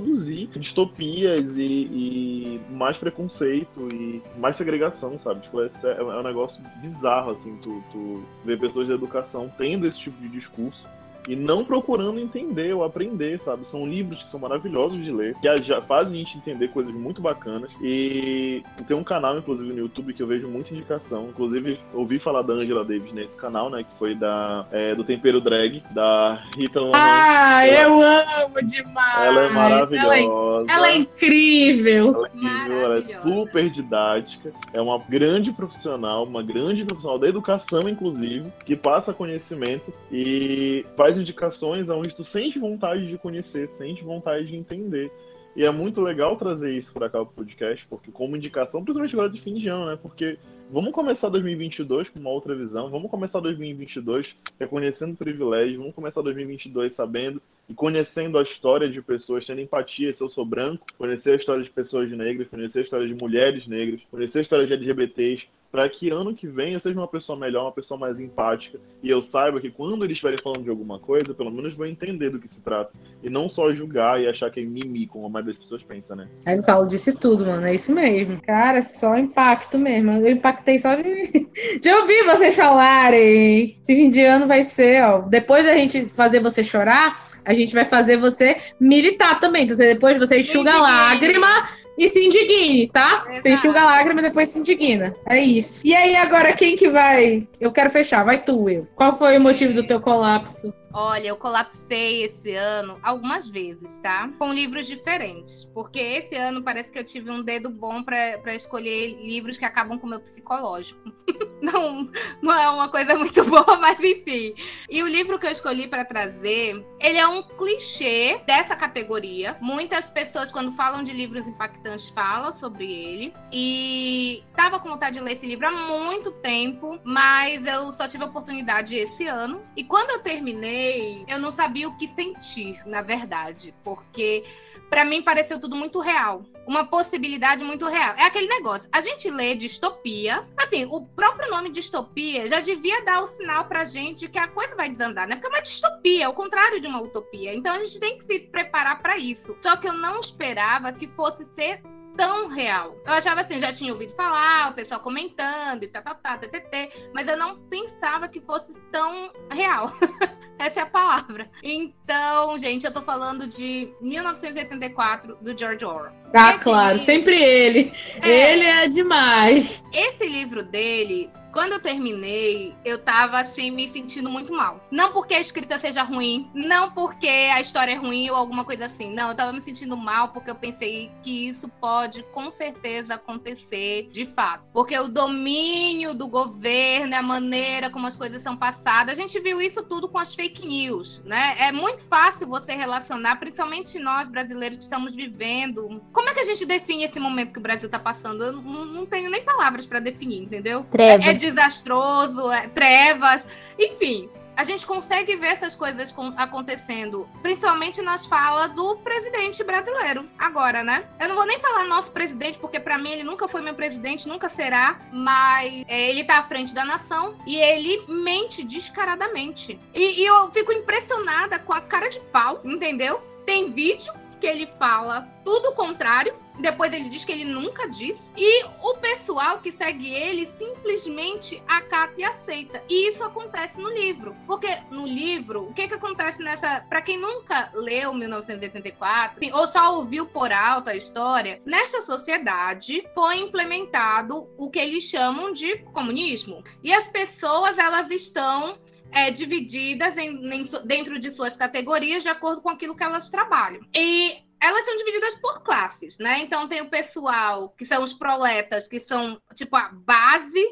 distopias 0.60 1.58
e, 1.58 1.62
e, 1.62 2.62
mais 2.70 2.98
preconceito 2.98 3.88
e 3.92 4.22
mais 4.38 4.56
segregação, 4.56 5.18
sabe? 5.20 5.42
Tipo, 5.42 5.62
é, 5.62 5.70
é 5.84 6.04
um 6.04 6.24
negócio 6.24 6.62
bizarro, 6.82 7.32
assim, 7.32 7.58
tu, 7.62 7.84
tu 7.92 8.24
ver 8.46 8.60
pessoas 8.60 8.88
da 8.88 8.96
educação 8.96 9.52
tendo 9.58 9.88
esse 9.88 10.00
tipo 10.00 10.20
de 10.22 10.30
discurso 10.30 10.84
e 11.28 11.36
não 11.36 11.64
procurando 11.64 12.20
entender 12.20 12.74
ou 12.74 12.84
aprender, 12.84 13.40
sabe? 13.40 13.66
São 13.68 13.86
livros 13.86 14.22
que 14.24 14.30
são 14.30 14.40
maravilhosos 14.40 15.04
de 15.04 15.12
ler, 15.12 15.36
que 15.36 15.64
já 15.64 15.82
fazem 15.82 16.14
a 16.14 16.18
gente 16.18 16.38
entender 16.38 16.68
coisas 16.70 16.94
muito 16.94 17.22
bacanas. 17.22 17.70
E 17.82 18.62
tem 18.88 18.96
um 18.96 19.04
canal, 19.04 19.38
inclusive, 19.38 19.72
no 19.72 19.80
YouTube 19.80 20.14
que 20.14 20.22
eu 20.22 20.28
vejo 20.28 20.48
muita 20.48 20.74
indicação. 20.74 21.28
Inclusive, 21.30 21.80
ouvi 21.94 22.20
falar 22.20 22.42
da 22.42 22.54
Angela 22.54 22.84
Davis 22.84 23.14
nesse 23.14 23.38
canal, 23.38 23.70
né? 23.70 23.84
Que 23.84 23.98
foi 23.98 24.16
da, 24.16 24.66
é, 24.72 24.96
do 24.96 25.04
Tempero 25.04 25.40
Drag, 25.40 25.82
da 25.92 26.44
Rita 26.56 26.80
Lohan. 26.80 26.92
Ah, 26.94 27.66
ela, 27.66 27.84
eu 27.84 28.02
amo 28.02 28.62
demais! 28.64 29.28
Ela 29.28 29.42
é 29.42 29.50
maravilhosa. 29.50 30.14
Ela 30.14 30.18
é, 30.18 30.76
ela 30.76 30.90
é 30.90 30.96
incrível! 30.98 32.08
Ela 32.16 32.28
é 32.28 32.36
incrível, 32.36 32.80
ela 32.80 32.98
é 32.98 33.02
super 33.02 33.70
didática. 33.70 34.52
É 34.74 34.82
uma 34.82 35.00
grande 35.00 35.52
profissional, 35.52 36.24
uma 36.24 36.44
grande 36.44 36.84
profissional 36.84 37.20
da 37.20 37.28
educação, 37.28 37.88
inclusive, 37.88 38.52
que 38.66 38.76
passa 38.76 39.14
conhecimento 39.14 39.94
e 40.12 40.86
faz 40.96 41.13
faz 41.14 41.18
indicações 41.18 41.90
onde 41.90 42.16
tu 42.16 42.24
sente 42.24 42.60
vontade 42.60 43.08
de 43.08 43.18
conhecer, 43.18 43.70
sente 43.78 44.04
vontade 44.04 44.48
de 44.48 44.56
entender. 44.56 45.12
E 45.56 45.64
é 45.64 45.70
muito 45.70 46.02
legal 46.02 46.36
trazer 46.36 46.76
isso 46.76 46.92
para 46.92 47.08
cá 47.08 47.24
pro 47.24 47.36
podcast, 47.36 47.86
porque 47.88 48.12
como 48.12 48.36
indicação, 48.36 48.84
principalmente 48.84 49.14
agora 49.14 49.30
de 49.30 49.40
fim 49.40 49.54
de 49.54 49.68
ano, 49.68 49.86
né? 49.86 50.00
Porque 50.02 50.40
vamos 50.72 50.92
começar 50.92 51.30
2022 51.30 52.10
com 52.10 52.20
uma 52.20 52.32
outra 52.32 52.56
visão, 52.56 52.90
vamos 52.90 53.12
começar 53.12 53.40
2022 53.40 54.36
reconhecendo 54.60 55.16
privilégios, 55.16 55.78
vamos 55.78 55.94
começar 55.94 56.24
2022 56.24 56.96
sabendo 56.96 57.40
e 57.70 57.74
conhecendo 57.76 58.40
a 58.40 58.42
história 58.42 58.90
de 58.90 59.00
pessoas, 59.00 59.46
tendo 59.46 59.62
empatia 59.62 60.12
se 60.12 60.24
eu 60.24 60.30
sou 60.30 60.44
branco, 60.44 60.88
conhecer 60.98 61.34
a 61.34 61.36
história 61.36 61.64
de 61.64 61.70
pessoas 61.70 62.10
negras, 62.10 62.48
conhecer 62.48 62.80
a 62.80 62.82
história 62.82 63.08
de 63.08 63.14
mulheres 63.14 63.68
negras, 63.68 64.02
conhecer 64.10 64.40
a 64.40 64.42
história 64.42 64.66
de 64.66 64.74
LGBTs, 64.74 65.48
para 65.74 65.90
que 65.90 66.12
ano 66.12 66.36
que 66.36 66.46
vem 66.46 66.74
eu 66.74 66.80
seja 66.80 67.00
uma 67.00 67.08
pessoa 67.08 67.36
melhor, 67.36 67.64
uma 67.64 67.72
pessoa 67.72 68.00
mais 68.00 68.20
empática 68.20 68.80
e 69.02 69.10
eu 69.10 69.24
saiba 69.24 69.60
que 69.60 69.72
quando 69.72 70.06
eles 70.06 70.14
estiverem 70.14 70.38
falando 70.38 70.62
de 70.62 70.70
alguma 70.70 71.00
coisa, 71.00 71.34
pelo 71.34 71.50
menos 71.50 71.74
vou 71.74 71.88
entender 71.88 72.30
do 72.30 72.38
que 72.38 72.48
se 72.48 72.62
trata 72.62 72.92
e 73.24 73.30
não 73.30 73.50
só 73.50 73.74
julgar 73.74 74.22
e 74.22 74.30
achar 74.30 74.52
que 74.52 74.60
é 74.60 74.64
mimi, 74.64 75.08
como 75.08 75.26
a 75.26 75.30
maioria 75.30 75.56
das 75.56 75.64
pessoas 75.64 75.82
pensa, 75.82 76.16
né? 76.16 76.28
Aí 76.46 76.60
o 76.60 76.62
Saulo 76.62 76.88
disse 76.88 77.12
tudo, 77.12 77.48
mano, 77.48 77.66
é 77.66 77.74
isso 77.74 77.92
mesmo. 77.92 78.40
Cara, 78.44 78.78
é 78.78 78.82
só 78.82 79.18
impacto 79.18 79.80
mesmo. 79.80 80.12
Eu 80.12 80.34
impactei 80.34 80.78
só 80.78 80.94
de, 80.94 81.02
de 81.82 81.92
ouvir 81.92 82.24
vocês 82.26 82.56
falarem. 82.56 83.76
Esse 83.82 83.96
fim 83.96 84.12
de 84.12 84.22
ano 84.22 84.46
vai 84.46 84.64
ser, 84.64 85.04
ó, 85.04 85.22
depois 85.22 85.66
da 85.66 85.74
gente 85.74 86.06
fazer 86.10 86.40
você 86.40 86.64
chorar, 86.64 87.32
a 87.44 87.54
gente 87.56 87.74
vai 87.74 87.86
fazer 87.86 88.18
você 88.18 88.58
militar 88.80 89.40
também. 89.40 89.64
Então, 89.64 89.76
depois 89.76 90.20
você 90.20 90.40
enxuga 90.40 90.72
a 90.72 90.82
lágrima 90.82 91.68
e 91.98 92.08
se 92.08 92.26
indigne, 92.26 92.90
tá? 92.90 93.26
Exato. 93.28 93.42
Você 93.42 93.50
enxuga 93.50 93.82
a 93.82 93.86
lágrima 93.86 94.20
e 94.20 94.24
depois 94.24 94.50
se 94.50 94.60
indigna. 94.60 95.16
É 95.28 95.40
isso. 95.40 95.86
E 95.86 95.96
aí, 95.96 96.16
agora, 96.16 96.54
quem 96.54 96.76
que 96.76 96.90
vai? 96.90 97.48
Eu 97.60 97.72
quero 97.72 97.90
fechar. 97.90 98.24
Vai 98.24 98.44
tu, 98.44 98.70
eu. 98.70 98.88
Qual 98.96 99.18
foi 99.18 99.38
o 99.38 99.42
motivo 99.42 99.74
do 99.74 99.86
teu 99.86 100.00
colapso? 100.02 100.74
Olha, 100.94 101.30
eu 101.30 101.36
colapsei 101.36 102.24
esse 102.24 102.54
ano 102.54 103.00
algumas 103.02 103.48
vezes, 103.48 103.98
tá? 104.00 104.30
Com 104.38 104.54
livros 104.54 104.86
diferentes. 104.86 105.66
Porque 105.74 106.00
esse 106.00 106.36
ano 106.36 106.62
parece 106.62 106.92
que 106.92 107.00
eu 107.00 107.06
tive 107.06 107.32
um 107.32 107.42
dedo 107.42 107.72
bom 107.72 108.04
para 108.04 108.54
escolher 108.54 109.20
livros 109.20 109.58
que 109.58 109.66
acabam 109.66 109.98
com 109.98 110.06
o 110.06 110.10
meu 110.10 110.20
psicológico. 110.20 111.02
não, 111.62 112.12
não 112.42 112.54
é 112.54 112.70
uma 112.70 112.90
coisa 112.90 113.16
muito 113.16 113.44
boa, 113.46 113.78
mas 113.78 114.00
enfim. 114.00 114.54
E 114.88 115.02
o 115.02 115.08
livro 115.08 115.40
que 115.40 115.48
eu 115.48 115.52
escolhi 115.52 115.88
para 115.88 116.06
trazer, 116.06 116.86
ele 117.00 117.18
é 117.18 117.28
um 117.28 117.42
clichê 117.42 118.40
dessa 118.46 118.76
categoria. 118.76 119.58
Muitas 119.60 120.08
pessoas, 120.10 120.52
quando 120.52 120.76
falam 120.76 121.04
de 121.04 121.12
livros 121.12 121.48
impactantes, 121.48 122.10
falam 122.10 122.54
sobre 122.60 122.86
ele. 122.86 123.34
E 123.52 124.44
tava 124.56 124.80
com 124.80 124.90
vontade 124.90 125.18
de 125.18 125.24
ler 125.24 125.34
esse 125.34 125.48
livro 125.48 125.68
há 125.68 125.72
muito 125.72 126.32
tempo, 126.34 127.00
mas 127.04 127.66
eu 127.66 127.92
só 127.94 128.08
tive 128.08 128.24
a 128.24 128.28
oportunidade 128.28 128.96
esse 128.96 129.26
ano. 129.26 129.60
E 129.76 129.84
quando 129.84 130.12
eu 130.12 130.20
terminei, 130.22 130.83
eu 131.28 131.40
não 131.40 131.52
sabia 131.52 131.88
o 131.88 131.98
que 131.98 132.08
sentir, 132.10 132.82
na 132.86 133.02
verdade, 133.02 133.74
porque 133.84 134.44
para 134.90 135.04
mim 135.04 135.22
pareceu 135.24 135.60
tudo 135.60 135.76
muito 135.76 136.00
real. 136.00 136.46
Uma 136.68 136.86
possibilidade 136.86 137.64
muito 137.64 137.88
real. 137.88 138.14
É 138.16 138.26
aquele 138.26 138.48
negócio. 138.48 138.88
A 138.92 139.02
gente 139.02 139.30
lê 139.30 139.56
distopia. 139.56 140.48
Assim, 140.56 140.86
o 140.86 141.02
próprio 141.02 141.50
nome 141.50 141.72
distopia 141.72 142.48
já 142.48 142.60
devia 142.60 143.04
dar 143.04 143.24
o 143.24 143.28
sinal 143.28 143.66
pra 143.66 143.86
gente 143.86 144.30
que 144.30 144.38
a 144.38 144.48
coisa 144.48 144.76
vai 144.76 144.90
desandar, 144.90 145.28
né? 145.28 145.36
Porque 145.36 145.48
é 145.48 145.50
uma 145.50 145.62
distopia, 145.62 146.30
o 146.30 146.34
contrário 146.34 146.80
de 146.80 146.88
uma 146.88 147.02
utopia. 147.02 147.56
Então 147.56 147.74
a 147.74 147.80
gente 147.84 148.00
tem 148.00 148.20
que 148.20 148.26
se 148.26 148.40
preparar 148.48 149.02
para 149.02 149.18
isso. 149.18 149.58
Só 149.62 149.76
que 149.78 149.88
eu 149.88 149.94
não 149.94 150.20
esperava 150.20 150.94
que 150.94 151.08
fosse 151.08 151.46
ser 151.56 151.82
tão 152.16 152.48
real. 152.48 152.96
Eu 153.06 153.14
achava 153.14 153.42
assim, 153.42 153.60
já 153.60 153.74
tinha 153.74 153.92
ouvido 153.92 154.16
falar, 154.16 154.72
o 154.72 154.74
pessoal 154.74 155.00
comentando 155.00 155.84
e 155.84 155.88
tá, 155.88 156.02
tá, 156.02 156.14
tá, 156.14 156.38
ttt, 156.38 157.10
mas 157.14 157.28
eu 157.28 157.38
não 157.38 157.58
pensava 157.68 158.28
que 158.28 158.40
fosse 158.42 158.72
tão 158.92 159.32
real. 159.52 159.92
Essa 160.60 160.82
é 160.82 160.84
a 160.84 160.88
palavra. 160.88 161.50
Então, 161.62 162.58
gente, 162.58 162.86
eu 162.86 162.94
tô 162.94 163.02
falando 163.02 163.48
de 163.48 163.92
1984 164.02 165.38
do 165.42 165.58
George 165.58 165.86
Orwell. 165.86 166.14
Ah, 166.34 166.58
claro, 166.58 166.94
livro... 166.94 167.06
sempre 167.06 167.42
ele. 167.42 167.94
É... 168.22 168.54
Ele 168.54 168.66
é 168.66 168.88
demais. 168.88 169.84
Esse 169.92 170.26
livro 170.26 170.64
dele 170.64 171.30
quando 171.54 171.74
eu 171.74 171.80
terminei, 171.80 172.76
eu 172.84 172.98
tava 172.98 173.40
assim 173.40 173.70
me 173.70 173.88
sentindo 173.94 174.28
muito 174.28 174.52
mal. 174.52 174.84
Não 174.90 175.14
porque 175.14 175.36
a 175.36 175.40
escrita 175.40 175.80
seja 175.80 176.02
ruim, 176.02 176.50
não 176.52 176.92
porque 176.92 177.28
a 177.28 177.62
história 177.62 177.92
é 177.92 177.96
ruim 177.96 178.28
ou 178.32 178.36
alguma 178.36 178.66
coisa 178.66 178.88
assim. 178.88 179.14
Não, 179.14 179.30
eu 179.30 179.36
tava 179.36 179.54
me 179.54 179.62
sentindo 179.62 179.96
mal 179.96 180.30
porque 180.30 180.50
eu 180.50 180.56
pensei 180.56 181.12
que 181.22 181.50
isso 181.50 181.70
pode 181.80 182.24
com 182.34 182.52
certeza 182.52 183.14
acontecer 183.14 184.10
de 184.12 184.26
fato. 184.26 184.64
Porque 184.74 184.98
o 184.98 185.08
domínio 185.08 186.16
do 186.16 186.28
governo, 186.28 187.16
a 187.16 187.22
maneira 187.22 187.92
como 187.92 188.08
as 188.08 188.16
coisas 188.16 188.42
são 188.42 188.58
passadas, 188.58 189.14
a 189.14 189.22
gente 189.22 189.40
viu 189.40 189.62
isso 189.62 189.84
tudo 189.84 190.10
com 190.10 190.18
as 190.18 190.36
fake 190.44 190.68
news, 190.68 191.22
né? 191.24 191.56
É 191.58 191.72
muito 191.72 192.04
fácil 192.10 192.48
você 192.48 192.74
relacionar, 192.74 193.38
principalmente 193.38 193.98
nós 193.98 194.28
brasileiros 194.28 194.78
que 194.78 194.84
estamos 194.84 195.16
vivendo. 195.16 196.02
Como 196.12 196.30
é 196.30 196.34
que 196.34 196.42
a 196.42 196.44
gente 196.44 196.66
define 196.66 197.06
esse 197.06 197.18
momento 197.18 197.54
que 197.54 197.60
o 197.60 197.62
Brasil 197.62 197.90
tá 197.90 197.98
passando? 197.98 198.44
Eu 198.44 198.52
não, 198.54 198.86
não 198.86 199.06
tenho 199.06 199.30
nem 199.30 199.42
palavras 199.44 199.86
para 199.86 200.02
definir, 200.02 200.44
entendeu? 200.44 200.84
Trevas. 200.92 201.26
É, 201.26 201.34
desastroso, 201.34 202.52
é, 202.52 202.68
trevas, 202.68 203.48
enfim. 203.80 204.30
A 204.56 204.64
gente 204.64 204.86
consegue 204.86 205.36
ver 205.36 205.48
essas 205.48 205.76
coisas 205.76 206.14
acontecendo, 206.38 207.28
principalmente 207.42 208.02
nas 208.02 208.26
falas 208.26 208.74
do 208.74 208.98
presidente 208.98 209.64
brasileiro, 209.64 210.30
agora, 210.38 210.84
né? 210.84 211.06
Eu 211.20 211.30
não 211.30 211.36
vou 211.36 211.46
nem 211.46 211.60
falar 211.60 211.86
nosso 211.86 212.12
presidente, 212.12 212.60
porque 212.60 212.80
para 212.80 212.98
mim 212.98 213.10
ele 213.10 213.24
nunca 213.24 213.48
foi 213.48 213.62
meu 213.62 213.74
presidente, 213.74 214.28
nunca 214.28 214.50
será, 214.50 215.00
mas 215.12 215.84
é, 215.88 216.10
ele 216.10 216.24
tá 216.24 216.38
à 216.38 216.44
frente 216.44 216.74
da 216.74 216.86
nação 216.86 217.36
e 217.46 217.56
ele 217.56 218.06
mente 218.08 218.64
descaradamente. 218.64 219.80
E, 219.94 220.22
e 220.22 220.26
eu 220.26 220.52
fico 220.52 220.72
impressionada 220.72 221.58
com 221.60 221.74
a 221.74 221.82
cara 221.82 222.10
de 222.10 222.20
pau, 222.32 222.62
entendeu? 222.64 223.22
Tem 223.46 223.72
vídeo 223.72 224.14
que 224.44 224.48
ele 224.48 224.68
fala 224.78 225.26
tudo 225.46 225.70
o 225.70 225.76
contrário. 225.76 226.36
Depois 226.60 226.94
ele 226.94 227.10
diz 227.10 227.24
que 227.24 227.32
ele 227.32 227.46
nunca 227.46 227.90
disse. 227.90 228.22
E 228.36 228.66
o 228.82 228.94
pessoal 228.96 229.60
que 229.60 229.72
segue 229.72 230.14
ele 230.14 230.52
simplesmente 230.58 231.64
acata 231.66 232.14
e 232.18 232.24
aceita. 232.26 232.84
E 232.90 233.10
isso 233.10 233.24
acontece 233.24 233.80
no 233.80 233.90
livro. 233.90 234.36
Porque 234.46 234.68
no 234.92 235.08
livro, 235.08 235.70
o 235.70 235.74
que, 235.74 235.88
que 235.88 235.94
acontece 235.94 236.44
nessa. 236.44 236.82
Para 236.90 237.02
quem 237.02 237.18
nunca 237.18 237.72
leu 237.74 238.14
1984, 238.14 239.38
assim, 239.38 239.52
ou 239.54 239.68
só 239.70 239.96
ouviu 239.96 240.26
por 240.26 240.52
alto 240.52 240.90
a 240.90 240.96
história, 240.96 241.62
nesta 241.66 242.02
sociedade 242.02 243.02
foi 243.16 243.38
implementado 243.38 244.48
o 244.58 244.70
que 244.70 244.80
eles 244.80 245.06
chamam 245.06 245.54
de 245.54 245.78
comunismo. 245.94 246.64
E 246.84 246.94
as 246.94 247.08
pessoas, 247.08 247.78
elas 247.78 248.12
estão 248.12 248.76
é, 249.14 249.32
divididas 249.32 250.18
em, 250.18 250.54
em, 250.54 250.70
dentro 250.86 251.20
de 251.20 251.32
suas 251.32 251.56
categorias 251.56 252.24
de 252.24 252.30
acordo 252.30 252.62
com 252.62 252.70
aquilo 252.70 252.96
que 252.96 253.04
elas 253.04 253.30
trabalham. 253.30 253.82
E 253.96 254.42
elas 254.62 254.86
são 254.86 254.98
divididas 254.98 255.36
por 255.36 255.62
classes, 255.64 256.18
né? 256.18 256.40
Então 256.40 256.68
tem 256.68 256.82
o 256.82 256.90
pessoal 256.90 257.70
que 257.78 257.86
são 257.86 258.04
os 258.04 258.14
proletas, 258.14 258.88
que 258.88 259.00
são 259.00 259.40
tipo 259.56 259.76
a 259.76 259.90
base 259.90 260.64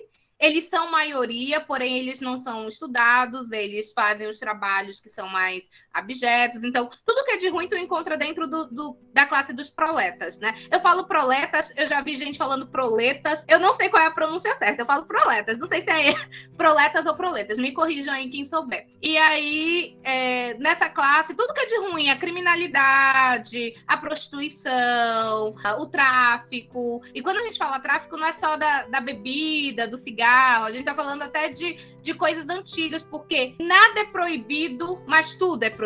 eles 0.41 0.67
são 0.69 0.89
maioria, 0.89 1.61
porém 1.61 1.99
eles 1.99 2.19
não 2.19 2.41
são 2.41 2.67
estudados, 2.67 3.51
eles 3.51 3.93
fazem 3.93 4.27
os 4.27 4.39
trabalhos 4.39 4.99
que 4.99 5.11
são 5.11 5.29
mais 5.29 5.69
abjetos. 5.93 6.63
Então, 6.63 6.89
tudo 7.05 7.23
que 7.25 7.31
é 7.31 7.37
de 7.37 7.49
ruim 7.49 7.67
tu 7.67 7.75
encontra 7.75 8.17
dentro 8.17 8.47
do, 8.47 8.65
do, 8.69 8.97
da 9.13 9.25
classe 9.25 9.53
dos 9.53 9.69
proletas, 9.69 10.37
né? 10.39 10.55
Eu 10.71 10.79
falo 10.79 11.05
proletas, 11.05 11.73
eu 11.75 11.87
já 11.87 12.01
vi 12.01 12.15
gente 12.15 12.37
falando 12.37 12.67
proletas. 12.67 13.43
Eu 13.47 13.59
não 13.59 13.73
sei 13.75 13.89
qual 13.89 14.03
é 14.03 14.07
a 14.07 14.11
pronúncia 14.11 14.55
certa, 14.57 14.81
eu 14.81 14.85
falo 14.85 15.05
proletas. 15.05 15.57
Não 15.59 15.67
sei 15.67 15.81
se 15.81 15.89
é 15.89 16.13
proletas 16.57 17.05
ou 17.05 17.15
proletas. 17.15 17.57
Me 17.57 17.73
corrijam 17.73 18.13
aí 18.13 18.29
quem 18.29 18.47
souber. 18.47 18.87
E 19.01 19.17
aí, 19.17 19.97
é, 20.03 20.53
nessa 20.55 20.89
classe, 20.89 21.35
tudo 21.35 21.53
que 21.53 21.59
é 21.59 21.65
de 21.65 21.77
ruim, 21.79 22.09
a 22.09 22.17
criminalidade, 22.17 23.73
a 23.87 23.97
prostituição, 23.97 25.55
o 25.79 25.85
tráfico. 25.87 27.01
E 27.13 27.21
quando 27.21 27.37
a 27.37 27.41
gente 27.41 27.57
fala 27.57 27.79
tráfico, 27.79 28.17
não 28.17 28.27
é 28.27 28.33
só 28.33 28.55
da, 28.55 28.83
da 28.85 29.01
bebida, 29.01 29.87
do 29.87 29.97
cigarro 29.97 30.31
a 30.65 30.71
gente 30.71 30.85
tá 30.85 30.95
falando 30.95 31.23
até 31.23 31.49
de, 31.49 31.77
de 32.01 32.13
coisas 32.13 32.47
antigas, 32.49 33.03
porque 33.03 33.55
nada 33.59 34.01
é 34.01 34.05
proibido, 34.05 35.01
mas 35.07 35.35
tudo 35.35 35.63
é 35.63 35.69
proibido. 35.69 35.80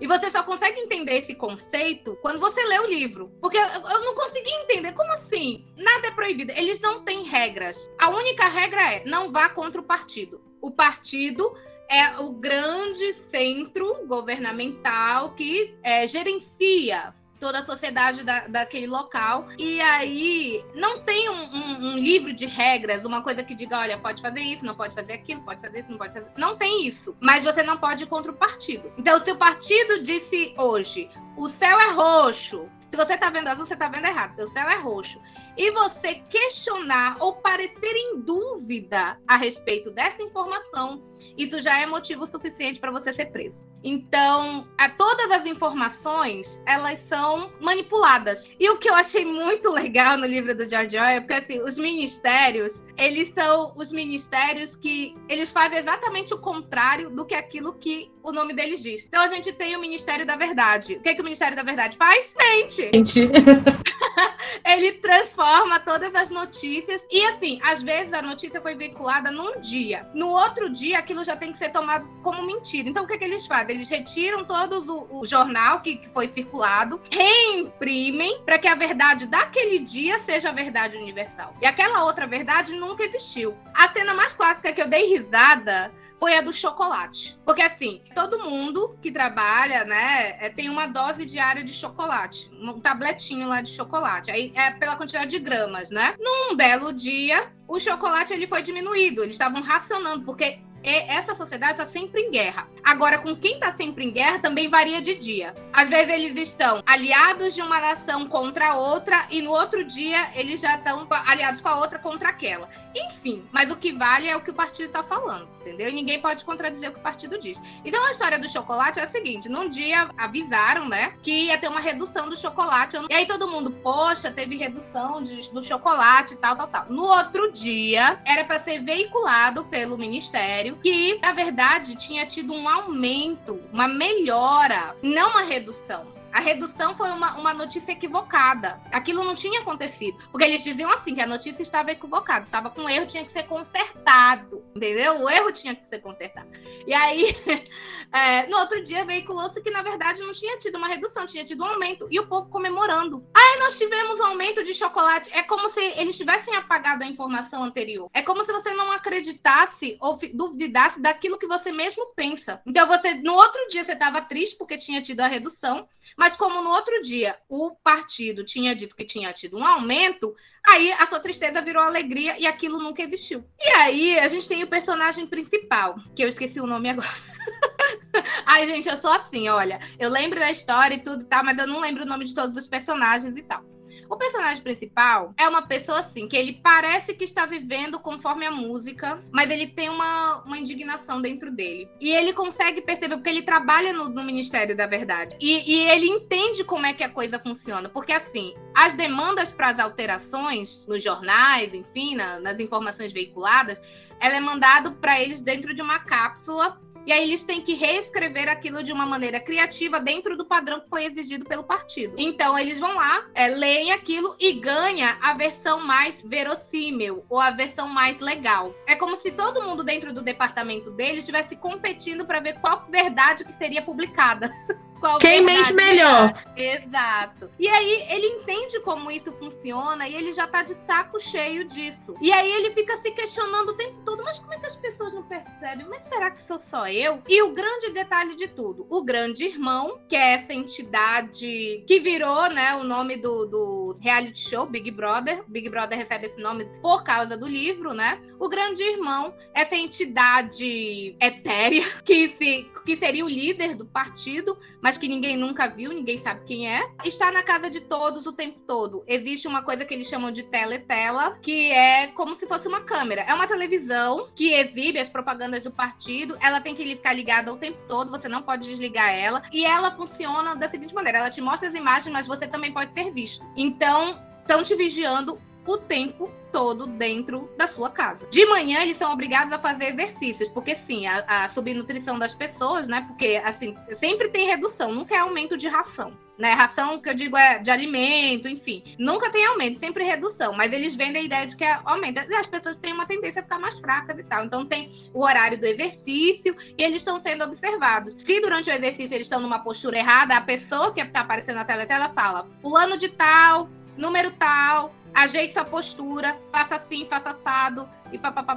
E 0.00 0.06
você 0.06 0.30
só 0.30 0.42
consegue 0.42 0.80
entender 0.80 1.18
esse 1.18 1.34
conceito 1.34 2.16
quando 2.22 2.40
você 2.40 2.62
lê 2.64 2.78
o 2.78 2.86
livro. 2.86 3.30
Porque 3.40 3.56
eu, 3.56 3.62
eu 3.62 4.04
não 4.04 4.14
consegui 4.14 4.50
entender. 4.50 4.92
Como 4.92 5.12
assim? 5.12 5.66
Nada 5.76 6.08
é 6.08 6.10
proibido. 6.10 6.52
Eles 6.52 6.80
não 6.80 7.04
têm 7.04 7.24
regras. 7.24 7.90
A 7.98 8.10
única 8.10 8.48
regra 8.48 8.94
é 8.94 9.04
não 9.04 9.30
vá 9.32 9.48
contra 9.48 9.80
o 9.80 9.84
partido. 9.84 10.40
O 10.60 10.70
partido 10.70 11.54
é 11.90 12.18
o 12.18 12.32
grande 12.32 13.14
centro 13.30 14.06
governamental 14.06 15.34
que 15.34 15.76
é, 15.82 16.06
gerencia 16.06 17.14
toda 17.44 17.58
a 17.58 17.66
sociedade 17.66 18.24
da, 18.24 18.46
daquele 18.46 18.86
local. 18.86 19.48
E 19.58 19.78
aí 19.78 20.64
não 20.74 21.00
tem 21.00 21.28
um, 21.28 21.34
um, 21.34 21.88
um, 21.88 21.98
livro 21.98 22.32
de 22.32 22.46
regras, 22.46 23.04
uma 23.04 23.22
coisa 23.22 23.44
que 23.44 23.54
diga, 23.54 23.80
olha, 23.80 23.98
pode 23.98 24.22
fazer 24.22 24.40
isso, 24.40 24.64
não 24.64 24.74
pode 24.74 24.94
fazer 24.94 25.12
aquilo, 25.12 25.42
pode 25.42 25.60
fazer 25.60 25.80
isso, 25.80 25.90
não 25.90 25.98
pode 25.98 26.14
fazer. 26.14 26.26
Não 26.38 26.56
tem 26.56 26.86
isso. 26.86 27.14
Mas 27.20 27.44
você 27.44 27.62
não 27.62 27.76
pode 27.76 28.04
ir 28.04 28.06
contra 28.06 28.32
o 28.32 28.34
partido. 28.34 28.90
Então, 28.96 29.22
se 29.22 29.30
o 29.30 29.36
partido 29.36 30.02
disse 30.02 30.54
hoje, 30.56 31.10
o 31.36 31.50
céu 31.50 31.78
é 31.78 31.90
roxo. 31.90 32.66
Se 32.90 32.96
você 32.96 33.18
tá 33.18 33.28
vendo 33.28 33.48
azul, 33.48 33.66
você 33.66 33.76
tá 33.76 33.88
vendo 33.88 34.06
errado. 34.06 34.38
O 34.38 34.48
céu 34.48 34.66
é 34.70 34.78
roxo. 34.78 35.20
E 35.54 35.70
você 35.70 36.14
questionar 36.30 37.18
ou 37.20 37.34
parecer 37.34 37.94
em 37.94 38.22
dúvida 38.22 39.18
a 39.28 39.36
respeito 39.36 39.90
dessa 39.90 40.22
informação, 40.22 41.02
isso 41.36 41.60
já 41.60 41.78
é 41.78 41.84
motivo 41.84 42.26
suficiente 42.26 42.80
para 42.80 42.90
você 42.90 43.12
ser 43.12 43.26
preso. 43.26 43.73
Então, 43.84 44.66
a, 44.78 44.88
todas 44.88 45.30
as 45.30 45.44
informações, 45.44 46.60
elas 46.66 46.98
são 47.06 47.52
manipuladas. 47.60 48.48
E 48.58 48.70
o 48.70 48.78
que 48.78 48.88
eu 48.88 48.94
achei 48.94 49.26
muito 49.26 49.70
legal 49.70 50.16
no 50.16 50.26
livro 50.26 50.56
do 50.56 50.66
George 50.66 50.96
Orwell 50.96 51.16
é 51.16 51.20
porque 51.20 51.34
assim, 51.34 51.60
os 51.60 51.76
ministérios, 51.76 52.82
eles 52.96 53.34
são 53.34 53.74
os 53.76 53.92
ministérios 53.92 54.74
que 54.74 55.14
eles 55.28 55.50
fazem 55.50 55.78
exatamente 55.78 56.32
o 56.32 56.38
contrário 56.38 57.10
do 57.10 57.26
que 57.26 57.34
aquilo 57.34 57.74
que 57.74 58.10
o 58.22 58.32
nome 58.32 58.54
deles 58.54 58.82
diz. 58.82 59.06
Então 59.06 59.22
a 59.22 59.28
gente 59.28 59.52
tem 59.52 59.76
o 59.76 59.80
Ministério 59.80 60.24
da 60.24 60.34
Verdade. 60.34 60.94
O 60.94 61.00
que, 61.00 61.10
é 61.10 61.14
que 61.14 61.20
o 61.20 61.24
Ministério 61.24 61.54
da 61.54 61.62
Verdade 61.62 61.96
faz? 61.98 62.34
Mente. 62.38 62.90
Mente. 62.90 63.30
Ele 64.64 64.92
transforma 64.92 65.80
todas 65.80 66.14
as 66.14 66.30
notícias. 66.30 67.04
E 67.10 67.22
assim, 67.26 67.60
às 67.62 67.82
vezes 67.82 68.12
a 68.14 68.22
notícia 68.22 68.60
foi 68.60 68.74
vinculada 68.74 69.30
num 69.30 69.60
dia. 69.60 70.08
No 70.14 70.28
outro 70.28 70.70
dia, 70.70 70.98
aquilo 70.98 71.22
já 71.22 71.36
tem 71.36 71.52
que 71.52 71.58
ser 71.58 71.70
tomado 71.70 72.08
como 72.22 72.46
mentira. 72.46 72.88
Então 72.88 73.04
o 73.04 73.06
que, 73.06 73.14
é 73.14 73.18
que 73.18 73.24
eles 73.24 73.46
fazem? 73.46 73.73
Eles 73.74 73.88
retiram 73.88 74.44
todo 74.44 75.08
o, 75.10 75.20
o 75.20 75.26
jornal 75.26 75.80
que, 75.80 75.96
que 75.96 76.08
foi 76.10 76.28
circulado, 76.28 77.00
reimprimem 77.10 78.40
para 78.44 78.58
que 78.58 78.68
a 78.68 78.74
verdade 78.74 79.26
daquele 79.26 79.80
dia 79.80 80.20
seja 80.20 80.50
a 80.50 80.52
verdade 80.52 80.96
universal. 80.96 81.54
E 81.60 81.66
aquela 81.66 82.04
outra 82.04 82.26
verdade 82.26 82.72
nunca 82.74 83.02
existiu. 83.02 83.56
A 83.74 83.88
cena 83.88 84.14
mais 84.14 84.32
clássica 84.32 84.72
que 84.72 84.80
eu 84.80 84.88
dei 84.88 85.16
risada 85.16 85.92
foi 86.20 86.36
a 86.36 86.40
do 86.40 86.52
chocolate. 86.52 87.36
Porque 87.44 87.60
assim, 87.60 88.00
todo 88.14 88.44
mundo 88.44 88.96
que 89.02 89.10
trabalha, 89.10 89.84
né, 89.84 90.36
é, 90.40 90.48
tem 90.48 90.70
uma 90.70 90.86
dose 90.86 91.26
diária 91.26 91.64
de 91.64 91.74
chocolate, 91.74 92.48
um 92.52 92.80
tabletinho 92.80 93.48
lá 93.48 93.60
de 93.60 93.70
chocolate. 93.70 94.30
Aí 94.30 94.52
é 94.54 94.70
pela 94.70 94.96
quantidade 94.96 95.32
de 95.32 95.38
gramas, 95.38 95.90
né? 95.90 96.14
Num 96.18 96.56
belo 96.56 96.92
dia, 96.92 97.52
o 97.66 97.80
chocolate 97.80 98.32
ele 98.32 98.46
foi 98.46 98.62
diminuído, 98.62 99.22
eles 99.22 99.34
estavam 99.34 99.60
racionando, 99.60 100.24
porque 100.24 100.60
essa 100.90 101.34
sociedade 101.34 101.72
está 101.72 101.86
sempre 101.86 102.20
em 102.20 102.30
guerra. 102.30 102.68
Agora, 102.82 103.18
com 103.18 103.34
quem 103.34 103.54
está 103.54 103.72
sempre 103.74 104.04
em 104.04 104.10
guerra 104.10 104.38
também 104.38 104.68
varia 104.68 105.00
de 105.00 105.14
dia. 105.14 105.54
Às 105.72 105.88
vezes 105.88 106.12
eles 106.12 106.48
estão 106.48 106.82
aliados 106.84 107.54
de 107.54 107.62
uma 107.62 107.80
nação 107.80 108.28
contra 108.28 108.68
a 108.68 108.76
outra 108.76 109.26
e 109.30 109.40
no 109.40 109.50
outro 109.50 109.84
dia 109.84 110.30
eles 110.34 110.60
já 110.60 110.76
estão 110.76 111.06
aliados 111.10 111.60
com 111.60 111.68
a 111.68 111.78
outra 111.78 111.98
contra 111.98 112.28
aquela. 112.28 112.68
Enfim, 112.94 113.44
mas 113.50 113.70
o 113.70 113.76
que 113.76 113.92
vale 113.92 114.28
é 114.28 114.36
o 114.36 114.40
que 114.40 114.50
o 114.50 114.54
partido 114.54 114.86
está 114.86 115.02
falando, 115.02 115.48
entendeu? 115.60 115.88
E 115.88 115.92
ninguém 115.92 116.20
pode 116.20 116.44
contradizer 116.44 116.90
o 116.90 116.92
que 116.92 117.00
o 117.00 117.02
partido 117.02 117.40
diz. 117.40 117.60
Então 117.84 118.04
a 118.06 118.12
história 118.12 118.38
do 118.38 118.48
chocolate 118.48 119.00
é 119.00 119.02
a 119.02 119.10
seguinte: 119.10 119.48
num 119.48 119.68
dia 119.68 120.10
avisaram, 120.16 120.88
né, 120.88 121.14
que 121.22 121.46
ia 121.46 121.58
ter 121.58 121.68
uma 121.68 121.80
redução 121.80 122.28
do 122.28 122.36
chocolate. 122.36 122.96
E 123.10 123.14
aí 123.14 123.26
todo 123.26 123.48
mundo, 123.48 123.72
poxa, 123.72 124.30
teve 124.30 124.56
redução 124.56 125.22
de, 125.22 125.50
do 125.50 125.62
chocolate 125.62 126.34
e 126.34 126.36
tal, 126.36 126.56
tal, 126.56 126.68
tal. 126.68 126.86
No 126.88 127.04
outro 127.04 127.52
dia, 127.52 128.20
era 128.24 128.44
para 128.44 128.60
ser 128.60 128.80
veiculado 128.80 129.64
pelo 129.64 129.98
ministério 129.98 130.73
que, 130.76 131.18
na 131.20 131.32
verdade, 131.32 131.96
tinha 131.96 132.26
tido 132.26 132.52
um 132.52 132.68
aumento, 132.68 133.60
uma 133.72 133.88
melhora, 133.88 134.96
não 135.02 135.30
uma 135.30 135.42
redução. 135.42 136.12
A 136.34 136.40
redução 136.40 136.96
foi 136.96 137.10
uma, 137.10 137.36
uma 137.36 137.54
notícia 137.54 137.92
equivocada. 137.92 138.80
Aquilo 138.90 139.22
não 139.22 139.36
tinha 139.36 139.60
acontecido. 139.60 140.18
Porque 140.32 140.44
eles 140.44 140.64
diziam 140.64 140.90
assim, 140.90 141.14
que 141.14 141.20
a 141.20 141.26
notícia 141.28 141.62
estava 141.62 141.92
equivocada, 141.92 142.44
estava 142.44 142.70
com 142.70 142.88
erro, 142.88 143.06
tinha 143.06 143.24
que 143.24 143.32
ser 143.32 143.44
consertado. 143.44 144.60
Entendeu? 144.74 145.22
O 145.22 145.30
erro 145.30 145.52
tinha 145.52 145.76
que 145.76 145.86
ser 145.88 146.00
consertado. 146.00 146.48
E 146.88 146.92
aí, 146.92 147.36
é, 148.14 148.46
no 148.46 148.58
outro 148.58 148.80
dia, 148.84 149.04
veiculou-se 149.04 149.60
que, 149.60 149.72
na 149.72 149.82
verdade, 149.82 150.20
não 150.20 150.32
tinha 150.32 150.56
tido 150.56 150.78
uma 150.78 150.86
redução, 150.86 151.26
tinha 151.26 151.44
tido 151.44 151.64
um 151.64 151.66
aumento. 151.66 152.06
E 152.08 152.20
o 152.20 152.28
povo 152.28 152.48
comemorando. 152.48 153.26
Aí 153.34 153.58
nós 153.58 153.76
tivemos 153.76 154.20
um 154.20 154.26
aumento 154.26 154.62
de 154.62 154.72
chocolate. 154.72 155.28
É 155.32 155.42
como 155.42 155.68
se 155.72 155.80
eles 155.80 156.16
tivessem 156.16 156.54
apagado 156.54 157.02
a 157.02 157.08
informação 157.08 157.64
anterior. 157.64 158.08
É 158.14 158.22
como 158.22 158.44
se 158.44 158.52
você 158.52 158.72
não 158.72 158.92
acreditasse 158.92 159.96
ou 160.00 160.16
duvidasse 160.32 161.00
daquilo 161.00 161.40
que 161.40 161.48
você 161.48 161.72
mesmo 161.72 162.06
pensa. 162.14 162.62
Então, 162.64 162.86
você, 162.86 163.14
no 163.14 163.34
outro 163.34 163.68
dia, 163.68 163.84
você 163.84 163.94
estava 163.94 164.22
triste 164.22 164.56
porque 164.56 164.78
tinha 164.78 165.02
tido 165.02 165.18
a 165.18 165.26
redução. 165.26 165.88
Mas 166.16 166.36
como 166.36 166.62
no 166.62 166.70
outro 166.70 167.02
dia 167.02 167.36
o 167.48 167.72
partido 167.82 168.44
tinha 168.44 168.76
dito 168.76 168.94
que 168.94 169.04
tinha 169.04 169.32
tido 169.32 169.58
um 169.58 169.66
aumento, 169.66 170.36
aí 170.64 170.92
a 170.92 171.06
sua 171.08 171.18
tristeza 171.18 171.60
virou 171.62 171.82
alegria 171.82 172.38
e 172.38 172.46
aquilo 172.46 172.78
nunca 172.78 173.02
existiu. 173.02 173.44
E 173.58 173.68
aí 173.70 174.18
a 174.20 174.28
gente 174.28 174.46
tem 174.46 174.62
o 174.62 174.68
personagem 174.68 175.26
principal, 175.26 175.96
que 176.14 176.22
eu 176.22 176.28
esqueci 176.28 176.60
o 176.60 176.66
nome 176.66 176.90
agora. 176.90 177.33
Ai, 178.46 178.66
gente, 178.68 178.88
eu 178.88 178.98
sou 178.98 179.10
assim, 179.10 179.48
olha. 179.48 179.80
Eu 179.98 180.10
lembro 180.10 180.38
da 180.38 180.50
história 180.50 180.94
e 180.94 181.02
tudo 181.02 181.22
e 181.22 181.26
tal, 181.26 181.44
mas 181.44 181.58
eu 181.58 181.66
não 181.66 181.80
lembro 181.80 182.04
o 182.04 182.06
nome 182.06 182.24
de 182.24 182.34
todos 182.34 182.56
os 182.56 182.66
personagens 182.66 183.36
e 183.36 183.42
tal. 183.42 183.64
O 184.08 184.16
personagem 184.16 184.62
principal 184.62 185.32
é 185.36 185.48
uma 185.48 185.62
pessoa 185.62 186.00
assim, 186.00 186.28
que 186.28 186.36
ele 186.36 186.60
parece 186.62 187.14
que 187.14 187.24
está 187.24 187.46
vivendo 187.46 187.98
conforme 187.98 188.44
a 188.46 188.50
música, 188.50 189.22
mas 189.32 189.50
ele 189.50 189.68
tem 189.68 189.88
uma, 189.88 190.42
uma 190.44 190.58
indignação 190.58 191.20
dentro 191.22 191.50
dele. 191.50 191.88
E 192.00 192.10
ele 192.10 192.32
consegue 192.32 192.82
perceber, 192.82 193.16
porque 193.16 193.30
ele 193.30 193.42
trabalha 193.42 193.92
no, 193.92 194.08
no 194.08 194.22
Ministério 194.22 194.76
da 194.76 194.86
Verdade. 194.86 195.36
E, 195.40 195.74
e, 195.74 195.88
ele 195.88 196.06
entende 196.06 196.64
como 196.64 196.86
é 196.86 196.92
que 196.92 197.02
a 197.02 197.08
coisa 197.08 197.38
funciona. 197.38 197.88
Porque 197.88 198.12
assim, 198.12 198.54
as 198.74 198.94
demandas 198.94 199.50
para 199.50 199.70
as 199.70 199.78
alterações 199.78 200.86
nos 200.86 201.02
jornais, 201.02 201.72
enfim, 201.72 202.14
na, 202.14 202.38
nas 202.40 202.58
informações 202.60 203.12
veiculadas, 203.12 203.80
ela 204.20 204.36
é 204.36 204.40
mandado 204.40 204.92
para 204.92 205.20
eles 205.20 205.40
dentro 205.40 205.74
de 205.74 205.82
uma 205.82 205.98
cápsula 205.98 206.80
E 207.06 207.12
aí 207.12 207.22
eles 207.22 207.44
têm 207.44 207.60
que 207.60 207.74
reescrever 207.74 208.48
aquilo 208.48 208.82
de 208.82 208.92
uma 208.92 209.04
maneira 209.04 209.40
criativa 209.40 210.00
dentro 210.00 210.36
do 210.36 210.46
padrão 210.46 210.80
que 210.80 210.88
foi 210.88 211.04
exigido 211.04 211.44
pelo 211.44 211.64
partido. 211.64 212.14
Então 212.16 212.58
eles 212.58 212.78
vão 212.78 212.94
lá, 212.94 213.24
é, 213.34 213.48
leem 213.48 213.92
aquilo 213.92 214.34
e 214.38 214.52
ganha 214.54 215.18
a 215.20 215.34
versão 215.34 215.80
mais 215.80 216.20
verossímil 216.22 217.24
ou 217.28 217.38
a 217.38 217.50
versão 217.50 217.88
mais 217.88 218.18
legal. 218.20 218.74
É 218.86 218.96
como 218.96 219.16
se 219.18 219.30
todo 219.32 219.62
mundo 219.62 219.84
dentro 219.84 220.12
do 220.12 220.22
departamento 220.22 220.90
dele 220.90 221.18
estivesse 221.18 221.56
competindo 221.56 222.24
para 222.24 222.40
ver 222.40 222.58
qual 222.60 222.86
verdade 222.88 223.44
que 223.44 223.52
seria 223.52 223.82
publicada. 223.82 224.50
qual 225.00 225.18
Quem 225.18 225.44
verdade 225.44 225.72
mente 225.72 225.72
melhor. 225.72 226.44
Exato. 226.56 227.50
E 227.58 227.68
aí 227.68 228.06
ele 228.08 228.26
entende 228.26 228.80
como 228.80 229.10
isso 229.10 229.32
funciona 229.32 230.08
e 230.08 230.14
ele 230.14 230.32
já 230.32 230.46
tá 230.46 230.62
de 230.62 230.74
saco 230.86 231.18
cheio 231.20 231.64
disso. 231.64 232.14
E 232.20 232.32
aí 232.32 232.50
ele 232.50 232.74
fica 232.74 233.00
se 233.00 233.10
questionando 233.10 233.70
o 233.70 233.76
tempo 233.76 234.02
todo, 234.04 234.22
mas 234.22 234.38
como 234.38 234.54
é 234.54 234.58
que 234.58 234.66
as 234.66 234.76
pessoas 234.76 235.12
não 235.14 235.22
percebem? 235.24 235.86
Mas 235.88 236.06
será 236.08 236.30
que 236.30 236.46
sou 236.46 236.60
só 236.60 236.88
eu? 236.88 237.22
E 237.28 237.42
o 237.42 237.52
grande 237.52 237.90
detalhe 237.90 238.36
de 238.36 238.48
tudo, 238.48 238.86
o 238.88 239.04
grande 239.04 239.44
irmão, 239.44 239.98
que 240.08 240.16
é 240.16 240.34
essa 240.34 240.52
entidade 240.52 241.84
que 241.86 242.00
virou, 242.00 242.48
né, 242.50 242.74
o 242.76 242.84
nome 242.84 243.16
do, 243.16 243.46
do 243.46 243.98
reality 244.00 244.48
show 244.48 244.66
Big 244.66 244.90
Brother. 244.90 245.42
Big 245.48 245.68
Brother 245.68 245.98
recebe 245.98 246.26
esse 246.26 246.40
nome 246.40 246.64
por 246.80 247.02
causa 247.02 247.36
do 247.36 247.46
livro, 247.46 247.92
né? 247.92 248.20
O 248.38 248.48
grande 248.48 248.82
irmão, 248.82 249.34
essa 249.54 249.74
entidade 249.74 251.16
etérea 251.20 251.84
que 252.04 252.36
se 252.36 252.70
que 252.84 252.96
seria 252.96 253.24
o 253.24 253.28
líder 253.28 253.74
do 253.76 253.86
partido, 253.86 254.58
mas 254.80 254.98
que 254.98 255.08
ninguém 255.08 255.36
nunca 255.36 255.66
viu, 255.66 255.92
ninguém 255.92 256.18
sabe 256.18 256.44
quem 256.44 256.70
é, 256.70 256.82
está 257.04 257.32
na 257.32 257.42
casa 257.42 257.70
de 257.70 257.80
todos 257.80 258.26
o 258.26 258.32
tempo 258.32 258.60
todo. 258.66 259.02
Existe 259.06 259.48
uma 259.48 259.62
coisa 259.62 259.84
que 259.84 259.94
eles 259.94 260.08
chamam 260.08 260.30
de 260.30 260.42
teletela, 260.44 261.38
que 261.40 261.70
é 261.70 262.08
como 262.08 262.36
se 262.36 262.46
fosse 262.46 262.68
uma 262.68 262.82
câmera. 262.82 263.22
É 263.22 263.34
uma 263.34 263.46
televisão 263.46 264.28
que 264.34 264.52
exibe 264.52 264.98
as 264.98 265.08
propagandas 265.08 265.64
do 265.64 265.70
partido, 265.70 266.36
ela 266.40 266.60
tem 266.60 266.74
que 266.74 266.84
ficar 266.84 267.12
ligada 267.12 267.52
o 267.52 267.56
tempo 267.56 267.78
todo, 267.88 268.10
você 268.10 268.28
não 268.28 268.42
pode 268.42 268.68
desligar 268.68 269.10
ela, 269.10 269.42
e 269.52 269.64
ela 269.64 269.90
funciona 269.92 270.54
da 270.54 270.68
seguinte 270.68 270.94
maneira: 270.94 271.18
ela 271.18 271.30
te 271.30 271.40
mostra 271.40 271.68
as 271.68 271.74
imagens, 271.74 272.12
mas 272.12 272.26
você 272.26 272.46
também 272.46 272.72
pode 272.72 272.92
ser 272.92 273.10
visto. 273.12 273.44
Então, 273.56 274.18
estão 274.42 274.62
te 274.62 274.74
vigiando 274.74 275.38
o 275.72 275.78
tempo 275.78 276.30
todo 276.52 276.86
dentro 276.86 277.50
da 277.56 277.66
sua 277.66 277.90
casa. 277.90 278.26
De 278.30 278.46
manhã 278.46 278.80
eles 278.82 278.96
são 278.96 279.12
obrigados 279.12 279.52
a 279.52 279.58
fazer 279.58 279.86
exercícios, 279.86 280.48
porque 280.50 280.76
sim, 280.86 281.06
a, 281.06 281.24
a 281.26 281.48
subnutrição 281.50 282.18
das 282.18 282.32
pessoas, 282.32 282.86
né? 282.86 283.04
Porque 283.08 283.42
assim, 283.44 283.76
sempre 283.98 284.28
tem 284.28 284.46
redução, 284.46 284.92
nunca 284.92 285.14
é 285.14 285.18
aumento 285.18 285.56
de 285.56 285.66
ração. 285.66 286.16
Né, 286.36 286.50
ração 286.50 287.00
que 287.00 287.08
eu 287.08 287.14
digo 287.14 287.36
é 287.36 287.60
de 287.60 287.70
alimento, 287.70 288.48
enfim. 288.48 288.82
Nunca 288.98 289.30
tem 289.30 289.46
aumento, 289.46 289.78
sempre 289.78 290.02
redução. 290.02 290.52
Mas 290.52 290.72
eles 290.72 290.96
vendem 290.96 291.22
a 291.22 291.24
ideia 291.24 291.46
de 291.46 291.54
que 291.54 291.64
aumento. 291.64 292.18
As 292.18 292.46
pessoas 292.48 292.76
têm 292.76 292.92
uma 292.92 293.06
tendência 293.06 293.38
a 293.38 293.44
ficar 293.44 293.60
mais 293.60 293.78
fracas 293.78 294.18
e 294.18 294.24
tal. 294.24 294.44
Então 294.44 294.66
tem 294.66 294.90
o 295.12 295.22
horário 295.22 295.56
do 295.56 295.64
exercício 295.64 296.56
e 296.76 296.82
eles 296.82 296.96
estão 296.96 297.20
sendo 297.20 297.44
observados. 297.44 298.16
Se 298.26 298.40
durante 298.40 298.68
o 298.68 298.72
exercício 298.72 299.14
eles 299.14 299.26
estão 299.26 299.38
numa 299.38 299.60
postura 299.60 299.98
errada, 299.98 300.36
a 300.36 300.40
pessoa 300.40 300.92
que 300.92 301.00
está 301.00 301.20
aparecendo 301.20 301.54
na 301.54 301.64
tela, 301.64 301.86
ela 301.88 302.08
fala: 302.08 302.48
fulano 302.60 302.98
de 302.98 303.10
tal, 303.10 303.68
número 303.96 304.32
tal, 304.32 304.92
ajeite 305.14 305.54
sua 305.54 305.64
postura, 305.64 306.36
faça 306.50 306.76
assim, 306.76 307.06
faça 307.06 307.30
assado 307.30 307.88
e 308.14 308.18
papapá, 308.18 308.56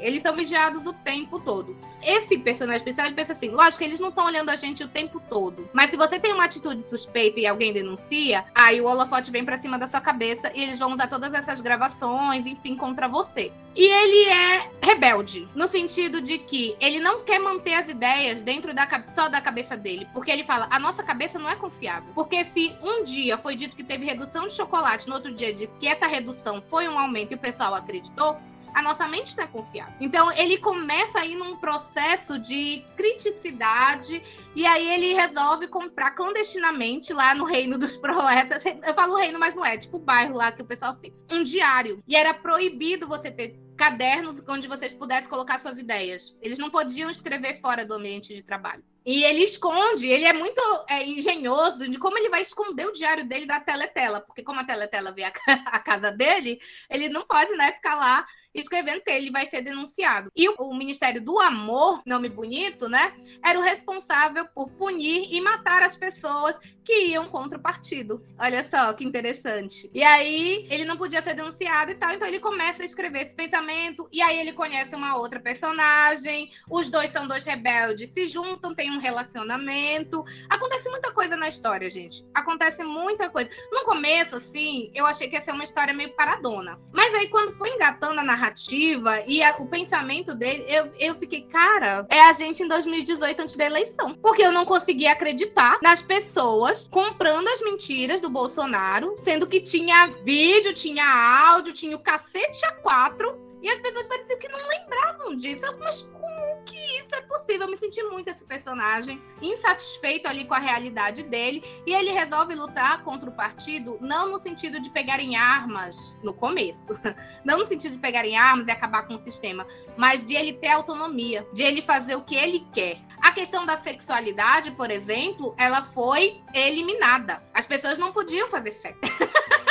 Eles 0.00 0.22
são 0.22 0.34
vigiados 0.34 0.84
o 0.84 0.92
tempo 0.92 1.38
todo. 1.40 1.76
Esse 2.02 2.38
personagem 2.38 2.82
principal, 2.82 3.06
ele 3.06 3.14
pensa 3.14 3.32
assim, 3.32 3.48
lógico 3.50 3.78
que 3.78 3.84
eles 3.84 4.00
não 4.00 4.08
estão 4.08 4.26
olhando 4.26 4.50
a 4.50 4.56
gente 4.56 4.82
o 4.82 4.88
tempo 4.88 5.22
todo, 5.28 5.68
mas 5.72 5.90
se 5.90 5.96
você 5.96 6.18
tem 6.18 6.32
uma 6.32 6.44
atitude 6.44 6.84
suspeita 6.90 7.38
e 7.38 7.46
alguém 7.46 7.72
denuncia, 7.72 8.44
aí 8.54 8.80
o 8.80 8.86
holofote 8.86 9.30
vem 9.30 9.44
pra 9.44 9.58
cima 9.58 9.78
da 9.78 9.88
sua 9.88 10.00
cabeça 10.00 10.50
e 10.54 10.62
eles 10.62 10.78
vão 10.78 10.92
usar 10.92 11.06
todas 11.08 11.32
essas 11.32 11.60
gravações, 11.60 12.46
enfim, 12.46 12.76
contra 12.76 13.06
você. 13.08 13.52
E 13.76 13.84
ele 13.84 14.30
é 14.30 14.70
rebelde, 14.82 15.46
no 15.54 15.68
sentido 15.68 16.22
de 16.22 16.38
que 16.38 16.74
ele 16.80 16.98
não 16.98 17.22
quer 17.22 17.38
manter 17.38 17.74
as 17.74 17.88
ideias 17.88 18.42
dentro 18.42 18.72
da 18.72 18.88
só 19.14 19.28
da 19.28 19.40
cabeça 19.40 19.76
dele, 19.76 20.08
porque 20.14 20.30
ele 20.30 20.44
fala, 20.44 20.66
a 20.70 20.80
nossa 20.80 21.02
cabeça 21.02 21.38
não 21.38 21.50
é 21.50 21.56
confiável. 21.56 22.10
Porque 22.14 22.42
se 22.46 22.74
um 22.82 23.04
dia 23.04 23.36
foi 23.36 23.54
dito 23.54 23.76
que 23.76 23.84
teve 23.84 24.06
redução 24.06 24.48
de 24.48 24.54
chocolate, 24.54 25.06
no 25.06 25.14
outro 25.14 25.34
dia 25.34 25.54
disse 25.54 25.76
que 25.76 25.86
essa 25.86 26.06
redução 26.06 26.62
foi 26.70 26.88
um 26.88 26.98
aumento 26.98 27.32
e 27.32 27.34
o 27.34 27.38
pessoal 27.38 27.74
acreditou, 27.74 28.38
a 28.76 28.82
nossa 28.82 29.08
mente 29.08 29.34
não 29.34 29.44
é 29.44 29.46
confiável. 29.46 29.94
Então 29.98 30.30
ele 30.32 30.58
começa 30.58 31.20
aí 31.20 31.34
num 31.34 31.56
processo 31.56 32.38
de 32.38 32.84
criticidade 32.94 34.22
e 34.54 34.66
aí 34.66 34.86
ele 34.86 35.14
resolve 35.14 35.66
comprar 35.66 36.10
clandestinamente 36.10 37.10
lá 37.10 37.34
no 37.34 37.46
reino 37.46 37.78
dos 37.78 37.96
proletas. 37.96 38.62
Eu 38.66 38.92
falo 38.92 39.16
reino, 39.16 39.38
mas 39.38 39.54
não 39.54 39.64
é, 39.64 39.78
tipo 39.78 39.96
o 39.96 40.00
bairro 40.00 40.36
lá 40.36 40.52
que 40.52 40.60
o 40.60 40.66
pessoal 40.66 40.94
fica. 41.00 41.16
Um 41.30 41.42
diário. 41.42 42.02
E 42.06 42.14
era 42.14 42.34
proibido 42.34 43.08
você 43.08 43.30
ter 43.30 43.58
cadernos 43.78 44.42
onde 44.46 44.68
vocês 44.68 44.92
pudessem 44.92 45.30
colocar 45.30 45.58
suas 45.58 45.78
ideias. 45.78 46.36
Eles 46.42 46.58
não 46.58 46.68
podiam 46.68 47.08
escrever 47.08 47.62
fora 47.62 47.86
do 47.86 47.94
ambiente 47.94 48.34
de 48.34 48.42
trabalho. 48.42 48.84
E 49.06 49.24
ele 49.24 49.44
esconde, 49.44 50.06
ele 50.06 50.24
é 50.24 50.32
muito 50.34 50.60
é, 50.86 51.06
engenhoso 51.06 51.88
de 51.88 51.96
como 51.96 52.18
ele 52.18 52.28
vai 52.28 52.42
esconder 52.42 52.86
o 52.86 52.92
diário 52.92 53.26
dele 53.26 53.46
da 53.46 53.60
teletela, 53.60 54.20
porque 54.20 54.42
como 54.42 54.60
a 54.60 54.64
teletela 54.64 55.12
vê 55.12 55.24
a, 55.24 55.32
a 55.64 55.78
casa 55.78 56.10
dele, 56.10 56.60
ele 56.90 57.08
não 57.08 57.24
pode 57.26 57.54
né, 57.54 57.72
ficar 57.72 57.94
lá 57.94 58.26
escrevendo 58.60 59.02
que 59.02 59.10
ele 59.10 59.30
vai 59.30 59.46
ser 59.46 59.62
denunciado. 59.62 60.30
E 60.34 60.48
o, 60.48 60.74
Ministério 60.74 61.22
do 61.22 61.38
Amor, 61.38 62.02
nome 62.06 62.28
bonito, 62.28 62.88
né? 62.88 63.12
Era 63.44 63.58
o 63.58 63.62
responsável 63.62 64.46
por 64.54 64.70
punir 64.72 65.28
e 65.30 65.40
matar 65.40 65.82
as 65.82 65.96
pessoas 65.96 66.58
que 66.86 67.08
iam 67.08 67.26
contra 67.26 67.58
o 67.58 67.60
partido. 67.60 68.24
Olha 68.38 68.66
só 68.70 68.92
que 68.92 69.04
interessante. 69.04 69.90
E 69.92 70.04
aí 70.04 70.66
ele 70.70 70.84
não 70.84 70.96
podia 70.96 71.20
ser 71.20 71.34
denunciado 71.34 71.90
e 71.90 71.96
tal, 71.96 72.12
então 72.12 72.28
ele 72.28 72.38
começa 72.38 72.82
a 72.82 72.86
escrever 72.86 73.22
esse 73.22 73.34
pensamento 73.34 74.08
e 74.12 74.22
aí 74.22 74.38
ele 74.38 74.52
conhece 74.52 74.94
uma 74.94 75.16
outra 75.16 75.40
personagem. 75.40 76.52
Os 76.70 76.88
dois 76.88 77.10
são 77.10 77.26
dois 77.26 77.44
rebeldes, 77.44 78.10
se 78.10 78.28
juntam, 78.28 78.74
tem 78.74 78.90
um 78.90 79.00
relacionamento. 79.00 80.24
Acontece 80.48 80.88
muita 80.88 81.10
coisa 81.10 81.36
na 81.36 81.48
história, 81.48 81.90
gente. 81.90 82.24
Acontece 82.32 82.82
muita 82.84 83.28
coisa. 83.28 83.50
No 83.72 83.84
começo, 83.84 84.36
assim, 84.36 84.92
eu 84.94 85.06
achei 85.06 85.28
que 85.28 85.34
ia 85.34 85.42
ser 85.42 85.52
uma 85.52 85.64
história 85.64 85.92
meio 85.92 86.14
paradona. 86.14 86.78
Mas 86.92 87.12
aí 87.14 87.28
quando 87.28 87.56
foi 87.58 87.70
engatando 87.70 88.20
a 88.20 88.24
narrativa 88.24 89.20
e 89.26 89.42
a, 89.42 89.56
o 89.58 89.66
pensamento 89.66 90.36
dele, 90.36 90.64
eu, 90.68 90.86
eu 90.98 91.14
fiquei, 91.16 91.42
cara, 91.42 92.06
é 92.08 92.20
a 92.20 92.32
gente 92.32 92.62
em 92.62 92.68
2018 92.68 93.42
antes 93.42 93.56
da 93.56 93.64
eleição. 93.64 94.14
Porque 94.14 94.42
eu 94.42 94.52
não 94.52 94.64
conseguia 94.64 95.12
acreditar 95.12 95.78
nas 95.82 96.00
pessoas 96.00 96.75
pessoas 96.76 96.88
comprando 96.88 97.48
as 97.48 97.60
mentiras 97.60 98.20
do 98.20 98.28
Bolsonaro, 98.28 99.16
sendo 99.24 99.46
que 99.46 99.60
tinha 99.60 100.08
vídeo, 100.24 100.74
tinha 100.74 101.04
áudio, 101.48 101.72
tinha 101.72 101.96
o 101.96 102.00
cacete 102.00 102.64
a 102.66 102.72
quatro, 102.72 103.46
e 103.62 103.68
as 103.68 103.80
pessoas 103.80 104.06
pareciam 104.06 104.38
que 104.38 104.48
não 104.48 104.68
lembravam 104.68 105.36
disso. 105.36 105.64
Mas 105.78 106.02
como 106.02 106.64
que 106.64 106.76
isso 106.98 107.14
é 107.14 107.20
possível? 107.22 107.62
Eu 107.62 107.70
me 107.70 107.78
senti 107.78 108.02
muito 108.04 108.28
esse 108.28 108.44
personagem, 108.44 109.20
insatisfeito 109.40 110.28
ali 110.28 110.44
com 110.44 110.54
a 110.54 110.58
realidade 110.58 111.22
dele, 111.24 111.64
e 111.86 111.94
ele 111.94 112.10
resolve 112.12 112.54
lutar 112.54 113.02
contra 113.02 113.28
o 113.28 113.34
partido, 113.34 113.96
não 114.00 114.30
no 114.30 114.40
sentido 114.40 114.80
de 114.80 114.90
pegarem 114.90 115.36
armas 115.36 116.18
no 116.22 116.34
começo, 116.34 116.76
não 117.44 117.58
no 117.58 117.66
sentido 117.66 117.92
de 117.92 118.00
pegarem 118.00 118.36
armas 118.36 118.66
e 118.66 118.70
acabar 118.70 119.06
com 119.06 119.14
o 119.14 119.24
sistema, 119.24 119.66
mas 119.96 120.24
de 120.24 120.34
ele 120.34 120.52
ter 120.54 120.68
autonomia, 120.68 121.46
de 121.52 121.62
ele 121.62 121.82
fazer 121.82 122.14
o 122.14 122.24
que 122.24 122.36
ele 122.36 122.66
quer. 122.72 123.05
A 123.22 123.32
questão 123.32 123.66
da 123.66 123.78
sexualidade, 123.78 124.70
por 124.72 124.90
exemplo, 124.90 125.54
ela 125.58 125.82
foi 125.94 126.40
eliminada. 126.54 127.42
As 127.52 127.66
pessoas 127.66 127.98
não 127.98 128.12
podiam 128.12 128.48
fazer 128.48 128.72
sexo. 128.82 129.00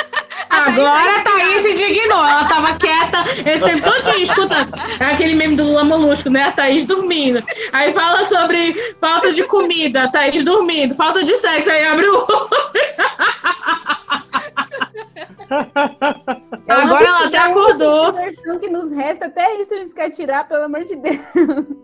Agora 0.48 1.16
a 1.16 1.22
Thaís 1.22 1.62
se 1.62 1.72
indignou. 1.72 2.24
Ela 2.24 2.44
tava 2.46 2.76
quieta 2.78 3.24
esse 3.44 3.64
tempo 3.64 3.82
todo 3.82 4.16
escutando. 4.18 4.72
É 5.00 5.04
aquele 5.04 5.34
meme 5.34 5.56
do 5.56 5.64
Lula 5.64 5.84
Molusco, 5.84 6.30
né? 6.30 6.44
A 6.44 6.52
Thaís 6.52 6.86
dormindo. 6.86 7.44
Aí 7.72 7.92
fala 7.92 8.26
sobre 8.26 8.94
falta 9.00 9.32
de 9.32 9.44
comida, 9.44 10.04
a 10.04 10.08
Thaís 10.08 10.44
dormindo. 10.44 10.94
Falta 10.94 11.22
de 11.22 11.36
sexo, 11.36 11.70
aí 11.70 11.86
abre 11.86 12.06
o 12.08 12.16
olho. 12.16 12.50
Agora 16.68 17.04
ela 17.04 17.26
até 17.26 17.38
acordou. 17.38 18.06
A 18.06 18.58
que 18.58 18.68
nos 18.68 18.90
resta, 18.90 19.26
até 19.26 19.60
isso 19.60 19.72
eles 19.72 19.92
querem 19.92 20.10
tirar, 20.10 20.48
pelo 20.48 20.64
amor 20.64 20.84
de 20.84 20.96
Deus. 20.96 21.16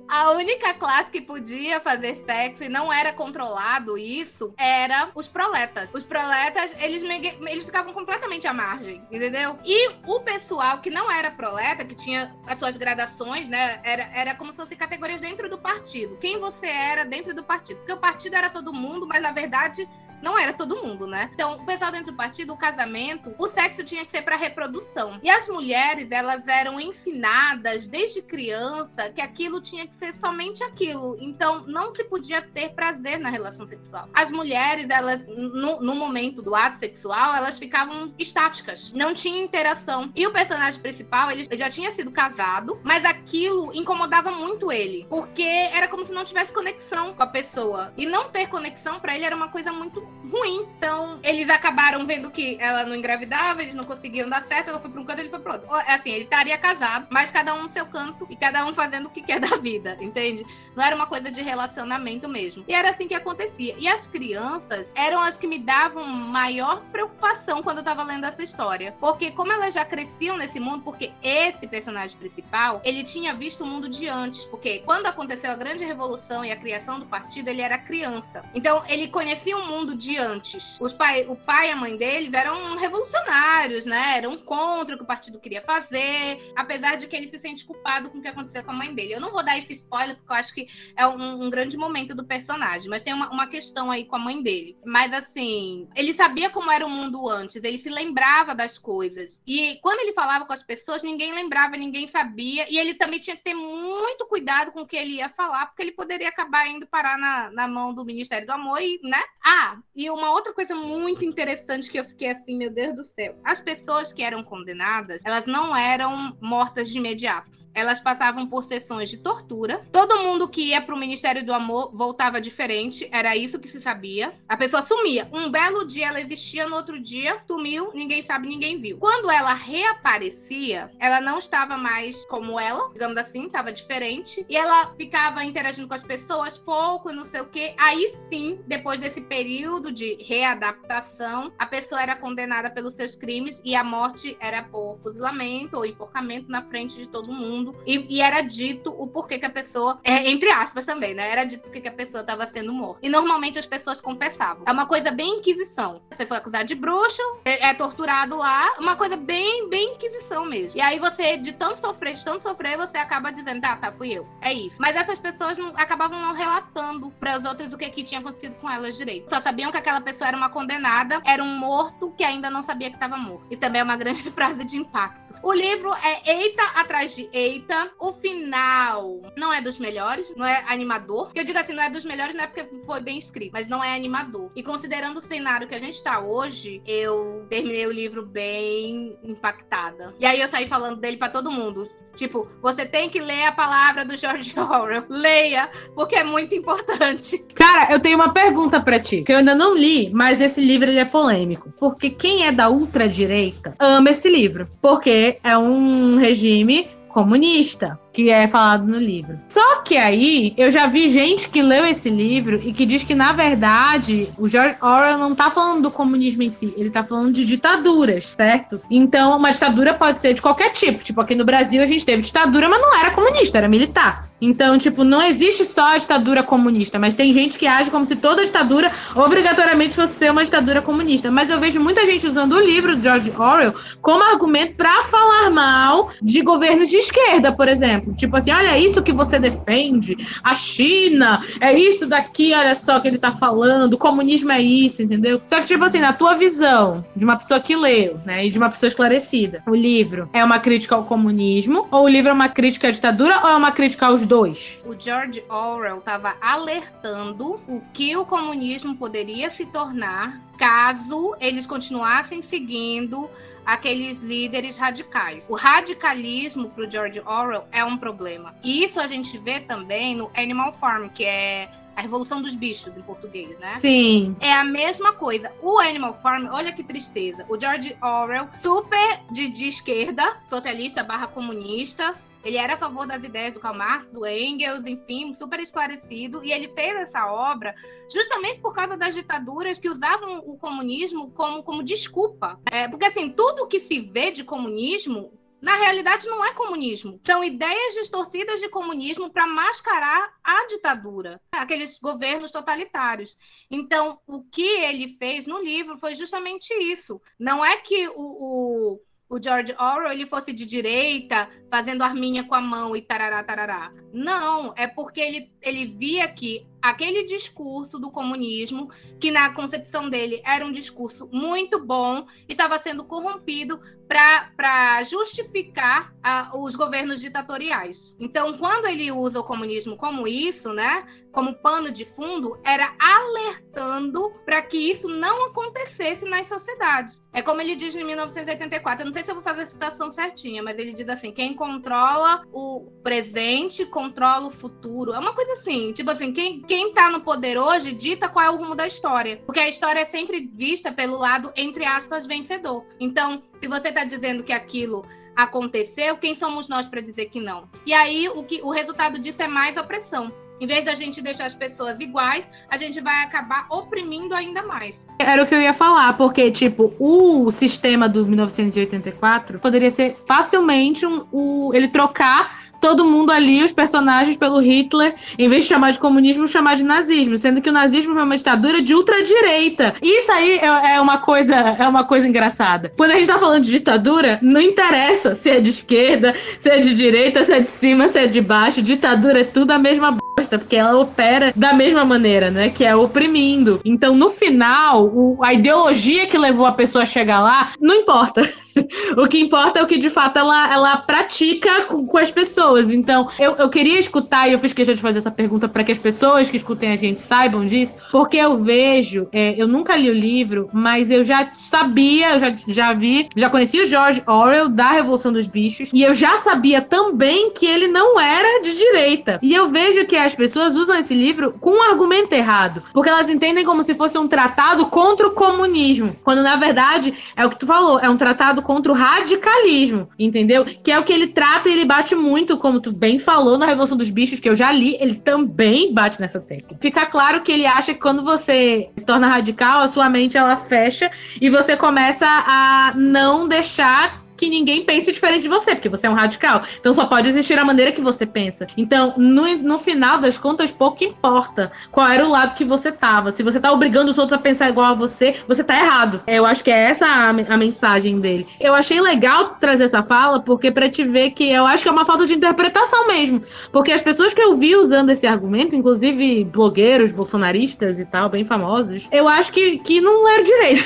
A 0.08 0.32
única 0.32 0.74
classe 0.74 1.10
que 1.10 1.20
podia 1.20 1.80
fazer 1.80 2.22
sexo 2.26 2.64
e 2.64 2.68
não 2.68 2.92
era 2.92 3.12
controlado 3.12 3.96
isso 3.96 4.52
era 4.58 5.08
os 5.14 5.26
proletas. 5.26 5.90
Os 5.94 6.04
proletas, 6.04 6.70
eles, 6.78 7.02
eles 7.02 7.64
ficavam 7.64 7.94
completamente 7.94 8.46
à 8.46 8.52
margem, 8.52 9.02
entendeu? 9.10 9.58
E 9.64 9.88
o 10.06 10.20
pessoal 10.20 10.80
que 10.80 10.90
não 10.90 11.10
era 11.10 11.30
proleta, 11.30 11.84
que 11.84 11.94
tinha 11.94 12.34
as 12.46 12.58
suas 12.58 12.76
gradações, 12.76 13.48
né? 13.48 13.80
Era, 13.82 14.10
era 14.14 14.34
como 14.34 14.50
se 14.50 14.56
fossem 14.56 14.76
categorias 14.76 15.20
dentro 15.20 15.48
do 15.48 15.56
partido. 15.56 16.16
Quem 16.18 16.38
você 16.38 16.66
era 16.66 17.04
dentro 17.04 17.34
do 17.34 17.42
partido. 17.42 17.78
Porque 17.78 17.92
o 17.92 17.98
partido 17.98 18.36
era 18.36 18.50
todo 18.50 18.72
mundo, 18.72 19.06
mas 19.06 19.22
na 19.22 19.32
verdade 19.32 19.88
não 20.22 20.38
era 20.38 20.52
todo 20.52 20.76
mundo, 20.76 21.06
né? 21.06 21.28
Então, 21.34 21.56
o 21.56 21.66
pessoal 21.66 21.90
dentro 21.90 22.12
do 22.12 22.16
partido, 22.16 22.52
o 22.52 22.56
casamento, 22.56 23.34
o 23.36 23.48
sexo 23.48 23.84
tinha 23.84 24.04
que 24.04 24.12
ser 24.12 24.22
para 24.22 24.36
reprodução. 24.72 25.20
E 25.22 25.30
as 25.30 25.46
mulheres, 25.48 26.10
elas 26.10 26.46
eram 26.46 26.80
ensinadas 26.80 27.86
desde 27.86 28.22
criança 28.22 29.10
que 29.14 29.20
aquilo 29.20 29.60
tinha 29.60 29.86
que 29.86 29.94
ser 29.96 30.14
somente 30.18 30.64
aquilo. 30.64 31.16
Então, 31.20 31.66
não 31.66 31.94
se 31.94 32.04
podia 32.04 32.42
ter 32.42 32.70
prazer 32.70 33.18
na 33.18 33.28
relação 33.28 33.66
sexual. 33.66 34.08
As 34.14 34.30
mulheres, 34.30 34.88
elas, 34.88 35.24
no, 35.26 35.80
no 35.80 35.94
momento 35.94 36.40
do 36.40 36.54
ato 36.54 36.78
sexual, 36.78 37.34
elas 37.34 37.58
ficavam 37.58 38.14
estáticas, 38.18 38.90
não 38.92 39.14
tinha 39.14 39.42
interação. 39.42 40.10
E 40.14 40.26
o 40.26 40.32
personagem 40.32 40.80
principal, 40.80 41.30
ele 41.30 41.46
já 41.52 41.70
tinha 41.70 41.92
sido 41.92 42.10
casado, 42.10 42.80
mas 42.82 43.04
aquilo 43.04 43.74
incomodava 43.74 44.30
muito 44.30 44.72
ele, 44.72 45.06
porque 45.08 45.42
era 45.42 45.88
como 45.88 46.06
se 46.06 46.12
não 46.12 46.24
tivesse 46.24 46.52
conexão 46.52 47.14
com 47.14 47.22
a 47.22 47.26
pessoa. 47.26 47.92
E 47.96 48.06
não 48.06 48.30
ter 48.30 48.48
conexão 48.48 49.00
para 49.00 49.14
ele 49.14 49.24
era 49.24 49.36
uma 49.36 49.48
coisa 49.48 49.72
muito 49.72 50.00
ruim. 50.30 50.66
Então, 50.76 51.20
eles 51.22 51.48
acabaram 51.48 52.06
vendo 52.06 52.30
que 52.30 52.56
ela 52.60 52.84
não 52.84 52.94
engravidava, 52.94 53.62
eles 53.62 53.74
não 53.74 53.84
conseguiam 53.84 54.28
dar 54.28 54.44
certo, 54.44 54.61
ela 54.68 54.80
foi 54.80 54.90
para 54.90 55.00
um 55.00 55.04
canto, 55.04 55.20
ele 55.20 55.28
foi 55.28 55.40
pro 55.40 55.52
outro. 55.52 55.74
É 55.76 55.94
assim, 55.94 56.10
ele 56.10 56.24
estaria 56.24 56.56
casado, 56.58 57.06
mas 57.10 57.30
cada 57.30 57.54
um 57.54 57.64
no 57.64 57.72
seu 57.72 57.86
canto 57.86 58.26
e 58.28 58.36
cada 58.36 58.64
um 58.66 58.74
fazendo 58.74 59.06
o 59.06 59.10
que 59.10 59.22
quer 59.22 59.40
da 59.40 59.56
vida, 59.56 59.96
entende? 60.00 60.46
Não 60.76 60.82
era 60.82 60.96
uma 60.96 61.06
coisa 61.06 61.30
de 61.30 61.42
relacionamento 61.42 62.28
mesmo. 62.28 62.64
E 62.66 62.74
era 62.74 62.90
assim 62.90 63.08
que 63.08 63.14
acontecia. 63.14 63.74
E 63.78 63.88
as 63.88 64.06
crianças 64.06 64.90
eram 64.94 65.20
as 65.20 65.36
que 65.36 65.46
me 65.46 65.58
davam 65.58 66.06
maior 66.06 66.82
preocupação 66.90 67.62
quando 67.62 67.78
eu 67.78 67.84
tava 67.84 68.02
lendo 68.02 68.24
essa 68.24 68.42
história. 68.42 68.94
Porque 69.00 69.30
como 69.32 69.52
elas 69.52 69.74
já 69.74 69.84
cresciam 69.84 70.36
nesse 70.36 70.58
mundo, 70.58 70.82
porque 70.82 71.12
esse 71.22 71.66
personagem 71.66 72.16
principal, 72.18 72.80
ele 72.84 73.04
tinha 73.04 73.34
visto 73.34 73.64
o 73.64 73.66
mundo 73.66 73.88
de 73.88 74.08
antes. 74.08 74.44
Porque 74.46 74.80
quando 74.80 75.06
aconteceu 75.06 75.50
a 75.50 75.56
grande 75.56 75.84
revolução 75.84 76.44
e 76.44 76.50
a 76.50 76.56
criação 76.56 76.98
do 76.98 77.06
partido, 77.06 77.48
ele 77.48 77.62
era 77.62 77.78
criança. 77.78 78.44
Então, 78.54 78.82
ele 78.88 79.08
conhecia 79.08 79.56
o 79.56 79.66
mundo 79.66 79.96
de 79.96 80.16
antes. 80.16 80.78
Os 80.80 80.92
pai, 80.92 81.26
o 81.26 81.36
pai 81.36 81.68
e 81.68 81.72
a 81.72 81.76
mãe 81.76 81.96
deles 81.96 82.32
eram 82.32 82.76
revolucionários, 82.76 83.86
né? 83.86 84.18
Eram 84.18 84.36
contra 84.38 84.94
o 84.94 84.98
que 84.98 85.04
o 85.04 85.06
partido 85.06 85.38
queria 85.38 85.62
fazer, 85.62 86.52
apesar 86.56 86.96
de 86.96 87.06
que 87.06 87.16
ele 87.16 87.28
se 87.28 87.38
sente 87.38 87.64
culpado 87.64 88.10
com 88.10 88.18
o 88.18 88.22
que 88.22 88.28
aconteceu 88.28 88.64
com 88.64 88.70
a 88.70 88.74
mãe 88.74 88.94
dele. 88.94 89.14
Eu 89.14 89.20
não 89.20 89.32
vou 89.32 89.44
dar 89.44 89.58
esse 89.58 89.72
spoiler, 89.72 90.16
porque 90.16 90.32
eu 90.32 90.36
acho 90.36 90.54
que 90.54 90.61
é 90.96 91.06
um, 91.06 91.44
um 91.44 91.50
grande 91.50 91.76
momento 91.76 92.14
do 92.14 92.24
personagem, 92.24 92.88
mas 92.88 93.02
tem 93.02 93.12
uma, 93.12 93.30
uma 93.30 93.46
questão 93.46 93.90
aí 93.90 94.04
com 94.04 94.16
a 94.16 94.18
mãe 94.18 94.42
dele. 94.42 94.76
Mas 94.84 95.12
assim, 95.12 95.88
ele 95.94 96.14
sabia 96.14 96.50
como 96.50 96.70
era 96.70 96.86
o 96.86 96.90
mundo 96.90 97.28
antes, 97.28 97.62
ele 97.62 97.78
se 97.78 97.88
lembrava 97.88 98.54
das 98.54 98.78
coisas. 98.78 99.40
E 99.46 99.76
quando 99.82 100.00
ele 100.00 100.12
falava 100.12 100.44
com 100.44 100.52
as 100.52 100.62
pessoas, 100.62 101.02
ninguém 101.02 101.34
lembrava, 101.34 101.76
ninguém 101.76 102.08
sabia. 102.08 102.66
E 102.70 102.78
ele 102.78 102.94
também 102.94 103.20
tinha 103.20 103.36
que 103.36 103.44
ter 103.44 103.54
muito 103.54 104.26
cuidado 104.26 104.72
com 104.72 104.82
o 104.82 104.86
que 104.86 104.96
ele 104.96 105.16
ia 105.16 105.28
falar, 105.28 105.66
porque 105.66 105.82
ele 105.82 105.92
poderia 105.92 106.28
acabar 106.28 106.68
indo 106.68 106.86
parar 106.86 107.18
na, 107.18 107.50
na 107.50 107.68
mão 107.68 107.94
do 107.94 108.04
Ministério 108.04 108.46
do 108.46 108.52
Amor 108.52 108.80
e, 108.80 109.00
né? 109.02 109.22
Ah, 109.44 109.78
e 109.94 110.10
uma 110.10 110.32
outra 110.32 110.52
coisa 110.52 110.74
muito 110.74 111.24
interessante 111.24 111.90
que 111.90 111.98
eu 111.98 112.04
fiquei 112.04 112.28
assim, 112.28 112.56
meu 112.56 112.70
Deus 112.70 112.94
do 112.94 113.04
céu. 113.14 113.38
As 113.44 113.60
pessoas 113.60 114.12
que 114.12 114.22
eram 114.22 114.42
condenadas, 114.42 115.22
elas 115.24 115.46
não 115.46 115.76
eram 115.76 116.36
mortas 116.40 116.88
de 116.88 116.98
imediato 116.98 117.61
elas 117.74 118.00
passavam 118.00 118.46
por 118.46 118.64
sessões 118.64 119.10
de 119.10 119.16
tortura. 119.16 119.84
Todo 119.90 120.22
mundo 120.22 120.48
que 120.48 120.68
ia 120.68 120.82
para 120.82 120.94
o 120.94 120.98
Ministério 120.98 121.44
do 121.44 121.52
Amor 121.52 121.94
voltava 121.96 122.40
diferente, 122.40 123.08
era 123.10 123.36
isso 123.36 123.58
que 123.58 123.68
se 123.68 123.80
sabia. 123.80 124.32
A 124.48 124.56
pessoa 124.56 124.82
sumia. 124.82 125.28
Um 125.32 125.50
belo 125.50 125.86
dia 125.86 126.08
ela 126.08 126.20
existia, 126.20 126.68
no 126.68 126.76
outro 126.76 127.00
dia 127.00 127.40
sumiu, 127.46 127.90
ninguém 127.94 128.24
sabe, 128.24 128.48
ninguém 128.48 128.80
viu. 128.80 128.98
Quando 128.98 129.30
ela 129.30 129.54
reaparecia, 129.54 130.90
ela 130.98 131.20
não 131.20 131.38
estava 131.38 131.76
mais 131.76 132.24
como 132.26 132.58
ela, 132.58 132.90
digamos 132.92 133.16
assim, 133.16 133.46
estava 133.46 133.72
diferente. 133.72 134.44
E 134.48 134.56
ela 134.56 134.94
ficava 134.94 135.44
interagindo 135.44 135.88
com 135.88 135.94
as 135.94 136.02
pessoas 136.02 136.58
pouco, 136.58 137.12
não 137.12 137.26
sei 137.26 137.40
o 137.40 137.48
quê. 137.48 137.74
Aí 137.78 138.14
sim, 138.30 138.60
depois 138.66 139.00
desse 139.00 139.20
período 139.20 139.92
de 139.92 140.16
readaptação, 140.22 141.52
a 141.58 141.66
pessoa 141.66 142.02
era 142.02 142.16
condenada 142.16 142.70
pelos 142.70 142.94
seus 142.94 143.16
crimes 143.16 143.60
e 143.64 143.74
a 143.74 143.84
morte 143.84 144.36
era 144.40 144.62
por 144.64 144.98
fuzilamento 145.02 145.76
ou 145.76 145.86
enforcamento 145.86 146.50
na 146.50 146.62
frente 146.62 146.96
de 146.96 147.06
todo 147.06 147.32
mundo 147.32 147.61
mundo. 147.62 147.76
E, 147.86 148.16
e, 148.16 148.20
era 148.20 148.42
dito 148.42 148.94
o 148.98 149.06
porquê 149.06 149.38
que 149.38 149.46
a 149.46 149.50
pessoa, 149.50 150.00
é, 150.02 150.30
entre 150.30 150.50
aspas 150.50 150.84
também, 150.84 151.14
né? 151.14 151.30
Era 151.30 151.44
dito 151.44 151.62
porque 151.62 151.80
que 151.80 151.88
a 151.88 151.92
pessoa 151.92 152.20
estava 152.20 152.46
sendo 152.48 152.72
morta. 152.72 152.98
E 153.02 153.08
normalmente 153.08 153.58
as 153.58 153.66
pessoas 153.66 154.00
confessavam. 154.00 154.64
É 154.66 154.72
uma 154.72 154.86
coisa 154.86 155.10
bem 155.10 155.38
inquisição. 155.38 156.00
Você 156.10 156.26
foi 156.26 156.36
acusado 156.36 156.66
de 156.66 156.74
bruxo, 156.74 157.22
é, 157.44 157.68
é 157.68 157.74
torturado 157.74 158.36
lá, 158.36 158.74
uma 158.78 158.96
coisa 158.96 159.16
bem, 159.16 159.68
bem 159.68 159.94
inquisição 159.94 160.44
mesmo. 160.44 160.78
E 160.78 160.82
aí 160.82 160.98
você, 160.98 161.36
de 161.36 161.52
tanto 161.52 161.80
sofrer, 161.80 162.14
de 162.14 162.24
tanto 162.24 162.42
sofrer, 162.42 162.76
você 162.76 162.98
acaba 162.98 163.30
dizendo, 163.30 163.60
tá, 163.60 163.76
tá, 163.76 163.92
fui 163.92 164.12
eu. 164.12 164.26
É 164.40 164.52
isso. 164.52 164.76
Mas 164.78 164.96
essas 164.96 165.18
pessoas 165.18 165.56
não, 165.56 165.68
acabavam 165.76 166.18
não 166.20 166.34
relatando 166.34 167.10
para 167.20 167.38
os 167.38 167.44
outros 167.44 167.72
o 167.72 167.78
que, 167.78 167.90
que 167.90 168.04
tinha 168.04 168.20
acontecido 168.20 168.54
com 168.60 168.68
elas 168.68 168.96
direito. 168.96 169.28
Só 169.28 169.40
sabiam 169.40 169.70
que 169.70 169.78
aquela 169.78 170.00
pessoa 170.00 170.28
era 170.28 170.36
uma 170.36 170.48
condenada, 170.48 171.20
era 171.24 171.42
um 171.42 171.58
morto 171.58 172.12
que 172.16 172.24
ainda 172.24 172.50
não 172.50 172.62
sabia 172.62 172.88
que 172.88 172.96
estava 172.96 173.16
morto. 173.16 173.46
E 173.50 173.56
também 173.56 173.80
é 173.80 173.84
uma 173.84 173.96
grande 174.02 174.30
frase 174.30 174.64
de 174.64 174.76
impacto. 174.76 175.21
O 175.43 175.53
livro 175.53 175.93
é 175.95 176.43
Eita 176.43 176.62
atrás 176.62 177.16
de 177.16 177.28
Eita. 177.32 177.90
O 177.99 178.12
final 178.12 179.20
não 179.36 179.53
é 179.53 179.61
dos 179.61 179.76
melhores, 179.76 180.32
não 180.36 180.47
é 180.47 180.64
animador. 180.68 181.26
Porque 181.26 181.40
eu 181.40 181.45
digo 181.45 181.59
assim, 181.59 181.72
não 181.72 181.82
é 181.82 181.90
dos 181.90 182.05
melhores, 182.05 182.34
não 182.34 182.45
é 182.45 182.47
porque 182.47 182.64
foi 182.86 183.01
bem 183.01 183.18
escrito, 183.18 183.53
mas 183.53 183.66
não 183.66 183.82
é 183.82 183.95
animador. 183.95 184.53
E 184.55 184.62
considerando 184.62 185.18
o 185.18 185.26
cenário 185.26 185.66
que 185.66 185.74
a 185.74 185.80
gente 185.80 185.95
está 185.95 186.20
hoje, 186.20 186.80
eu 186.86 187.45
terminei 187.51 187.86
o 187.86 187.93
livro 187.93 188.24
bem 188.24 189.18
impactada. 189.24 190.14
E 190.20 190.24
aí 190.24 190.40
eu 190.40 190.49
saí 190.49 190.68
falando 190.68 191.01
dele 191.01 191.16
para 191.16 191.32
todo 191.32 191.51
mundo. 191.51 191.90
Tipo, 192.14 192.46
você 192.60 192.84
tem 192.84 193.08
que 193.08 193.20
ler 193.20 193.44
a 193.44 193.52
palavra 193.52 194.04
do 194.04 194.16
George 194.16 194.54
Orwell. 194.58 195.04
Leia, 195.08 195.68
porque 195.94 196.16
é 196.16 196.24
muito 196.24 196.54
importante. 196.54 197.44
Cara, 197.54 197.92
eu 197.92 198.00
tenho 198.00 198.16
uma 198.16 198.32
pergunta 198.32 198.80
para 198.80 199.00
ti, 199.00 199.22
que 199.22 199.32
eu 199.32 199.38
ainda 199.38 199.54
não 199.54 199.76
li, 199.76 200.10
mas 200.12 200.40
esse 200.40 200.60
livro 200.60 200.90
ele 200.90 201.00
é 201.00 201.04
polêmico. 201.04 201.72
Porque 201.78 202.10
quem 202.10 202.46
é 202.46 202.52
da 202.52 202.68
ultradireita 202.68 203.74
ama 203.78 204.10
esse 204.10 204.28
livro. 204.28 204.68
Porque 204.80 205.38
é 205.42 205.56
um 205.56 206.16
regime 206.16 206.88
comunista 207.08 207.98
que 208.12 208.30
é 208.30 208.46
falado 208.46 208.86
no 208.86 208.98
livro. 208.98 209.40
Só 209.48 209.80
que 209.82 209.96
aí 209.96 210.52
eu 210.56 210.70
já 210.70 210.86
vi 210.86 211.08
gente 211.08 211.48
que 211.48 211.62
leu 211.62 211.86
esse 211.86 212.10
livro 212.10 212.60
e 212.62 212.72
que 212.72 212.84
diz 212.84 213.02
que, 213.02 213.14
na 213.14 213.32
verdade, 213.32 214.28
o 214.38 214.46
George 214.46 214.76
Orwell 214.80 215.18
não 215.18 215.34
tá 215.34 215.50
falando 215.50 215.82
do 215.82 215.90
comunismo 215.90 216.42
em 216.42 216.52
si, 216.52 216.72
ele 216.76 216.90
tá 216.90 217.02
falando 217.02 217.32
de 217.32 217.46
ditaduras, 217.46 218.26
certo? 218.34 218.80
Então, 218.90 219.36
uma 219.36 219.50
ditadura 219.50 219.94
pode 219.94 220.20
ser 220.20 220.34
de 220.34 220.42
qualquer 220.42 220.72
tipo. 220.72 221.02
Tipo, 221.02 221.20
aqui 221.20 221.34
no 221.34 221.44
Brasil 221.44 221.82
a 221.82 221.86
gente 221.86 222.04
teve 222.04 222.22
ditadura, 222.22 222.68
mas 222.68 222.80
não 222.80 222.94
era 222.94 223.10
comunista, 223.12 223.58
era 223.58 223.68
militar. 223.68 224.30
Então, 224.40 224.76
tipo, 224.76 225.04
não 225.04 225.22
existe 225.22 225.64
só 225.64 225.92
a 225.92 225.98
ditadura 225.98 226.42
comunista, 226.42 226.98
mas 226.98 227.14
tem 227.14 227.32
gente 227.32 227.56
que 227.56 227.64
age 227.64 227.92
como 227.92 228.04
se 228.04 228.16
toda 228.16 228.44
ditadura 228.44 228.90
obrigatoriamente 229.14 229.94
fosse 229.94 230.14
ser 230.14 230.32
uma 230.32 230.42
ditadura 230.42 230.82
comunista. 230.82 231.30
Mas 231.30 231.48
eu 231.48 231.60
vejo 231.60 231.78
muita 231.78 232.04
gente 232.04 232.26
usando 232.26 232.56
o 232.56 232.60
livro 232.60 232.96
de 232.96 233.04
George 233.04 233.30
Orwell 233.30 233.74
como 234.00 234.24
argumento 234.24 234.74
para 234.74 235.04
falar 235.04 235.48
mal 235.48 236.10
de 236.20 236.42
governos 236.42 236.88
de 236.88 236.96
esquerda, 236.96 237.52
por 237.52 237.68
exemplo 237.68 238.01
exemplo. 238.03 238.14
Tipo 238.14 238.36
assim, 238.36 238.50
olha 238.50 238.78
isso 238.78 239.03
que 239.03 239.12
você 239.12 239.38
defende, 239.38 240.16
a 240.42 240.55
China, 240.55 241.44
é 241.61 241.72
isso 241.72 242.07
daqui, 242.07 242.53
olha 242.53 242.74
só 242.74 243.00
que 243.00 243.09
ele 243.09 243.18
tá 243.18 243.32
falando, 243.32 243.94
o 243.94 243.98
comunismo 243.98 244.53
é 244.53 244.61
isso, 244.61 245.03
entendeu? 245.03 245.40
Só 245.46 245.61
que, 245.61 245.66
tipo 245.66 245.84
assim, 245.84 246.00
na 246.00 246.12
tua 246.12 246.34
visão, 246.34 247.03
de 247.14 247.24
uma 247.24 247.36
pessoa 247.36 247.61
que 247.61 247.74
leu, 247.74 248.20
né, 248.24 248.46
e 248.46 248.50
de 248.50 248.59
uma 248.59 248.68
pessoa 248.68 248.88
esclarecida, 248.88 249.62
o 249.66 249.74
livro 249.74 250.28
é 250.32 250.44
uma 250.44 250.59
crítica 250.59 250.94
ao 250.94 251.05
comunismo, 251.05 251.86
ou 251.90 252.05
o 252.05 252.09
livro 252.09 252.30
é 252.30 252.32
uma 252.34 252.48
crítica 252.48 252.88
à 252.88 252.90
ditadura, 252.90 253.40
ou 253.42 253.48
é 253.50 253.57
uma 253.57 253.72
crítica 253.72 254.07
aos 254.07 254.26
dois? 254.26 254.78
O 254.84 254.94
George 254.98 255.42
Orwell 255.48 256.00
tava 256.00 256.34
alertando 256.40 257.61
o 257.68 257.82
que 257.92 258.16
o 258.16 258.24
comunismo 258.24 258.96
poderia 258.96 259.50
se 259.50 259.66
tornar 259.66 260.40
caso 260.59 261.34
eles 261.40 261.66
continuassem 261.66 262.42
seguindo 262.42 263.28
aqueles 263.64 264.18
líderes 264.18 264.76
radicais. 264.76 265.46
O 265.48 265.54
radicalismo 265.54 266.70
para 266.70 266.86
o 266.86 266.90
George 266.90 267.20
Orwell 267.20 267.66
é 267.70 267.84
um 267.84 267.96
problema. 267.96 268.54
E 268.62 268.84
isso 268.84 269.00
a 269.00 269.06
gente 269.06 269.36
vê 269.38 269.60
também 269.60 270.16
no 270.16 270.30
Animal 270.36 270.72
Farm, 270.74 271.08
que 271.08 271.24
é 271.24 271.68
a 271.94 272.00
Revolução 272.00 272.40
dos 272.40 272.54
Bichos, 272.54 272.96
em 272.96 273.02
português, 273.02 273.58
né? 273.58 273.74
Sim. 273.76 274.34
É 274.40 274.52
a 274.52 274.64
mesma 274.64 275.12
coisa. 275.12 275.52
O 275.60 275.78
Animal 275.78 276.18
Farm, 276.22 276.46
olha 276.50 276.72
que 276.72 276.82
tristeza. 276.82 277.44
O 277.48 277.60
George 277.60 277.96
Orwell, 278.02 278.48
super 278.62 279.20
de, 279.30 279.48
de 279.48 279.68
esquerda, 279.68 280.38
socialista 280.48 281.02
barra 281.02 281.26
comunista, 281.26 282.14
ele 282.45 282.57
era 282.57 282.74
a 282.74 282.78
favor 282.78 283.07
das 283.07 283.22
ideias 283.22 283.55
do 283.55 283.61
Karl 283.61 283.76
Marx, 283.76 284.11
do 284.11 284.26
Engels, 284.26 284.84
enfim, 284.86 285.34
super 285.34 285.61
esclarecido. 285.61 286.45
E 286.45 286.53
ele 286.53 286.68
fez 286.68 286.95
essa 286.97 287.26
obra 287.32 287.74
justamente 288.12 288.61
por 288.61 288.74
causa 288.74 288.97
das 288.97 289.14
ditaduras 289.14 289.78
que 289.78 289.88
usavam 289.88 290.38
o 290.38 290.59
comunismo 290.59 291.30
como, 291.32 291.62
como 291.62 291.82
desculpa. 291.82 292.59
É, 292.70 292.88
porque, 292.88 293.07
assim, 293.07 293.30
tudo 293.30 293.68
que 293.68 293.80
se 293.80 294.01
vê 294.01 294.30
de 294.30 294.45
comunismo 294.45 295.32
na 295.62 295.76
realidade 295.76 296.26
não 296.26 296.45
é 296.45 296.53
comunismo. 296.55 297.20
São 297.24 297.45
ideias 297.45 297.95
distorcidas 297.95 298.61
de 298.61 298.68
comunismo 298.68 299.30
para 299.30 299.47
mascarar 299.47 300.34
a 300.43 300.66
ditadura, 300.66 301.40
aqueles 301.53 302.01
governos 302.01 302.51
totalitários. 302.51 303.38
Então, 303.70 304.18
o 304.26 304.43
que 304.43 304.66
ele 304.66 305.16
fez 305.18 305.47
no 305.47 305.62
livro 305.62 305.97
foi 305.99 306.16
justamente 306.16 306.74
isso. 306.74 307.22
Não 307.38 307.64
é 307.64 307.76
que 307.76 308.09
o, 308.09 308.14
o 308.16 309.01
o 309.32 309.42
George 309.42 309.74
Orwell 309.80 310.12
ele 310.12 310.26
fosse 310.26 310.52
de 310.52 310.66
direita, 310.66 311.48
fazendo 311.70 312.02
arminha 312.02 312.44
com 312.44 312.54
a 312.54 312.60
mão 312.60 312.94
e 312.94 313.00
tarará, 313.00 313.42
tarará. 313.42 313.90
Não, 314.12 314.74
é 314.76 314.86
porque 314.86 315.20
ele, 315.20 315.50
ele 315.62 315.86
via 315.86 316.28
que 316.28 316.66
aquele 316.82 317.24
discurso 317.24 317.98
do 317.98 318.10
comunismo, 318.10 318.90
que 319.20 319.30
na 319.30 319.54
concepção 319.54 320.10
dele 320.10 320.42
era 320.44 320.66
um 320.66 320.72
discurso 320.72 321.28
muito 321.32 321.84
bom, 321.84 322.26
estava 322.48 322.78
sendo 322.80 323.04
corrompido 323.04 323.80
para 324.08 325.02
justificar 325.04 326.12
uh, 326.52 326.62
os 326.62 326.74
governos 326.74 327.20
ditatoriais. 327.20 328.14
Então, 328.20 328.58
quando 328.58 328.86
ele 328.86 329.10
usa 329.10 329.40
o 329.40 329.44
comunismo 329.44 329.96
como 329.96 330.28
isso, 330.28 330.72
né, 330.72 331.06
como 331.32 331.54
pano 331.54 331.90
de 331.90 332.04
fundo, 332.04 332.60
era 332.62 332.94
alertando 332.98 334.30
para 334.44 334.60
que 334.62 334.76
isso 334.76 335.08
não 335.08 335.46
acontecesse 335.46 336.26
nas 336.26 336.46
sociedades. 336.46 337.24
É 337.32 337.40
como 337.40 337.62
ele 337.62 337.74
diz 337.74 337.94
em 337.94 338.04
1984, 338.04 339.02
eu 339.02 339.06
não 339.06 339.14
sei 339.14 339.24
se 339.24 339.30
eu 339.30 339.34
vou 339.34 339.42
fazer 339.42 339.62
a 339.62 339.70
citação 339.70 340.12
certinha, 340.12 340.62
mas 340.62 340.78
ele 340.78 340.92
diz 340.92 341.09
assim: 341.09 341.32
quem 341.32 341.54
controla 341.54 342.42
o 342.52 342.92
presente 343.02 343.86
controla 343.86 344.48
o 344.48 344.52
futuro. 344.52 345.12
É 345.14 345.18
uma 345.18 345.32
coisa 345.32 345.54
assim, 345.54 345.92
tipo 345.92 346.10
assim, 346.10 346.32
quem, 346.32 346.60
quem 346.73 346.90
tá 346.94 347.11
no 347.11 347.20
poder 347.20 347.59
hoje 347.59 347.93
dita 347.93 348.31
qual 348.31 348.47
é 348.47 348.49
o 348.49 348.57
rumo 348.57 348.74
da 348.74 348.86
história. 348.86 349.39
Porque 349.44 349.61
a 349.61 349.69
história 349.69 350.01
é 350.01 350.07
sempre 350.07 350.40
vista 350.40 350.90
pelo 350.90 351.19
lado, 351.19 351.53
entre 351.55 351.85
aspas, 351.85 352.27
vencedor. 352.27 352.86
Então, 352.99 353.43
se 353.61 353.69
você 353.69 353.89
está 353.89 354.05
dizendo 354.05 354.43
que 354.43 354.55
aquilo 354.55 355.05
aconteceu, 355.36 356.16
quem 356.16 356.35
somos 356.35 356.70
nós 356.70 356.86
para 356.86 357.03
dizer 357.03 357.27
que 357.27 357.39
não? 357.39 357.69
E 357.85 357.93
aí 357.93 358.27
o, 358.31 358.43
que, 358.44 358.62
o 358.62 358.70
resultado 358.70 359.19
disso 359.19 359.43
é 359.43 359.47
mais 359.47 359.77
opressão. 359.77 360.32
Em 360.59 360.66
vez 360.66 360.82
da 360.82 360.94
gente 360.94 361.20
deixar 361.20 361.44
as 361.44 361.55
pessoas 361.55 362.01
iguais, 362.01 362.49
a 362.70 362.78
gente 362.78 363.03
vai 363.03 363.23
acabar 363.23 363.66
oprimindo 363.69 364.35
ainda 364.35 364.62
mais. 364.62 365.07
Era 365.19 365.43
o 365.43 365.47
que 365.47 365.55
eu 365.55 365.61
ia 365.61 365.74
falar, 365.74 366.16
porque, 366.16 366.51
tipo, 366.51 366.94
o 366.99 367.51
sistema 367.51 368.09
do 368.09 368.24
1984 368.24 369.59
poderia 369.59 369.90
ser 369.90 370.16
facilmente 370.24 371.05
um, 371.05 371.27
um 371.31 371.74
ele 371.74 371.89
trocar 371.89 372.72
todo 372.82 373.04
mundo 373.04 373.30
ali, 373.30 373.62
os 373.62 373.72
personagens, 373.72 374.36
pelo 374.36 374.59
Hitler, 374.59 375.14
em 375.38 375.48
vez 375.48 375.62
de 375.62 375.68
chamar 375.68 375.92
de 375.92 376.00
comunismo, 376.00 376.48
chamar 376.48 376.74
de 376.74 376.82
nazismo, 376.82 377.38
sendo 377.38 377.62
que 377.62 377.70
o 377.70 377.72
nazismo 377.72 378.18
é 378.18 378.24
uma 378.24 378.36
ditadura 378.36 378.82
de 378.82 378.92
ultradireita. 378.92 379.94
Isso 380.02 380.32
aí 380.32 380.59
é, 380.59 380.96
é, 380.96 381.00
uma 381.00 381.18
coisa, 381.18 381.54
é 381.54 381.86
uma 381.86 382.02
coisa 382.02 382.26
engraçada. 382.26 382.92
Quando 382.96 383.12
a 383.12 383.14
gente 383.14 383.28
tá 383.28 383.38
falando 383.38 383.62
de 383.62 383.70
ditadura, 383.70 384.40
não 384.42 384.60
interessa 384.60 385.36
se 385.36 385.48
é 385.48 385.60
de 385.60 385.70
esquerda, 385.70 386.34
se 386.59 386.68
é 386.68 386.80
de 386.80 386.92
direita, 386.92 387.44
se 387.44 387.52
é 387.52 387.60
de 387.60 387.70
cima, 387.70 388.09
se 388.09 388.18
é 388.18 388.26
de 388.26 388.40
baixo. 388.40 388.82
Ditadura 388.82 389.42
é 389.42 389.44
tudo 389.44 389.70
a 389.70 389.78
mesma 389.78 390.18
bosta, 390.36 390.59
porque 390.59 390.74
ela 390.74 390.98
opera 390.98 391.52
da 391.54 391.72
mesma 391.72 392.04
maneira, 392.04 392.50
né? 392.50 392.68
Que 392.68 392.84
é 392.84 392.96
oprimindo. 392.96 393.80
Então, 393.84 394.16
no 394.16 394.28
final, 394.28 395.06
o, 395.06 395.38
a 395.40 395.54
ideologia 395.54 396.26
que 396.26 396.36
levou 396.36 396.66
a 396.66 396.72
pessoa 396.72 397.04
a 397.04 397.06
chegar 397.06 397.38
lá, 397.38 397.74
não 397.80 397.94
importa. 397.94 398.52
o 399.16 399.27
que 399.27 399.39
importa 399.39 399.81
é 399.81 399.82
o 399.82 399.86
que 399.86 399.99
de 399.99 400.11
fato 400.11 400.39
ela, 400.39 400.73
ela 400.73 400.97
pratica 400.99 401.82
com, 401.82 402.07
com 402.07 402.19
as 402.19 402.31
pessoas. 402.31 402.90
Então, 402.90 403.28
eu, 403.39 403.53
eu 403.57 403.69
queria 403.69 403.99
escutar, 403.99 404.49
e 404.49 404.53
eu 404.53 404.59
fiz 404.59 404.73
questão 404.73 404.94
de 404.94 405.01
fazer 405.01 405.19
essa 405.19 405.31
pergunta 405.31 405.69
para 405.69 405.85
que 405.85 405.93
as 405.93 405.99
pessoas 405.99 406.51
que 406.51 406.57
escutem 406.57 406.90
a 406.90 406.97
gente 406.97 407.20
saibam 407.20 407.65
disso, 407.66 407.97
porque 408.11 408.36
eu 408.36 408.59
vejo, 408.59 409.28
é, 409.32 409.61
eu 409.61 409.69
nunca 409.69 409.97
li 409.97 410.11
o 410.11 410.15
livro, 410.15 410.69
mas 410.73 411.11
eu 411.11 411.23
já 411.23 411.51
sabia, 411.57 412.35
eu 412.35 412.39
já, 412.39 412.55
já 412.66 412.93
vi, 412.93 413.28
já 413.36 413.51
conheci 413.51 413.81
o 413.81 413.86
George 413.86 414.23
Orwell 414.27 414.69
da 414.69 414.93
Revolução 414.93 415.32
dos 415.32 415.47
Bichos, 415.47 415.90
e 415.93 416.03
eu 416.03 416.15
já 416.15 416.39
sabia 416.39 416.81
também 416.81 417.51
que 417.53 417.66
ele 417.66 417.89
não 417.89 418.19
era 418.19 418.62
de 418.62 418.74
direita. 418.74 419.39
E 419.43 419.55
eu 419.55 419.69
vejo 419.69 420.07
que 420.07 420.16
as 420.16 420.35
pessoas 420.35 420.77
usam 420.77 420.99
esse 420.99 421.15
livro 421.15 421.55
com 421.61 421.70
um 421.70 421.82
argumento 421.82 422.32
errado, 422.32 422.82
porque 422.93 423.09
elas 423.09 423.28
entendem 423.28 423.65
como 423.65 423.82
se 423.82 423.94
fosse 423.94 424.19
um 424.19 424.28
tratado 424.28 424.86
contra 424.86 425.27
o 425.27 425.32
comunismo, 425.32 426.16
quando 426.24 426.43
na 426.43 426.57
verdade 426.57 427.15
é 427.36 427.44
o 427.44 427.51
que 427.51 427.59
tu 427.59 427.66
falou, 427.66 427.99
é 428.01 428.09
um 428.09 428.16
tratado 428.16 428.61
contra 428.62 428.93
o 428.93 428.94
radicalismo, 428.94 430.09
entendeu? 430.18 430.64
Que 430.64 430.90
é 430.90 430.98
o 430.98 431.05
que 431.05 431.12
ele 431.12 431.28
trata 431.28 431.68
e 431.68 431.72
ele 431.72 431.84
bate 431.84 432.14
muito, 432.14 432.56
como 432.56 432.80
tu 432.80 432.93
bem 432.93 433.18
falou 433.18 433.59
na 433.59 433.66
Revolução 433.66 433.97
dos 433.98 434.10
Bichos, 434.10 434.40
que 434.40 434.48
eu 434.48 434.55
já 434.55 434.70
li, 434.72 434.97
ele 435.01 435.14
também 435.14 435.93
bate 435.93 436.20
nessa 436.20 436.40
tecla. 436.40 436.76
Fica 436.80 437.06
claro 437.06 437.43
que 437.43 437.52
ele 437.52 437.66
acha 437.66 437.93
que 437.93 438.01
quando 438.01 438.22
você 438.24 438.89
se 438.97 439.05
torna 439.05 439.28
radical, 439.28 439.80
a 439.80 439.89
sua 439.89 440.09
mente 440.09 440.36
ela 440.36 440.56
fecha 440.56 441.10
e 441.40 441.51
você 441.51 441.76
começa 441.76 442.26
a 442.26 442.93
não 442.97 443.47
deixar 443.47 444.22
que 444.36 444.48
ninguém 444.48 444.84
pense 444.84 445.12
diferente 445.12 445.42
de 445.42 445.48
você, 445.48 445.74
porque 445.74 445.88
você 445.88 446.06
é 446.06 446.10
um 446.10 446.14
radical. 446.14 446.62
Então 446.78 446.92
só 446.92 447.06
pode 447.06 447.28
existir 447.28 447.59
a 447.59 447.64
maneira 447.64 447.92
que 447.92 448.00
você 448.00 448.26
pensa. 448.26 448.66
Então, 448.76 449.14
no, 449.16 449.56
no 449.59 449.78
final 449.78 450.18
das 450.18 450.38
contas, 450.38 450.70
pouco 450.70 451.04
importa 451.04 451.70
qual 451.90 452.09
era 452.09 452.26
o 452.26 452.30
lado 452.30 452.54
que 452.54 452.64
você 452.64 452.90
tava. 452.90 453.30
Se 453.30 453.42
você 453.42 453.60
tá 453.60 453.72
obrigando 453.72 454.10
os 454.10 454.18
outros 454.18 454.38
a 454.38 454.42
pensar 454.42 454.68
igual 454.68 454.92
a 454.92 454.94
você, 454.94 455.36
você 455.46 455.62
tá 455.62 455.76
errado. 455.76 456.22
Eu 456.26 456.46
acho 456.46 456.64
que 456.64 456.70
é 456.70 456.90
essa 456.90 457.06
a, 457.06 457.28
a 457.28 457.56
mensagem 457.56 458.20
dele. 458.20 458.46
Eu 458.60 458.74
achei 458.74 459.00
legal 459.00 459.56
trazer 459.60 459.84
essa 459.84 460.02
fala, 460.02 460.40
porque 460.40 460.70
para 460.70 460.90
te 460.90 461.04
ver 461.04 461.30
que 461.30 461.50
eu 461.50 461.66
acho 461.66 461.82
que 461.82 461.88
é 461.88 461.92
uma 461.92 462.04
falta 462.04 462.26
de 462.26 462.34
interpretação 462.34 463.06
mesmo. 463.06 463.40
Porque 463.70 463.92
as 463.92 464.02
pessoas 464.02 464.34
que 464.34 464.40
eu 464.40 464.56
vi 464.56 464.74
usando 464.74 465.10
esse 465.10 465.26
argumento, 465.26 465.76
inclusive 465.76 466.44
blogueiros, 466.44 467.12
bolsonaristas 467.12 467.98
e 467.98 468.04
tal, 468.04 468.28
bem 468.28 468.44
famosos, 468.44 469.06
eu 469.12 469.28
acho 469.28 469.52
que, 469.52 469.78
que 469.78 470.00
não 470.00 470.24
leram 470.24 470.42
direito. 470.42 470.82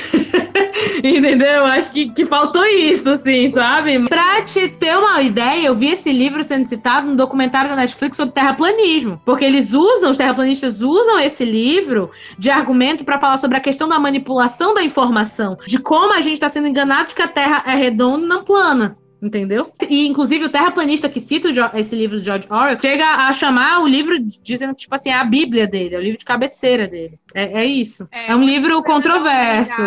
Entendeu? 1.03 1.47
Eu 1.47 1.65
acho 1.65 1.91
que, 1.91 2.09
que 2.09 2.25
faltou 2.25 2.65
isso, 2.65 3.09
assim 3.09 3.46
sabe? 3.49 4.07
Pra 4.07 4.41
te 4.43 4.69
ter 4.69 4.97
uma 4.97 5.21
ideia, 5.21 5.67
eu 5.67 5.75
vi 5.75 5.89
esse 5.89 6.11
livro 6.11 6.43
sendo 6.43 6.67
citado 6.67 7.07
no 7.07 7.15
documentário 7.15 7.69
da 7.69 7.75
Netflix 7.75 8.17
sobre 8.17 8.33
terraplanismo. 8.33 9.21
Porque 9.25 9.45
eles 9.45 9.73
usam, 9.73 10.11
os 10.11 10.17
terraplanistas 10.17 10.81
usam 10.81 11.19
esse 11.19 11.43
livro 11.43 12.11
de 12.37 12.49
argumento 12.49 13.03
para 13.03 13.19
falar 13.19 13.37
sobre 13.37 13.57
a 13.57 13.61
questão 13.61 13.87
da 13.87 13.99
manipulação 13.99 14.73
da 14.73 14.83
informação, 14.83 15.57
de 15.65 15.79
como 15.79 16.13
a 16.13 16.21
gente 16.21 16.33
está 16.33 16.49
sendo 16.49 16.67
enganado 16.67 17.09
de 17.09 17.15
que 17.15 17.21
a 17.21 17.27
Terra 17.27 17.63
é 17.67 17.75
redonda 17.75 18.25
e 18.25 18.29
não 18.29 18.43
plana. 18.43 18.97
Entendeu? 19.19 19.71
E, 19.89 20.07
inclusive, 20.07 20.45
o 20.45 20.49
terraplanista 20.49 21.09
que 21.09 21.19
cita 21.19 21.49
esse 21.73 21.95
livro 21.95 22.19
do 22.19 22.23
George 22.23 22.47
Orwell 22.49 22.79
chega 22.79 23.03
a 23.03 23.33
chamar 23.33 23.81
o 23.81 23.87
livro 23.87 24.15
dizendo 24.43 24.75
que, 24.75 24.81
tipo 24.81 24.93
assim, 24.93 25.09
é 25.09 25.15
a 25.15 25.23
Bíblia 25.23 25.65
dele, 25.65 25.95
é 25.95 25.97
o 25.97 26.01
livro 26.01 26.19
de 26.19 26.25
cabeceira 26.25 26.87
dele. 26.87 27.19
É, 27.33 27.61
é 27.61 27.65
isso. 27.65 28.07
É, 28.11 28.31
é 28.31 28.35
um 28.35 28.43
livro 28.43 28.81
controverso 28.83 29.81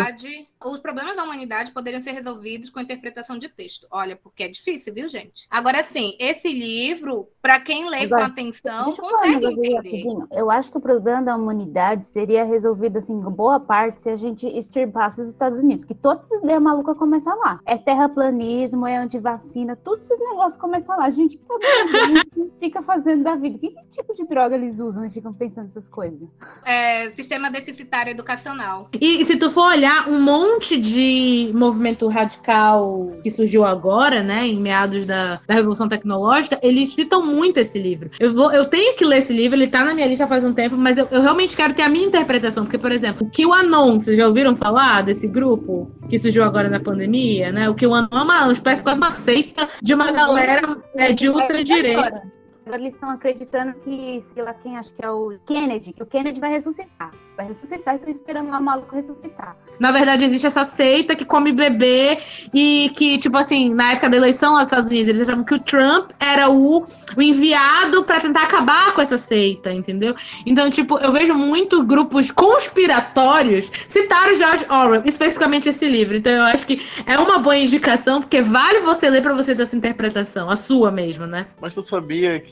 os 0.63 0.79
problemas 0.79 1.15
da 1.15 1.23
humanidade 1.23 1.71
poderiam 1.71 2.03
ser 2.03 2.11
resolvidos 2.11 2.69
com 2.69 2.79
interpretação 2.79 3.37
de 3.37 3.49
texto. 3.49 3.87
Olha, 3.89 4.15
porque 4.15 4.43
é 4.43 4.47
difícil, 4.47 4.93
viu, 4.93 5.09
gente? 5.09 5.47
Agora, 5.49 5.83
sim, 5.83 6.15
esse 6.19 6.47
livro, 6.47 7.29
para 7.41 7.59
quem 7.61 7.89
lê 7.89 8.03
Agora, 8.03 8.25
com 8.25 8.31
atenção, 8.31 8.95
consegue 8.95 9.45
entender. 9.45 10.03
Eu 10.31 10.49
acho 10.49 10.71
que 10.71 10.77
o 10.77 10.81
problema 10.81 11.21
da 11.21 11.35
humanidade 11.35 12.05
seria 12.05 12.43
resolvido, 12.43 12.97
assim, 12.97 13.19
boa 13.19 13.59
parte, 13.59 14.01
se 14.01 14.09
a 14.09 14.15
gente 14.15 14.47
extirpasse 14.47 15.21
os 15.21 15.29
Estados 15.29 15.59
Unidos, 15.59 15.83
que 15.83 15.93
todos 15.93 16.25
esses 16.25 16.43
ideias 16.43 16.61
malucas 16.61 16.97
começam 16.97 17.37
lá. 17.39 17.59
É 17.65 17.77
terraplanismo, 17.77 18.87
é 18.87 18.97
antivacina, 18.97 19.75
todos 19.75 20.05
esses 20.05 20.19
negócios 20.19 20.57
começam 20.57 20.97
lá. 20.97 21.05
A 21.05 21.09
gente 21.09 21.37
que 21.37 21.45
tá 21.45 21.55
isso, 22.21 22.51
fica 22.59 22.81
fazendo 22.81 23.23
da 23.23 23.35
vida. 23.35 23.57
Que, 23.57 23.69
que 23.69 23.83
tipo 23.89 24.13
de 24.13 24.25
droga 24.25 24.55
eles 24.55 24.79
usam 24.79 25.05
e 25.05 25.09
ficam 25.09 25.33
pensando 25.33 25.65
essas 25.65 25.87
coisas? 25.87 26.29
É, 26.65 27.11
sistema 27.11 27.49
deficitário 27.49 28.11
educacional. 28.11 28.89
E, 28.99 29.21
e 29.21 29.25
se 29.25 29.37
tu 29.37 29.49
for 29.49 29.71
olhar 29.71 30.07
um 30.07 30.21
monte 30.21 30.41
monte 30.61 30.79
de 30.79 31.51
movimento 31.53 32.07
radical 32.07 33.11
que 33.23 33.31
surgiu 33.31 33.65
agora, 33.65 34.21
né, 34.21 34.45
em 34.47 34.59
meados 34.59 35.05
da, 35.05 35.39
da 35.47 35.53
Revolução 35.53 35.89
Tecnológica, 35.89 36.59
eles 36.61 36.93
citam 36.93 37.25
muito 37.31 37.59
esse 37.59 37.79
livro. 37.79 38.11
Eu, 38.19 38.33
vou, 38.33 38.51
eu 38.51 38.65
tenho 38.65 38.95
que 38.95 39.05
ler 39.05 39.17
esse 39.17 39.33
livro, 39.33 39.57
ele 39.57 39.67
tá 39.67 39.83
na 39.83 39.93
minha 39.93 40.07
lista 40.07 40.27
faz 40.27 40.43
um 40.43 40.53
tempo, 40.53 40.75
mas 40.75 40.97
eu, 40.97 41.07
eu 41.11 41.21
realmente 41.21 41.55
quero 41.55 41.73
ter 41.73 41.83
a 41.83 41.89
minha 41.89 42.05
interpretação, 42.05 42.63
porque, 42.63 42.77
por 42.77 42.91
exemplo, 42.91 43.25
o 43.25 43.29
QAnon, 43.29 43.99
vocês 43.99 44.17
já 44.17 44.27
ouviram 44.27 44.55
falar 44.55 45.01
desse 45.03 45.27
grupo 45.27 45.91
que 46.09 46.17
surgiu 46.17 46.43
agora 46.43 46.69
na 46.69 46.79
pandemia, 46.79 47.51
né? 47.51 47.69
O 47.69 47.75
QAnon 47.75 48.07
é 48.11 48.15
uma, 48.15 48.43
uma 48.43 48.51
espécie 48.51 48.83
quase 48.83 48.97
uma 48.97 49.11
seita 49.11 49.69
de 49.81 49.93
uma 49.93 50.11
galera 50.11 50.77
é, 50.95 51.13
de 51.13 51.29
ultradireita. 51.29 52.23
Agora 52.65 52.81
eles 52.81 52.93
estão 52.93 53.09
acreditando 53.09 53.73
que, 53.83 54.21
sei 54.33 54.43
lá, 54.43 54.53
quem 54.53 54.77
acho 54.77 54.93
que 54.93 55.03
é 55.03 55.09
o 55.09 55.37
Kennedy, 55.47 55.93
que 55.93 56.03
o 56.03 56.05
Kennedy 56.05 56.39
vai 56.39 56.51
ressuscitar. 56.51 57.11
Vai 57.35 57.47
ressuscitar 57.47 57.95
e 57.95 57.97
estão 57.97 58.11
esperando 58.11 58.51
lá 58.51 58.59
o 58.59 58.63
maluco 58.63 58.95
ressuscitar. 58.95 59.55
Na 59.79 59.91
verdade, 59.91 60.25
existe 60.25 60.45
essa 60.45 60.65
seita 60.65 61.15
que 61.15 61.25
come 61.25 61.51
bebê 61.51 62.19
e 62.53 62.91
que, 62.95 63.17
tipo 63.17 63.35
assim, 63.35 63.73
na 63.73 63.93
época 63.93 64.09
da 64.11 64.17
eleição 64.17 64.53
nos 64.53 64.63
Estados 64.63 64.87
Unidos, 64.87 65.07
eles 65.07 65.21
achavam 65.21 65.43
que 65.43 65.55
o 65.55 65.59
Trump 65.59 66.11
era 66.19 66.51
o, 66.51 66.85
o 67.17 67.21
enviado 67.21 68.03
para 68.03 68.19
tentar 68.19 68.43
acabar 68.43 68.93
com 68.93 69.01
essa 69.01 69.17
seita, 69.17 69.71
entendeu? 69.71 70.13
Então, 70.45 70.69
tipo, 70.69 70.99
eu 70.99 71.11
vejo 71.11 71.33
muito 71.33 71.83
grupos 71.83 72.29
conspiratórios 72.29 73.71
citar 73.87 74.29
o 74.29 74.35
George 74.35 74.65
Orwell, 74.69 75.01
especificamente 75.05 75.69
esse 75.69 75.87
livro. 75.87 76.15
Então, 76.17 76.33
eu 76.33 76.43
acho 76.43 76.67
que 76.67 76.85
é 77.07 77.17
uma 77.17 77.39
boa 77.39 77.57
indicação, 77.57 78.21
porque 78.21 78.41
vale 78.41 78.81
você 78.81 79.09
ler 79.09 79.23
para 79.23 79.33
você 79.33 79.55
ter 79.55 79.63
essa 79.63 79.75
interpretação, 79.75 80.49
a 80.49 80.55
sua 80.55 80.91
mesmo, 80.91 81.25
né? 81.25 81.47
Mas 81.59 81.73
tu 81.73 81.81
sabia 81.81 82.39
que, 82.39 82.50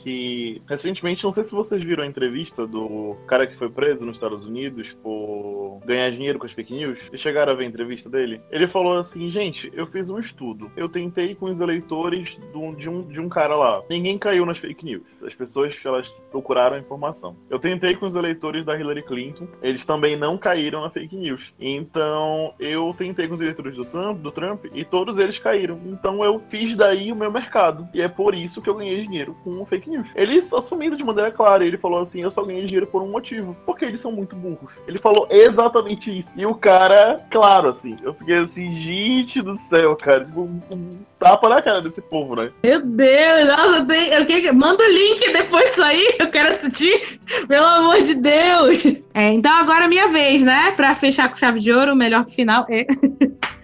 recentemente, 0.68 1.24
não 1.24 1.32
sei 1.32 1.44
se 1.44 1.52
vocês 1.52 1.82
viram 1.82 2.04
a 2.04 2.06
entrevista 2.06 2.66
do 2.66 3.16
cara 3.26 3.46
que 3.46 3.56
foi 3.56 3.68
preso 3.68 4.04
nos 4.04 4.16
Estados 4.16 4.46
Unidos 4.46 4.88
por 5.02 5.80
ganhar 5.84 6.10
dinheiro 6.10 6.38
com 6.38 6.46
as 6.46 6.52
fake 6.52 6.72
news. 6.72 6.98
Vocês 7.08 7.20
chegaram 7.20 7.52
a 7.52 7.54
ver 7.54 7.64
a 7.64 7.68
entrevista 7.68 8.08
dele? 8.08 8.40
Ele 8.50 8.66
falou 8.68 8.98
assim, 8.98 9.30
gente, 9.30 9.70
eu 9.74 9.86
fiz 9.86 10.08
um 10.08 10.18
estudo. 10.18 10.70
Eu 10.76 10.88
tentei 10.88 11.34
com 11.34 11.46
os 11.46 11.60
eleitores 11.60 12.36
do- 12.52 12.74
de 12.74 12.88
um, 12.88 13.02
de 13.02 13.20
um 13.20 13.28
cara 13.28 13.54
lá. 13.56 13.82
Ninguém 13.88 14.18
caiu 14.18 14.46
nas 14.46 14.58
fake 14.58 14.84
news. 14.84 15.02
As 15.22 15.34
pessoas, 15.34 15.74
elas 15.84 16.08
procuraram 16.30 16.76
a 16.76 16.80
informação. 16.80 17.36
Eu 17.48 17.58
tentei 17.58 17.94
com 17.96 18.06
os 18.06 18.14
eleitores 18.14 18.64
da 18.64 18.78
Hillary 18.78 19.02
Clinton. 19.02 19.46
Eles 19.62 19.84
também 19.84 20.16
não 20.16 20.38
caíram 20.38 20.80
na 20.82 20.90
fake 20.90 21.16
news. 21.16 21.52
Então, 21.58 22.54
eu 22.58 22.94
tentei 22.96 23.26
com 23.28 23.34
os 23.34 23.40
eleitores 23.40 23.74
do 23.76 23.84
Trump, 23.84 24.18
do 24.20 24.30
Trump 24.30 24.64
e 24.74 24.84
todos 24.84 25.18
eles 25.18 25.38
caíram. 25.38 25.78
Então, 25.86 26.24
eu 26.24 26.40
fiz 26.50 26.74
daí 26.76 27.10
o 27.12 27.16
meu 27.16 27.30
mercado. 27.30 27.88
E 27.94 28.00
é 28.00 28.08
por 28.08 28.34
isso 28.34 28.60
que 28.62 28.68
eu 28.70 28.74
ganhei 28.74 29.02
dinheiro 29.06 29.36
com 29.44 29.64
fake 29.66 29.89
news. 29.90 30.08
Ele 30.14 30.42
assumindo 30.56 30.96
de 30.96 31.04
maneira 31.04 31.30
clara. 31.30 31.64
Ele 31.64 31.76
falou 31.76 32.00
assim: 32.00 32.22
eu 32.22 32.30
só 32.30 32.42
ganhei 32.42 32.64
dinheiro 32.64 32.86
por 32.86 33.02
um 33.02 33.10
motivo. 33.10 33.56
Porque 33.66 33.84
eles 33.84 34.00
são 34.00 34.12
muito 34.12 34.34
burros. 34.36 34.72
Ele 34.86 34.98
falou 34.98 35.26
exatamente 35.30 36.16
isso. 36.16 36.28
E 36.36 36.46
o 36.46 36.54
cara, 36.54 37.20
claro, 37.30 37.68
assim. 37.68 37.96
Eu 38.02 38.14
fiquei 38.14 38.36
assim, 38.38 38.74
gente 38.76 39.42
do 39.42 39.58
céu, 39.68 39.96
cara. 39.96 40.24
Tipo, 40.24 40.40
um, 40.42 40.60
um 40.70 40.98
tapa 41.18 41.48
na 41.48 41.60
cara 41.60 41.82
desse 41.82 42.00
povo, 42.00 42.34
né? 42.34 42.50
Meu 42.62 42.80
Deus, 42.80 43.48
nossa, 43.48 43.84
tem, 43.84 44.08
eu 44.08 44.24
quero- 44.26 44.54
manda 44.54 44.82
o 44.82 44.88
link 44.90 45.32
depois 45.32 45.68
disso 45.70 45.82
aí, 45.82 46.16
eu 46.18 46.30
quero 46.30 46.48
assistir, 46.48 47.20
pelo 47.46 47.66
amor 47.66 48.00
de 48.02 48.14
Deus. 48.14 48.84
É, 49.12 49.28
então 49.28 49.52
agora 49.54 49.84
é 49.84 49.88
minha 49.88 50.08
vez, 50.08 50.42
né? 50.42 50.72
Pra 50.72 50.94
fechar 50.94 51.28
com 51.28 51.36
chave 51.36 51.60
de 51.60 51.70
ouro, 51.72 51.94
melhor 51.94 52.24
que 52.24 52.34
final. 52.34 52.64
É. 52.70 52.86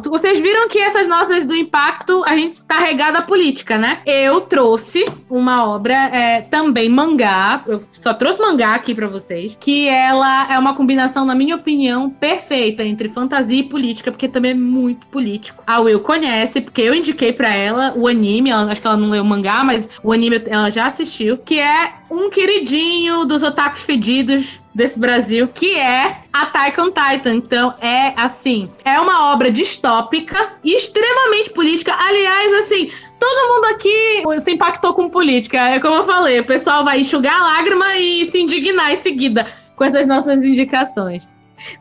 Vocês 0.04 0.38
viram 0.38 0.68
que 0.68 0.78
essas 0.78 1.08
nossas 1.08 1.44
do 1.44 1.54
impacto, 1.54 2.22
a 2.26 2.36
gente 2.36 2.62
tá 2.64 2.78
regada 2.78 3.18
à 3.18 3.22
política, 3.22 3.76
né? 3.76 4.02
Eu 4.06 4.42
trouxe 4.42 5.04
uma 5.28 5.66
obra, 5.68 5.94
é, 6.16 6.40
também 6.40 6.88
mangá, 6.88 7.62
eu 7.66 7.82
só 7.92 8.14
trouxe 8.14 8.40
mangá 8.40 8.74
aqui 8.74 8.94
pra 8.94 9.06
vocês, 9.06 9.56
que 9.60 9.86
ela 9.88 10.50
é 10.52 10.58
uma 10.58 10.74
combinação, 10.74 11.24
na 11.26 11.34
minha 11.34 11.56
opinião, 11.56 12.08
perfeita 12.10 12.82
entre 12.84 13.08
fantasia 13.08 13.58
e 13.60 13.62
política, 13.62 14.10
porque 14.10 14.28
também 14.28 14.52
é 14.52 14.54
muito 14.54 15.06
político. 15.08 15.62
A 15.66 15.80
Will 15.80 16.00
conhece, 16.00 16.60
porque 16.60 16.82
eu 16.82 16.94
indiquei 16.94 17.32
pra 17.32 17.54
ela 17.54 17.92
o 17.96 18.08
anime, 18.08 18.50
ela- 18.50 18.70
acho 18.72 18.80
que 18.80 18.86
ela 18.86 18.96
não 18.96 19.10
leu 19.10 19.22
o 19.22 19.26
mangá, 19.26 19.62
mas 19.62 19.88
o 20.02 20.12
anime 20.12 20.42
ela 20.46 20.70
já 20.70 20.86
assistiu, 20.86 21.36
que 21.38 21.58
é 21.60 21.92
um 22.10 22.30
queridinho 22.30 23.24
dos 23.24 23.42
otakus 23.42 23.82
fedidos 23.82 24.60
desse 24.74 24.98
Brasil, 24.98 25.48
que 25.48 25.74
é 25.74 26.18
Attack 26.32 26.80
on 26.80 26.90
Titan. 26.90 27.34
Então, 27.34 27.74
é 27.80 28.12
assim, 28.16 28.70
é 28.84 29.00
uma 29.00 29.32
obra 29.32 29.50
distópica 29.50 30.52
e 30.62 30.74
extremamente 30.74 31.50
política. 31.50 31.94
Aliás, 31.98 32.52
assim, 32.54 32.90
todo 33.18 33.54
mundo 33.54 33.64
aqui 33.74 34.40
se 34.40 34.50
impactou 34.52 34.94
com 34.94 35.08
política. 35.08 35.58
É 35.58 35.80
como 35.80 35.96
eu 35.96 36.04
falei, 36.04 36.40
o 36.40 36.46
pessoal 36.46 36.84
vai 36.84 37.00
enxugar 37.00 37.40
a 37.40 37.44
lágrima 37.44 37.96
e 37.96 38.24
se 38.26 38.38
indignar 38.38 38.92
em 38.92 38.96
seguida 38.96 39.46
com 39.74 39.84
essas 39.84 40.06
nossas 40.06 40.44
indicações. 40.44 41.28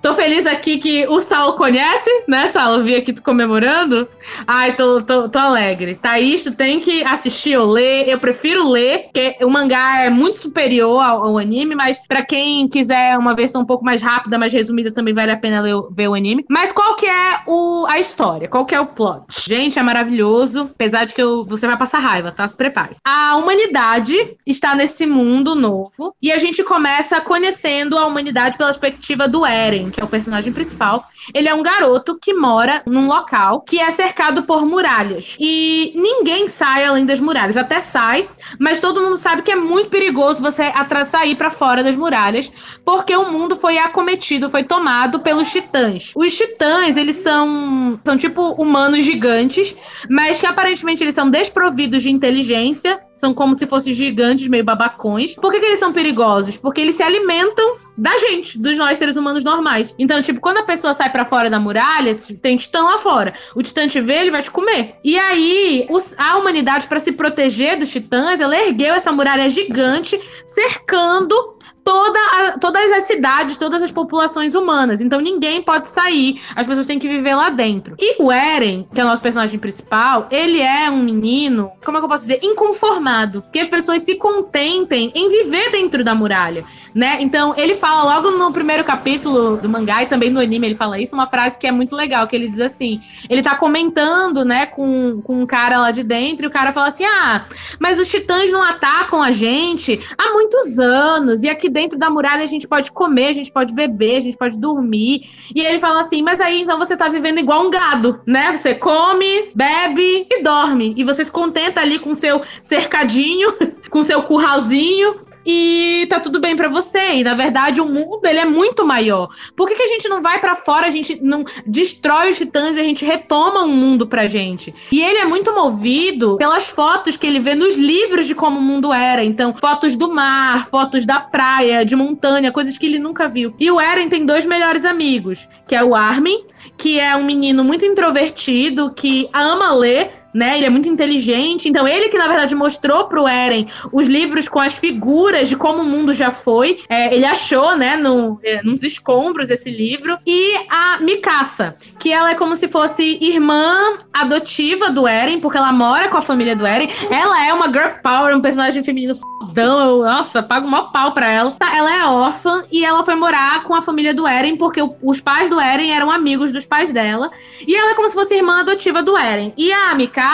Tô 0.02 0.14
feliz 0.14 0.46
aqui 0.46 0.78
que 0.78 1.08
o 1.08 1.20
Saulo 1.20 1.54
conhece, 1.58 2.10
né, 2.28 2.48
Saulo? 2.48 2.84
Vi 2.84 2.96
aqui 2.96 3.14
tu 3.14 3.22
comemorando. 3.22 4.08
Ai, 4.48 4.76
tô, 4.76 5.02
tô, 5.02 5.30
tô 5.30 5.40
alegre. 5.40 5.96
Thaís, 5.96 6.44
tu 6.44 6.52
tem 6.54 6.80
que 6.80 7.04
assistir 7.04 7.58
ou 7.58 7.72
ler. 7.72 8.08
Eu 8.08 8.20
prefiro 8.20 8.70
ler, 8.70 9.04
porque 9.06 9.36
o 9.44 9.50
mangá 9.50 10.04
é 10.04 10.10
muito 10.10 10.38
superior 10.38 11.02
ao, 11.02 11.26
ao 11.26 11.38
anime, 11.38 11.76
mas 11.76 12.00
pra 12.08 12.24
quem 12.26 12.68
quiser 12.68 13.18
uma 13.18 13.36
versão 13.36 13.62
um 13.62 13.66
pouco 13.66 13.84
mais 13.84 14.02
rápida, 14.02 14.38
mais 14.38 14.54
resumida, 14.54 14.92
também 14.92 15.14
vale 15.14 15.32
a 15.32 15.38
pena 15.38 15.62
ler 15.62 15.76
ver 15.92 16.08
o 16.08 16.14
anime. 16.14 16.46
Mas 16.50 16.72
qual 16.72 16.96
que 16.96 17.06
é 17.06 17.40
o, 17.48 17.86
a 17.88 18.00
história? 18.00 18.48
Qual 18.48 18.66
que 18.66 18.76
é 18.76 18.80
o 18.80 18.88
plot? 18.88 19.26
Gente, 19.48 19.78
é 19.80 19.84
maravilhoso, 19.84 20.70
apesar 20.74 21.06
de 21.06 21.14
que 21.14 21.22
eu- 21.22 21.46
você 21.46 21.68
vai 21.68 21.78
passar 21.78 22.00
raiva, 22.00 22.32
tá? 22.32 22.48
Se 22.48 22.56
prepare. 22.56 22.96
A 23.04 23.36
humanidade 23.38 24.16
está 24.46 24.74
nesse 24.76 25.06
mundo 25.06 25.56
novo 25.56 26.16
e 26.22 26.32
a 26.32 26.38
gente 26.38 26.64
começa 26.64 27.20
conhecendo 27.22 27.98
a 27.98 28.06
humanidade 28.06 28.58
pela 28.58 28.70
perspectiva 28.70 29.28
do 29.28 29.46
Eren, 29.46 29.75
que 29.92 30.02
é 30.02 30.04
o 30.04 30.08
personagem 30.08 30.52
principal. 30.52 31.06
Ele 31.34 31.50
é 31.50 31.54
um 31.54 31.64
garoto 31.64 32.18
que 32.20 32.34
mora 32.34 32.82
num 32.86 33.08
local 33.08 33.62
que 33.62 33.80
é 33.80 33.92
cercado 33.92 34.44
por 34.44 34.66
muralhas. 34.66 35.36
E 35.40 35.94
ninguém 35.96 36.48
sai 36.48 36.84
além 36.84 37.06
das 37.06 37.20
muralhas. 37.20 37.58
Até 37.58 37.80
sai, 37.80 38.28
mas 38.60 38.80
todo 38.80 39.02
mundo 39.02 39.18
sabe 39.18 39.42
que 39.42 39.52
é 39.52 39.56
muito 39.56 39.90
perigoso 39.90 40.42
você 40.42 40.72
sair 41.06 41.36
pra 41.36 41.50
fora 41.50 41.84
das 41.84 41.96
muralhas, 41.96 42.52
porque 42.84 43.16
o 43.16 43.32
mundo 43.32 43.56
foi 43.56 43.78
acometido, 43.78 44.50
foi 44.50 44.64
tomado 44.64 45.20
pelos 45.20 45.52
titãs. 45.52 46.12
Os 46.16 46.36
titãs, 46.36 46.98
eles 46.98 47.18
são, 47.18 48.00
são 48.04 48.18
tipo 48.18 48.52
humanos 48.54 49.04
gigantes, 49.04 49.76
mas 50.10 50.40
que 50.40 50.46
aparentemente 50.46 51.04
eles 51.04 51.16
são 51.16 51.30
desprovidos 51.30 52.04
de 52.04 52.12
inteligência. 52.12 53.00
São 53.18 53.34
como 53.34 53.58
se 53.58 53.66
fossem 53.66 53.94
gigantes, 53.94 54.48
meio 54.48 54.64
babacões. 54.64 55.36
Por 55.36 55.52
que, 55.52 55.60
que 55.60 55.66
eles 55.66 55.80
são 55.80 55.94
perigosos? 55.94 56.58
Porque 56.58 56.82
eles 56.82 56.96
se 56.96 57.04
alimentam 57.04 57.78
da 57.98 58.18
gente, 58.18 58.58
dos 58.60 58.78
nós 58.78 58.98
seres 58.98 59.16
humanos 59.16 59.44
normais. 59.44 59.96
Então, 59.98 60.22
tipo, 60.22 60.42
quando 60.42 60.58
a 60.58 60.64
pessoa 60.64 60.94
sai 60.94 61.10
pra 61.10 61.24
fora 61.24 61.50
da 61.50 61.60
muralha, 61.60 62.12
tem 62.42 62.58
titã 62.58 62.82
lá 62.84 62.98
fora. 63.00 63.34
O 63.56 63.64
titã 63.64 63.88
te 63.88 64.02
vê, 64.02 64.16
ele 64.20 64.32
vai 64.32 64.44
te 64.44 64.52
comer. 64.52 64.96
E 65.04 65.18
aí, 65.18 65.88
os- 65.90 66.14
a 66.18 66.38
humanidade, 66.38 66.88
pra 66.88 67.00
se 67.00 67.14
proteger 67.14 67.80
dos 67.80 67.90
titãs, 67.90 68.40
ela 68.42 68.58
ergueu 68.58 68.94
essa 68.94 69.12
muralha 69.14 69.50
gigante, 69.50 70.20
cercando 70.46 71.56
toda 71.86 72.20
a- 72.20 72.58
todas 72.60 72.92
as 72.92 73.04
cidades, 73.04 73.58
todas 73.58 73.82
as 73.84 73.92
populações 73.92 74.56
humanas. 74.56 75.00
Então 75.00 75.22
ninguém 75.22 75.62
pode 75.62 75.88
sair, 75.88 76.42
as 76.56 76.66
pessoas 76.66 76.88
têm 76.88 76.98
que 76.98 77.08
viver 77.08 77.36
lá 77.36 77.52
dentro. 77.52 77.96
E 78.00 78.22
o 78.22 78.32
Eren, 78.32 78.88
que 78.92 79.00
é 79.00 79.04
o 79.06 79.08
nosso 79.08 79.22
personagem 79.22 79.60
principal, 79.60 80.28
ele 80.32 80.60
é 80.60 80.90
um 80.90 81.04
menino, 81.04 81.72
como 81.86 81.98
é 81.98 82.02
que 82.02 82.06
eu 82.06 82.10
posso 82.10 82.24
dizer, 82.24 82.40
inconformado. 82.44 83.44
Que 83.54 83.60
as 83.60 83.68
pessoas 83.68 84.02
se 84.02 84.16
contentem 84.16 85.12
em 85.14 85.30
viver 85.30 85.70
dentro 85.70 86.04
da 86.04 86.16
muralha, 86.16 86.66
né? 86.94 87.18
Então 87.22 87.54
ele 87.56 87.76
fala 87.76 88.16
logo 88.16 88.32
no 88.32 88.52
primeiro 88.52 88.84
capítulo 88.84 89.58
do 89.58 89.70
mangá 89.70 90.02
e 90.02 90.08
também 90.08 90.32
no 90.32 90.40
anime 90.40 90.66
ele 90.68 90.76
fala 90.76 91.00
isso, 91.00 91.14
uma 91.14 91.28
frase 91.28 91.60
que 91.60 91.68
é 91.68 91.72
muito 91.72 91.96
legal, 91.96 92.28
que 92.28 92.36
ele 92.36 92.48
diz 92.48 92.60
assim, 92.60 93.00
ele 93.30 93.44
tá 93.44 93.56
comentando, 93.56 94.44
né, 94.44 94.66
com, 94.66 95.22
com 95.22 95.42
um 95.42 95.46
cara 95.46 95.78
lá 95.78 95.92
de 95.92 96.02
dentro 96.02 96.46
e 96.46 96.48
o 96.48 96.52
cara 96.52 96.74
fala 96.74 96.88
assim, 96.88 97.06
ah, 97.06 97.46
mas 97.80 98.00
os 98.00 98.08
titãs 98.10 98.52
não 98.52 98.64
atacam 98.64 99.22
a 99.22 99.32
gente 99.32 100.00
há 100.18 100.32
muitos 100.34 100.80
anos. 100.80 101.44
E 101.44 101.50
aqui 101.50 101.70
dentro 101.76 102.00
da 102.00 102.10
muralha 102.10 102.42
a 102.42 102.48
gente 102.48 102.66
pode 102.66 102.90
comer, 102.90 103.28
a 103.28 103.34
gente 103.34 103.52
pode 103.52 103.74
beber, 103.74 104.16
a 104.16 104.20
gente 104.22 104.38
pode 104.38 104.58
dormir. 104.58 105.30
E 105.54 105.60
ele 105.60 105.78
fala 105.78 106.00
assim: 106.00 106.22
mas 106.22 106.40
aí 106.40 106.62
então 106.62 106.80
você 106.80 106.96
tá 106.96 107.10
vivendo 107.10 107.38
igual 107.38 107.68
um 107.68 107.70
gado, 107.70 108.22
né? 108.26 108.56
Você 108.56 108.74
come, 108.74 109.52
bebe 109.54 110.26
e 110.32 110.42
dorme. 110.42 110.94
E 110.96 111.04
você 111.04 111.26
se 111.26 111.32
contenta 111.32 111.82
ali 111.82 112.00
com 112.00 112.16
seu 112.16 112.42
cercadinho, 112.64 113.54
com 113.92 114.02
seu 114.02 114.24
curralzinho. 114.24 115.25
E 115.46 116.08
tá 116.10 116.20
tudo 116.20 116.40
bem 116.40 116.56
pra 116.56 116.68
você. 116.68 117.16
E 117.16 117.24
na 117.24 117.34
verdade 117.34 117.82
o 117.82 117.86
mundo 117.86 118.26
ele 118.26 118.40
é 118.40 118.46
muito 118.46 118.86
maior. 118.86 119.30
Por 119.56 119.68
que, 119.68 119.76
que 119.76 119.84
a 119.84 119.88
gente 119.88 120.10
não 120.10 120.22
vai 120.22 120.40
pra 120.40 120.56
fora, 120.56 120.88
a 120.88 120.90
gente 120.90 121.20
não 121.22 121.46
destrói 121.66 122.30
os 122.30 122.38
titãs 122.38 122.76
e 122.76 122.80
a 122.80 122.84
gente 122.84 123.06
retoma 123.06 123.64
um 123.64 123.74
mundo 123.74 124.08
pra 124.08 124.28
gente? 124.28 124.74
E 124.92 125.02
ele 125.02 125.20
é 125.20 125.26
muito 125.26 125.54
movido 125.54 126.38
pelas 126.38 126.68
fotos 126.68 127.18
que 127.18 127.28
ele 127.28 127.40
vê 127.40 127.56
nos 127.56 127.76
livros 127.76 128.28
de 128.28 128.36
como 128.36 128.60
o 128.60 128.62
mundo 128.62 128.92
era. 128.92 129.24
Então, 129.24 129.54
fotos 129.60 129.96
do 129.96 130.12
mar, 130.12 130.68
fotos 130.68 131.06
da 131.06 131.20
praia, 131.20 131.86
de 131.86 131.96
montanha, 131.96 132.52
coisas 132.52 132.78
que 132.78 132.86
ele 132.86 133.00
nunca 133.00 133.28
viu. 133.28 133.54
E 133.60 133.70
o 133.70 133.80
Eren 133.80 134.10
tem 134.10 134.26
dois 134.26 134.46
melhores 134.46 134.86
amigos, 134.86 135.48
que 135.68 135.76
é 135.76 135.84
o 135.84 135.96
Armin, 135.96 136.46
que 136.78 137.00
é 137.00 137.16
um 137.16 137.24
menino 137.24 137.64
muito 137.64 137.86
introvertido, 137.86 138.92
que 138.94 139.30
ama 139.34 139.74
ler, 139.74 140.25
né? 140.36 140.58
Ele 140.58 140.66
é 140.66 140.70
muito 140.70 140.90
inteligente. 140.90 141.70
Então, 141.70 141.88
ele 141.88 142.10
que, 142.10 142.18
na 142.18 142.28
verdade, 142.28 142.54
mostrou 142.54 143.06
pro 143.06 143.28
Eren 143.28 143.68
os 143.92 144.06
livros 144.08 144.50
com 144.50 144.60
as 144.60 144.76
figuras 144.76 145.48
de 145.48 145.56
como 145.56 145.82
o 145.82 145.86
mundo 145.86 146.14
já 146.14 146.30
foi. 146.30 146.82
É, 146.90 147.16
ele 147.16 147.26
achou, 147.26 147.78
né, 147.78 147.96
no, 147.96 148.38
é, 148.44 148.62
nos 148.62 148.84
escombros 148.84 149.50
esse 149.50 149.70
livro. 149.70 150.18
E 150.26 150.56
a 150.70 151.00
Mikasa, 151.00 151.78
que 151.98 152.12
ela 152.12 152.32
é 152.32 152.36
como 152.36 152.56
se 152.56 152.68
fosse 152.68 153.18
irmã 153.22 153.98
adotiva 154.14 154.92
do 154.92 155.08
Eren, 155.08 155.40
porque 155.40 155.58
ela 155.58 155.72
mora 155.72 156.10
com 156.10 156.18
a 156.18 156.22
família 156.22 156.56
do 156.56 156.66
Eren. 156.66 156.90
Ela 157.10 157.46
é 157.48 157.54
uma 157.54 157.68
girl 157.68 157.90
power, 158.04 158.36
um 158.36 158.42
personagem 158.42 158.84
feminino 158.84 159.16
fodão. 159.16 160.00
Nossa, 160.00 160.44
pago 160.44 160.68
maior 160.68 160.92
pau 160.92 161.14
pra 161.14 161.30
ela. 161.30 161.52
Tá, 161.52 161.76
ela 161.76 161.94
é 161.94 162.06
órfã 162.06 162.66
e 162.72 162.84
ela 162.84 163.06
foi 163.06 163.16
morar 163.16 163.64
com 163.64 163.74
a 163.74 163.82
família 163.82 164.14
do 164.14 164.28
Eren, 164.28 164.58
porque 164.58 164.82
os 165.02 165.22
pais 165.22 165.50
do 165.50 165.60
Eren 165.60 165.92
eram 165.92 166.12
amigos 166.12 166.52
dos 166.52 166.66
pais 166.66 166.92
dela. 166.92 167.32
E 167.66 167.74
ela 167.74 167.92
é 167.92 167.96
como 167.96 168.10
se 168.10 168.16
fosse 168.16 168.36
irmã 168.36 168.60
adotiva 168.60 169.02
do 169.02 169.18
Eren. 169.18 169.54
E 169.56 169.72
a 169.72 169.96
Mikasa, 169.96 170.25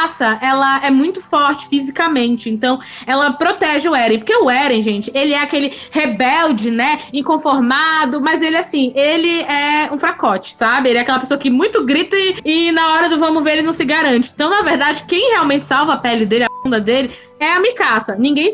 ela 0.41 0.85
é 0.85 0.89
muito 0.89 1.21
forte 1.21 1.67
fisicamente, 1.67 2.49
então 2.49 2.79
ela 3.05 3.33
protege 3.33 3.87
o 3.87 3.95
Eren. 3.95 4.19
Porque 4.19 4.35
o 4.35 4.49
Eren, 4.49 4.81
gente, 4.81 5.11
ele 5.13 5.33
é 5.33 5.41
aquele 5.41 5.73
rebelde, 5.91 6.71
né? 6.71 7.01
Inconformado, 7.13 8.21
mas 8.21 8.41
ele, 8.41 8.57
assim, 8.57 8.91
ele 8.95 9.41
é 9.41 9.89
um 9.91 9.97
fracote, 9.97 10.53
sabe? 10.53 10.89
Ele 10.89 10.97
é 10.97 11.01
aquela 11.01 11.19
pessoa 11.19 11.37
que 11.37 11.49
muito 11.49 11.85
grita 11.85 12.15
e, 12.15 12.39
e 12.43 12.71
na 12.71 12.93
hora 12.93 13.09
do 13.09 13.19
vamos 13.19 13.43
ver 13.43 13.53
ele 13.53 13.61
não 13.63 13.73
se 13.73 13.85
garante. 13.85 14.31
Então, 14.33 14.49
na 14.49 14.61
verdade, 14.61 15.03
quem 15.07 15.31
realmente 15.31 15.65
salva 15.65 15.93
a 15.93 15.97
pele 15.97 16.25
dele, 16.25 16.45
a 16.45 16.63
bunda 16.63 16.79
dele, 16.79 17.11
é 17.41 17.53
a 17.53 17.59
Mikasa. 17.59 18.15
Ninguém, 18.15 18.49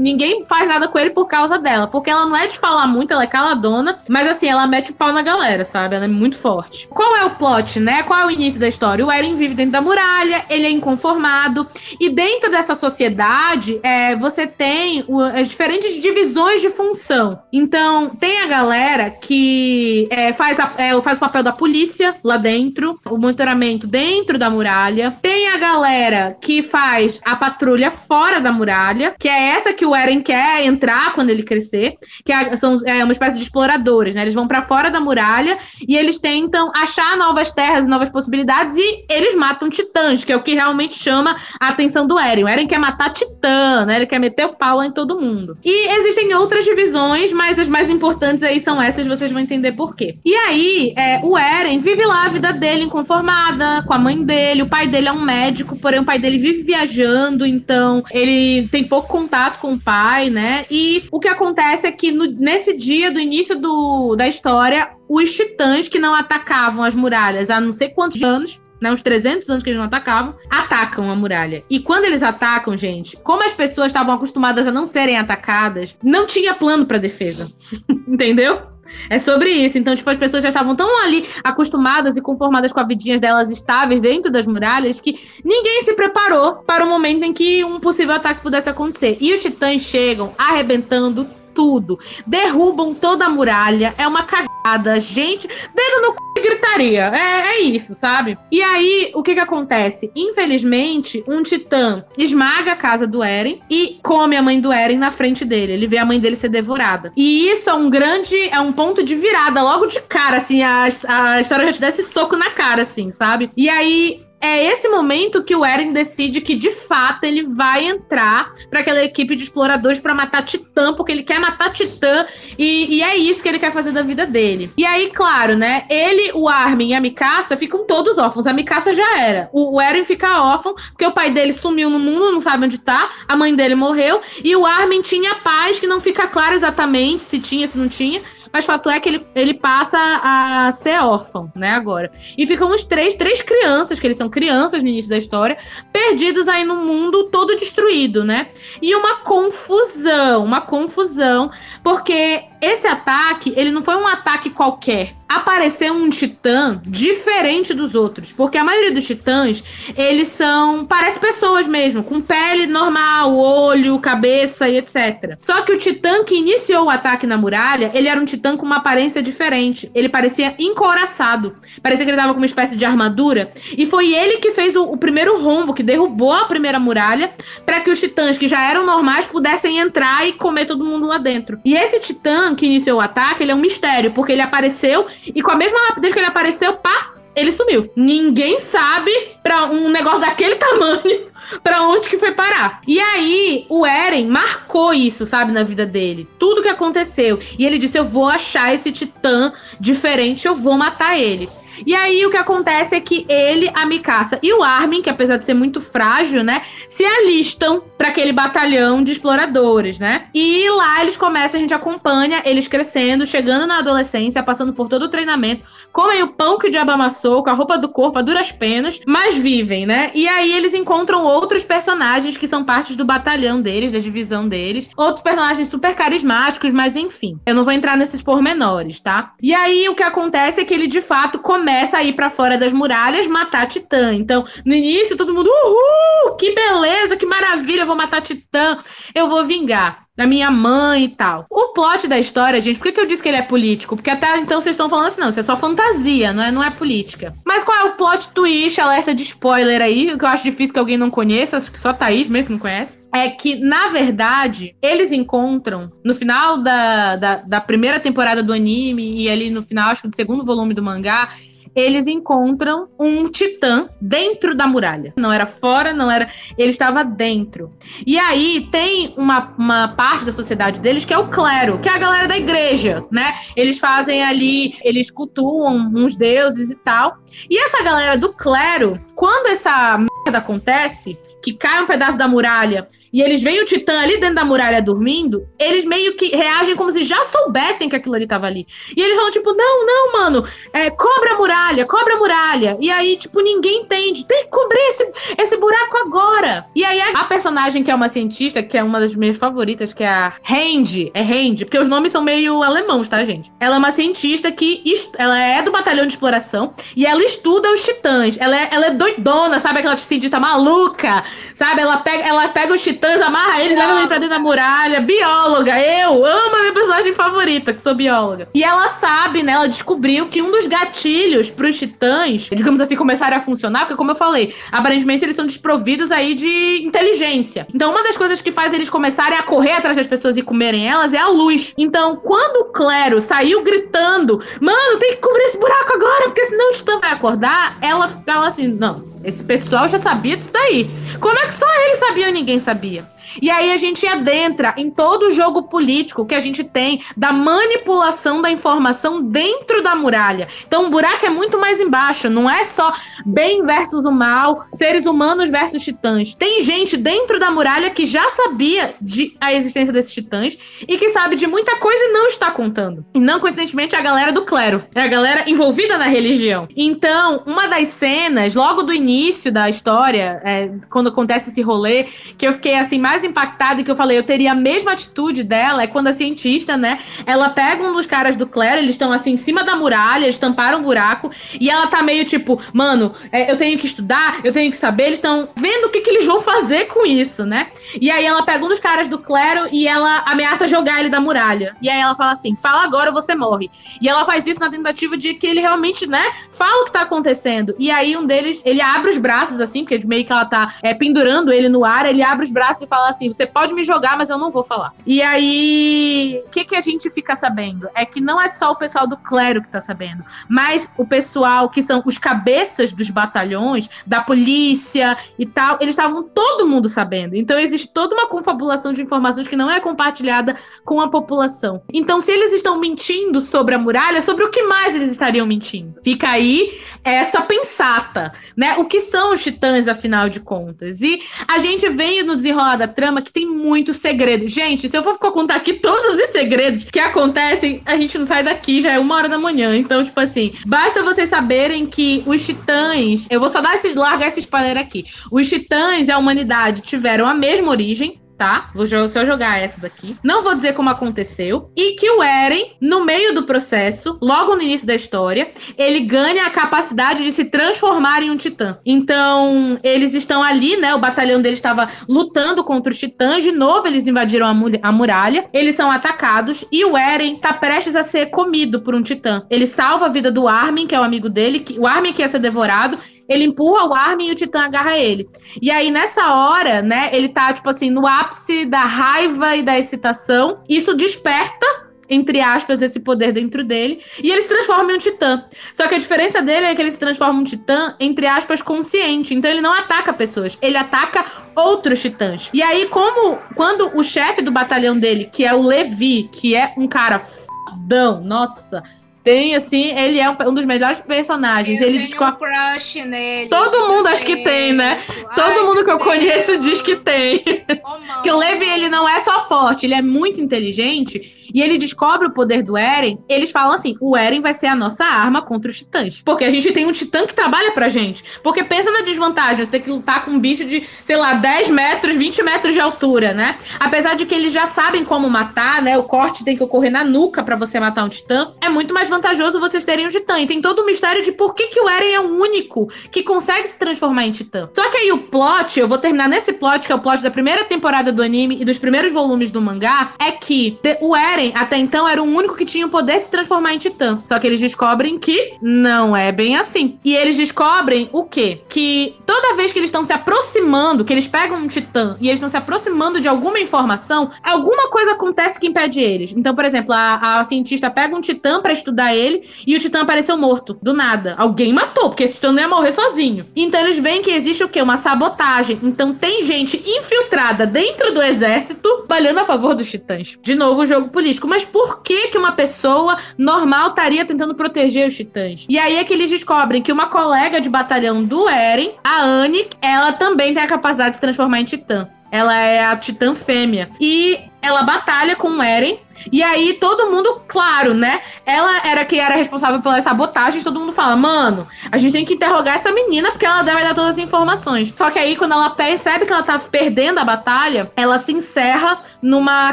ninguém 0.00 0.44
faz 0.46 0.68
nada 0.68 0.88
com 0.88 0.98
ele 0.98 1.10
por 1.10 1.26
causa 1.26 1.56
dela. 1.56 1.86
Porque 1.86 2.10
ela 2.10 2.26
não 2.26 2.36
é 2.36 2.48
de 2.48 2.58
falar 2.58 2.86
muito, 2.88 3.12
ela 3.12 3.22
é 3.22 3.28
caladona. 3.28 4.00
Mas 4.08 4.28
assim, 4.28 4.48
ela 4.48 4.66
mete 4.66 4.90
o 4.90 4.94
pau 4.94 5.12
na 5.12 5.22
galera, 5.22 5.64
sabe? 5.64 5.94
Ela 5.94 6.06
é 6.06 6.08
muito 6.08 6.36
forte. 6.36 6.88
Qual 6.88 7.16
é 7.16 7.24
o 7.24 7.30
plot, 7.36 7.78
né? 7.78 8.02
Qual 8.02 8.18
é 8.18 8.26
o 8.26 8.30
início 8.30 8.58
da 8.58 8.66
história? 8.66 9.06
O 9.06 9.12
Eren 9.12 9.36
vive 9.36 9.54
dentro 9.54 9.72
da 9.72 9.80
muralha, 9.80 10.44
ele 10.50 10.66
é 10.66 10.70
inconformado. 10.70 11.66
E 12.00 12.10
dentro 12.10 12.50
dessa 12.50 12.74
sociedade, 12.74 13.78
é, 13.84 14.16
você 14.16 14.48
tem 14.48 15.04
o, 15.06 15.20
as 15.20 15.48
diferentes 15.48 16.02
divisões 16.02 16.60
de 16.60 16.70
função. 16.70 17.40
Então, 17.52 18.10
tem 18.16 18.40
a 18.40 18.46
galera 18.46 19.10
que 19.10 20.08
é, 20.10 20.32
faz, 20.32 20.58
a, 20.58 20.72
é, 20.76 21.00
faz 21.02 21.18
o 21.18 21.20
papel 21.20 21.44
da 21.44 21.52
polícia 21.52 22.16
lá 22.24 22.36
dentro, 22.36 22.98
o 23.06 23.16
monitoramento 23.16 23.86
dentro 23.86 24.36
da 24.36 24.50
muralha. 24.50 25.16
Tem 25.22 25.48
a 25.48 25.56
galera 25.56 26.36
que 26.40 26.62
faz 26.62 27.20
a 27.24 27.36
patrulha 27.36 27.92
fora 27.92 28.23
da 28.40 28.52
muralha, 28.52 29.14
que 29.18 29.28
é 29.28 29.50
essa 29.50 29.72
que 29.72 29.86
o 29.86 29.94
Eren 29.94 30.22
quer 30.22 30.64
entrar 30.64 31.14
quando 31.14 31.30
ele 31.30 31.42
crescer, 31.42 31.94
que 32.24 32.32
é, 32.32 32.56
são 32.56 32.78
é 32.84 33.02
uma 33.04 33.12
espécie 33.12 33.36
de 33.36 33.42
exploradores, 33.42 34.14
né? 34.14 34.22
Eles 34.22 34.34
vão 34.34 34.48
para 34.48 34.62
fora 34.62 34.90
da 34.90 35.00
muralha 35.00 35.58
e 35.86 35.96
eles 35.96 36.18
tentam 36.18 36.70
achar 36.74 37.16
novas 37.16 37.50
terras 37.50 37.86
e 37.86 37.88
novas 37.88 38.08
possibilidades 38.08 38.76
e 38.76 39.04
eles 39.08 39.34
matam 39.34 39.68
titãs, 39.70 40.24
que 40.24 40.32
é 40.32 40.36
o 40.36 40.42
que 40.42 40.54
realmente 40.54 40.94
chama 40.94 41.36
a 41.60 41.68
atenção 41.68 42.06
do 42.06 42.18
Eren. 42.18 42.44
O 42.44 42.48
Eren 42.48 42.66
quer 42.66 42.78
matar 42.78 43.10
titã, 43.10 43.84
né? 43.84 43.96
Ele 43.96 44.06
quer 44.06 44.18
meter 44.18 44.46
o 44.46 44.54
pau 44.54 44.82
em 44.82 44.92
todo 44.92 45.20
mundo. 45.20 45.56
E 45.64 45.88
existem 45.96 46.34
outras 46.34 46.64
divisões, 46.64 47.32
mas 47.32 47.58
as 47.58 47.68
mais 47.68 47.90
importantes 47.90 48.42
aí 48.42 48.60
são 48.60 48.80
essas, 48.80 49.06
vocês 49.06 49.30
vão 49.30 49.40
entender 49.40 49.72
por 49.72 49.94
quê. 49.94 50.16
E 50.24 50.34
aí, 50.34 50.94
é, 50.96 51.20
o 51.22 51.36
Eren 51.38 51.78
vive 51.78 52.04
lá 52.04 52.24
a 52.24 52.28
vida 52.28 52.52
dele 52.52 52.84
inconformada 52.84 53.82
com 53.86 53.92
a 53.92 53.98
mãe 53.98 54.22
dele, 54.22 54.62
o 54.62 54.68
pai 54.68 54.86
dele 54.86 55.08
é 55.08 55.12
um 55.12 55.22
médico, 55.22 55.76
porém 55.76 56.00
o 56.00 56.04
pai 56.04 56.18
dele 56.18 56.38
vive 56.38 56.62
viajando, 56.62 57.46
então 57.46 58.02
ele 58.14 58.68
tem 58.68 58.84
pouco 58.84 59.08
contato 59.08 59.58
com 59.60 59.72
o 59.72 59.80
pai, 59.80 60.30
né? 60.30 60.64
E 60.70 61.04
o 61.10 61.18
que 61.18 61.26
acontece 61.26 61.84
é 61.84 61.90
que 61.90 62.12
no, 62.12 62.26
nesse 62.26 62.76
dia 62.76 63.10
do 63.10 63.18
início 63.18 63.60
do, 63.60 64.14
da 64.14 64.28
história, 64.28 64.90
os 65.08 65.32
titãs 65.32 65.88
que 65.88 65.98
não 65.98 66.14
atacavam 66.14 66.84
as 66.84 66.94
muralhas 66.94 67.50
há 67.50 67.60
não 67.60 67.72
sei 67.72 67.88
quantos 67.88 68.22
anos, 68.22 68.60
né, 68.80 68.92
uns 68.92 69.02
300 69.02 69.50
anos 69.50 69.64
que 69.64 69.70
eles 69.70 69.78
não 69.78 69.86
atacavam, 69.86 70.36
atacam 70.48 71.10
a 71.10 71.16
muralha. 71.16 71.64
E 71.68 71.80
quando 71.80 72.04
eles 72.04 72.22
atacam, 72.22 72.76
gente, 72.76 73.16
como 73.16 73.44
as 73.44 73.54
pessoas 73.54 73.88
estavam 73.88 74.14
acostumadas 74.14 74.68
a 74.68 74.72
não 74.72 74.86
serem 74.86 75.18
atacadas, 75.18 75.96
não 76.02 76.24
tinha 76.24 76.54
plano 76.54 76.86
para 76.86 76.98
defesa. 76.98 77.50
Entendeu? 78.06 78.73
É 79.08 79.18
sobre 79.18 79.50
isso. 79.50 79.78
Então, 79.78 79.94
tipo, 79.94 80.08
as 80.10 80.18
pessoas 80.18 80.42
já 80.42 80.48
estavam 80.48 80.74
tão 80.74 81.02
ali 81.04 81.26
acostumadas 81.42 82.16
e 82.16 82.20
conformadas 82.20 82.72
com 82.72 82.80
a 82.80 82.84
vidinhas 82.84 83.20
delas 83.20 83.50
estáveis 83.50 84.02
dentro 84.02 84.30
das 84.30 84.46
muralhas 84.46 85.00
que 85.00 85.18
ninguém 85.44 85.82
se 85.82 85.94
preparou 85.94 86.56
para 86.56 86.84
o 86.84 86.88
momento 86.88 87.24
em 87.24 87.32
que 87.32 87.64
um 87.64 87.80
possível 87.80 88.14
ataque 88.14 88.42
pudesse 88.42 88.68
acontecer. 88.68 89.16
E 89.20 89.32
os 89.32 89.42
titãs 89.42 89.82
chegam 89.82 90.32
arrebentando 90.38 91.28
tudo. 91.54 91.98
Derrubam 92.26 92.94
toda 92.94 93.26
a 93.26 93.30
muralha. 93.30 93.94
É 93.96 94.06
uma 94.06 94.24
cagada. 94.24 95.00
Gente, 95.00 95.46
dedo 95.46 96.02
no 96.02 96.12
c... 96.12 96.42
gritaria. 96.42 97.12
É, 97.14 97.56
é 97.56 97.60
isso, 97.60 97.94
sabe? 97.94 98.36
E 98.50 98.62
aí, 98.62 99.12
o 99.14 99.22
que 99.22 99.34
que 99.34 99.40
acontece? 99.40 100.10
Infelizmente, 100.16 101.22
um 101.28 101.42
titã 101.42 102.04
esmaga 102.18 102.72
a 102.72 102.76
casa 102.76 103.06
do 103.06 103.22
Eren 103.22 103.60
e 103.70 103.98
come 104.02 104.36
a 104.36 104.42
mãe 104.42 104.60
do 104.60 104.72
Eren 104.72 104.98
na 104.98 105.10
frente 105.10 105.44
dele. 105.44 105.72
Ele 105.72 105.86
vê 105.86 105.98
a 105.98 106.04
mãe 106.04 106.18
dele 106.18 106.36
ser 106.36 106.48
devorada. 106.48 107.12
E 107.16 107.48
isso 107.50 107.70
é 107.70 107.74
um 107.74 107.88
grande, 107.88 108.36
é 108.48 108.58
um 108.60 108.72
ponto 108.72 109.02
de 109.02 109.14
virada 109.14 109.62
logo 109.62 109.86
de 109.86 110.00
cara, 110.00 110.38
assim, 110.38 110.62
a, 110.62 110.84
a 111.08 111.40
história 111.40 111.66
já 111.66 111.72
te 111.72 111.80
dá 111.80 111.88
esse 111.88 112.04
soco 112.04 112.36
na 112.36 112.50
cara, 112.50 112.82
assim, 112.82 113.12
sabe? 113.18 113.50
E 113.56 113.68
aí, 113.68 114.24
é 114.44 114.70
esse 114.70 114.86
momento 114.90 115.42
que 115.42 115.56
o 115.56 115.64
Eren 115.64 115.92
decide 115.92 116.42
que 116.42 116.54
de 116.54 116.70
fato 116.70 117.24
ele 117.24 117.44
vai 117.44 117.86
entrar 117.86 118.52
para 118.68 118.80
aquela 118.80 119.02
equipe 119.02 119.34
de 119.34 119.44
exploradores 119.44 119.98
para 119.98 120.14
matar 120.14 120.44
Titã, 120.44 120.92
porque 120.92 121.10
ele 121.10 121.22
quer 121.22 121.40
matar 121.40 121.72
Titã 121.72 122.26
e, 122.58 122.96
e, 122.96 123.02
é 123.02 123.16
isso 123.16 123.42
que 123.42 123.48
ele 123.48 123.58
quer 123.58 123.72
fazer 123.72 123.92
da 123.92 124.02
vida 124.02 124.26
dele. 124.26 124.70
E 124.76 124.84
aí, 124.84 125.10
claro, 125.10 125.56
né? 125.56 125.86
Ele, 125.88 126.30
o 126.34 126.46
Armin 126.46 126.88
e 126.88 126.94
a 126.94 127.00
Mikasa 127.00 127.56
ficam 127.56 127.86
todos 127.86 128.18
órfãos. 128.18 128.46
A 128.46 128.52
Mikasa 128.52 128.92
já 128.92 129.18
era. 129.18 129.48
O, 129.50 129.76
o 129.76 129.80
Eren 129.80 130.04
fica 130.04 130.42
órfão 130.42 130.74
porque 130.90 131.06
o 131.06 131.12
pai 131.12 131.30
dele 131.30 131.54
sumiu 131.54 131.88
no 131.88 131.98
mundo, 131.98 132.32
não 132.32 132.40
sabe 132.42 132.66
onde 132.66 132.76
tá. 132.76 133.10
A 133.26 133.34
mãe 133.34 133.56
dele 133.56 133.74
morreu 133.74 134.20
e 134.42 134.54
o 134.54 134.66
Armin 134.66 135.00
tinha 135.00 135.36
paz 135.36 135.78
que 135.78 135.86
não 135.86 136.02
fica 136.02 136.26
claro 136.26 136.54
exatamente 136.54 137.22
se 137.22 137.38
tinha, 137.38 137.66
se 137.66 137.78
não 137.78 137.88
tinha. 137.88 138.20
Mas 138.54 138.64
fato 138.64 138.88
é 138.88 139.00
que 139.00 139.08
ele, 139.08 139.26
ele 139.34 139.52
passa 139.52 139.98
a 139.98 140.70
ser 140.70 141.02
órfão, 141.02 141.50
né, 141.56 141.70
agora. 141.70 142.12
E 142.38 142.46
ficam 142.46 142.70
os 142.70 142.84
três, 142.84 143.16
três 143.16 143.42
crianças, 143.42 143.98
que 143.98 144.06
eles 144.06 144.16
são 144.16 144.30
crianças 144.30 144.80
no 144.80 144.88
início 144.88 145.10
da 145.10 145.18
história, 145.18 145.58
perdidos 145.92 146.46
aí 146.46 146.62
no 146.62 146.76
mundo 146.76 147.30
todo 147.30 147.56
destruído, 147.56 148.22
né? 148.22 148.50
E 148.80 148.94
uma 148.94 149.16
confusão, 149.16 150.44
uma 150.44 150.60
confusão, 150.60 151.50
porque 151.82 152.44
esse 152.64 152.86
ataque, 152.86 153.52
ele 153.56 153.70
não 153.70 153.82
foi 153.82 153.96
um 153.96 154.06
ataque 154.06 154.50
qualquer. 154.50 155.14
Apareceu 155.28 155.92
um 155.94 156.08
titã 156.10 156.80
diferente 156.84 157.74
dos 157.74 157.94
outros, 157.94 158.30
porque 158.30 158.58
a 158.58 158.62
maioria 158.62 158.92
dos 158.92 159.04
titãs, 159.04 159.64
eles 159.96 160.28
são, 160.28 160.86
parece 160.86 161.18
pessoas 161.18 161.66
mesmo, 161.66 162.04
com 162.04 162.20
pele 162.20 162.66
normal, 162.66 163.36
olho, 163.36 163.98
cabeça 163.98 164.68
e 164.68 164.76
etc. 164.76 165.34
Só 165.38 165.62
que 165.62 165.72
o 165.72 165.78
titã 165.78 166.24
que 166.24 166.36
iniciou 166.36 166.84
o 166.84 166.90
ataque 166.90 167.26
na 167.26 167.36
muralha, 167.36 167.90
ele 167.94 168.08
era 168.08 168.20
um 168.20 168.24
titã 168.24 168.56
com 168.56 168.64
uma 168.64 168.76
aparência 168.76 169.22
diferente. 169.22 169.90
Ele 169.94 170.08
parecia 170.08 170.54
encoraçado. 170.58 171.56
Parecia 171.82 172.04
que 172.04 172.10
ele 172.10 172.20
tava 172.20 172.32
com 172.32 172.40
uma 172.40 172.46
espécie 172.46 172.76
de 172.76 172.84
armadura, 172.84 173.52
e 173.76 173.86
foi 173.86 174.14
ele 174.14 174.36
que 174.36 174.52
fez 174.52 174.76
o, 174.76 174.84
o 174.84 174.96
primeiro 174.96 175.40
rombo, 175.40 175.74
que 175.74 175.82
derrubou 175.82 176.32
a 176.32 176.44
primeira 176.44 176.78
muralha, 176.78 177.32
para 177.66 177.80
que 177.80 177.90
os 177.90 177.98
titãs 177.98 178.38
que 178.38 178.46
já 178.46 178.62
eram 178.62 178.86
normais 178.86 179.26
pudessem 179.26 179.78
entrar 179.78 180.26
e 180.28 180.34
comer 180.34 180.66
todo 180.66 180.84
mundo 180.84 181.06
lá 181.06 181.18
dentro. 181.18 181.58
E 181.64 181.74
esse 181.74 181.98
titã 181.98 182.53
que 182.54 182.66
iniciou 182.66 182.98
o 182.98 183.00
ataque, 183.00 183.42
ele 183.42 183.52
é 183.52 183.54
um 183.54 183.60
mistério, 183.60 184.12
porque 184.12 184.32
ele 184.32 184.42
apareceu 184.42 185.06
e 185.26 185.42
com 185.42 185.50
a 185.50 185.56
mesma 185.56 185.78
rapidez 185.88 186.12
que 186.12 186.18
ele 186.18 186.26
apareceu, 186.26 186.74
pá, 186.74 187.14
ele 187.34 187.50
sumiu. 187.50 187.90
Ninguém 187.96 188.58
sabe 188.58 189.10
para 189.42 189.66
um 189.66 189.88
negócio 189.90 190.20
daquele 190.20 190.56
tamanho 190.56 191.26
para 191.62 191.86
onde 191.86 192.08
que 192.08 192.18
foi 192.18 192.32
parar. 192.32 192.80
E 192.86 192.98
aí, 192.98 193.66
o 193.68 193.86
Eren 193.86 194.26
marcou 194.26 194.94
isso, 194.94 195.26
sabe, 195.26 195.52
na 195.52 195.62
vida 195.62 195.84
dele. 195.84 196.28
Tudo 196.38 196.62
que 196.62 196.68
aconteceu. 196.68 197.38
E 197.58 197.66
ele 197.66 197.78
disse: 197.78 197.98
Eu 197.98 198.04
vou 198.04 198.28
achar 198.28 198.72
esse 198.72 198.90
titã 198.92 199.52
diferente, 199.80 200.46
eu 200.46 200.54
vou 200.54 200.76
matar 200.76 201.18
ele. 201.18 201.48
E 201.86 201.94
aí 201.94 202.24
o 202.26 202.30
que 202.30 202.36
acontece 202.36 202.94
é 202.94 203.00
que 203.00 203.26
ele, 203.28 203.70
a 203.74 203.86
Mikasa 203.86 204.38
e 204.42 204.52
o 204.52 204.62
Armin, 204.62 205.02
que 205.02 205.10
apesar 205.10 205.36
de 205.36 205.44
ser 205.44 205.54
muito 205.54 205.80
frágil, 205.80 206.42
né, 206.42 206.62
se 206.88 207.04
alistam 207.04 207.82
para 207.98 208.08
aquele 208.08 208.32
batalhão 208.32 209.02
de 209.02 209.12
exploradores, 209.12 209.98
né? 209.98 210.26
E 210.34 210.68
lá 210.70 211.00
eles 211.00 211.16
começam, 211.16 211.58
a 211.58 211.62
gente 211.62 211.74
acompanha 211.74 212.42
eles 212.44 212.68
crescendo, 212.68 213.26
chegando 213.26 213.66
na 213.66 213.78
adolescência, 213.78 214.42
passando 214.42 214.72
por 214.72 214.88
todo 214.88 215.04
o 215.04 215.08
treinamento, 215.08 215.64
comem 215.92 216.22
o 216.22 216.28
pão 216.28 216.58
que 216.58 216.66
o 216.66 216.70
diabo 216.70 216.92
amassou, 216.92 217.42
com 217.42 217.50
a 217.50 217.54
roupa 217.54 217.78
do 217.78 217.88
corpo 217.88 218.18
a 218.18 218.22
duras 218.22 218.50
penas, 218.50 219.00
mas 219.06 219.36
vivem, 219.36 219.86
né? 219.86 220.10
E 220.14 220.28
aí 220.28 220.52
eles 220.52 220.74
encontram 220.74 221.24
outros 221.24 221.64
personagens 221.64 222.36
que 222.36 222.48
são 222.48 222.64
partes 222.64 222.96
do 222.96 223.04
batalhão 223.04 223.60
deles, 223.60 223.92
da 223.92 223.98
divisão 223.98 224.48
deles, 224.48 224.88
outros 224.96 225.22
personagens 225.22 225.68
super 225.68 225.94
carismáticos, 225.94 226.72
mas 226.72 226.96
enfim, 226.96 227.38
eu 227.46 227.54
não 227.54 227.64
vou 227.64 227.72
entrar 227.72 227.96
nesses 227.96 228.22
pormenores, 228.22 229.00
tá? 229.00 229.32
E 229.42 229.54
aí 229.54 229.88
o 229.88 229.94
que 229.94 230.02
acontece 230.02 230.60
é 230.60 230.64
que 230.64 230.74
ele 230.74 230.86
de 230.86 231.00
fato 231.00 231.38
começa 231.38 231.63
começa 231.64 231.96
a 231.96 232.04
ir 232.04 232.12
para 232.12 232.28
fora 232.28 232.58
das 232.58 232.74
muralhas 232.74 233.26
matar 233.26 233.66
Titã. 233.66 234.12
Então, 234.12 234.44
no 234.66 234.74
início, 234.74 235.16
todo 235.16 235.32
mundo, 235.32 235.48
uhul, 235.48 236.36
que 236.36 236.54
beleza, 236.54 237.16
que 237.16 237.24
maravilha, 237.24 237.80
eu 237.80 237.86
vou 237.86 237.96
matar 237.96 238.20
Titã, 238.20 238.78
eu 239.14 239.30
vou 239.30 239.46
vingar 239.46 240.04
da 240.16 240.26
minha 240.26 240.50
mãe 240.50 241.04
e 241.04 241.08
tal. 241.08 241.46
O 241.50 241.72
plot 241.72 242.06
da 242.06 242.18
história, 242.18 242.60
gente, 242.60 242.78
por 242.78 242.84
que, 242.84 242.92
que 242.92 243.00
eu 243.00 243.06
disse 243.06 243.22
que 243.22 243.28
ele 243.28 243.38
é 243.38 243.42
político? 243.42 243.96
Porque 243.96 244.10
até 244.10 244.36
então 244.36 244.60
vocês 244.60 244.74
estão 244.74 244.88
falando 244.88 245.06
assim, 245.08 245.20
não, 245.20 245.30
isso 245.30 245.40
é 245.40 245.42
só 245.42 245.56
fantasia, 245.56 246.32
não 246.32 246.42
é, 246.42 246.52
não 246.52 246.62
é 246.62 246.70
política. 246.70 247.34
Mas 247.44 247.64
qual 247.64 247.76
é 247.78 247.84
o 247.84 247.96
plot 247.96 248.28
twist, 248.28 248.80
alerta 248.80 249.14
de 249.14 249.22
spoiler 249.22 249.82
aí, 249.82 250.16
que 250.16 250.24
eu 250.24 250.28
acho 250.28 250.44
difícil 250.44 250.72
que 250.72 250.78
alguém 250.78 250.96
não 250.96 251.10
conheça, 251.10 251.56
acho 251.56 251.72
que 251.72 251.80
só 251.80 251.92
Thaís 251.92 252.28
mesmo 252.28 252.46
que 252.46 252.52
não 252.52 252.58
conhece. 252.60 253.02
É 253.12 253.28
que, 253.28 253.54
na 253.56 253.88
verdade, 253.88 254.76
eles 254.82 255.12
encontram, 255.12 255.90
no 256.04 256.14
final 256.14 256.58
da, 256.58 257.16
da, 257.16 257.36
da 257.36 257.60
primeira 257.60 257.98
temporada 257.98 258.42
do 258.42 258.52
anime 258.52 259.22
e 259.22 259.28
ali 259.28 259.50
no 259.50 259.62
final, 259.62 259.90
acho 259.90 260.02
que 260.02 260.08
do 260.08 260.16
segundo 260.16 260.44
volume 260.44 260.74
do 260.74 260.82
mangá, 260.82 261.30
eles 261.74 262.06
encontram 262.06 262.88
um 262.98 263.28
titã 263.28 263.88
dentro 264.00 264.54
da 264.54 264.66
muralha. 264.66 265.12
Não 265.16 265.32
era 265.32 265.46
fora, 265.46 265.92
não 265.92 266.10
era. 266.10 266.30
Ele 266.56 266.70
estava 266.70 267.04
dentro. 267.04 267.72
E 268.06 268.18
aí 268.18 268.68
tem 268.70 269.14
uma, 269.16 269.52
uma 269.58 269.88
parte 269.88 270.24
da 270.24 270.32
sociedade 270.32 270.80
deles 270.80 271.04
que 271.04 271.12
é 271.12 271.18
o 271.18 271.28
clero, 271.28 271.78
que 271.80 271.88
é 271.88 271.92
a 271.92 271.98
galera 271.98 272.28
da 272.28 272.36
igreja, 272.36 273.02
né? 273.10 273.34
Eles 273.56 273.78
fazem 273.78 274.22
ali, 274.22 274.74
eles 274.82 275.10
cultuam 275.10 275.90
uns 275.94 276.16
deuses 276.16 276.70
e 276.70 276.76
tal. 276.76 277.18
E 277.50 277.58
essa 277.58 277.82
galera 277.82 278.16
do 278.16 278.32
clero, 278.32 279.00
quando 279.14 279.48
essa 279.48 279.98
merda 279.98 280.38
acontece, 280.38 281.18
que 281.42 281.52
cai 281.52 281.82
um 281.82 281.86
pedaço 281.86 282.16
da 282.16 282.26
muralha 282.26 282.88
e 283.14 283.22
eles 283.22 283.40
veem 283.44 283.62
o 283.62 283.64
Titã 283.64 284.00
ali 284.00 284.18
dentro 284.18 284.34
da 284.34 284.44
muralha 284.44 284.82
dormindo, 284.82 285.46
eles 285.56 285.84
meio 285.84 286.16
que 286.16 286.34
reagem 286.34 286.74
como 286.74 286.90
se 286.90 287.04
já 287.04 287.22
soubessem 287.22 287.88
que 287.88 287.94
aquilo 287.94 288.16
ali 288.16 288.26
tava 288.26 288.46
ali. 288.46 288.66
E 288.96 289.00
eles 289.00 289.14
falam, 289.14 289.30
tipo, 289.30 289.52
não, 289.52 289.86
não, 289.86 290.12
mano, 290.12 290.44
é, 290.72 290.90
cobra 290.90 291.34
a 291.34 291.38
muralha, 291.38 291.86
cobra 291.86 292.14
a 292.14 292.18
muralha. 292.18 292.76
E 292.80 292.90
aí, 292.90 293.16
tipo, 293.16 293.40
ninguém 293.40 293.82
entende. 293.82 294.26
Tem 294.26 294.42
que 294.42 294.50
cobrir 294.50 294.80
esse, 294.88 295.12
esse 295.38 295.56
buraco 295.56 295.96
agora. 295.98 296.66
E 296.74 296.84
aí 296.84 297.00
a 297.14 297.24
personagem 297.24 297.84
que 297.84 297.90
é 297.90 297.94
uma 297.94 298.08
cientista, 298.08 298.64
que 298.64 298.76
é 298.76 298.82
uma 298.82 298.98
das 298.98 299.14
minhas 299.14 299.36
favoritas, 299.36 299.94
que 299.94 300.02
é 300.02 300.08
a 300.08 300.32
Randy, 300.42 301.12
é 301.14 301.22
Randy, 301.22 301.64
porque 301.64 301.78
os 301.78 301.88
nomes 301.88 302.10
são 302.10 302.20
meio 302.22 302.64
alemãos, 302.64 303.08
tá, 303.08 303.22
gente? 303.22 303.52
Ela 303.60 303.76
é 303.76 303.78
uma 303.78 303.92
cientista 303.92 304.50
que 304.50 304.82
ela 305.16 305.38
é 305.38 305.62
do 305.62 305.70
batalhão 305.70 306.04
de 306.04 306.14
exploração 306.14 306.74
e 306.96 307.06
ela 307.06 307.22
estuda 307.22 307.72
os 307.72 307.84
titãs. 307.84 308.36
Ela 308.40 308.60
é, 308.60 308.68
ela 308.72 308.86
é 308.86 308.90
doidona, 308.90 309.60
sabe 309.60 309.78
aquela 309.78 309.96
cientista 309.96 310.40
maluca, 310.40 311.22
sabe? 311.54 311.80
Ela 311.80 311.98
pega, 311.98 312.24
ela 312.24 312.48
pega 312.48 312.74
os 312.74 312.82
titãs, 312.82 313.03
amarra 313.12 313.62
eles, 313.62 313.76
leva 313.76 313.96
eles 313.96 314.08
pra 314.08 314.18
dentro 314.18 314.34
da 314.34 314.38
muralha. 314.38 315.00
Bióloga, 315.00 315.78
eu 315.80 316.24
amo 316.24 316.56
a 316.56 316.60
minha 316.60 316.72
personagem 316.72 317.12
favorita, 317.12 317.72
que 317.72 317.82
sou 317.82 317.94
bióloga. 317.94 318.48
E 318.54 318.62
ela 318.62 318.88
sabe, 318.88 319.42
né? 319.42 319.52
Ela 319.52 319.68
descobriu 319.68 320.28
que 320.28 320.42
um 320.42 320.50
dos 320.50 320.66
gatilhos 320.66 321.50
pros 321.50 321.78
titãs, 321.78 322.48
digamos 322.52 322.80
assim, 322.80 322.96
começarem 322.96 323.36
a 323.36 323.40
funcionar, 323.40 323.80
porque 323.80 323.96
como 323.96 324.10
eu 324.10 324.14
falei, 324.14 324.54
aparentemente 324.70 325.24
eles 325.24 325.36
são 325.36 325.46
desprovidos 325.46 326.10
aí 326.10 326.34
de 326.34 326.82
inteligência. 326.84 327.66
Então, 327.74 327.90
uma 327.90 328.02
das 328.02 328.16
coisas 328.16 328.40
que 328.40 328.52
faz 328.52 328.72
eles 328.72 328.90
começarem 328.90 329.38
a 329.38 329.42
correr 329.42 329.72
atrás 329.72 329.96
das 329.96 330.06
pessoas 330.06 330.36
e 330.36 330.42
comerem 330.42 330.88
elas 330.88 331.12
é 331.12 331.18
a 331.18 331.28
luz. 331.28 331.72
Então, 331.76 332.16
quando 332.16 332.68
o 332.68 332.72
Clero 332.72 333.20
saiu 333.20 333.62
gritando, 333.62 334.40
mano, 334.60 334.98
tem 334.98 335.12
que 335.12 335.18
cobrir 335.18 335.44
esse 335.44 335.58
buraco 335.58 335.94
agora, 335.94 336.24
porque 336.24 336.44
senão 336.44 336.70
o 336.70 336.72
Titã 336.72 336.98
vai 337.00 337.12
acordar, 337.12 337.78
ela 337.80 338.08
fala 338.08 338.48
assim, 338.48 338.68
não, 338.68 339.13
esse 339.24 339.42
pessoal 339.42 339.88
já 339.88 339.98
sabia 339.98 340.36
disso 340.36 340.52
daí. 340.52 340.88
Como 341.20 341.38
é 341.38 341.46
que 341.46 341.54
só 341.54 341.66
ele 341.66 341.94
sabia 341.96 342.28
e 342.28 342.32
ninguém 342.32 342.58
sabia? 342.58 343.04
E 343.40 343.50
aí 343.50 343.72
a 343.72 343.76
gente 343.76 344.06
adentra 344.06 344.74
em 344.76 344.90
todo 344.90 345.26
o 345.26 345.30
jogo 345.30 345.64
político 345.64 346.24
que 346.24 346.34
a 346.34 346.40
gente 346.40 346.64
tem 346.64 347.02
da 347.16 347.32
manipulação 347.32 348.40
da 348.40 348.50
informação 348.50 349.22
dentro 349.22 349.82
da 349.82 349.94
muralha. 349.94 350.48
Então 350.66 350.86
o 350.86 350.90
buraco 350.90 351.24
é 351.24 351.30
muito 351.30 351.58
mais 351.58 351.80
embaixo, 351.80 352.30
não 352.30 352.48
é 352.48 352.64
só 352.64 352.92
bem 353.24 353.64
versus 353.64 354.04
o 354.04 354.12
mal, 354.12 354.66
seres 354.72 355.06
humanos 355.06 355.50
versus 355.50 355.82
titãs. 355.82 356.34
Tem 356.34 356.60
gente 356.62 356.96
dentro 356.96 357.38
da 357.38 357.50
muralha 357.50 357.90
que 357.90 358.06
já 358.06 358.28
sabia 358.30 358.94
de 359.00 359.36
a 359.40 359.52
existência 359.52 359.92
desses 359.92 360.12
titãs 360.12 360.56
e 360.86 360.96
que 360.96 361.08
sabe 361.08 361.36
de 361.36 361.46
muita 361.46 361.76
coisa 361.76 362.04
e 362.04 362.12
não 362.12 362.26
está 362.26 362.50
contando. 362.50 363.04
E 363.14 363.20
não 363.20 363.40
coincidentemente 363.40 363.94
é 363.94 363.98
a 363.98 364.02
galera 364.02 364.32
do 364.32 364.44
clero, 364.44 364.84
é 364.94 365.02
a 365.02 365.06
galera 365.06 365.48
envolvida 365.48 365.96
na 365.98 366.06
religião. 366.06 366.68
Então, 366.76 367.42
uma 367.46 367.66
das 367.66 367.88
cenas, 367.88 368.54
logo 368.54 368.82
do 368.82 368.92
início 368.92 369.52
da 369.52 369.68
história, 369.68 370.40
é, 370.44 370.70
quando 370.90 371.08
acontece 371.08 371.50
esse 371.50 371.62
rolê, 371.62 372.08
que 372.36 372.46
eu 372.46 372.52
fiquei 372.52 372.74
assim 372.74 372.98
mais 372.98 373.13
impactada 373.22 373.80
e 373.80 373.84
que 373.84 373.90
eu 373.90 373.96
falei, 373.96 374.18
eu 374.18 374.24
teria 374.24 374.52
a 374.52 374.54
mesma 374.54 374.92
atitude 374.92 375.44
dela, 375.44 375.82
é 375.82 375.86
quando 375.86 376.08
a 376.08 376.12
cientista, 376.12 376.76
né, 376.76 377.00
ela 377.26 377.50
pega 377.50 377.82
um 377.82 377.92
dos 377.92 378.06
caras 378.06 378.34
do 378.34 378.46
Claire, 378.46 378.78
eles 378.78 378.90
estão 378.90 379.12
assim 379.12 379.32
em 379.32 379.36
cima 379.36 379.62
da 379.62 379.76
muralha, 379.76 380.24
eles 380.24 380.38
tamparam 380.38 380.78
um 380.78 380.82
buraco, 380.82 381.30
e 381.60 381.70
ela 381.70 381.86
tá 381.86 382.02
meio 382.02 382.24
tipo, 382.24 382.60
mano, 382.72 383.14
é, 383.30 383.50
eu 383.52 383.56
tenho 383.56 383.78
que 383.78 383.86
estudar, 383.86 384.40
eu 384.42 384.52
tenho 384.52 384.70
que 384.70 384.76
saber, 384.76 385.04
eles 385.04 385.18
estão 385.18 385.48
vendo 385.56 385.86
o 385.86 385.90
que, 385.90 386.00
que 386.00 386.10
eles 386.10 386.26
vão 386.26 386.40
fazer 386.40 386.86
com 386.86 387.04
isso, 387.04 387.44
né? 387.44 387.68
E 388.00 388.10
aí 388.10 388.24
ela 388.24 388.42
pega 388.42 388.64
um 388.64 388.68
dos 388.68 388.80
caras 388.80 389.08
do 389.08 389.18
Claro 389.18 389.68
e 389.70 389.86
ela 389.86 390.22
ameaça 390.26 390.66
jogar 390.66 391.00
ele 391.00 391.08
da 391.08 391.20
muralha. 391.20 391.76
E 391.80 391.88
aí 391.88 392.00
ela 392.00 392.14
fala 392.14 392.32
assim: 392.32 392.56
fala 392.56 392.82
agora 392.82 393.10
ou 393.10 393.14
você 393.14 393.34
morre. 393.34 393.70
E 394.00 394.08
ela 394.08 394.24
faz 394.24 394.46
isso 394.46 394.60
na 394.60 394.70
tentativa 394.70 395.16
de 395.16 395.34
que 395.34 395.46
ele 395.46 395.60
realmente, 395.60 396.06
né, 396.06 396.24
fala 396.50 396.82
o 396.82 396.84
que 396.86 396.92
tá 396.92 397.02
acontecendo. 397.02 397.74
E 397.78 397.90
aí 397.90 398.16
um 398.16 398.26
deles, 398.26 398.60
ele 398.64 398.80
abre 398.80 399.10
os 399.10 399.18
braços 399.18 399.60
assim, 399.60 399.84
porque 399.84 400.06
meio 400.06 400.24
que 400.24 400.32
ela 400.32 400.44
tá 400.44 400.74
é, 400.82 400.94
pendurando 400.94 401.52
ele 401.52 401.68
no 401.68 401.84
ar, 401.84 402.06
ele 402.06 402.22
abre 402.22 402.44
os 402.44 402.52
braços 402.52 402.82
e 402.82 402.86
fala 402.86 403.03
assim: 403.04 403.30
você 403.30 403.46
pode 403.46 403.72
me 403.72 403.84
jogar, 403.84 404.16
mas 404.16 404.30
eu 404.30 404.38
não 404.38 404.50
vou 404.50 404.64
falar. 404.64 404.92
E 405.06 405.22
aí, 405.22 406.42
o 406.46 406.50
que, 406.50 406.64
que 406.64 406.76
a 406.76 406.80
gente 406.80 407.10
fica 407.10 407.36
sabendo? 407.36 407.88
É 407.94 408.04
que 408.04 408.20
não 408.20 408.40
é 408.40 408.48
só 408.48 408.72
o 408.72 408.76
pessoal 408.76 409.06
do 409.06 409.16
clero 409.16 409.62
que 409.62 409.68
tá 409.68 409.80
sabendo, 409.80 410.24
mas 410.48 410.88
o 410.96 411.06
pessoal 411.06 411.68
que 411.68 411.82
são 411.82 412.02
os 412.04 412.18
cabeças 412.18 412.92
dos 412.92 413.10
batalhões, 413.10 413.88
da 414.06 414.20
polícia 414.20 415.16
e 415.38 415.46
tal, 415.46 415.78
eles 415.80 415.94
estavam 415.94 416.22
todo 416.22 416.66
mundo 416.66 416.88
sabendo. 416.88 417.34
Então 417.34 417.58
existe 417.58 417.88
toda 417.88 418.14
uma 418.14 418.26
confabulação 418.26 418.92
de 418.92 419.02
informações 419.02 419.48
que 419.48 419.56
não 419.56 419.70
é 419.70 419.80
compartilhada 419.80 420.56
com 420.84 421.00
a 421.00 421.08
população. 421.08 421.82
Então, 421.92 422.20
se 422.20 422.32
eles 422.32 422.52
estão 422.52 422.78
mentindo 422.78 423.40
sobre 423.40 423.74
a 423.74 423.78
muralha, 423.78 424.20
sobre 424.20 424.44
o 424.44 424.50
que 424.50 424.62
mais 424.62 424.94
eles 424.94 425.10
estariam 425.10 425.46
mentindo? 425.46 426.00
Fica 426.02 426.28
aí 426.28 426.80
essa 427.02 427.40
pensata, 427.42 428.32
né? 428.56 428.76
O 428.78 428.84
que 428.86 429.00
são 429.00 429.32
os 429.32 429.42
titãs, 429.42 429.88
afinal 429.88 430.28
de 430.28 430.40
contas? 430.40 431.00
E 431.00 431.20
a 431.46 431.58
gente 431.58 431.88
vem 431.88 432.22
no 432.22 432.34
desenrolar 432.34 432.76
da 432.76 432.88
trama 432.94 433.22
que 433.22 433.32
tem 433.32 433.46
muito 433.46 433.92
segredo. 433.92 434.46
Gente, 434.48 434.88
se 434.88 434.96
eu 434.96 435.02
for 435.02 435.18
contar 435.18 435.56
aqui 435.56 435.74
todos 435.74 436.20
os 436.20 436.28
segredos 436.30 436.84
que 436.84 436.98
acontecem, 436.98 437.82
a 437.84 437.96
gente 437.96 438.16
não 438.16 438.24
sai 438.24 438.42
daqui, 438.42 438.80
já 438.80 438.92
é 438.92 438.98
uma 438.98 439.14
hora 439.16 439.28
da 439.28 439.38
manhã. 439.38 439.76
Então, 439.76 440.04
tipo 440.04 440.18
assim, 440.20 440.52
basta 440.66 441.02
vocês 441.02 441.28
saberem 441.28 441.86
que 441.86 442.22
os 442.26 442.44
titãs. 442.44 443.26
Eu 443.30 443.40
vou 443.40 443.48
só 443.48 443.60
dar 443.60 443.74
esse, 443.74 443.94
largar 443.94 444.28
esse 444.28 444.40
spoiler 444.40 444.76
aqui. 444.76 445.04
Os 445.30 445.48
titãs 445.48 446.08
e 446.08 446.10
a 446.10 446.18
humanidade 446.18 446.82
tiveram 446.82 447.26
a 447.26 447.34
mesma 447.34 447.70
origem, 447.70 448.18
tá? 448.36 448.70
Vou 448.74 448.86
só 448.86 449.24
jogar 449.24 449.60
essa 449.60 449.80
daqui. 449.80 450.16
Não 450.22 450.42
vou 450.42 450.54
dizer 450.54 450.74
como 450.74 450.90
aconteceu. 450.90 451.70
E 451.76 451.94
que 451.94 452.10
o 452.10 452.22
Eren, 452.22 452.76
no 452.80 453.04
meio 453.04 453.34
do 453.34 453.44
processo, 453.44 454.18
logo 454.22 454.54
no 454.54 454.62
início 454.62 454.86
da 454.86 454.94
história, 454.94 455.52
ele 455.76 456.00
ganha 456.00 456.46
a 456.46 456.50
capacidade 456.50 457.22
de 457.22 457.32
se 457.32 457.44
transformar 457.44 458.22
em 458.22 458.30
um 458.30 458.36
titã. 458.36 458.78
Então, 458.84 459.78
eles 459.82 460.14
estão 460.14 460.42
ali, 460.42 460.76
né? 460.76 460.94
O 460.94 460.98
batalhão 460.98 461.40
deles 461.40 461.58
estava 461.58 461.88
lutando 462.08 462.64
contra 462.64 462.92
os 462.92 462.98
titãs. 462.98 463.42
De 463.42 463.52
novo, 463.52 463.86
eles 463.86 464.06
invadiram 464.06 464.46
a, 464.46 464.54
a 464.82 464.92
muralha. 464.92 465.48
Eles 465.52 465.74
são 465.74 465.90
atacados. 465.90 466.64
E 466.70 466.84
o 466.84 466.96
Eren 466.96 467.36
tá 467.36 467.52
prestes 467.52 467.96
a 467.96 468.02
ser 468.02 468.26
comido 468.26 468.80
por 468.80 468.94
um 468.94 469.02
titã. 469.02 469.44
Ele 469.50 469.66
salva 469.66 470.06
a 470.06 470.10
vida 470.10 470.30
do 470.30 470.48
Armin, 470.48 470.86
que 470.86 470.94
é 470.94 471.00
o 471.00 471.04
amigo 471.04 471.28
dele. 471.28 471.60
Que, 471.60 471.78
o 471.78 471.86
Armin 471.86 472.12
que 472.12 472.22
ia 472.22 472.28
ser 472.28 472.38
devorado. 472.38 472.98
Ele 473.28 473.44
empurra 473.44 473.86
o 473.86 473.94
Armin 473.94 474.28
e 474.28 474.32
o 474.32 474.34
Titã 474.34 474.64
agarra 474.64 474.98
ele. 474.98 475.28
E 475.60 475.70
aí, 475.70 475.90
nessa 475.90 476.34
hora, 476.34 476.82
né, 476.82 477.10
ele 477.12 477.28
tá, 477.28 477.52
tipo 477.52 477.68
assim, 477.68 477.90
no 477.90 478.06
ápice 478.06 478.66
da 478.66 478.80
raiva 478.80 479.56
e 479.56 479.62
da 479.62 479.78
excitação. 479.78 480.60
Isso 480.68 480.94
desperta 480.94 481.84
entre 482.08 482.40
aspas, 482.40 482.82
esse 482.82 483.00
poder 483.00 483.32
dentro 483.32 483.64
dele, 483.64 484.02
e 484.22 484.30
ele 484.30 484.42
se 484.42 484.48
transforma 484.48 484.92
em 484.92 484.96
um 484.96 484.98
titã. 484.98 485.44
Só 485.72 485.88
que 485.88 485.94
a 485.94 485.98
diferença 485.98 486.42
dele 486.42 486.66
é 486.66 486.74
que 486.74 486.82
ele 486.82 486.90
se 486.90 486.98
transforma 486.98 487.38
em 487.38 487.42
um 487.42 487.44
titã, 487.44 487.94
entre 487.98 488.26
aspas, 488.26 488.60
consciente. 488.62 489.34
Então 489.34 489.50
ele 489.50 489.60
não 489.60 489.72
ataca 489.72 490.12
pessoas, 490.12 490.56
ele 490.60 490.76
ataca 490.76 491.24
outros 491.56 492.00
titãs. 492.00 492.50
E 492.52 492.62
aí, 492.62 492.86
como 492.88 493.38
quando 493.54 493.90
o 493.96 494.02
chefe 494.02 494.42
do 494.42 494.52
batalhão 494.52 494.98
dele, 494.98 495.28
que 495.32 495.44
é 495.44 495.54
o 495.54 495.62
Levi, 495.62 496.28
que 496.30 496.54
é 496.54 496.72
um 496.76 496.86
cara 496.86 497.20
fodão, 497.20 498.20
nossa, 498.20 498.82
tem, 499.24 499.54
assim, 499.54 499.98
ele 499.98 500.20
é 500.20 500.28
um, 500.28 500.52
dos 500.52 500.66
melhores 500.66 501.00
personagens. 501.00 501.80
Eu 501.80 501.88
ele 501.88 501.98
descobre. 501.98 502.34
Um 502.34 502.52
crush 502.52 503.02
nele. 503.02 503.48
Todo 503.48 503.88
mundo 503.88 504.06
acho 504.08 504.24
que 504.24 504.44
tem, 504.44 504.74
né? 504.74 505.02
Ai, 505.08 505.34
Todo 505.34 505.66
mundo 505.66 505.82
que 505.82 505.90
eu 505.90 505.96
Deus. 505.96 506.08
conheço 506.08 506.58
diz 506.58 506.82
que 506.82 506.96
tem. 506.96 507.42
Oh, 507.82 508.20
que 508.22 508.30
o 508.30 508.36
Levi, 508.36 508.66
ele 508.66 508.90
não 508.90 509.08
é 509.08 509.20
só 509.20 509.48
forte, 509.48 509.86
ele 509.86 509.94
é 509.94 510.02
muito 510.02 510.42
inteligente 510.42 511.44
e 511.54 511.62
ele 511.62 511.78
descobre 511.78 512.26
o 512.26 512.32
poder 512.32 512.64
do 512.64 512.76
Eren, 512.76 513.18
eles 513.28 513.52
falam 513.52 513.72
assim: 513.74 513.96
o 514.00 514.16
Eren 514.16 514.40
vai 514.40 514.52
ser 514.52 514.66
a 514.66 514.74
nossa 514.74 515.04
arma 515.04 515.40
contra 515.40 515.70
os 515.70 515.78
titãs. 515.78 516.20
Porque 516.24 516.44
a 516.44 516.50
gente 516.50 516.72
tem 516.72 516.84
um 516.84 516.92
titã 516.92 517.24
que 517.26 517.34
trabalha 517.34 517.70
pra 517.70 517.88
gente. 517.88 518.24
Porque 518.42 518.64
pensa 518.64 518.90
na 518.90 519.02
desvantagem, 519.02 519.64
você 519.64 519.70
tem 519.70 519.80
que 519.80 519.90
lutar 519.90 520.24
com 520.24 520.32
um 520.32 520.38
bicho 520.38 520.64
de, 520.64 520.84
sei 521.04 521.16
lá, 521.16 521.34
10 521.34 521.70
metros, 521.70 522.16
20 522.16 522.42
metros 522.42 522.74
de 522.74 522.80
altura, 522.80 523.32
né? 523.32 523.56
Apesar 523.78 524.16
de 524.16 524.26
que 524.26 524.34
eles 524.34 524.52
já 524.52 524.66
sabem 524.66 525.04
como 525.04 525.30
matar, 525.30 525.80
né? 525.80 525.96
O 525.96 526.02
corte 526.02 526.44
tem 526.44 526.56
que 526.56 526.62
ocorrer 526.62 526.90
na 526.90 527.04
nuca 527.04 527.42
para 527.44 527.54
você 527.54 527.78
matar 527.78 528.04
um 528.04 528.08
titã. 528.08 528.52
É 528.60 528.68
muito 528.68 528.92
mais 528.92 529.08
vantajoso 529.16 529.60
vocês 529.60 529.84
terem 529.84 530.06
um 530.06 530.10
titã. 530.10 530.40
E 530.40 530.46
tem 530.46 530.60
todo 530.60 530.80
o 530.80 530.86
mistério 530.86 531.22
de 531.22 531.32
por 531.32 531.54
que, 531.54 531.66
que 531.68 531.80
o 531.80 531.88
Eren 531.88 532.14
é 532.14 532.20
o 532.20 532.40
único 532.40 532.88
que 533.10 533.22
consegue 533.22 533.68
se 533.68 533.76
transformar 533.78 534.26
em 534.26 534.32
titã. 534.32 534.68
Só 534.72 534.90
que 534.90 534.96
aí 534.96 535.12
o 535.12 535.18
plot, 535.18 535.78
eu 535.78 535.88
vou 535.88 535.98
terminar 535.98 536.28
nesse 536.28 536.52
plot, 536.52 536.86
que 536.86 536.92
é 536.92 536.94
o 536.94 537.00
plot 537.00 537.22
da 537.22 537.30
primeira 537.30 537.64
temporada 537.64 538.10
do 538.10 538.22
anime 538.22 538.60
e 538.60 538.64
dos 538.64 538.78
primeiros 538.78 539.12
volumes 539.12 539.50
do 539.50 539.60
mangá, 539.60 540.12
é 540.18 540.32
que 540.32 540.78
o 541.00 541.14
Eren 541.14 541.34
Eren, 541.34 541.52
até 541.54 541.76
então, 541.76 542.08
era 542.08 542.22
o 542.22 542.26
único 542.26 542.54
que 542.54 542.64
tinha 542.64 542.86
o 542.86 542.88
poder 542.88 543.18
de 543.18 543.24
se 543.24 543.30
transformar 543.30 543.74
em 543.74 543.78
titã. 543.78 544.22
Só 544.26 544.38
que 544.38 544.46
eles 544.46 544.60
descobrem 544.60 545.18
que 545.18 545.54
não 545.60 546.16
é 546.16 546.30
bem 546.30 546.56
assim. 546.56 546.98
E 547.04 547.14
eles 547.14 547.36
descobrem 547.36 548.08
o 548.12 548.24
quê? 548.24 548.60
Que 548.68 549.16
toda 549.26 549.56
vez 549.56 549.72
que 549.72 549.78
eles 549.78 549.88
estão 549.88 550.04
se 550.04 550.12
aproximando, 550.12 551.04
que 551.04 551.12
eles 551.12 551.26
pegam 551.26 551.58
um 551.58 551.66
titã 551.66 552.16
e 552.20 552.28
eles 552.28 552.38
estão 552.38 552.48
se 552.48 552.56
aproximando 552.56 553.20
de 553.20 553.28
alguma 553.28 553.58
informação, 553.58 554.30
alguma 554.42 554.88
coisa 554.90 555.12
acontece 555.12 555.58
que 555.58 555.66
impede 555.66 556.00
eles. 556.00 556.32
Então, 556.36 556.54
por 556.54 556.64
exemplo, 556.64 556.92
a, 556.92 557.40
a 557.40 557.44
cientista 557.44 557.90
pega 557.90 558.16
um 558.16 558.20
titã 558.20 558.60
para 558.60 558.72
estudar 558.72 559.03
ele 559.12 559.48
e 559.66 559.76
o 559.76 559.80
titã 559.80 560.02
apareceu 560.02 560.36
morto, 560.36 560.78
do 560.80 560.92
nada. 560.94 561.34
Alguém 561.36 561.72
matou, 561.72 562.10
porque 562.10 562.22
esse 562.22 562.34
titã 562.34 562.52
não 562.52 562.60
ia 562.60 562.68
morrer 562.68 562.92
sozinho. 562.92 563.46
Então 563.56 563.80
eles 563.80 563.98
veem 563.98 564.22
que 564.22 564.30
existe 564.30 564.62
o 564.62 564.68
quê? 564.68 564.80
Uma 564.80 564.96
sabotagem. 564.96 565.80
Então 565.82 566.14
tem 566.14 566.44
gente 566.44 566.80
infiltrada 566.86 567.66
dentro 567.66 568.14
do 568.14 568.22
exército 568.22 568.94
trabalhando 569.14 569.40
a 569.40 569.44
favor 569.44 569.74
dos 569.74 569.90
titãs. 569.90 570.36
De 570.42 570.54
novo, 570.54 570.82
o 570.82 570.86
jogo 570.86 571.08
político. 571.08 571.46
Mas 571.46 571.64
por 571.64 572.02
que, 572.02 572.28
que 572.28 572.38
uma 572.38 572.52
pessoa 572.52 573.18
normal 573.38 573.90
estaria 573.90 574.24
tentando 574.24 574.54
proteger 574.54 575.08
os 575.08 575.16
titãs? 575.16 575.64
E 575.68 575.78
aí 575.78 575.96
é 575.96 576.04
que 576.04 576.12
eles 576.12 576.30
descobrem 576.30 576.82
que 576.82 576.92
uma 576.92 577.06
colega 577.06 577.60
de 577.60 577.68
batalhão 577.68 578.24
do 578.24 578.48
Eren, 578.48 578.92
a 579.02 579.22
Anne, 579.22 579.68
ela 579.80 580.12
também 580.12 580.52
tem 580.52 580.62
a 580.62 580.66
capacidade 580.66 581.10
de 581.10 581.16
se 581.16 581.20
transformar 581.20 581.60
em 581.60 581.64
titã. 581.64 582.08
Ela 582.30 582.58
é 582.58 582.84
a 582.84 582.96
titã 582.96 583.34
fêmea. 583.34 583.88
E 584.00 584.40
ela 584.60 584.82
batalha 584.82 585.36
com 585.36 585.48
o 585.48 585.62
Eren 585.62 585.98
E 586.30 586.42
aí 586.42 586.74
todo 586.74 587.10
mundo, 587.10 587.42
claro, 587.46 587.94
né? 587.94 588.20
Ela 588.46 588.86
era 588.86 589.04
quem 589.04 589.20
era 589.20 589.34
responsável 589.34 589.80
pelas 589.80 590.04
sabotagens, 590.04 590.64
todo 590.64 590.80
mundo 590.80 590.92
fala, 590.92 591.16
mano, 591.16 591.66
a 591.90 591.98
gente 591.98 592.12
tem 592.12 592.24
que 592.24 592.34
interrogar 592.34 592.74
essa 592.74 592.92
menina 592.92 593.30
porque 593.30 593.46
ela 593.46 593.62
deve 593.62 593.82
dar 593.82 593.94
todas 593.94 594.10
as 594.10 594.18
informações. 594.18 594.92
Só 594.96 595.10
que 595.10 595.18
aí 595.18 595.36
quando 595.36 595.52
ela 595.52 595.70
percebe 595.70 596.24
que 596.24 596.32
ela 596.32 596.42
tá 596.42 596.58
perdendo 596.58 597.18
a 597.18 597.24
batalha, 597.24 597.90
ela 597.96 598.18
se 598.18 598.32
encerra 598.32 599.00
numa 599.20 599.72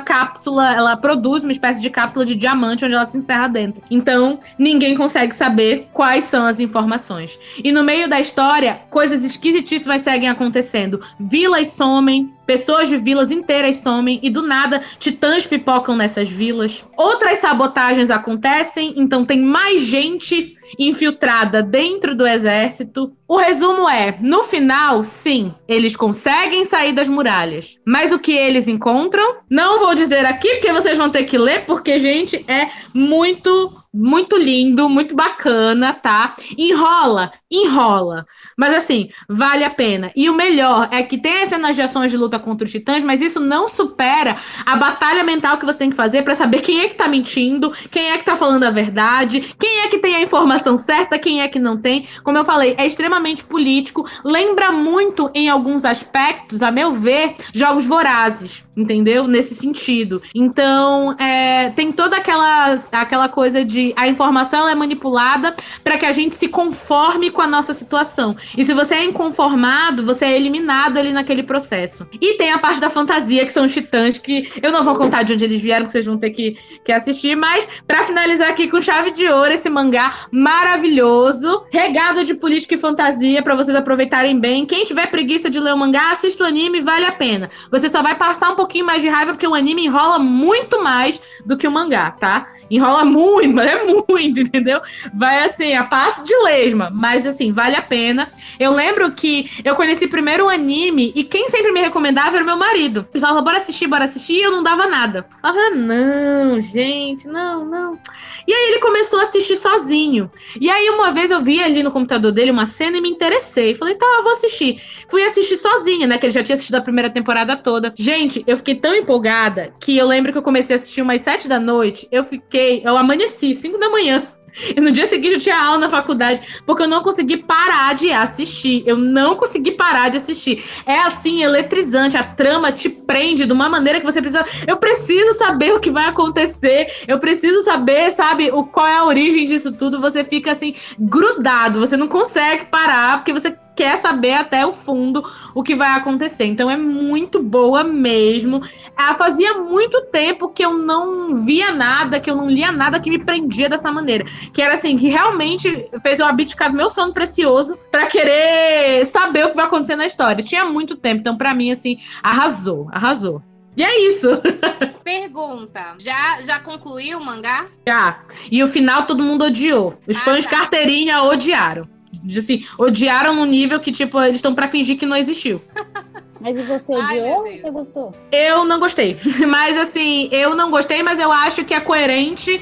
cápsula, 0.02 0.74
ela 0.74 0.96
produz 0.96 1.44
uma 1.44 1.52
espécie 1.52 1.82
de 1.82 1.90
cápsula 1.90 2.26
de 2.26 2.36
diamante 2.36 2.86
onde 2.86 2.94
ela 2.94 3.06
se 3.06 3.18
encerra 3.18 3.48
dentro. 3.48 3.84
Então, 3.90 4.40
ninguém 4.58 4.96
consegue 4.96 5.36
saber 5.36 5.90
quais 5.94 6.26
são 6.26 6.46
as 6.46 6.60
informações. 6.60 7.38
E 7.64 7.72
no 7.72 7.84
meio 7.84 8.10
da 8.10 8.20
história, 8.20 8.82
coisas 8.90 9.24
esquisitíssimas 9.24 10.02
seguem 10.02 10.30
acontecendo. 10.30 11.02
Vilas 11.20 11.70
somem, 11.70 12.34
Pessoas 12.52 12.90
de 12.90 12.98
vilas 12.98 13.32
inteiras 13.32 13.78
somem 13.78 14.20
e 14.22 14.30
do 14.30 14.42
nada 14.42 14.84
titãs 15.00 15.46
pipocam 15.46 15.96
nessas 15.96 16.28
vilas. 16.32 16.84
Outras 16.98 17.40
sabotagens 17.40 18.10
acontecem, 18.10 18.94
então 18.98 19.26
tem 19.26 19.40
mais 19.40 19.82
gente 19.82 20.58
infiltrada 20.80 21.62
dentro 21.62 22.16
do 22.16 22.26
exército. 22.26 23.14
O 23.28 23.38
resumo 23.38 23.88
é: 23.90 24.18
no 24.22 24.44
final, 24.44 25.04
sim, 25.04 25.54
eles 25.68 25.96
conseguem 25.96 26.66
sair 26.66 26.94
das 26.94 27.08
muralhas. 27.08 27.78
Mas 27.86 28.12
o 28.12 28.20
que 28.20 28.32
eles 28.32 28.68
encontram, 28.68 29.38
não 29.50 29.80
vou 29.80 29.94
dizer 29.94 30.26
aqui, 30.26 30.50
porque 30.56 30.74
vocês 30.74 30.98
vão 30.98 31.10
ter 31.10 31.24
que 31.24 31.38
ler, 31.38 31.66
porque, 31.66 32.00
gente, 32.00 32.44
é 32.48 32.70
muito 32.94 33.81
muito 33.94 34.38
lindo, 34.38 34.88
muito 34.88 35.14
bacana, 35.14 35.94
tá? 35.94 36.36
Enrola, 36.58 37.32
enrola. 37.50 38.26
Mas 38.58 38.74
assim, 38.74 39.10
vale 39.28 39.66
a 39.66 39.70
pena. 39.70 40.12
E 40.16 40.30
o 40.30 40.34
melhor 40.34 40.88
é 40.92 41.04
que 41.04 41.18
tem 41.18 41.42
as 41.42 41.50
cenas 41.50 41.76
de 41.76 41.82
ações 41.82 42.10
de 42.10 42.18
luta 42.18 42.40
contra 42.40 42.66
os 42.66 42.72
titãs, 42.72 43.04
mas 43.04 43.22
isso 43.22 43.40
não 43.40 43.68
supera 43.68 44.38
a 44.66 44.76
batalha 44.78 45.24
mental 45.24 45.58
que 45.58 45.66
você 45.66 45.80
tem 45.80 45.90
que 45.90 45.96
fazer 45.96 46.24
para 46.24 46.36
saber 46.36 46.62
quem 46.62 46.82
é 46.82 46.88
que 46.88 46.96
tá 46.96 47.08
mentindo, 47.08 47.72
quem 47.90 48.12
é 48.12 48.18
que 48.18 48.26
tá 48.26 48.38
falando 48.38 48.64
a 48.64 48.72
verdade, 48.72 49.54
quem 49.60 49.82
é 49.82 49.88
que 49.90 50.00
tem 50.00 50.16
a 50.16 50.22
informação 50.22 50.78
certa, 50.78 51.20
quem 51.20 51.42
é 51.42 51.48
que 51.48 51.60
não 51.60 51.78
tem. 51.78 52.08
Como 52.24 52.38
eu 52.38 52.46
falei, 52.46 52.76
é 52.78 52.86
extremamente 52.86 53.44
político, 53.44 54.08
lembra 54.24 54.72
muito 54.72 55.30
em 55.34 55.50
alguns 55.50 55.84
aspectos, 55.84 56.62
a 56.62 56.72
meu 56.72 56.94
ver, 56.94 57.36
jogos 57.54 57.86
vorazes 57.86 58.64
entendeu? 58.76 59.28
Nesse 59.28 59.54
sentido. 59.56 60.22
Então, 60.34 61.16
é, 61.20 61.70
tem 61.72 61.92
toda 61.92 62.18
aquela, 62.18 62.74
aquela 62.92 63.30
coisa 63.30 63.64
de 63.66 63.81
a 63.96 64.08
informação 64.08 64.68
é 64.68 64.76
manipulada 64.76 65.56
para 65.84 65.98
que 65.98 66.06
a 66.06 66.12
gente 66.12 66.36
se 66.36 66.48
conforme 66.48 67.32
com 67.32 67.42
a 67.42 67.48
nossa 67.48 67.74
situação. 67.74 68.36
E 68.58 68.64
se 68.64 68.74
você 68.74 68.96
é 68.96 69.06
inconformado, 69.06 70.06
você 70.06 70.26
é 70.26 70.36
eliminado 70.36 70.98
ali 70.98 71.12
naquele 71.12 71.44
processo. 71.44 72.06
E 72.20 72.36
tem 72.36 72.52
a 72.52 72.58
parte 72.58 72.80
da 72.80 72.90
fantasia, 72.90 73.46
que 73.46 73.52
são 73.52 73.66
os 73.66 73.74
titãs, 73.74 74.18
que 74.18 74.52
eu 74.62 74.72
não 74.72 74.84
vou 74.84 74.96
contar 74.96 75.24
de 75.24 75.34
onde 75.34 75.44
eles 75.44 75.62
vieram, 75.62 75.86
que 75.86 75.92
vocês 75.92 76.06
vão 76.06 76.18
ter 76.18 76.32
que, 76.32 76.58
que 76.84 76.92
assistir, 76.92 77.36
mas 77.36 77.68
para 77.88 78.04
finalizar 78.04 78.50
aqui 78.50 78.68
com 78.68 78.82
chave 78.82 79.12
de 79.12 79.28
ouro, 79.28 79.54
esse 79.54 79.70
mangá 79.70 80.28
maravilhoso, 80.32 81.64
regado 81.72 82.24
de 82.24 82.34
política 82.34 82.76
e 82.76 82.78
fantasia 82.78 83.42
para 83.42 83.56
vocês 83.56 83.76
aproveitarem 83.76 84.40
bem. 84.40 84.66
Quem 84.66 84.86
tiver 84.86 85.08
preguiça 85.08 85.50
de 85.50 85.60
ler 85.60 85.74
o 85.74 85.78
mangá, 85.78 86.12
assista 86.12 86.44
o 86.44 86.48
anime, 86.48 86.82
vale 86.82 87.06
a 87.06 87.12
pena. 87.12 87.50
Você 87.70 87.90
só 87.90 88.02
vai 88.02 88.16
passar 88.16 88.52
um 88.52 88.56
pouquinho 88.56 88.86
mais 88.86 89.02
de 89.02 89.10
raiva 89.10 89.34
porque 89.34 89.48
o 89.48 89.56
anime 89.56 89.86
enrola 89.86 90.20
muito 90.20 90.82
mais 90.84 91.22
do 91.46 91.58
que 91.58 91.68
o 91.68 91.72
mangá, 91.72 92.12
tá? 92.12 92.48
Enrola 92.76 93.06
muito, 93.06 93.54
mas 93.54 93.68
é 93.68 93.84
muito, 93.84 94.40
entendeu? 94.42 94.82
Vai 95.14 95.44
assim, 95.44 95.74
a 95.74 95.84
passo 95.84 96.24
de 96.24 96.36
lesma, 96.44 96.90
mas 96.92 97.26
assim, 97.26 97.52
vale 97.52 97.76
a 97.76 97.82
pena. 97.82 98.30
Eu 98.60 98.72
lembro 98.74 99.12
que 99.12 99.50
eu 99.64 99.76
conheci 99.76 100.08
primeiro 100.08 100.46
o 100.46 100.50
anime 100.50 101.12
e 101.16 101.24
quem 101.24 101.50
sempre 101.50 101.72
me 101.72 101.82
recomendava 101.82 102.36
era 102.36 102.46
meu 102.46 102.58
marido. 102.58 103.08
Ele 103.14 103.22
falava, 103.22 103.42
bora 103.42 103.58
assistir, 103.58 103.88
bora 103.88 104.06
assistir, 104.06 104.34
e 104.34 104.42
eu 104.42 104.52
não 104.52 104.64
dava 104.64 104.88
nada. 104.88 105.20
Eu 105.20 105.40
falava, 105.40 105.70
não, 105.76 106.62
gente, 106.62 107.28
não, 107.28 107.66
não. 107.66 108.00
E 108.48 108.54
aí 108.54 108.72
ele 108.72 108.80
começou 108.80 109.20
a 109.20 109.24
assistir 109.24 109.58
sozinho. 109.58 110.32
E 110.60 110.70
aí 110.70 110.90
uma 110.90 111.12
vez 111.12 111.32
eu 111.32 111.44
vi 111.44 111.62
ali 111.62 111.84
no 111.84 111.92
computador 111.92 112.32
dele 112.32 112.52
uma 112.52 112.66
cena 112.66 112.98
e 112.98 113.02
me 113.02 113.10
interessei. 113.10 113.76
Falei, 113.76 113.96
tá, 113.96 114.06
eu 114.18 114.24
vou 114.24 114.32
assistir. 114.32 114.82
Fui 115.10 115.24
assistir 115.24 115.58
sozinha, 115.58 116.08
né? 116.08 116.18
Que 116.18 116.26
ele 116.26 116.34
já 116.34 116.44
tinha 116.44 116.56
assistido 116.56 116.76
a 116.76 116.82
primeira 116.82 117.10
temporada 117.10 117.56
toda. 117.56 117.94
Gente, 117.98 118.44
eu 118.48 118.58
fiquei 118.58 118.76
tão 118.76 118.96
empolgada 118.96 119.74
que 119.80 119.98
eu 119.98 120.08
lembro 120.08 120.32
que 120.32 120.38
eu 120.38 120.44
comecei 120.44 120.76
a 120.76 120.80
assistir 120.80 121.02
umas 121.02 121.22
sete 121.22 121.48
da 121.48 121.60
noite. 121.60 122.08
Eu 122.12 122.24
fiquei, 122.24 122.61
eu 122.84 122.98
amanheci, 122.98 123.56
cinco 123.56 123.78
da 123.78 123.90
manhã. 123.90 124.28
E 124.76 124.80
no 124.80 124.92
dia 124.92 125.06
seguinte 125.06 125.34
eu 125.34 125.40
tinha 125.40 125.58
aula 125.58 125.80
na 125.80 125.90
faculdade, 125.90 126.42
porque 126.66 126.84
eu 126.84 126.88
não 126.88 127.02
consegui 127.02 127.38
parar 127.38 127.94
de 127.96 128.12
assistir. 128.12 128.84
Eu 128.86 128.98
não 128.98 129.36
consegui 129.36 129.72
parar 129.72 130.10
de 130.10 130.18
assistir. 130.18 130.64
É 130.86 131.00
assim, 131.00 131.44
eletrizante. 131.44 132.18
A 132.18 132.24
trama 132.24 132.72
te 132.72 132.90
prende 132.90 133.46
de 133.46 133.54
uma 133.54 133.70
maneira 133.70 134.00
que 134.00 134.06
você 134.06 134.22
precisa. 134.22 134.46
Eu 134.68 134.78
preciso 134.78 135.34
saber 135.34 135.74
o 135.74 135.80
que 135.80 135.92
vai 135.92 136.06
acontecer. 136.06 137.04
Eu 137.08 137.20
preciso 137.20 137.62
saber, 137.64 138.12
sabe, 138.12 138.52
o, 138.52 138.64
qual 138.66 138.88
é 138.88 138.98
a 138.98 139.06
origem 139.06 139.46
disso 139.46 139.72
tudo. 139.72 140.02
Você 140.02 140.24
fica 140.24 140.52
assim, 140.52 140.76
grudado. 141.00 141.80
Você 141.80 141.96
não 141.98 142.08
consegue 142.08 142.66
parar, 142.66 143.18
porque 143.18 143.34
você 143.34 143.58
quer 143.76 143.98
saber 143.98 144.34
até 144.34 144.66
o 144.66 144.74
fundo 144.74 145.24
o 145.54 145.64
que 145.64 145.76
vai 145.76 145.92
acontecer. 145.92 146.46
Então 146.46 146.70
é 146.70 146.78
muito 146.78 147.42
boa 147.42 147.84
mesmo. 147.84 148.62
Ah, 148.96 149.14
fazia 149.16 149.56
muito 149.56 150.02
tempo 150.12 150.50
que 150.50 150.64
eu 150.64 150.74
não 150.74 151.44
via 151.44 151.72
nada, 151.72 152.20
que 152.20 152.30
eu 152.30 152.36
não 152.36 152.50
lia 152.50 152.72
nada 152.72 153.00
que 153.00 153.10
me 153.10 153.20
prendia 153.20 153.70
dessa 153.70 153.92
maneira. 153.92 154.26
Que 154.54 154.62
era 154.62 154.76
assim, 154.76 154.98
que 154.98 155.08
realmente 155.08 155.90
fez 156.02 156.20
eu 156.20 156.26
abdicar 156.26 156.72
do 156.72 156.78
meu 156.78 156.90
sono 156.90 157.14
precioso 157.14 157.78
para 157.90 158.08
querer 158.08 159.06
saber 159.06 159.46
o 159.46 159.50
que 159.50 159.56
vai 159.56 159.66
acontecer 159.66 159.96
na 159.96 160.06
história. 160.06 160.44
Tinha 160.44 160.66
muito 160.66 160.96
tempo, 160.96 161.22
então 161.22 161.38
para 161.38 161.54
mim 161.54 161.72
assim, 161.72 161.98
arrasou, 162.22 162.88
arrasou. 162.92 163.42
E 163.76 163.84
é 163.84 164.06
isso. 164.06 164.30
Pergunta: 165.04 165.96
já, 165.98 166.42
já 166.42 166.60
concluiu 166.60 167.20
o 167.20 167.26
mangá? 167.26 167.68
Já. 167.88 168.20
E 168.52 168.62
o 168.62 168.68
final 168.68 169.06
todo 169.06 169.24
mundo 169.24 169.46
odiou. 169.46 169.98
Os 170.08 170.18
ah, 170.18 170.20
fãs 170.20 170.46
tá. 170.46 170.52
carteirinha 170.52 171.24
odiaram 171.24 171.88
de, 172.12 172.40
assim, 172.40 172.66
odiaram 172.78 173.36
no 173.36 173.46
nível 173.46 173.80
que, 173.80 173.92
tipo, 173.92 174.20
eles 174.22 174.36
estão 174.36 174.54
para 174.54 174.68
fingir 174.68 174.98
que 174.98 175.06
não 175.06 175.18
existiu. 175.18 175.62
Mas 176.40 176.58
e 176.58 176.64
você 176.64 176.96
odiou 176.96 177.46
ou 177.46 177.52
você 177.52 177.70
gostou? 177.70 178.12
Eu 178.32 178.66
não 178.66 178.80
gostei. 178.80 179.16
Mas 179.48 179.78
assim, 179.78 180.28
eu 180.32 180.56
não 180.56 180.72
gostei, 180.72 181.04
mas 181.04 181.20
eu 181.20 181.32
acho 181.32 181.64
que 181.64 181.72
é 181.72 181.80
coerente 181.80 182.60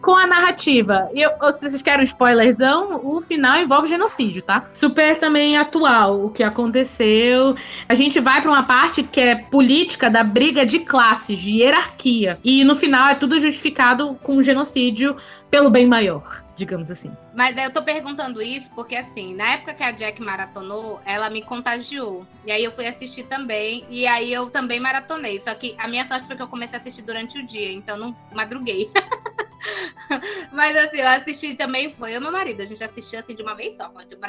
com 0.00 0.14
a 0.14 0.26
narrativa. 0.26 1.08
E 1.14 1.20
eu, 1.20 1.30
se 1.52 1.70
vocês 1.70 1.82
querem 1.82 2.00
um 2.00 2.04
spoilerzão, 2.04 3.00
o 3.04 3.20
final 3.20 3.58
envolve 3.58 3.86
genocídio, 3.86 4.42
tá? 4.42 4.68
Super 4.72 5.18
também 5.18 5.56
atual 5.56 6.24
o 6.24 6.30
que 6.30 6.42
aconteceu. 6.42 7.54
A 7.88 7.94
gente 7.94 8.18
vai 8.18 8.40
para 8.40 8.50
uma 8.50 8.64
parte 8.64 9.02
que 9.02 9.20
é 9.20 9.36
política 9.36 10.10
da 10.10 10.24
briga 10.24 10.64
de 10.66 10.80
classes, 10.80 11.38
de 11.38 11.58
hierarquia. 11.58 12.38
E 12.42 12.64
no 12.64 12.74
final 12.74 13.08
é 13.08 13.14
tudo 13.14 13.38
justificado 13.38 14.16
com 14.22 14.42
genocídio 14.42 15.16
pelo 15.50 15.70
bem 15.70 15.86
maior 15.86 16.42
digamos 16.60 16.90
assim. 16.90 17.10
Mas 17.34 17.56
eu 17.56 17.72
tô 17.72 17.82
perguntando 17.82 18.42
isso 18.42 18.68
porque, 18.74 18.94
assim, 18.94 19.34
na 19.34 19.54
época 19.54 19.74
que 19.74 19.82
a 19.82 19.92
Jack 19.92 20.20
maratonou, 20.20 21.00
ela 21.06 21.30
me 21.30 21.42
contagiou. 21.42 22.26
E 22.44 22.52
aí 22.52 22.62
eu 22.62 22.72
fui 22.72 22.86
assistir 22.86 23.24
também, 23.24 23.86
e 23.88 24.06
aí 24.06 24.32
eu 24.32 24.50
também 24.50 24.78
maratonei. 24.78 25.42
Só 25.42 25.54
que 25.54 25.74
a 25.78 25.88
minha 25.88 26.06
sorte 26.06 26.26
foi 26.26 26.36
que 26.36 26.42
eu 26.42 26.48
comecei 26.48 26.78
a 26.78 26.80
assistir 26.80 27.02
durante 27.02 27.38
o 27.38 27.46
dia, 27.46 27.72
então 27.72 27.96
não 27.96 28.16
madruguei. 28.32 28.90
Mas 30.52 30.76
assim, 30.76 30.98
eu 30.98 31.08
assisti 31.08 31.54
também, 31.54 31.94
foi 31.94 32.12
eu 32.12 32.18
e 32.18 32.20
meu 32.20 32.32
marido, 32.32 32.60
a 32.60 32.66
gente 32.66 32.84
assistiu 32.84 33.20
assim 33.20 33.34
de 33.34 33.42
uma 33.42 33.54
vez 33.54 33.76
só, 33.76 33.88
tipo, 34.08 34.26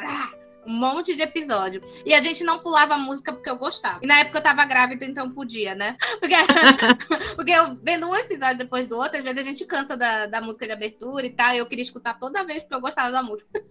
um 0.65 0.73
monte 0.73 1.15
de 1.15 1.21
episódio. 1.21 1.81
E 2.05 2.13
a 2.13 2.21
gente 2.21 2.43
não 2.43 2.59
pulava 2.59 2.97
música 2.97 3.33
porque 3.33 3.49
eu 3.49 3.57
gostava. 3.57 3.99
E 4.01 4.07
na 4.07 4.19
época 4.19 4.39
eu 4.39 4.43
tava 4.43 4.65
grávida, 4.65 5.05
então 5.05 5.31
podia, 5.31 5.75
né? 5.75 5.97
Porque, 6.19 6.35
porque 7.35 7.51
eu 7.51 7.75
vendo 7.81 8.07
um 8.07 8.15
episódio 8.15 8.59
depois 8.59 8.87
do 8.87 8.97
outro, 8.97 9.17
às 9.17 9.23
vezes 9.23 9.39
a 9.39 9.43
gente 9.43 9.65
canta 9.65 9.97
da, 9.97 10.27
da 10.27 10.39
música 10.39 10.65
de 10.65 10.71
abertura 10.71 11.25
e 11.25 11.31
tal. 11.31 11.55
E 11.55 11.57
eu 11.57 11.65
queria 11.65 11.81
escutar 11.81 12.19
toda 12.19 12.43
vez 12.43 12.59
porque 12.61 12.75
eu 12.75 12.81
gostava 12.81 13.11
da 13.11 13.23
música. 13.23 13.47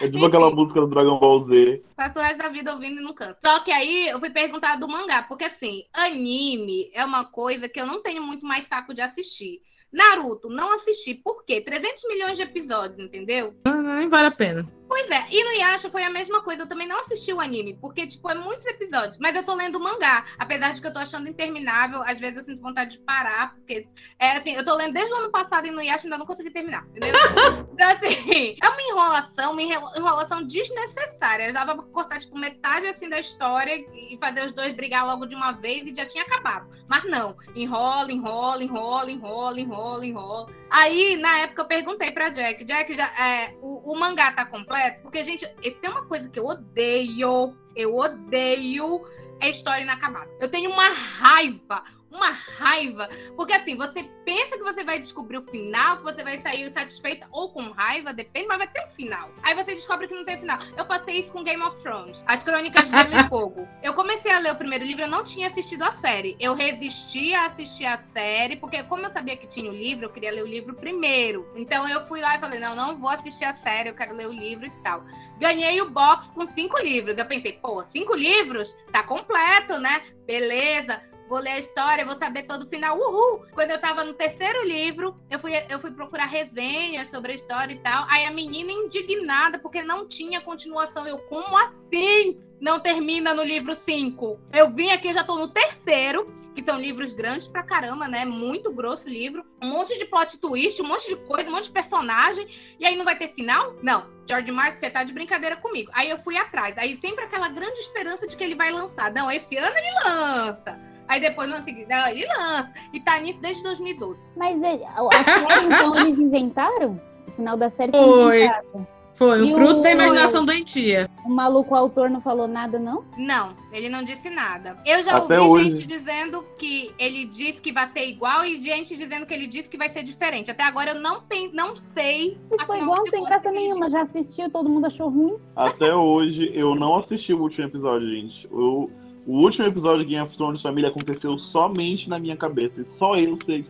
É 0.00 0.08
tipo 0.08 0.24
aquela 0.24 0.50
música 0.50 0.80
do 0.80 0.86
Dragon 0.86 1.18
Ball 1.18 1.40
Z. 1.40 1.82
Passo 1.94 2.18
o 2.18 2.22
resto 2.22 2.38
da 2.38 2.48
vida 2.48 2.72
ouvindo 2.72 3.00
e 3.00 3.04
não 3.04 3.12
canto. 3.12 3.38
Só 3.44 3.60
que 3.60 3.70
aí 3.70 4.08
eu 4.08 4.18
fui 4.18 4.30
perguntar 4.30 4.76
do 4.76 4.88
mangá, 4.88 5.22
porque 5.22 5.44
assim, 5.44 5.84
anime 5.92 6.90
é 6.94 7.04
uma 7.04 7.24
coisa 7.24 7.68
que 7.68 7.80
eu 7.80 7.86
não 7.86 8.02
tenho 8.02 8.22
muito 8.22 8.44
mais 8.44 8.66
saco 8.68 8.94
de 8.94 9.00
assistir. 9.02 9.60
Naruto, 9.92 10.48
não 10.48 10.74
assisti. 10.74 11.14
Por 11.14 11.44
quê? 11.44 11.60
300 11.60 12.04
milhões 12.08 12.36
de 12.36 12.42
episódios, 12.42 12.98
entendeu? 12.98 13.54
Nem 13.64 14.08
vale 14.08 14.28
a 14.28 14.30
pena. 14.30 14.66
Pois 14.88 15.10
é, 15.10 15.26
e 15.30 15.44
no 15.44 15.50
Yasha 15.50 15.90
foi 15.90 16.04
a 16.04 16.10
mesma 16.10 16.42
coisa. 16.42 16.62
Eu 16.62 16.68
também 16.68 16.86
não 16.86 17.00
assisti 17.00 17.32
o 17.32 17.40
anime, 17.40 17.76
porque, 17.80 18.06
tipo, 18.06 18.30
é 18.30 18.34
muitos 18.34 18.64
episódios. 18.66 19.18
Mas 19.18 19.34
eu 19.34 19.44
tô 19.44 19.54
lendo 19.54 19.76
o 19.76 19.82
mangá. 19.82 20.24
Apesar 20.38 20.72
de 20.72 20.80
que 20.80 20.86
eu 20.86 20.92
tô 20.92 21.00
achando 21.00 21.28
interminável, 21.28 22.02
às 22.04 22.20
vezes 22.20 22.38
eu 22.38 22.44
sinto 22.44 22.62
vontade 22.62 22.92
de 22.92 22.98
parar, 22.98 23.54
porque 23.56 23.88
é 24.18 24.36
assim, 24.36 24.54
eu 24.54 24.64
tô 24.64 24.74
lendo 24.76 24.92
desde 24.92 25.12
o 25.12 25.16
ano 25.16 25.30
passado 25.30 25.66
e 25.66 25.70
no 25.70 25.82
Yasha 25.82 26.06
ainda 26.06 26.18
não 26.18 26.26
consegui 26.26 26.50
terminar, 26.50 26.86
entendeu? 26.88 27.14
então, 27.74 27.88
assim, 27.90 28.56
é 28.62 28.68
uma 28.68 28.82
enrolação, 28.82 29.52
uma 29.52 29.62
enrolação 29.62 30.46
desnecessária. 30.46 31.48
Eu 31.48 31.52
já 31.52 31.64
vou 31.64 31.82
cortar, 31.86 32.20
tipo, 32.20 32.38
metade 32.38 32.86
assim 32.86 33.08
da 33.08 33.18
história 33.18 33.74
e 33.74 34.16
fazer 34.20 34.46
os 34.46 34.52
dois 34.52 34.76
brigar 34.76 35.04
logo 35.04 35.26
de 35.26 35.34
uma 35.34 35.52
vez 35.52 35.84
e 35.86 35.94
já 35.94 36.06
tinha 36.06 36.22
acabado. 36.22 36.70
Mas 36.88 37.04
não, 37.04 37.36
enrola, 37.56 38.12
enrola, 38.12 38.62
enrola, 38.62 39.10
enrola, 39.10 39.60
enrola, 39.60 39.75
enrola. 40.04 40.46
Aí, 40.70 41.16
na 41.16 41.40
época, 41.40 41.62
eu 41.62 41.68
perguntei 41.68 42.10
pra 42.10 42.30
Jack, 42.30 42.64
Jack, 42.64 42.94
já, 42.94 43.06
é, 43.06 43.54
o, 43.60 43.92
o 43.92 43.98
mangá 43.98 44.32
tá 44.32 44.46
completo? 44.46 45.02
Porque, 45.02 45.22
gente, 45.22 45.46
tem 45.46 45.90
uma 45.90 46.06
coisa 46.06 46.28
que 46.28 46.38
eu 46.38 46.46
odeio, 46.46 47.56
eu 47.74 47.96
odeio, 47.96 49.06
é 49.40 49.50
história 49.50 49.82
inacabada. 49.82 50.30
Eu 50.40 50.50
tenho 50.50 50.70
uma 50.70 50.88
raiva, 50.88 51.84
uma 52.16 52.30
raiva. 52.30 53.08
Porque 53.36 53.52
assim, 53.52 53.76
você 53.76 54.02
pensa 54.24 54.56
que 54.56 54.64
você 54.64 54.82
vai 54.82 54.98
descobrir 54.98 55.38
o 55.38 55.42
final, 55.42 55.98
que 55.98 56.02
você 56.02 56.24
vai 56.24 56.40
sair 56.40 56.70
satisfeita 56.72 57.28
ou 57.30 57.50
com 57.50 57.70
raiva, 57.70 58.12
depende, 58.12 58.48
mas 58.48 58.58
vai 58.58 58.68
ter 58.68 58.84
um 58.84 58.90
final. 58.90 59.30
Aí 59.42 59.54
você 59.54 59.74
descobre 59.74 60.08
que 60.08 60.14
não 60.14 60.24
tem 60.24 60.38
final. 60.38 60.58
Eu 60.76 60.84
passei 60.86 61.20
isso 61.20 61.30
com 61.30 61.44
Game 61.44 61.62
of 61.62 61.80
Thrones, 61.82 62.22
As 62.26 62.42
Crônicas 62.42 62.90
de 62.90 62.90
Gelo 62.90 63.26
e 63.26 63.28
Fogo. 63.28 63.68
Eu 63.82 63.94
comecei 63.94 64.32
a 64.32 64.38
ler 64.38 64.52
o 64.52 64.56
primeiro 64.56 64.84
livro, 64.84 65.02
eu 65.02 65.08
não 65.08 65.24
tinha 65.24 65.48
assistido 65.48 65.82
a 65.82 65.92
série. 65.92 66.36
Eu 66.40 66.54
resisti 66.54 67.34
a 67.34 67.46
assistir 67.46 67.84
a 67.84 67.98
série, 68.12 68.56
porque 68.56 68.82
como 68.84 69.06
eu 69.06 69.10
sabia 69.10 69.36
que 69.36 69.46
tinha 69.46 69.70
o 69.70 69.74
livro, 69.74 70.06
eu 70.06 70.10
queria 70.10 70.32
ler 70.32 70.42
o 70.42 70.46
livro 70.46 70.74
primeiro. 70.74 71.46
Então 71.54 71.88
eu 71.88 72.06
fui 72.08 72.20
lá 72.20 72.36
e 72.36 72.40
falei, 72.40 72.58
não, 72.58 72.74
não 72.74 72.96
vou 72.96 73.10
assistir 73.10 73.44
a 73.44 73.54
série, 73.58 73.90
eu 73.90 73.96
quero 73.96 74.14
ler 74.14 74.26
o 74.26 74.32
livro 74.32 74.66
e 74.66 74.70
tal. 74.82 75.04
Ganhei 75.38 75.82
o 75.82 75.90
box 75.90 76.28
com 76.28 76.46
cinco 76.46 76.78
livros. 76.78 77.16
Eu 77.18 77.26
pensei, 77.26 77.52
pô, 77.52 77.84
cinco 77.92 78.14
livros? 78.14 78.74
Tá 78.90 79.02
completo, 79.02 79.78
né? 79.78 80.02
Beleza 80.26 81.15
vou 81.28 81.38
ler 81.38 81.50
a 81.50 81.58
história, 81.58 82.04
vou 82.04 82.16
saber 82.16 82.44
todo 82.44 82.62
o 82.62 82.68
final. 82.68 82.98
Uhul! 82.98 83.46
Quando 83.52 83.70
eu 83.70 83.80
tava 83.80 84.04
no 84.04 84.14
terceiro 84.14 84.64
livro, 84.64 85.16
eu 85.30 85.38
fui, 85.38 85.52
eu 85.68 85.80
fui 85.80 85.90
procurar 85.90 86.26
resenhas 86.26 87.08
sobre 87.10 87.32
a 87.32 87.34
história 87.34 87.72
e 87.72 87.78
tal. 87.78 88.06
Aí 88.08 88.24
a 88.24 88.30
menina 88.30 88.72
indignada 88.72 89.58
porque 89.58 89.82
não 89.82 90.06
tinha 90.06 90.40
continuação. 90.40 91.06
Eu, 91.06 91.18
como 91.18 91.56
assim? 91.56 92.40
Não 92.60 92.80
termina 92.80 93.34
no 93.34 93.42
livro 93.42 93.76
5. 93.84 94.40
Eu 94.52 94.72
vim 94.72 94.90
aqui, 94.90 95.12
já 95.12 95.22
tô 95.22 95.36
no 95.36 95.48
terceiro 95.48 96.34
que 96.56 96.64
são 96.64 96.80
livros 96.80 97.12
grandes 97.12 97.46
pra 97.46 97.62
caramba, 97.62 98.08
né? 98.08 98.24
Muito 98.24 98.72
grosso 98.72 99.06
livro. 99.06 99.44
Um 99.62 99.68
monte 99.68 99.96
de 99.98 100.06
plot 100.06 100.38
twist, 100.38 100.80
um 100.80 100.86
monte 100.86 101.06
de 101.06 101.16
coisa, 101.16 101.50
um 101.50 101.52
monte 101.52 101.64
de 101.64 101.70
personagem. 101.70 102.48
E 102.80 102.86
aí 102.86 102.96
não 102.96 103.04
vai 103.04 103.18
ter 103.18 103.34
final? 103.34 103.76
Não. 103.82 104.10
George 104.26 104.50
Martin, 104.50 104.80
você 104.80 104.90
tá 104.90 105.04
de 105.04 105.12
brincadeira 105.12 105.56
comigo. 105.56 105.90
Aí 105.94 106.08
eu 106.08 106.18
fui 106.22 106.36
atrás. 106.36 106.76
Aí 106.78 106.98
sempre 106.98 107.24
aquela 107.24 107.50
grande 107.50 107.78
esperança 107.80 108.26
de 108.26 108.34
que 108.34 108.42
ele 108.42 108.54
vai 108.54 108.72
lançar. 108.72 109.12
Não, 109.12 109.30
esse 109.30 109.54
ano 109.54 109.76
ele 109.76 110.04
lança. 110.04 110.95
Aí 111.08 111.20
depois 111.20 111.48
no 111.48 111.56
ano 111.56 111.64
seguinte, 111.64 111.88
não, 111.88 112.06
ele 112.08 112.26
lança. 112.26 112.72
E 112.92 113.00
tá 113.00 113.18
nisso 113.20 113.40
desde 113.40 113.62
2012. 113.62 114.18
Mas 114.36 114.62
ele, 114.62 114.84
a 114.84 115.24
série, 115.24 115.66
então, 115.66 115.96
eles 116.00 116.18
inventaram? 116.18 117.00
O 117.28 117.30
final 117.32 117.56
da 117.56 117.70
série 117.70 117.92
foi 117.92 118.36
inventado. 118.44 118.86
Foi, 119.14 119.40
o 119.40 119.44
E 119.46 119.54
fruto 119.54 119.80
o- 119.80 119.82
da 119.82 119.90
imaginação 119.92 120.44
doentia. 120.44 121.08
O 121.24 121.30
maluco 121.30 121.74
autor 121.74 122.10
não 122.10 122.20
falou 122.20 122.46
nada, 122.46 122.78
não? 122.78 123.02
Não, 123.16 123.54
ele 123.72 123.88
não 123.88 124.02
disse 124.04 124.28
nada. 124.28 124.76
Eu 124.84 125.02
já 125.02 125.16
Até 125.16 125.40
ouvi 125.40 125.62
hoje. 125.62 125.70
gente 125.80 125.86
dizendo 125.86 126.44
que 126.58 126.92
ele 126.98 127.24
disse 127.24 127.54
que 127.62 127.72
vai 127.72 127.88
ser 127.92 128.06
igual 128.10 128.44
e 128.44 128.60
gente 128.60 128.94
dizendo 128.94 129.24
que 129.24 129.32
ele 129.32 129.46
disse 129.46 129.70
que 129.70 129.78
vai 129.78 129.88
ser 129.90 130.02
diferente. 130.02 130.50
Até 130.50 130.64
agora 130.64 130.90
eu 130.90 131.00
não, 131.00 131.22
pen- 131.22 131.50
não 131.54 131.74
sei. 131.94 132.38
Se 132.58 132.66
foi 132.66 132.76
igual, 132.78 132.98
não 132.98 133.04
tem 133.10 133.24
graça 133.24 133.50
nenhuma. 133.50 133.88
Já 133.88 134.02
assistiu, 134.02 134.50
todo 134.50 134.68
mundo 134.68 134.86
achou 134.86 135.08
ruim. 135.08 135.38
Até 135.56 135.94
hoje, 135.94 136.50
eu 136.52 136.74
não 136.74 136.96
assisti 136.96 137.32
o 137.32 137.40
último 137.40 137.64
episódio, 137.64 138.06
gente. 138.10 138.46
Eu- 138.52 138.90
o 139.26 139.38
último 139.42 139.66
episódio 139.66 140.04
de 140.04 140.10
Game 140.14 140.24
of 140.26 140.36
Thrones 140.36 140.62
Família 140.62 140.88
aconteceu 140.90 141.36
somente 141.38 142.08
na 142.08 142.18
minha 142.18 142.36
cabeça. 142.36 142.80
E 142.82 142.86
só 142.96 143.16
eu 143.16 143.36
sei 143.44 143.62
que 143.64 143.68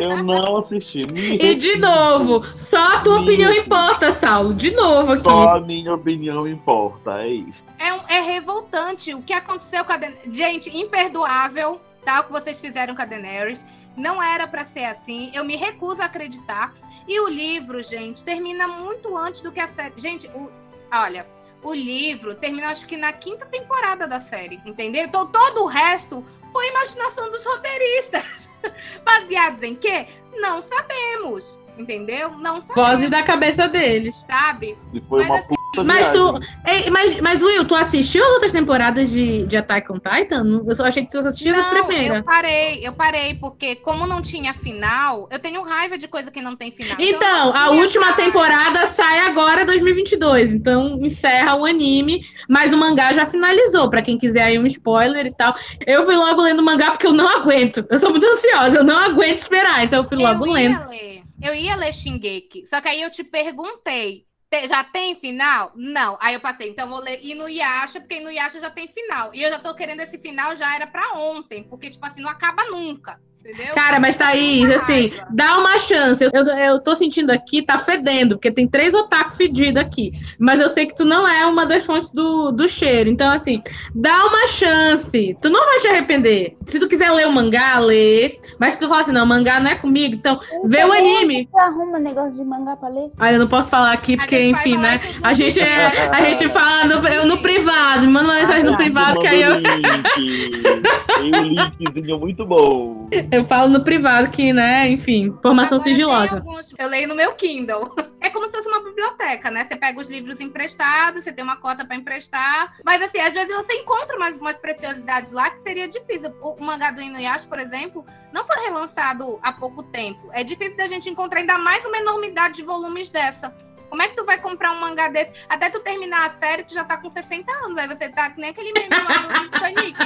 Eu 0.00 0.22
não 0.22 0.58
assisti. 0.58 1.04
Me 1.06 1.36
E 1.36 1.54
de 1.54 1.76
novo, 1.78 2.44
só 2.56 2.96
a 2.96 3.00
tua 3.00 3.20
opinião 3.20 3.52
importa, 3.52 4.12
Saulo. 4.12 4.54
De 4.54 4.70
novo 4.70 5.12
aqui. 5.12 5.24
Só 5.24 5.56
a 5.56 5.60
minha 5.60 5.94
opinião 5.94 6.46
importa, 6.46 7.22
é 7.22 7.28
isso. 7.28 7.64
É, 7.78 7.92
um- 7.92 8.08
é 8.08 8.20
revoltante 8.20 9.14
o 9.14 9.22
que 9.22 9.32
aconteceu 9.32 9.84
com 9.84 9.92
a 9.92 9.96
Daenerys. 9.96 10.36
Gente, 10.36 10.76
imperdoável, 10.76 11.80
tá? 12.04 12.20
O 12.20 12.24
que 12.24 12.32
vocês 12.32 12.58
fizeram 12.60 12.94
com 12.94 13.02
a 13.02 13.06
Daenerys. 13.06 13.64
Não 13.96 14.22
era 14.22 14.46
pra 14.46 14.64
ser 14.66 14.84
assim. 14.84 15.30
Eu 15.34 15.44
me 15.44 15.56
recuso 15.56 16.02
a 16.02 16.04
acreditar. 16.04 16.74
E 17.08 17.18
o 17.20 17.28
livro, 17.28 17.82
gente, 17.82 18.22
termina 18.24 18.66
muito 18.68 19.16
antes 19.16 19.40
do 19.40 19.50
que 19.52 19.60
a 19.60 19.68
série. 19.68 19.92
Gente, 19.96 20.26
o- 20.34 20.50
olha, 20.92 21.26
o 21.66 21.74
livro 21.74 22.34
termina 22.36 22.68
acho 22.68 22.86
que 22.86 22.96
na 22.96 23.12
quinta 23.12 23.44
temporada 23.46 24.06
da 24.06 24.20
série, 24.20 24.60
entendeu? 24.64 25.04
Então 25.04 25.26
todo 25.26 25.64
o 25.64 25.66
resto 25.66 26.24
foi 26.52 26.68
imaginação 26.68 27.28
dos 27.28 27.44
roteiristas. 27.44 28.48
Baseados 29.04 29.62
em 29.64 29.74
quê? 29.74 30.06
Não 30.36 30.62
sabemos, 30.62 31.58
entendeu? 31.76 32.30
Não 32.38 32.60
sabemos. 32.60 32.76
Vozes 32.76 33.10
da 33.10 33.24
cabeça 33.24 33.66
deles. 33.66 34.14
Sabe? 34.28 34.78
E 34.94 35.00
foi 35.00 35.24
uma 35.24 35.42
puta 35.42 35.55
Mas 35.84 36.10
tu. 36.10 36.38
Ei, 36.66 36.90
mas, 36.90 37.20
mas, 37.20 37.42
Will, 37.42 37.64
tu 37.66 37.74
assistiu 37.74 38.24
as 38.24 38.32
outras 38.32 38.52
temporadas 38.52 39.10
de, 39.10 39.44
de 39.46 39.56
Attack 39.56 39.90
on 39.92 39.98
Titan? 39.98 40.62
Eu 40.66 40.74
só 40.74 40.84
achei 40.84 41.04
que 41.04 41.10
tu 41.10 41.18
assistiu 41.18 41.54
a 41.54 41.58
Não, 41.58 41.70
primeira. 41.86 42.16
eu 42.18 42.24
parei, 42.24 42.86
eu 42.86 42.92
parei, 42.92 43.34
porque 43.34 43.76
como 43.76 44.06
não 44.06 44.22
tinha 44.22 44.54
final, 44.54 45.28
eu 45.30 45.38
tenho 45.38 45.62
raiva 45.62 45.96
de 45.98 46.08
coisa 46.08 46.30
que 46.30 46.40
não 46.42 46.56
tem 46.56 46.70
final. 46.72 46.96
Então, 46.98 47.54
a 47.54 47.70
última 47.70 48.12
temporada 48.14 48.86
sai 48.86 49.20
agora 49.20 49.64
2022, 49.64 50.50
então 50.50 50.98
encerra 51.04 51.54
o 51.56 51.64
anime, 51.64 52.20
mas 52.48 52.72
o 52.72 52.76
mangá 52.78 53.12
já 53.12 53.26
finalizou, 53.26 53.88
pra 53.90 54.02
quem 54.02 54.18
quiser 54.18 54.42
aí 54.42 54.58
um 54.58 54.66
spoiler 54.66 55.26
e 55.26 55.34
tal. 55.34 55.54
Eu 55.86 56.04
fui 56.04 56.16
logo 56.16 56.42
lendo 56.42 56.60
o 56.60 56.64
mangá 56.64 56.90
porque 56.90 57.06
eu 57.06 57.12
não 57.12 57.28
aguento. 57.28 57.84
Eu 57.90 57.98
sou 57.98 58.10
muito 58.10 58.26
ansiosa, 58.26 58.78
eu 58.78 58.84
não 58.84 58.96
aguento 58.98 59.38
esperar, 59.38 59.84
então 59.84 60.02
eu 60.02 60.08
fui 60.08 60.16
logo 60.16 60.46
eu 60.46 60.52
lendo. 60.52 60.80
ia 60.80 60.86
ler, 60.86 61.22
eu 61.42 61.54
ia 61.54 61.76
ler 61.76 61.92
Shingeki, 61.92 62.66
só 62.66 62.80
que 62.80 62.88
aí 62.88 63.02
eu 63.02 63.10
te 63.10 63.22
perguntei, 63.24 64.20
"Te- 64.20 64.25
já 64.68 64.84
tem 64.84 65.16
final? 65.16 65.72
Não. 65.74 66.16
Aí 66.20 66.34
eu 66.34 66.40
passei, 66.40 66.70
então 66.70 66.88
vou 66.88 67.00
ler 67.00 67.20
Inuyasha, 67.24 68.00
porque 68.00 68.16
Inuyasha 68.16 68.60
já 68.60 68.70
tem 68.70 68.88
final. 68.88 69.34
E 69.34 69.42
eu 69.42 69.50
já 69.50 69.58
tô 69.58 69.74
querendo 69.74 70.00
esse 70.00 70.18
final, 70.18 70.54
já 70.56 70.74
era 70.74 70.86
pra 70.86 71.14
ontem, 71.18 71.64
porque, 71.64 71.90
tipo 71.90 72.04
assim, 72.06 72.20
não 72.20 72.30
acaba 72.30 72.64
nunca. 72.70 73.20
Entendeu? 73.46 73.74
Cara, 73.74 74.00
mas 74.00 74.16
Thaís, 74.16 74.68
assim, 74.70 75.12
dá 75.30 75.56
uma 75.58 75.78
chance. 75.78 76.24
Eu, 76.24 76.30
eu, 76.34 76.46
eu 76.46 76.80
tô 76.80 76.96
sentindo 76.96 77.30
aqui, 77.30 77.62
tá 77.62 77.78
fedendo, 77.78 78.34
porque 78.34 78.50
tem 78.50 78.66
três 78.66 78.92
otaku 78.92 79.36
fedidos 79.36 79.80
aqui. 79.80 80.12
Mas 80.36 80.60
eu 80.60 80.68
sei 80.68 80.86
que 80.86 80.96
tu 80.96 81.04
não 81.04 81.28
é 81.28 81.46
uma 81.46 81.64
das 81.64 81.86
fontes 81.86 82.10
do, 82.10 82.50
do 82.50 82.66
cheiro. 82.66 83.08
Então, 83.08 83.30
assim, 83.30 83.62
dá 83.94 84.26
uma 84.26 84.48
chance. 84.48 85.36
Tu 85.40 85.48
não 85.48 85.64
vai 85.64 85.78
te 85.78 85.86
arrepender. 85.86 86.56
Se 86.66 86.80
tu 86.80 86.88
quiser 86.88 87.08
ler 87.12 87.28
o 87.28 87.32
mangá, 87.32 87.78
lê. 87.78 88.40
Mas 88.58 88.72
se 88.74 88.80
tu 88.80 88.88
falar 88.88 89.02
assim, 89.02 89.12
não, 89.12 89.24
mangá 89.24 89.60
não 89.60 89.70
é 89.70 89.76
comigo, 89.76 90.16
então 90.16 90.40
vê 90.64 90.84
o 90.84 90.92
anime. 90.92 91.48
Você 91.48 91.64
arruma 91.64 92.00
negócio 92.00 92.32
de 92.32 92.44
mangá 92.44 92.74
pra 92.74 92.88
ler? 92.88 93.12
Olha, 93.20 93.34
eu 93.34 93.38
não 93.38 93.48
posso 93.48 93.70
falar 93.70 93.92
aqui, 93.92 94.16
porque, 94.16 94.42
enfim, 94.42 94.76
né? 94.76 95.00
A 95.22 95.32
gente, 95.32 95.60
é, 95.60 96.08
a 96.08 96.24
gente 96.24 96.48
fala 96.50 96.84
no, 96.84 97.06
eu 97.06 97.24
no 97.24 97.40
privado, 97.40 98.06
me 98.06 98.12
manda 98.12 98.26
uma 98.26 98.34
mensagem 98.34 98.64
no 98.64 98.76
privado, 98.76 99.20
que 99.20 99.26
aí 99.28 99.42
eu. 99.42 99.62
Tem 99.62 101.40
um 101.40 101.42
linkzinho 101.44 102.18
muito 102.18 102.44
bom. 102.44 103.05
Eu 103.30 103.44
falo 103.46 103.68
no 103.68 103.84
privado 103.84 104.30
que, 104.30 104.52
né, 104.52 104.88
enfim, 104.88 105.26
informação 105.26 105.78
sigilosa. 105.78 106.36
Alguns- 106.38 106.72
Eu 106.78 106.88
leio 106.88 107.08
no 107.08 107.14
meu 107.14 107.34
Kindle. 107.34 107.94
É 108.26 108.30
como 108.30 108.46
se 108.46 108.50
fosse 108.56 108.66
uma 108.66 108.82
biblioteca, 108.82 109.52
né? 109.52 109.64
Você 109.64 109.76
pega 109.76 110.00
os 110.00 110.08
livros 110.08 110.40
emprestados, 110.40 111.22
você 111.22 111.32
tem 111.32 111.44
uma 111.44 111.58
cota 111.58 111.84
para 111.84 111.94
emprestar. 111.94 112.74
Mas 112.84 113.00
assim, 113.00 113.20
às 113.20 113.32
vezes 113.32 113.54
você 113.54 113.72
encontra 113.74 114.16
umas, 114.16 114.34
umas 114.36 114.58
preciosidades 114.58 115.30
lá 115.30 115.48
que 115.50 115.62
seria 115.62 115.86
difícil. 115.86 116.34
O, 116.42 116.56
o 116.60 116.64
mangá 116.64 116.90
do 116.90 117.00
Inuyasha, 117.00 117.46
por 117.46 117.60
exemplo, 117.60 118.04
não 118.32 118.44
foi 118.44 118.56
relançado 118.64 119.38
há 119.42 119.52
pouco 119.52 119.84
tempo. 119.84 120.28
É 120.32 120.42
difícil 120.42 120.76
da 120.76 120.88
gente 120.88 121.08
encontrar 121.08 121.38
ainda 121.38 121.56
mais 121.56 121.84
uma 121.84 121.98
enormidade 121.98 122.56
de 122.56 122.62
volumes 122.64 123.08
dessa. 123.08 123.54
Como 123.88 124.02
é 124.02 124.08
que 124.08 124.16
tu 124.16 124.24
vai 124.24 124.40
comprar 124.40 124.72
um 124.72 124.80
mangá 124.80 125.08
desse? 125.08 125.32
Até 125.48 125.70
tu 125.70 125.80
terminar 125.80 126.26
a 126.30 126.38
série, 126.38 126.64
tu 126.64 126.74
já 126.74 126.84
tá 126.84 126.96
com 126.96 127.08
60 127.10 127.50
anos. 127.52 127.78
Aí 127.78 127.88
você 127.88 128.08
tá 128.10 128.30
que 128.30 128.40
nem 128.40 128.50
aquele 128.50 128.72
meme 128.72 128.88
lá 128.90 129.38
do 129.38 129.44
Titanic. 129.44 129.96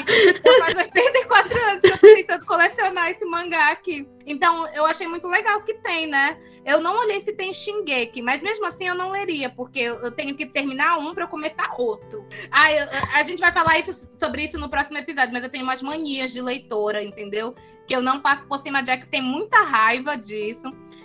Eu 0.44 0.59
faz 0.61 0.77
84 0.77 1.62
anos 1.65 1.81
que 1.81 1.86
eu 1.89 1.98
tô 1.98 2.15
tentando 2.15 2.47
colecionar 2.47 3.11
esse 3.11 3.24
mangá 3.24 3.70
aqui. 3.70 4.07
Então, 4.27 4.66
eu 4.69 4.86
achei 4.86 5.07
muito 5.07 5.27
legal 5.27 5.62
que 5.62 5.74
tem, 5.74 6.07
né? 6.07 6.39
Eu 6.65 6.81
não 6.81 6.98
olhei 6.98 7.20
se 7.23 7.32
tem 7.32 7.55
Shingeki, 7.55 8.20
mas 8.20 8.43
mesmo 8.43 8.66
assim 8.66 8.86
eu 8.86 8.94
não 8.94 9.11
leria, 9.11 9.48
porque 9.51 9.81
eu 9.81 10.15
tenho 10.15 10.36
que 10.36 10.47
terminar 10.47 10.98
um 10.98 11.15
eu 11.19 11.28
começar 11.28 11.74
outro. 11.78 12.27
Ah, 12.51 12.70
eu- 12.73 12.89
a 13.15 13.23
gente 13.23 13.40
vai 13.40 13.51
falar 13.52 13.78
isso- 13.78 13.97
sobre 14.19 14.44
isso 14.44 14.59
no 14.59 14.69
próximo 14.69 14.98
episódio, 14.98 15.32
mas 15.32 15.43
eu 15.43 15.51
tenho 15.51 15.65
umas 15.65 15.81
manias 15.82 16.32
de 16.32 16.40
leitora, 16.43 17.02
entendeu? 17.02 17.55
Que 17.86 17.97
eu 17.97 18.02
não 18.02 18.20
passo 18.20 18.47
por 18.47 18.61
cima. 18.61 18.81
A 18.81 18.82
Jack 18.82 19.07
tem 19.07 19.23
muita 19.23 19.62
raiva 19.62 20.16
disso. 20.16 20.62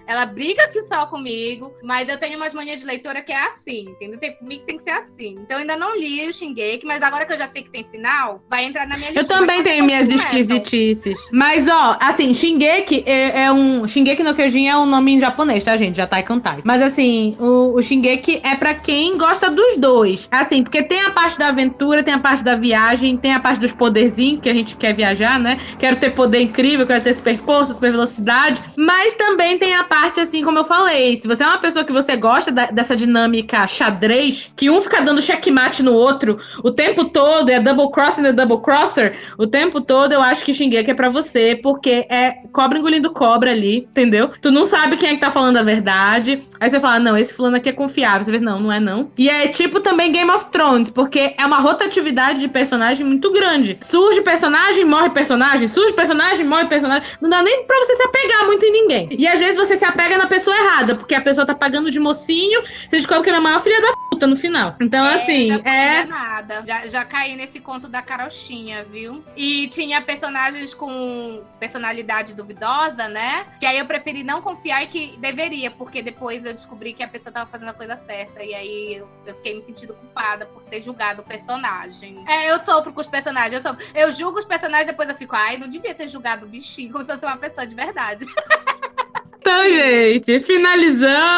Ela 0.08 0.26
briga 0.26 0.64
aqui 0.64 0.82
só 0.88 1.06
comigo, 1.08 1.74
mas 1.84 2.08
eu 2.08 2.18
tenho 2.18 2.38
umas 2.38 2.54
manias 2.54 2.80
de 2.80 2.86
leitora 2.86 3.22
que 3.22 3.32
é 3.32 3.48
assim, 3.48 3.90
entendeu? 3.90 4.20
Tem, 4.20 4.36
comigo 4.36 4.64
tem 4.66 4.78
que 4.78 4.84
ser 4.84 4.92
assim. 4.92 5.38
Então 5.42 5.58
eu 5.58 5.62
ainda 5.62 5.76
não 5.76 5.98
li 5.98 6.28
o 6.28 6.34
Shingeki, 6.34 6.86
mas 6.86 7.02
agora 7.02 7.26
que 7.26 7.34
eu 7.34 7.38
já 7.38 7.48
sei 7.48 7.64
que 7.64 7.70
tem 7.70 7.84
final, 7.92 8.42
vai 8.50 8.66
entrar 8.66 8.88
na 8.88 8.98
minha 8.98 9.12
lista. 9.12 9.24
Eu 9.24 9.28
também 9.28 9.64
tenho 9.64 9.84
minhas 9.86 10.10
esquisitices. 10.10 11.18
Mas, 11.32 11.68
ó, 11.68 11.98
assim, 12.00 12.34
Shingeki 12.34 13.04
é, 13.06 13.46
é 13.46 13.52
um. 13.52 13.88
Shingeki 13.88 14.24
no 14.24 14.36
Kyojin 14.36 14.68
é 14.68 14.78
um 14.78 14.86
nome 14.86 15.14
em 15.14 15.20
japonês, 15.20 15.64
tá, 15.64 15.76
gente? 15.78 15.98
Já 15.98 16.08
tá 16.08 16.22
Kantai. 16.22 16.62
Mas, 16.64 16.82
assim, 16.82 17.36
o, 17.40 17.76
o 17.76 17.82
Shingeki 17.82 18.42
é 18.44 18.56
pra 18.56 18.74
quem 18.74 19.18
gosta 19.18 19.50
dos 19.50 19.78
dois. 19.78 20.28
Assim, 20.32 20.64
porque 20.64 20.84
tem 20.84 21.02
a 21.02 21.12
parte 21.12 21.38
da 21.38 21.48
aventura, 21.48 22.04
tem 22.04 22.14
a 22.14 22.20
parte 22.20 22.44
da 22.44 22.56
viagem, 22.56 23.18
tem 23.18 23.34
a 23.34 23.40
parte 23.40 23.60
dos 23.60 23.72
poderzinhos, 23.72 24.42
que 24.42 24.50
a 24.50 24.54
gente 24.54 24.76
quer 24.76 24.94
viajar, 24.96 25.40
né? 25.40 25.58
Quero 25.80 25.98
ter 25.98 26.12
poder 26.12 26.42
incrível, 26.42 26.86
quero 26.86 27.04
ter 27.04 27.14
super 27.14 27.38
força, 27.38 27.74
super 27.74 27.92
velocidade. 27.92 28.64
Mas 28.78 29.16
também 29.16 29.58
tem 29.58 29.74
a 29.74 29.84
parte 29.84 29.95
parte, 29.96 30.20
assim, 30.20 30.44
como 30.44 30.58
eu 30.58 30.66
falei, 30.66 31.16
se 31.16 31.26
você 31.26 31.42
é 31.42 31.48
uma 31.48 31.58
pessoa 31.58 31.86
que 31.86 31.94
você 31.94 32.18
gosta 32.18 32.52
da- 32.52 32.66
dessa 32.66 32.98
dinâmica 32.98 33.66
xadrez, 33.66 34.52
que 34.54 34.70
um 34.70 34.82
fica 34.82 35.02
dando 35.02 35.22
checkmate 35.22 35.82
no 35.82 35.94
outro 35.94 36.38
o 36.62 36.70
tempo 36.70 37.06
todo, 37.06 37.50
é 37.50 37.62
double 37.62 37.90
crossing 37.92 38.26
e 38.26 38.34
double 38.34 38.60
crosser, 38.62 39.18
o 39.38 39.48
tempo 39.48 39.80
todo 39.80 40.12
eu 40.12 40.22
acho 40.22 40.44
que 40.44 40.54
Shingeki 40.54 40.92
é 40.92 40.94
pra 40.94 41.08
você, 41.08 41.56
porque 41.64 42.06
é 42.10 42.34
cobra 42.52 42.78
engolindo 42.78 43.10
cobra 43.12 43.52
ali, 43.52 43.88
entendeu? 43.90 44.32
Tu 44.42 44.52
não 44.52 44.66
sabe 44.66 44.98
quem 44.98 45.10
é 45.10 45.14
que 45.14 45.22
tá 45.22 45.32
falando 45.32 45.56
a 45.58 45.64
verdade. 45.64 46.44
Aí 46.60 46.70
você 46.70 46.80
fala, 46.80 47.00
não, 47.00 47.18
esse 47.18 47.34
fulano 47.34 47.56
aqui 47.56 47.70
é 47.70 47.74
confiável. 47.74 48.24
Você 48.26 48.32
vê, 48.32 48.40
não, 48.40 48.60
não 48.60 48.72
é 48.72 48.80
não. 48.82 49.10
E 49.18 49.30
é 49.30 49.48
tipo 49.48 49.80
também 49.80 50.12
Game 50.12 50.30
of 50.32 50.46
Thrones, 50.52 50.90
porque 50.90 51.34
é 51.38 51.46
uma 51.46 51.60
rotatividade 51.60 52.40
de 52.40 52.48
personagem 52.50 53.06
muito 53.06 53.32
grande. 53.32 53.78
Surge 53.82 54.22
personagem, 54.22 54.84
morre 54.84 55.10
personagem, 55.12 55.68
surge 55.70 55.94
personagem, 55.94 56.46
morre 56.46 56.66
personagem. 56.66 57.08
Não 57.22 57.30
dá 57.30 57.42
nem 57.42 57.66
pra 57.66 57.78
você 57.80 57.96
se 57.96 58.04
apegar 58.04 58.46
muito 58.46 58.66
em 58.66 58.72
ninguém. 58.72 59.08
E 59.18 59.28
às 59.28 59.40
vezes 59.40 59.56
você 59.56 59.76
se 59.78 59.85
apega 59.86 60.18
na 60.18 60.28
pessoa 60.28 60.56
errada, 60.56 60.96
porque 60.96 61.16
a 61.16 61.22
pessoa 61.22 61.46
tá 61.46 61.56
pagando 61.56 61.92
de 61.92 62.00
mocinho, 62.00 62.62
você 62.62 62.98
descobre 62.98 63.24
que 63.24 63.30
ela 63.30 63.38
é 63.38 63.42
a 63.42 63.44
maior 63.44 63.62
filha 63.62 63.82
da 63.82 63.94
puta 64.16 64.28
no 64.28 64.36
final. 64.36 64.76
Então, 64.80 65.04
assim, 65.06 65.50
já 65.50 65.60
fui 65.60 65.70
é. 65.70 66.04
enganada. 66.04 66.64
Já, 66.66 66.88
já 66.88 67.06
caí 67.06 67.36
nesse 67.36 67.60
conto 67.60 67.90
da 67.90 68.02
carochinha, 68.02 68.84
viu? 68.86 69.24
E 69.36 69.68
tinha 69.68 70.02
personagens 70.02 70.74
com 70.74 71.44
personalidade 71.60 72.34
duvidosa, 72.34 73.08
né? 73.10 73.46
Que 73.60 73.66
aí 73.66 73.78
eu 73.78 73.86
preferi 73.86 74.24
não 74.24 74.42
confiar 74.42 74.84
e 74.84 74.88
que 74.88 75.18
deveria, 75.18 75.70
porque 75.72 76.02
depois 76.02 76.46
eu 76.46 76.54
descobri 76.54 76.94
que 76.94 77.04
a 77.04 77.08
pessoa 77.08 77.32
tava 77.32 77.50
fazendo 77.50 77.70
a 77.70 77.74
coisa 77.74 78.00
certa. 78.06 78.44
E 78.44 78.54
aí 78.54 78.96
eu, 78.96 79.10
eu 79.26 79.36
fiquei 79.36 79.56
me 79.56 79.66
sentindo 79.66 79.94
culpada 79.94 80.46
por 80.46 80.64
ter 80.64 80.82
julgado 80.82 81.22
o 81.22 81.26
personagem. 81.26 82.24
É, 82.28 82.52
eu 82.52 82.60
sofro 82.64 82.94
com 82.94 83.02
os 83.02 83.08
personagens. 83.08 83.54
Eu, 83.56 83.62
sofro. 83.62 83.86
eu 83.94 84.12
julgo 84.14 84.40
os 84.40 84.46
personagens, 84.46 84.88
depois 84.88 85.10
eu 85.10 85.16
fico, 85.16 85.36
ai, 85.36 85.58
não 85.58 85.68
devia 85.68 85.94
ter 85.94 86.08
julgado 86.08 86.46
o 86.46 86.50
bichinho, 86.50 86.92
como 86.92 87.04
se 87.04 87.12
eu 87.12 87.16
fosse 87.16 87.26
uma 87.26 87.38
pessoa 87.38 87.68
de 87.68 87.76
verdade. 87.76 88.26
Então, 89.46 89.64
gente, 89.64 90.40
finalizamos 90.40 91.36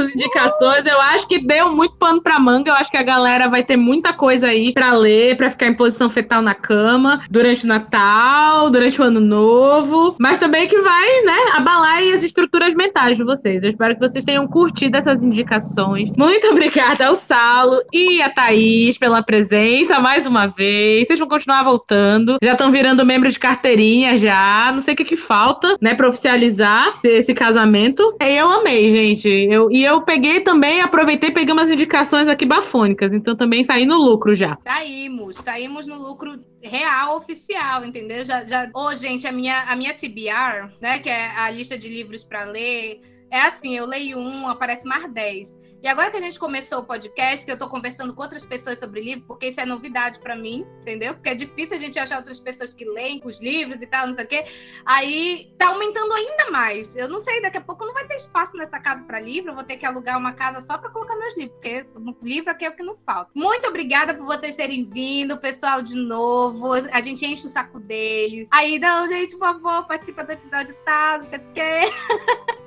as 0.00 0.12
indicações. 0.12 0.84
Eu 0.84 1.00
acho 1.00 1.28
que 1.28 1.38
deu 1.38 1.70
muito 1.70 1.94
pano 1.94 2.20
pra 2.20 2.40
manga. 2.40 2.68
Eu 2.68 2.74
acho 2.74 2.90
que 2.90 2.96
a 2.96 3.02
galera 3.04 3.46
vai 3.46 3.62
ter 3.62 3.76
muita 3.76 4.12
coisa 4.12 4.48
aí 4.48 4.72
pra 4.72 4.92
ler, 4.94 5.36
pra 5.36 5.50
ficar 5.50 5.68
em 5.68 5.74
posição 5.74 6.10
fetal 6.10 6.42
na 6.42 6.52
cama 6.52 7.20
durante 7.30 7.64
o 7.64 7.68
Natal, 7.68 8.70
durante 8.70 9.00
o 9.00 9.04
Ano 9.04 9.20
Novo. 9.20 10.16
Mas 10.18 10.36
também 10.36 10.66
que 10.66 10.80
vai, 10.80 11.22
né, 11.22 11.52
abalar 11.54 12.02
as 12.12 12.24
estruturas 12.24 12.74
mentais 12.74 13.16
de 13.16 13.22
vocês. 13.22 13.62
Eu 13.62 13.70
espero 13.70 13.94
que 13.94 14.00
vocês 14.00 14.24
tenham 14.24 14.48
curtido 14.48 14.96
essas 14.96 15.22
indicações. 15.22 16.10
Muito 16.16 16.48
obrigada 16.50 17.06
ao 17.06 17.14
Saulo 17.14 17.82
e 17.92 18.20
a 18.20 18.28
Thaís 18.28 18.98
pela 18.98 19.22
presença 19.22 20.00
mais 20.00 20.26
uma 20.26 20.48
vez. 20.48 21.06
Vocês 21.06 21.20
vão 21.20 21.28
continuar 21.28 21.62
voltando. 21.62 22.36
Já 22.42 22.50
estão 22.50 22.68
virando 22.68 23.06
membro 23.06 23.30
de 23.30 23.38
carteirinha 23.38 24.16
já. 24.16 24.72
Não 24.72 24.80
sei 24.80 24.94
o 24.94 24.96
que, 24.96 25.04
que 25.04 25.16
falta, 25.16 25.76
né, 25.80 25.94
pra 25.94 26.08
oficializar 26.08 26.79
esse 27.04 27.34
casamento. 27.34 28.16
E 28.20 28.36
eu 28.36 28.48
amei, 28.48 28.90
gente. 28.90 29.28
Eu, 29.28 29.70
e 29.70 29.84
eu 29.84 30.02
peguei 30.02 30.40
também, 30.40 30.80
aproveitei 30.80 31.30
peguei 31.30 31.52
umas 31.52 31.70
indicações 31.70 32.28
aqui 32.28 32.44
bafônicas. 32.44 33.12
Então 33.12 33.36
também 33.36 33.64
saí 33.64 33.86
no 33.86 33.96
lucro 33.96 34.34
já. 34.34 34.58
Saímos, 34.64 35.36
saímos 35.36 35.86
no 35.86 35.96
lucro 35.96 36.38
real 36.62 37.16
oficial, 37.16 37.84
entendeu? 37.84 38.24
Já, 38.24 38.44
já... 38.44 38.70
Ô, 38.74 38.94
gente, 38.94 39.26
a 39.26 39.32
minha, 39.32 39.62
a 39.62 39.76
minha 39.76 39.94
TBR, 39.94 40.70
né, 40.80 40.98
que 40.98 41.08
é 41.08 41.30
a 41.36 41.50
lista 41.50 41.78
de 41.78 41.88
livros 41.88 42.24
para 42.24 42.44
ler, 42.44 43.00
é 43.30 43.40
assim, 43.40 43.76
eu 43.76 43.86
leio 43.86 44.18
um, 44.18 44.48
aparece 44.48 44.84
mais 44.84 45.10
10. 45.12 45.59
E 45.82 45.88
agora 45.88 46.10
que 46.10 46.18
a 46.18 46.20
gente 46.20 46.38
começou 46.38 46.80
o 46.80 46.84
podcast, 46.84 47.44
que 47.44 47.50
eu 47.50 47.58
tô 47.58 47.66
conversando 47.66 48.14
com 48.14 48.22
outras 48.22 48.44
pessoas 48.44 48.78
sobre 48.78 49.00
livro, 49.00 49.24
porque 49.26 49.48
isso 49.48 49.60
é 49.60 49.64
novidade 49.64 50.18
para 50.18 50.36
mim, 50.36 50.66
entendeu? 50.82 51.14
Porque 51.14 51.30
é 51.30 51.34
difícil 51.34 51.76
a 51.76 51.80
gente 51.80 51.98
achar 51.98 52.18
outras 52.18 52.38
pessoas 52.38 52.74
que 52.74 52.84
leem 52.84 53.22
os 53.24 53.40
livros 53.40 53.80
e 53.80 53.86
tal, 53.86 54.06
não 54.06 54.14
sei 54.14 54.24
o 54.24 54.28
quê. 54.28 54.44
Aí 54.84 55.54
tá 55.56 55.68
aumentando 55.68 56.12
ainda 56.12 56.50
mais. 56.50 56.94
Eu 56.94 57.08
não 57.08 57.24
sei, 57.24 57.40
daqui 57.40 57.56
a 57.56 57.62
pouco 57.62 57.86
não 57.86 57.94
vai 57.94 58.06
ter 58.06 58.16
espaço 58.16 58.56
nessa 58.58 58.78
casa 58.78 59.02
para 59.04 59.20
livro, 59.20 59.52
eu 59.52 59.54
vou 59.54 59.64
ter 59.64 59.78
que 59.78 59.86
alugar 59.86 60.18
uma 60.18 60.34
casa 60.34 60.62
só 60.66 60.76
para 60.76 60.90
colocar 60.90 61.16
meus 61.16 61.34
livros, 61.34 61.54
porque 61.54 61.86
livro 62.22 62.50
aqui 62.50 62.66
é 62.66 62.68
o 62.68 62.76
que 62.76 62.82
não 62.82 62.98
falta. 63.06 63.30
Muito 63.34 63.66
obrigada 63.66 64.12
por 64.12 64.26
vocês 64.26 64.56
terem 64.56 64.84
vindo, 64.84 65.38
pessoal, 65.38 65.80
de 65.80 65.94
novo. 65.94 66.74
A 66.74 67.00
gente 67.00 67.24
enche 67.24 67.46
o 67.46 67.50
saco 67.50 67.80
deles. 67.80 68.46
Aí, 68.50 68.78
não, 68.78 69.08
gente, 69.08 69.30
por 69.36 69.46
favor, 69.46 69.86
participa 69.86 70.24
do 70.24 70.32
episódio 70.32 70.76
tal, 70.84 71.18
não 71.18 71.24
sei 71.24 71.38
o 71.38 71.52
quê. 71.54 71.80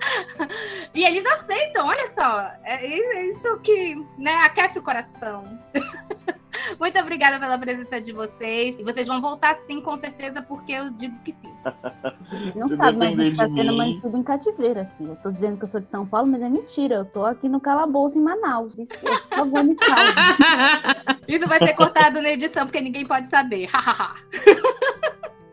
e 0.95 1.05
eles 1.05 1.25
aceitam, 1.25 1.85
olha 1.85 2.11
só. 2.15 2.51
É 2.63 3.02
isso 3.03 3.59
que 3.61 3.95
né, 4.17 4.33
aquece 4.45 4.79
o 4.79 4.83
coração. 4.83 5.59
Muito 6.79 6.99
obrigada 6.99 7.39
pela 7.39 7.57
presença 7.57 8.01
de 8.01 8.11
vocês. 8.13 8.77
E 8.77 8.83
vocês 8.83 9.07
vão 9.07 9.21
voltar 9.21 9.57
sim, 9.67 9.81
com 9.81 9.97
certeza, 9.97 10.41
porque 10.41 10.71
eu 10.71 10.91
digo 10.91 11.17
que 11.23 11.35
sim. 11.41 11.53
Não 12.55 12.67
Se 12.67 12.77
sabe, 12.77 12.97
mas 12.97 13.17
a 13.17 13.23
gente 13.23 13.37
tá 13.37 13.47
sendo 13.47 13.73
mantido 13.75 14.17
em 14.17 14.23
cativeiro 14.23 14.81
aqui. 14.81 15.03
Eu 15.03 15.15
tô 15.17 15.31
dizendo 15.31 15.57
que 15.57 15.63
eu 15.63 15.67
sou 15.67 15.79
de 15.79 15.87
São 15.87 16.05
Paulo, 16.05 16.27
mas 16.27 16.41
é 16.41 16.49
mentira. 16.49 16.95
Eu 16.95 17.05
tô 17.05 17.25
aqui 17.25 17.49
no 17.49 17.59
calabouço 17.59 18.17
em 18.17 18.21
Manaus. 18.21 18.77
Isso, 18.77 18.91
por 18.99 19.21
favor, 19.29 19.63
me 19.63 19.73
salve. 19.75 20.13
Isso 21.27 21.47
vai 21.47 21.59
ser 21.59 21.73
cortado 21.75 22.21
na 22.21 22.29
edição, 22.29 22.65
porque 22.65 22.81
ninguém 22.81 23.05
pode 23.05 23.29
saber. 23.29 23.69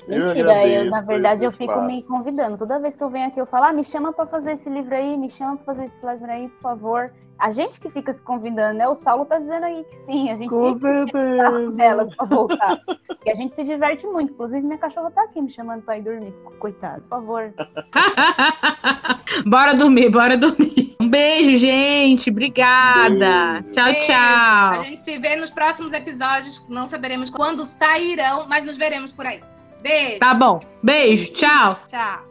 Eu 0.09 0.25
Mentira, 0.27 0.41
eu, 0.41 0.51
agradeço 0.51 0.91
na 0.91 1.01
verdade 1.01 1.45
eu 1.45 1.53
fico 1.53 1.81
me 1.83 2.03
convidando. 2.03 2.59
Toda 2.59 2.79
vez 2.79 2.97
que 2.97 3.03
eu 3.03 3.11
venho 3.11 3.29
aqui, 3.29 3.41
eu 3.41 3.47
falo, 3.47 3.67
ah, 3.67 3.73
me 3.73 3.85
chama 3.85 4.13
pra 4.13 4.27
fazer 4.27 4.53
esse 4.53 4.69
livro 4.69 4.95
aí, 4.95 5.17
me 5.17 5.29
chama 5.31 5.57
pra 5.57 5.75
fazer 5.75 5.87
esse 5.87 6.07
livro 6.07 6.31
aí, 6.31 6.49
por 6.49 6.61
favor. 6.61 7.13
A 7.41 7.53
gente 7.53 7.81
que 7.81 7.89
fica 7.89 8.13
se 8.13 8.23
convidando, 8.23 8.79
né? 8.79 8.87
O 8.87 8.95
Saulo 8.95 9.25
tá 9.25 9.39
dizendo 9.39 9.65
aí 9.65 9.83
que 9.85 9.97
sim, 10.05 10.31
a 10.31 10.37
gente 10.37 10.51
Com 10.51 10.79
certeza. 10.79 11.71
delas 11.73 12.15
pra 12.15 12.27
voltar. 12.27 12.79
Porque 13.07 13.31
a 13.31 13.35
gente 13.35 13.55
se 13.55 13.65
diverte 13.65 14.07
muito. 14.07 14.35
Inclusive, 14.35 14.61
minha 14.61 14.77
cachorra 14.77 15.11
tá 15.11 15.23
aqui 15.23 15.41
me 15.41 15.49
chamando 15.49 15.83
pra 15.83 15.97
ir 15.97 16.03
dormir. 16.03 16.35
Coitado, 16.59 17.01
por 17.01 17.09
favor. 17.09 17.55
bora 19.47 19.73
dormir, 19.75 20.11
bora 20.11 20.37
dormir. 20.37 20.95
Um 21.01 21.09
beijo, 21.09 21.57
gente. 21.57 22.29
Obrigada. 22.29 23.65
Tchau, 23.73 23.85
Beijo. 23.87 24.07
tchau. 24.07 24.81
A 24.81 24.85
gente 24.85 25.03
se 25.03 25.19
vê 25.19 25.35
nos 25.37 25.51
próximos 25.51 25.95
episódios. 25.95 26.67
Não 26.69 26.89
saberemos 26.89 27.31
quando 27.31 27.67
sairão, 27.79 28.47
mas 28.49 28.67
nos 28.67 28.77
veremos 28.77 29.13
por 29.13 29.25
aí. 29.25 29.41
Beijo. 29.83 30.19
Tá 30.19 30.35
bom. 30.35 30.61
Beijo, 30.83 31.33
tchau. 31.33 31.81
Tchau. 31.89 32.31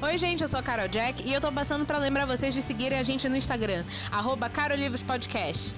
Oi, 0.00 0.16
gente, 0.16 0.42
eu 0.42 0.48
sou 0.48 0.60
a 0.60 0.62
Carol 0.62 0.86
Jack 0.86 1.26
e 1.26 1.34
eu 1.34 1.40
tô 1.40 1.50
passando 1.50 1.84
pra 1.84 1.98
lembrar 1.98 2.24
vocês 2.24 2.54
de 2.54 2.62
seguirem 2.62 2.98
a 2.98 3.02
gente 3.02 3.28
no 3.28 3.36
Instagram, 3.36 3.84
arroba 4.12 4.48
Carolivospodcast. 4.48 5.74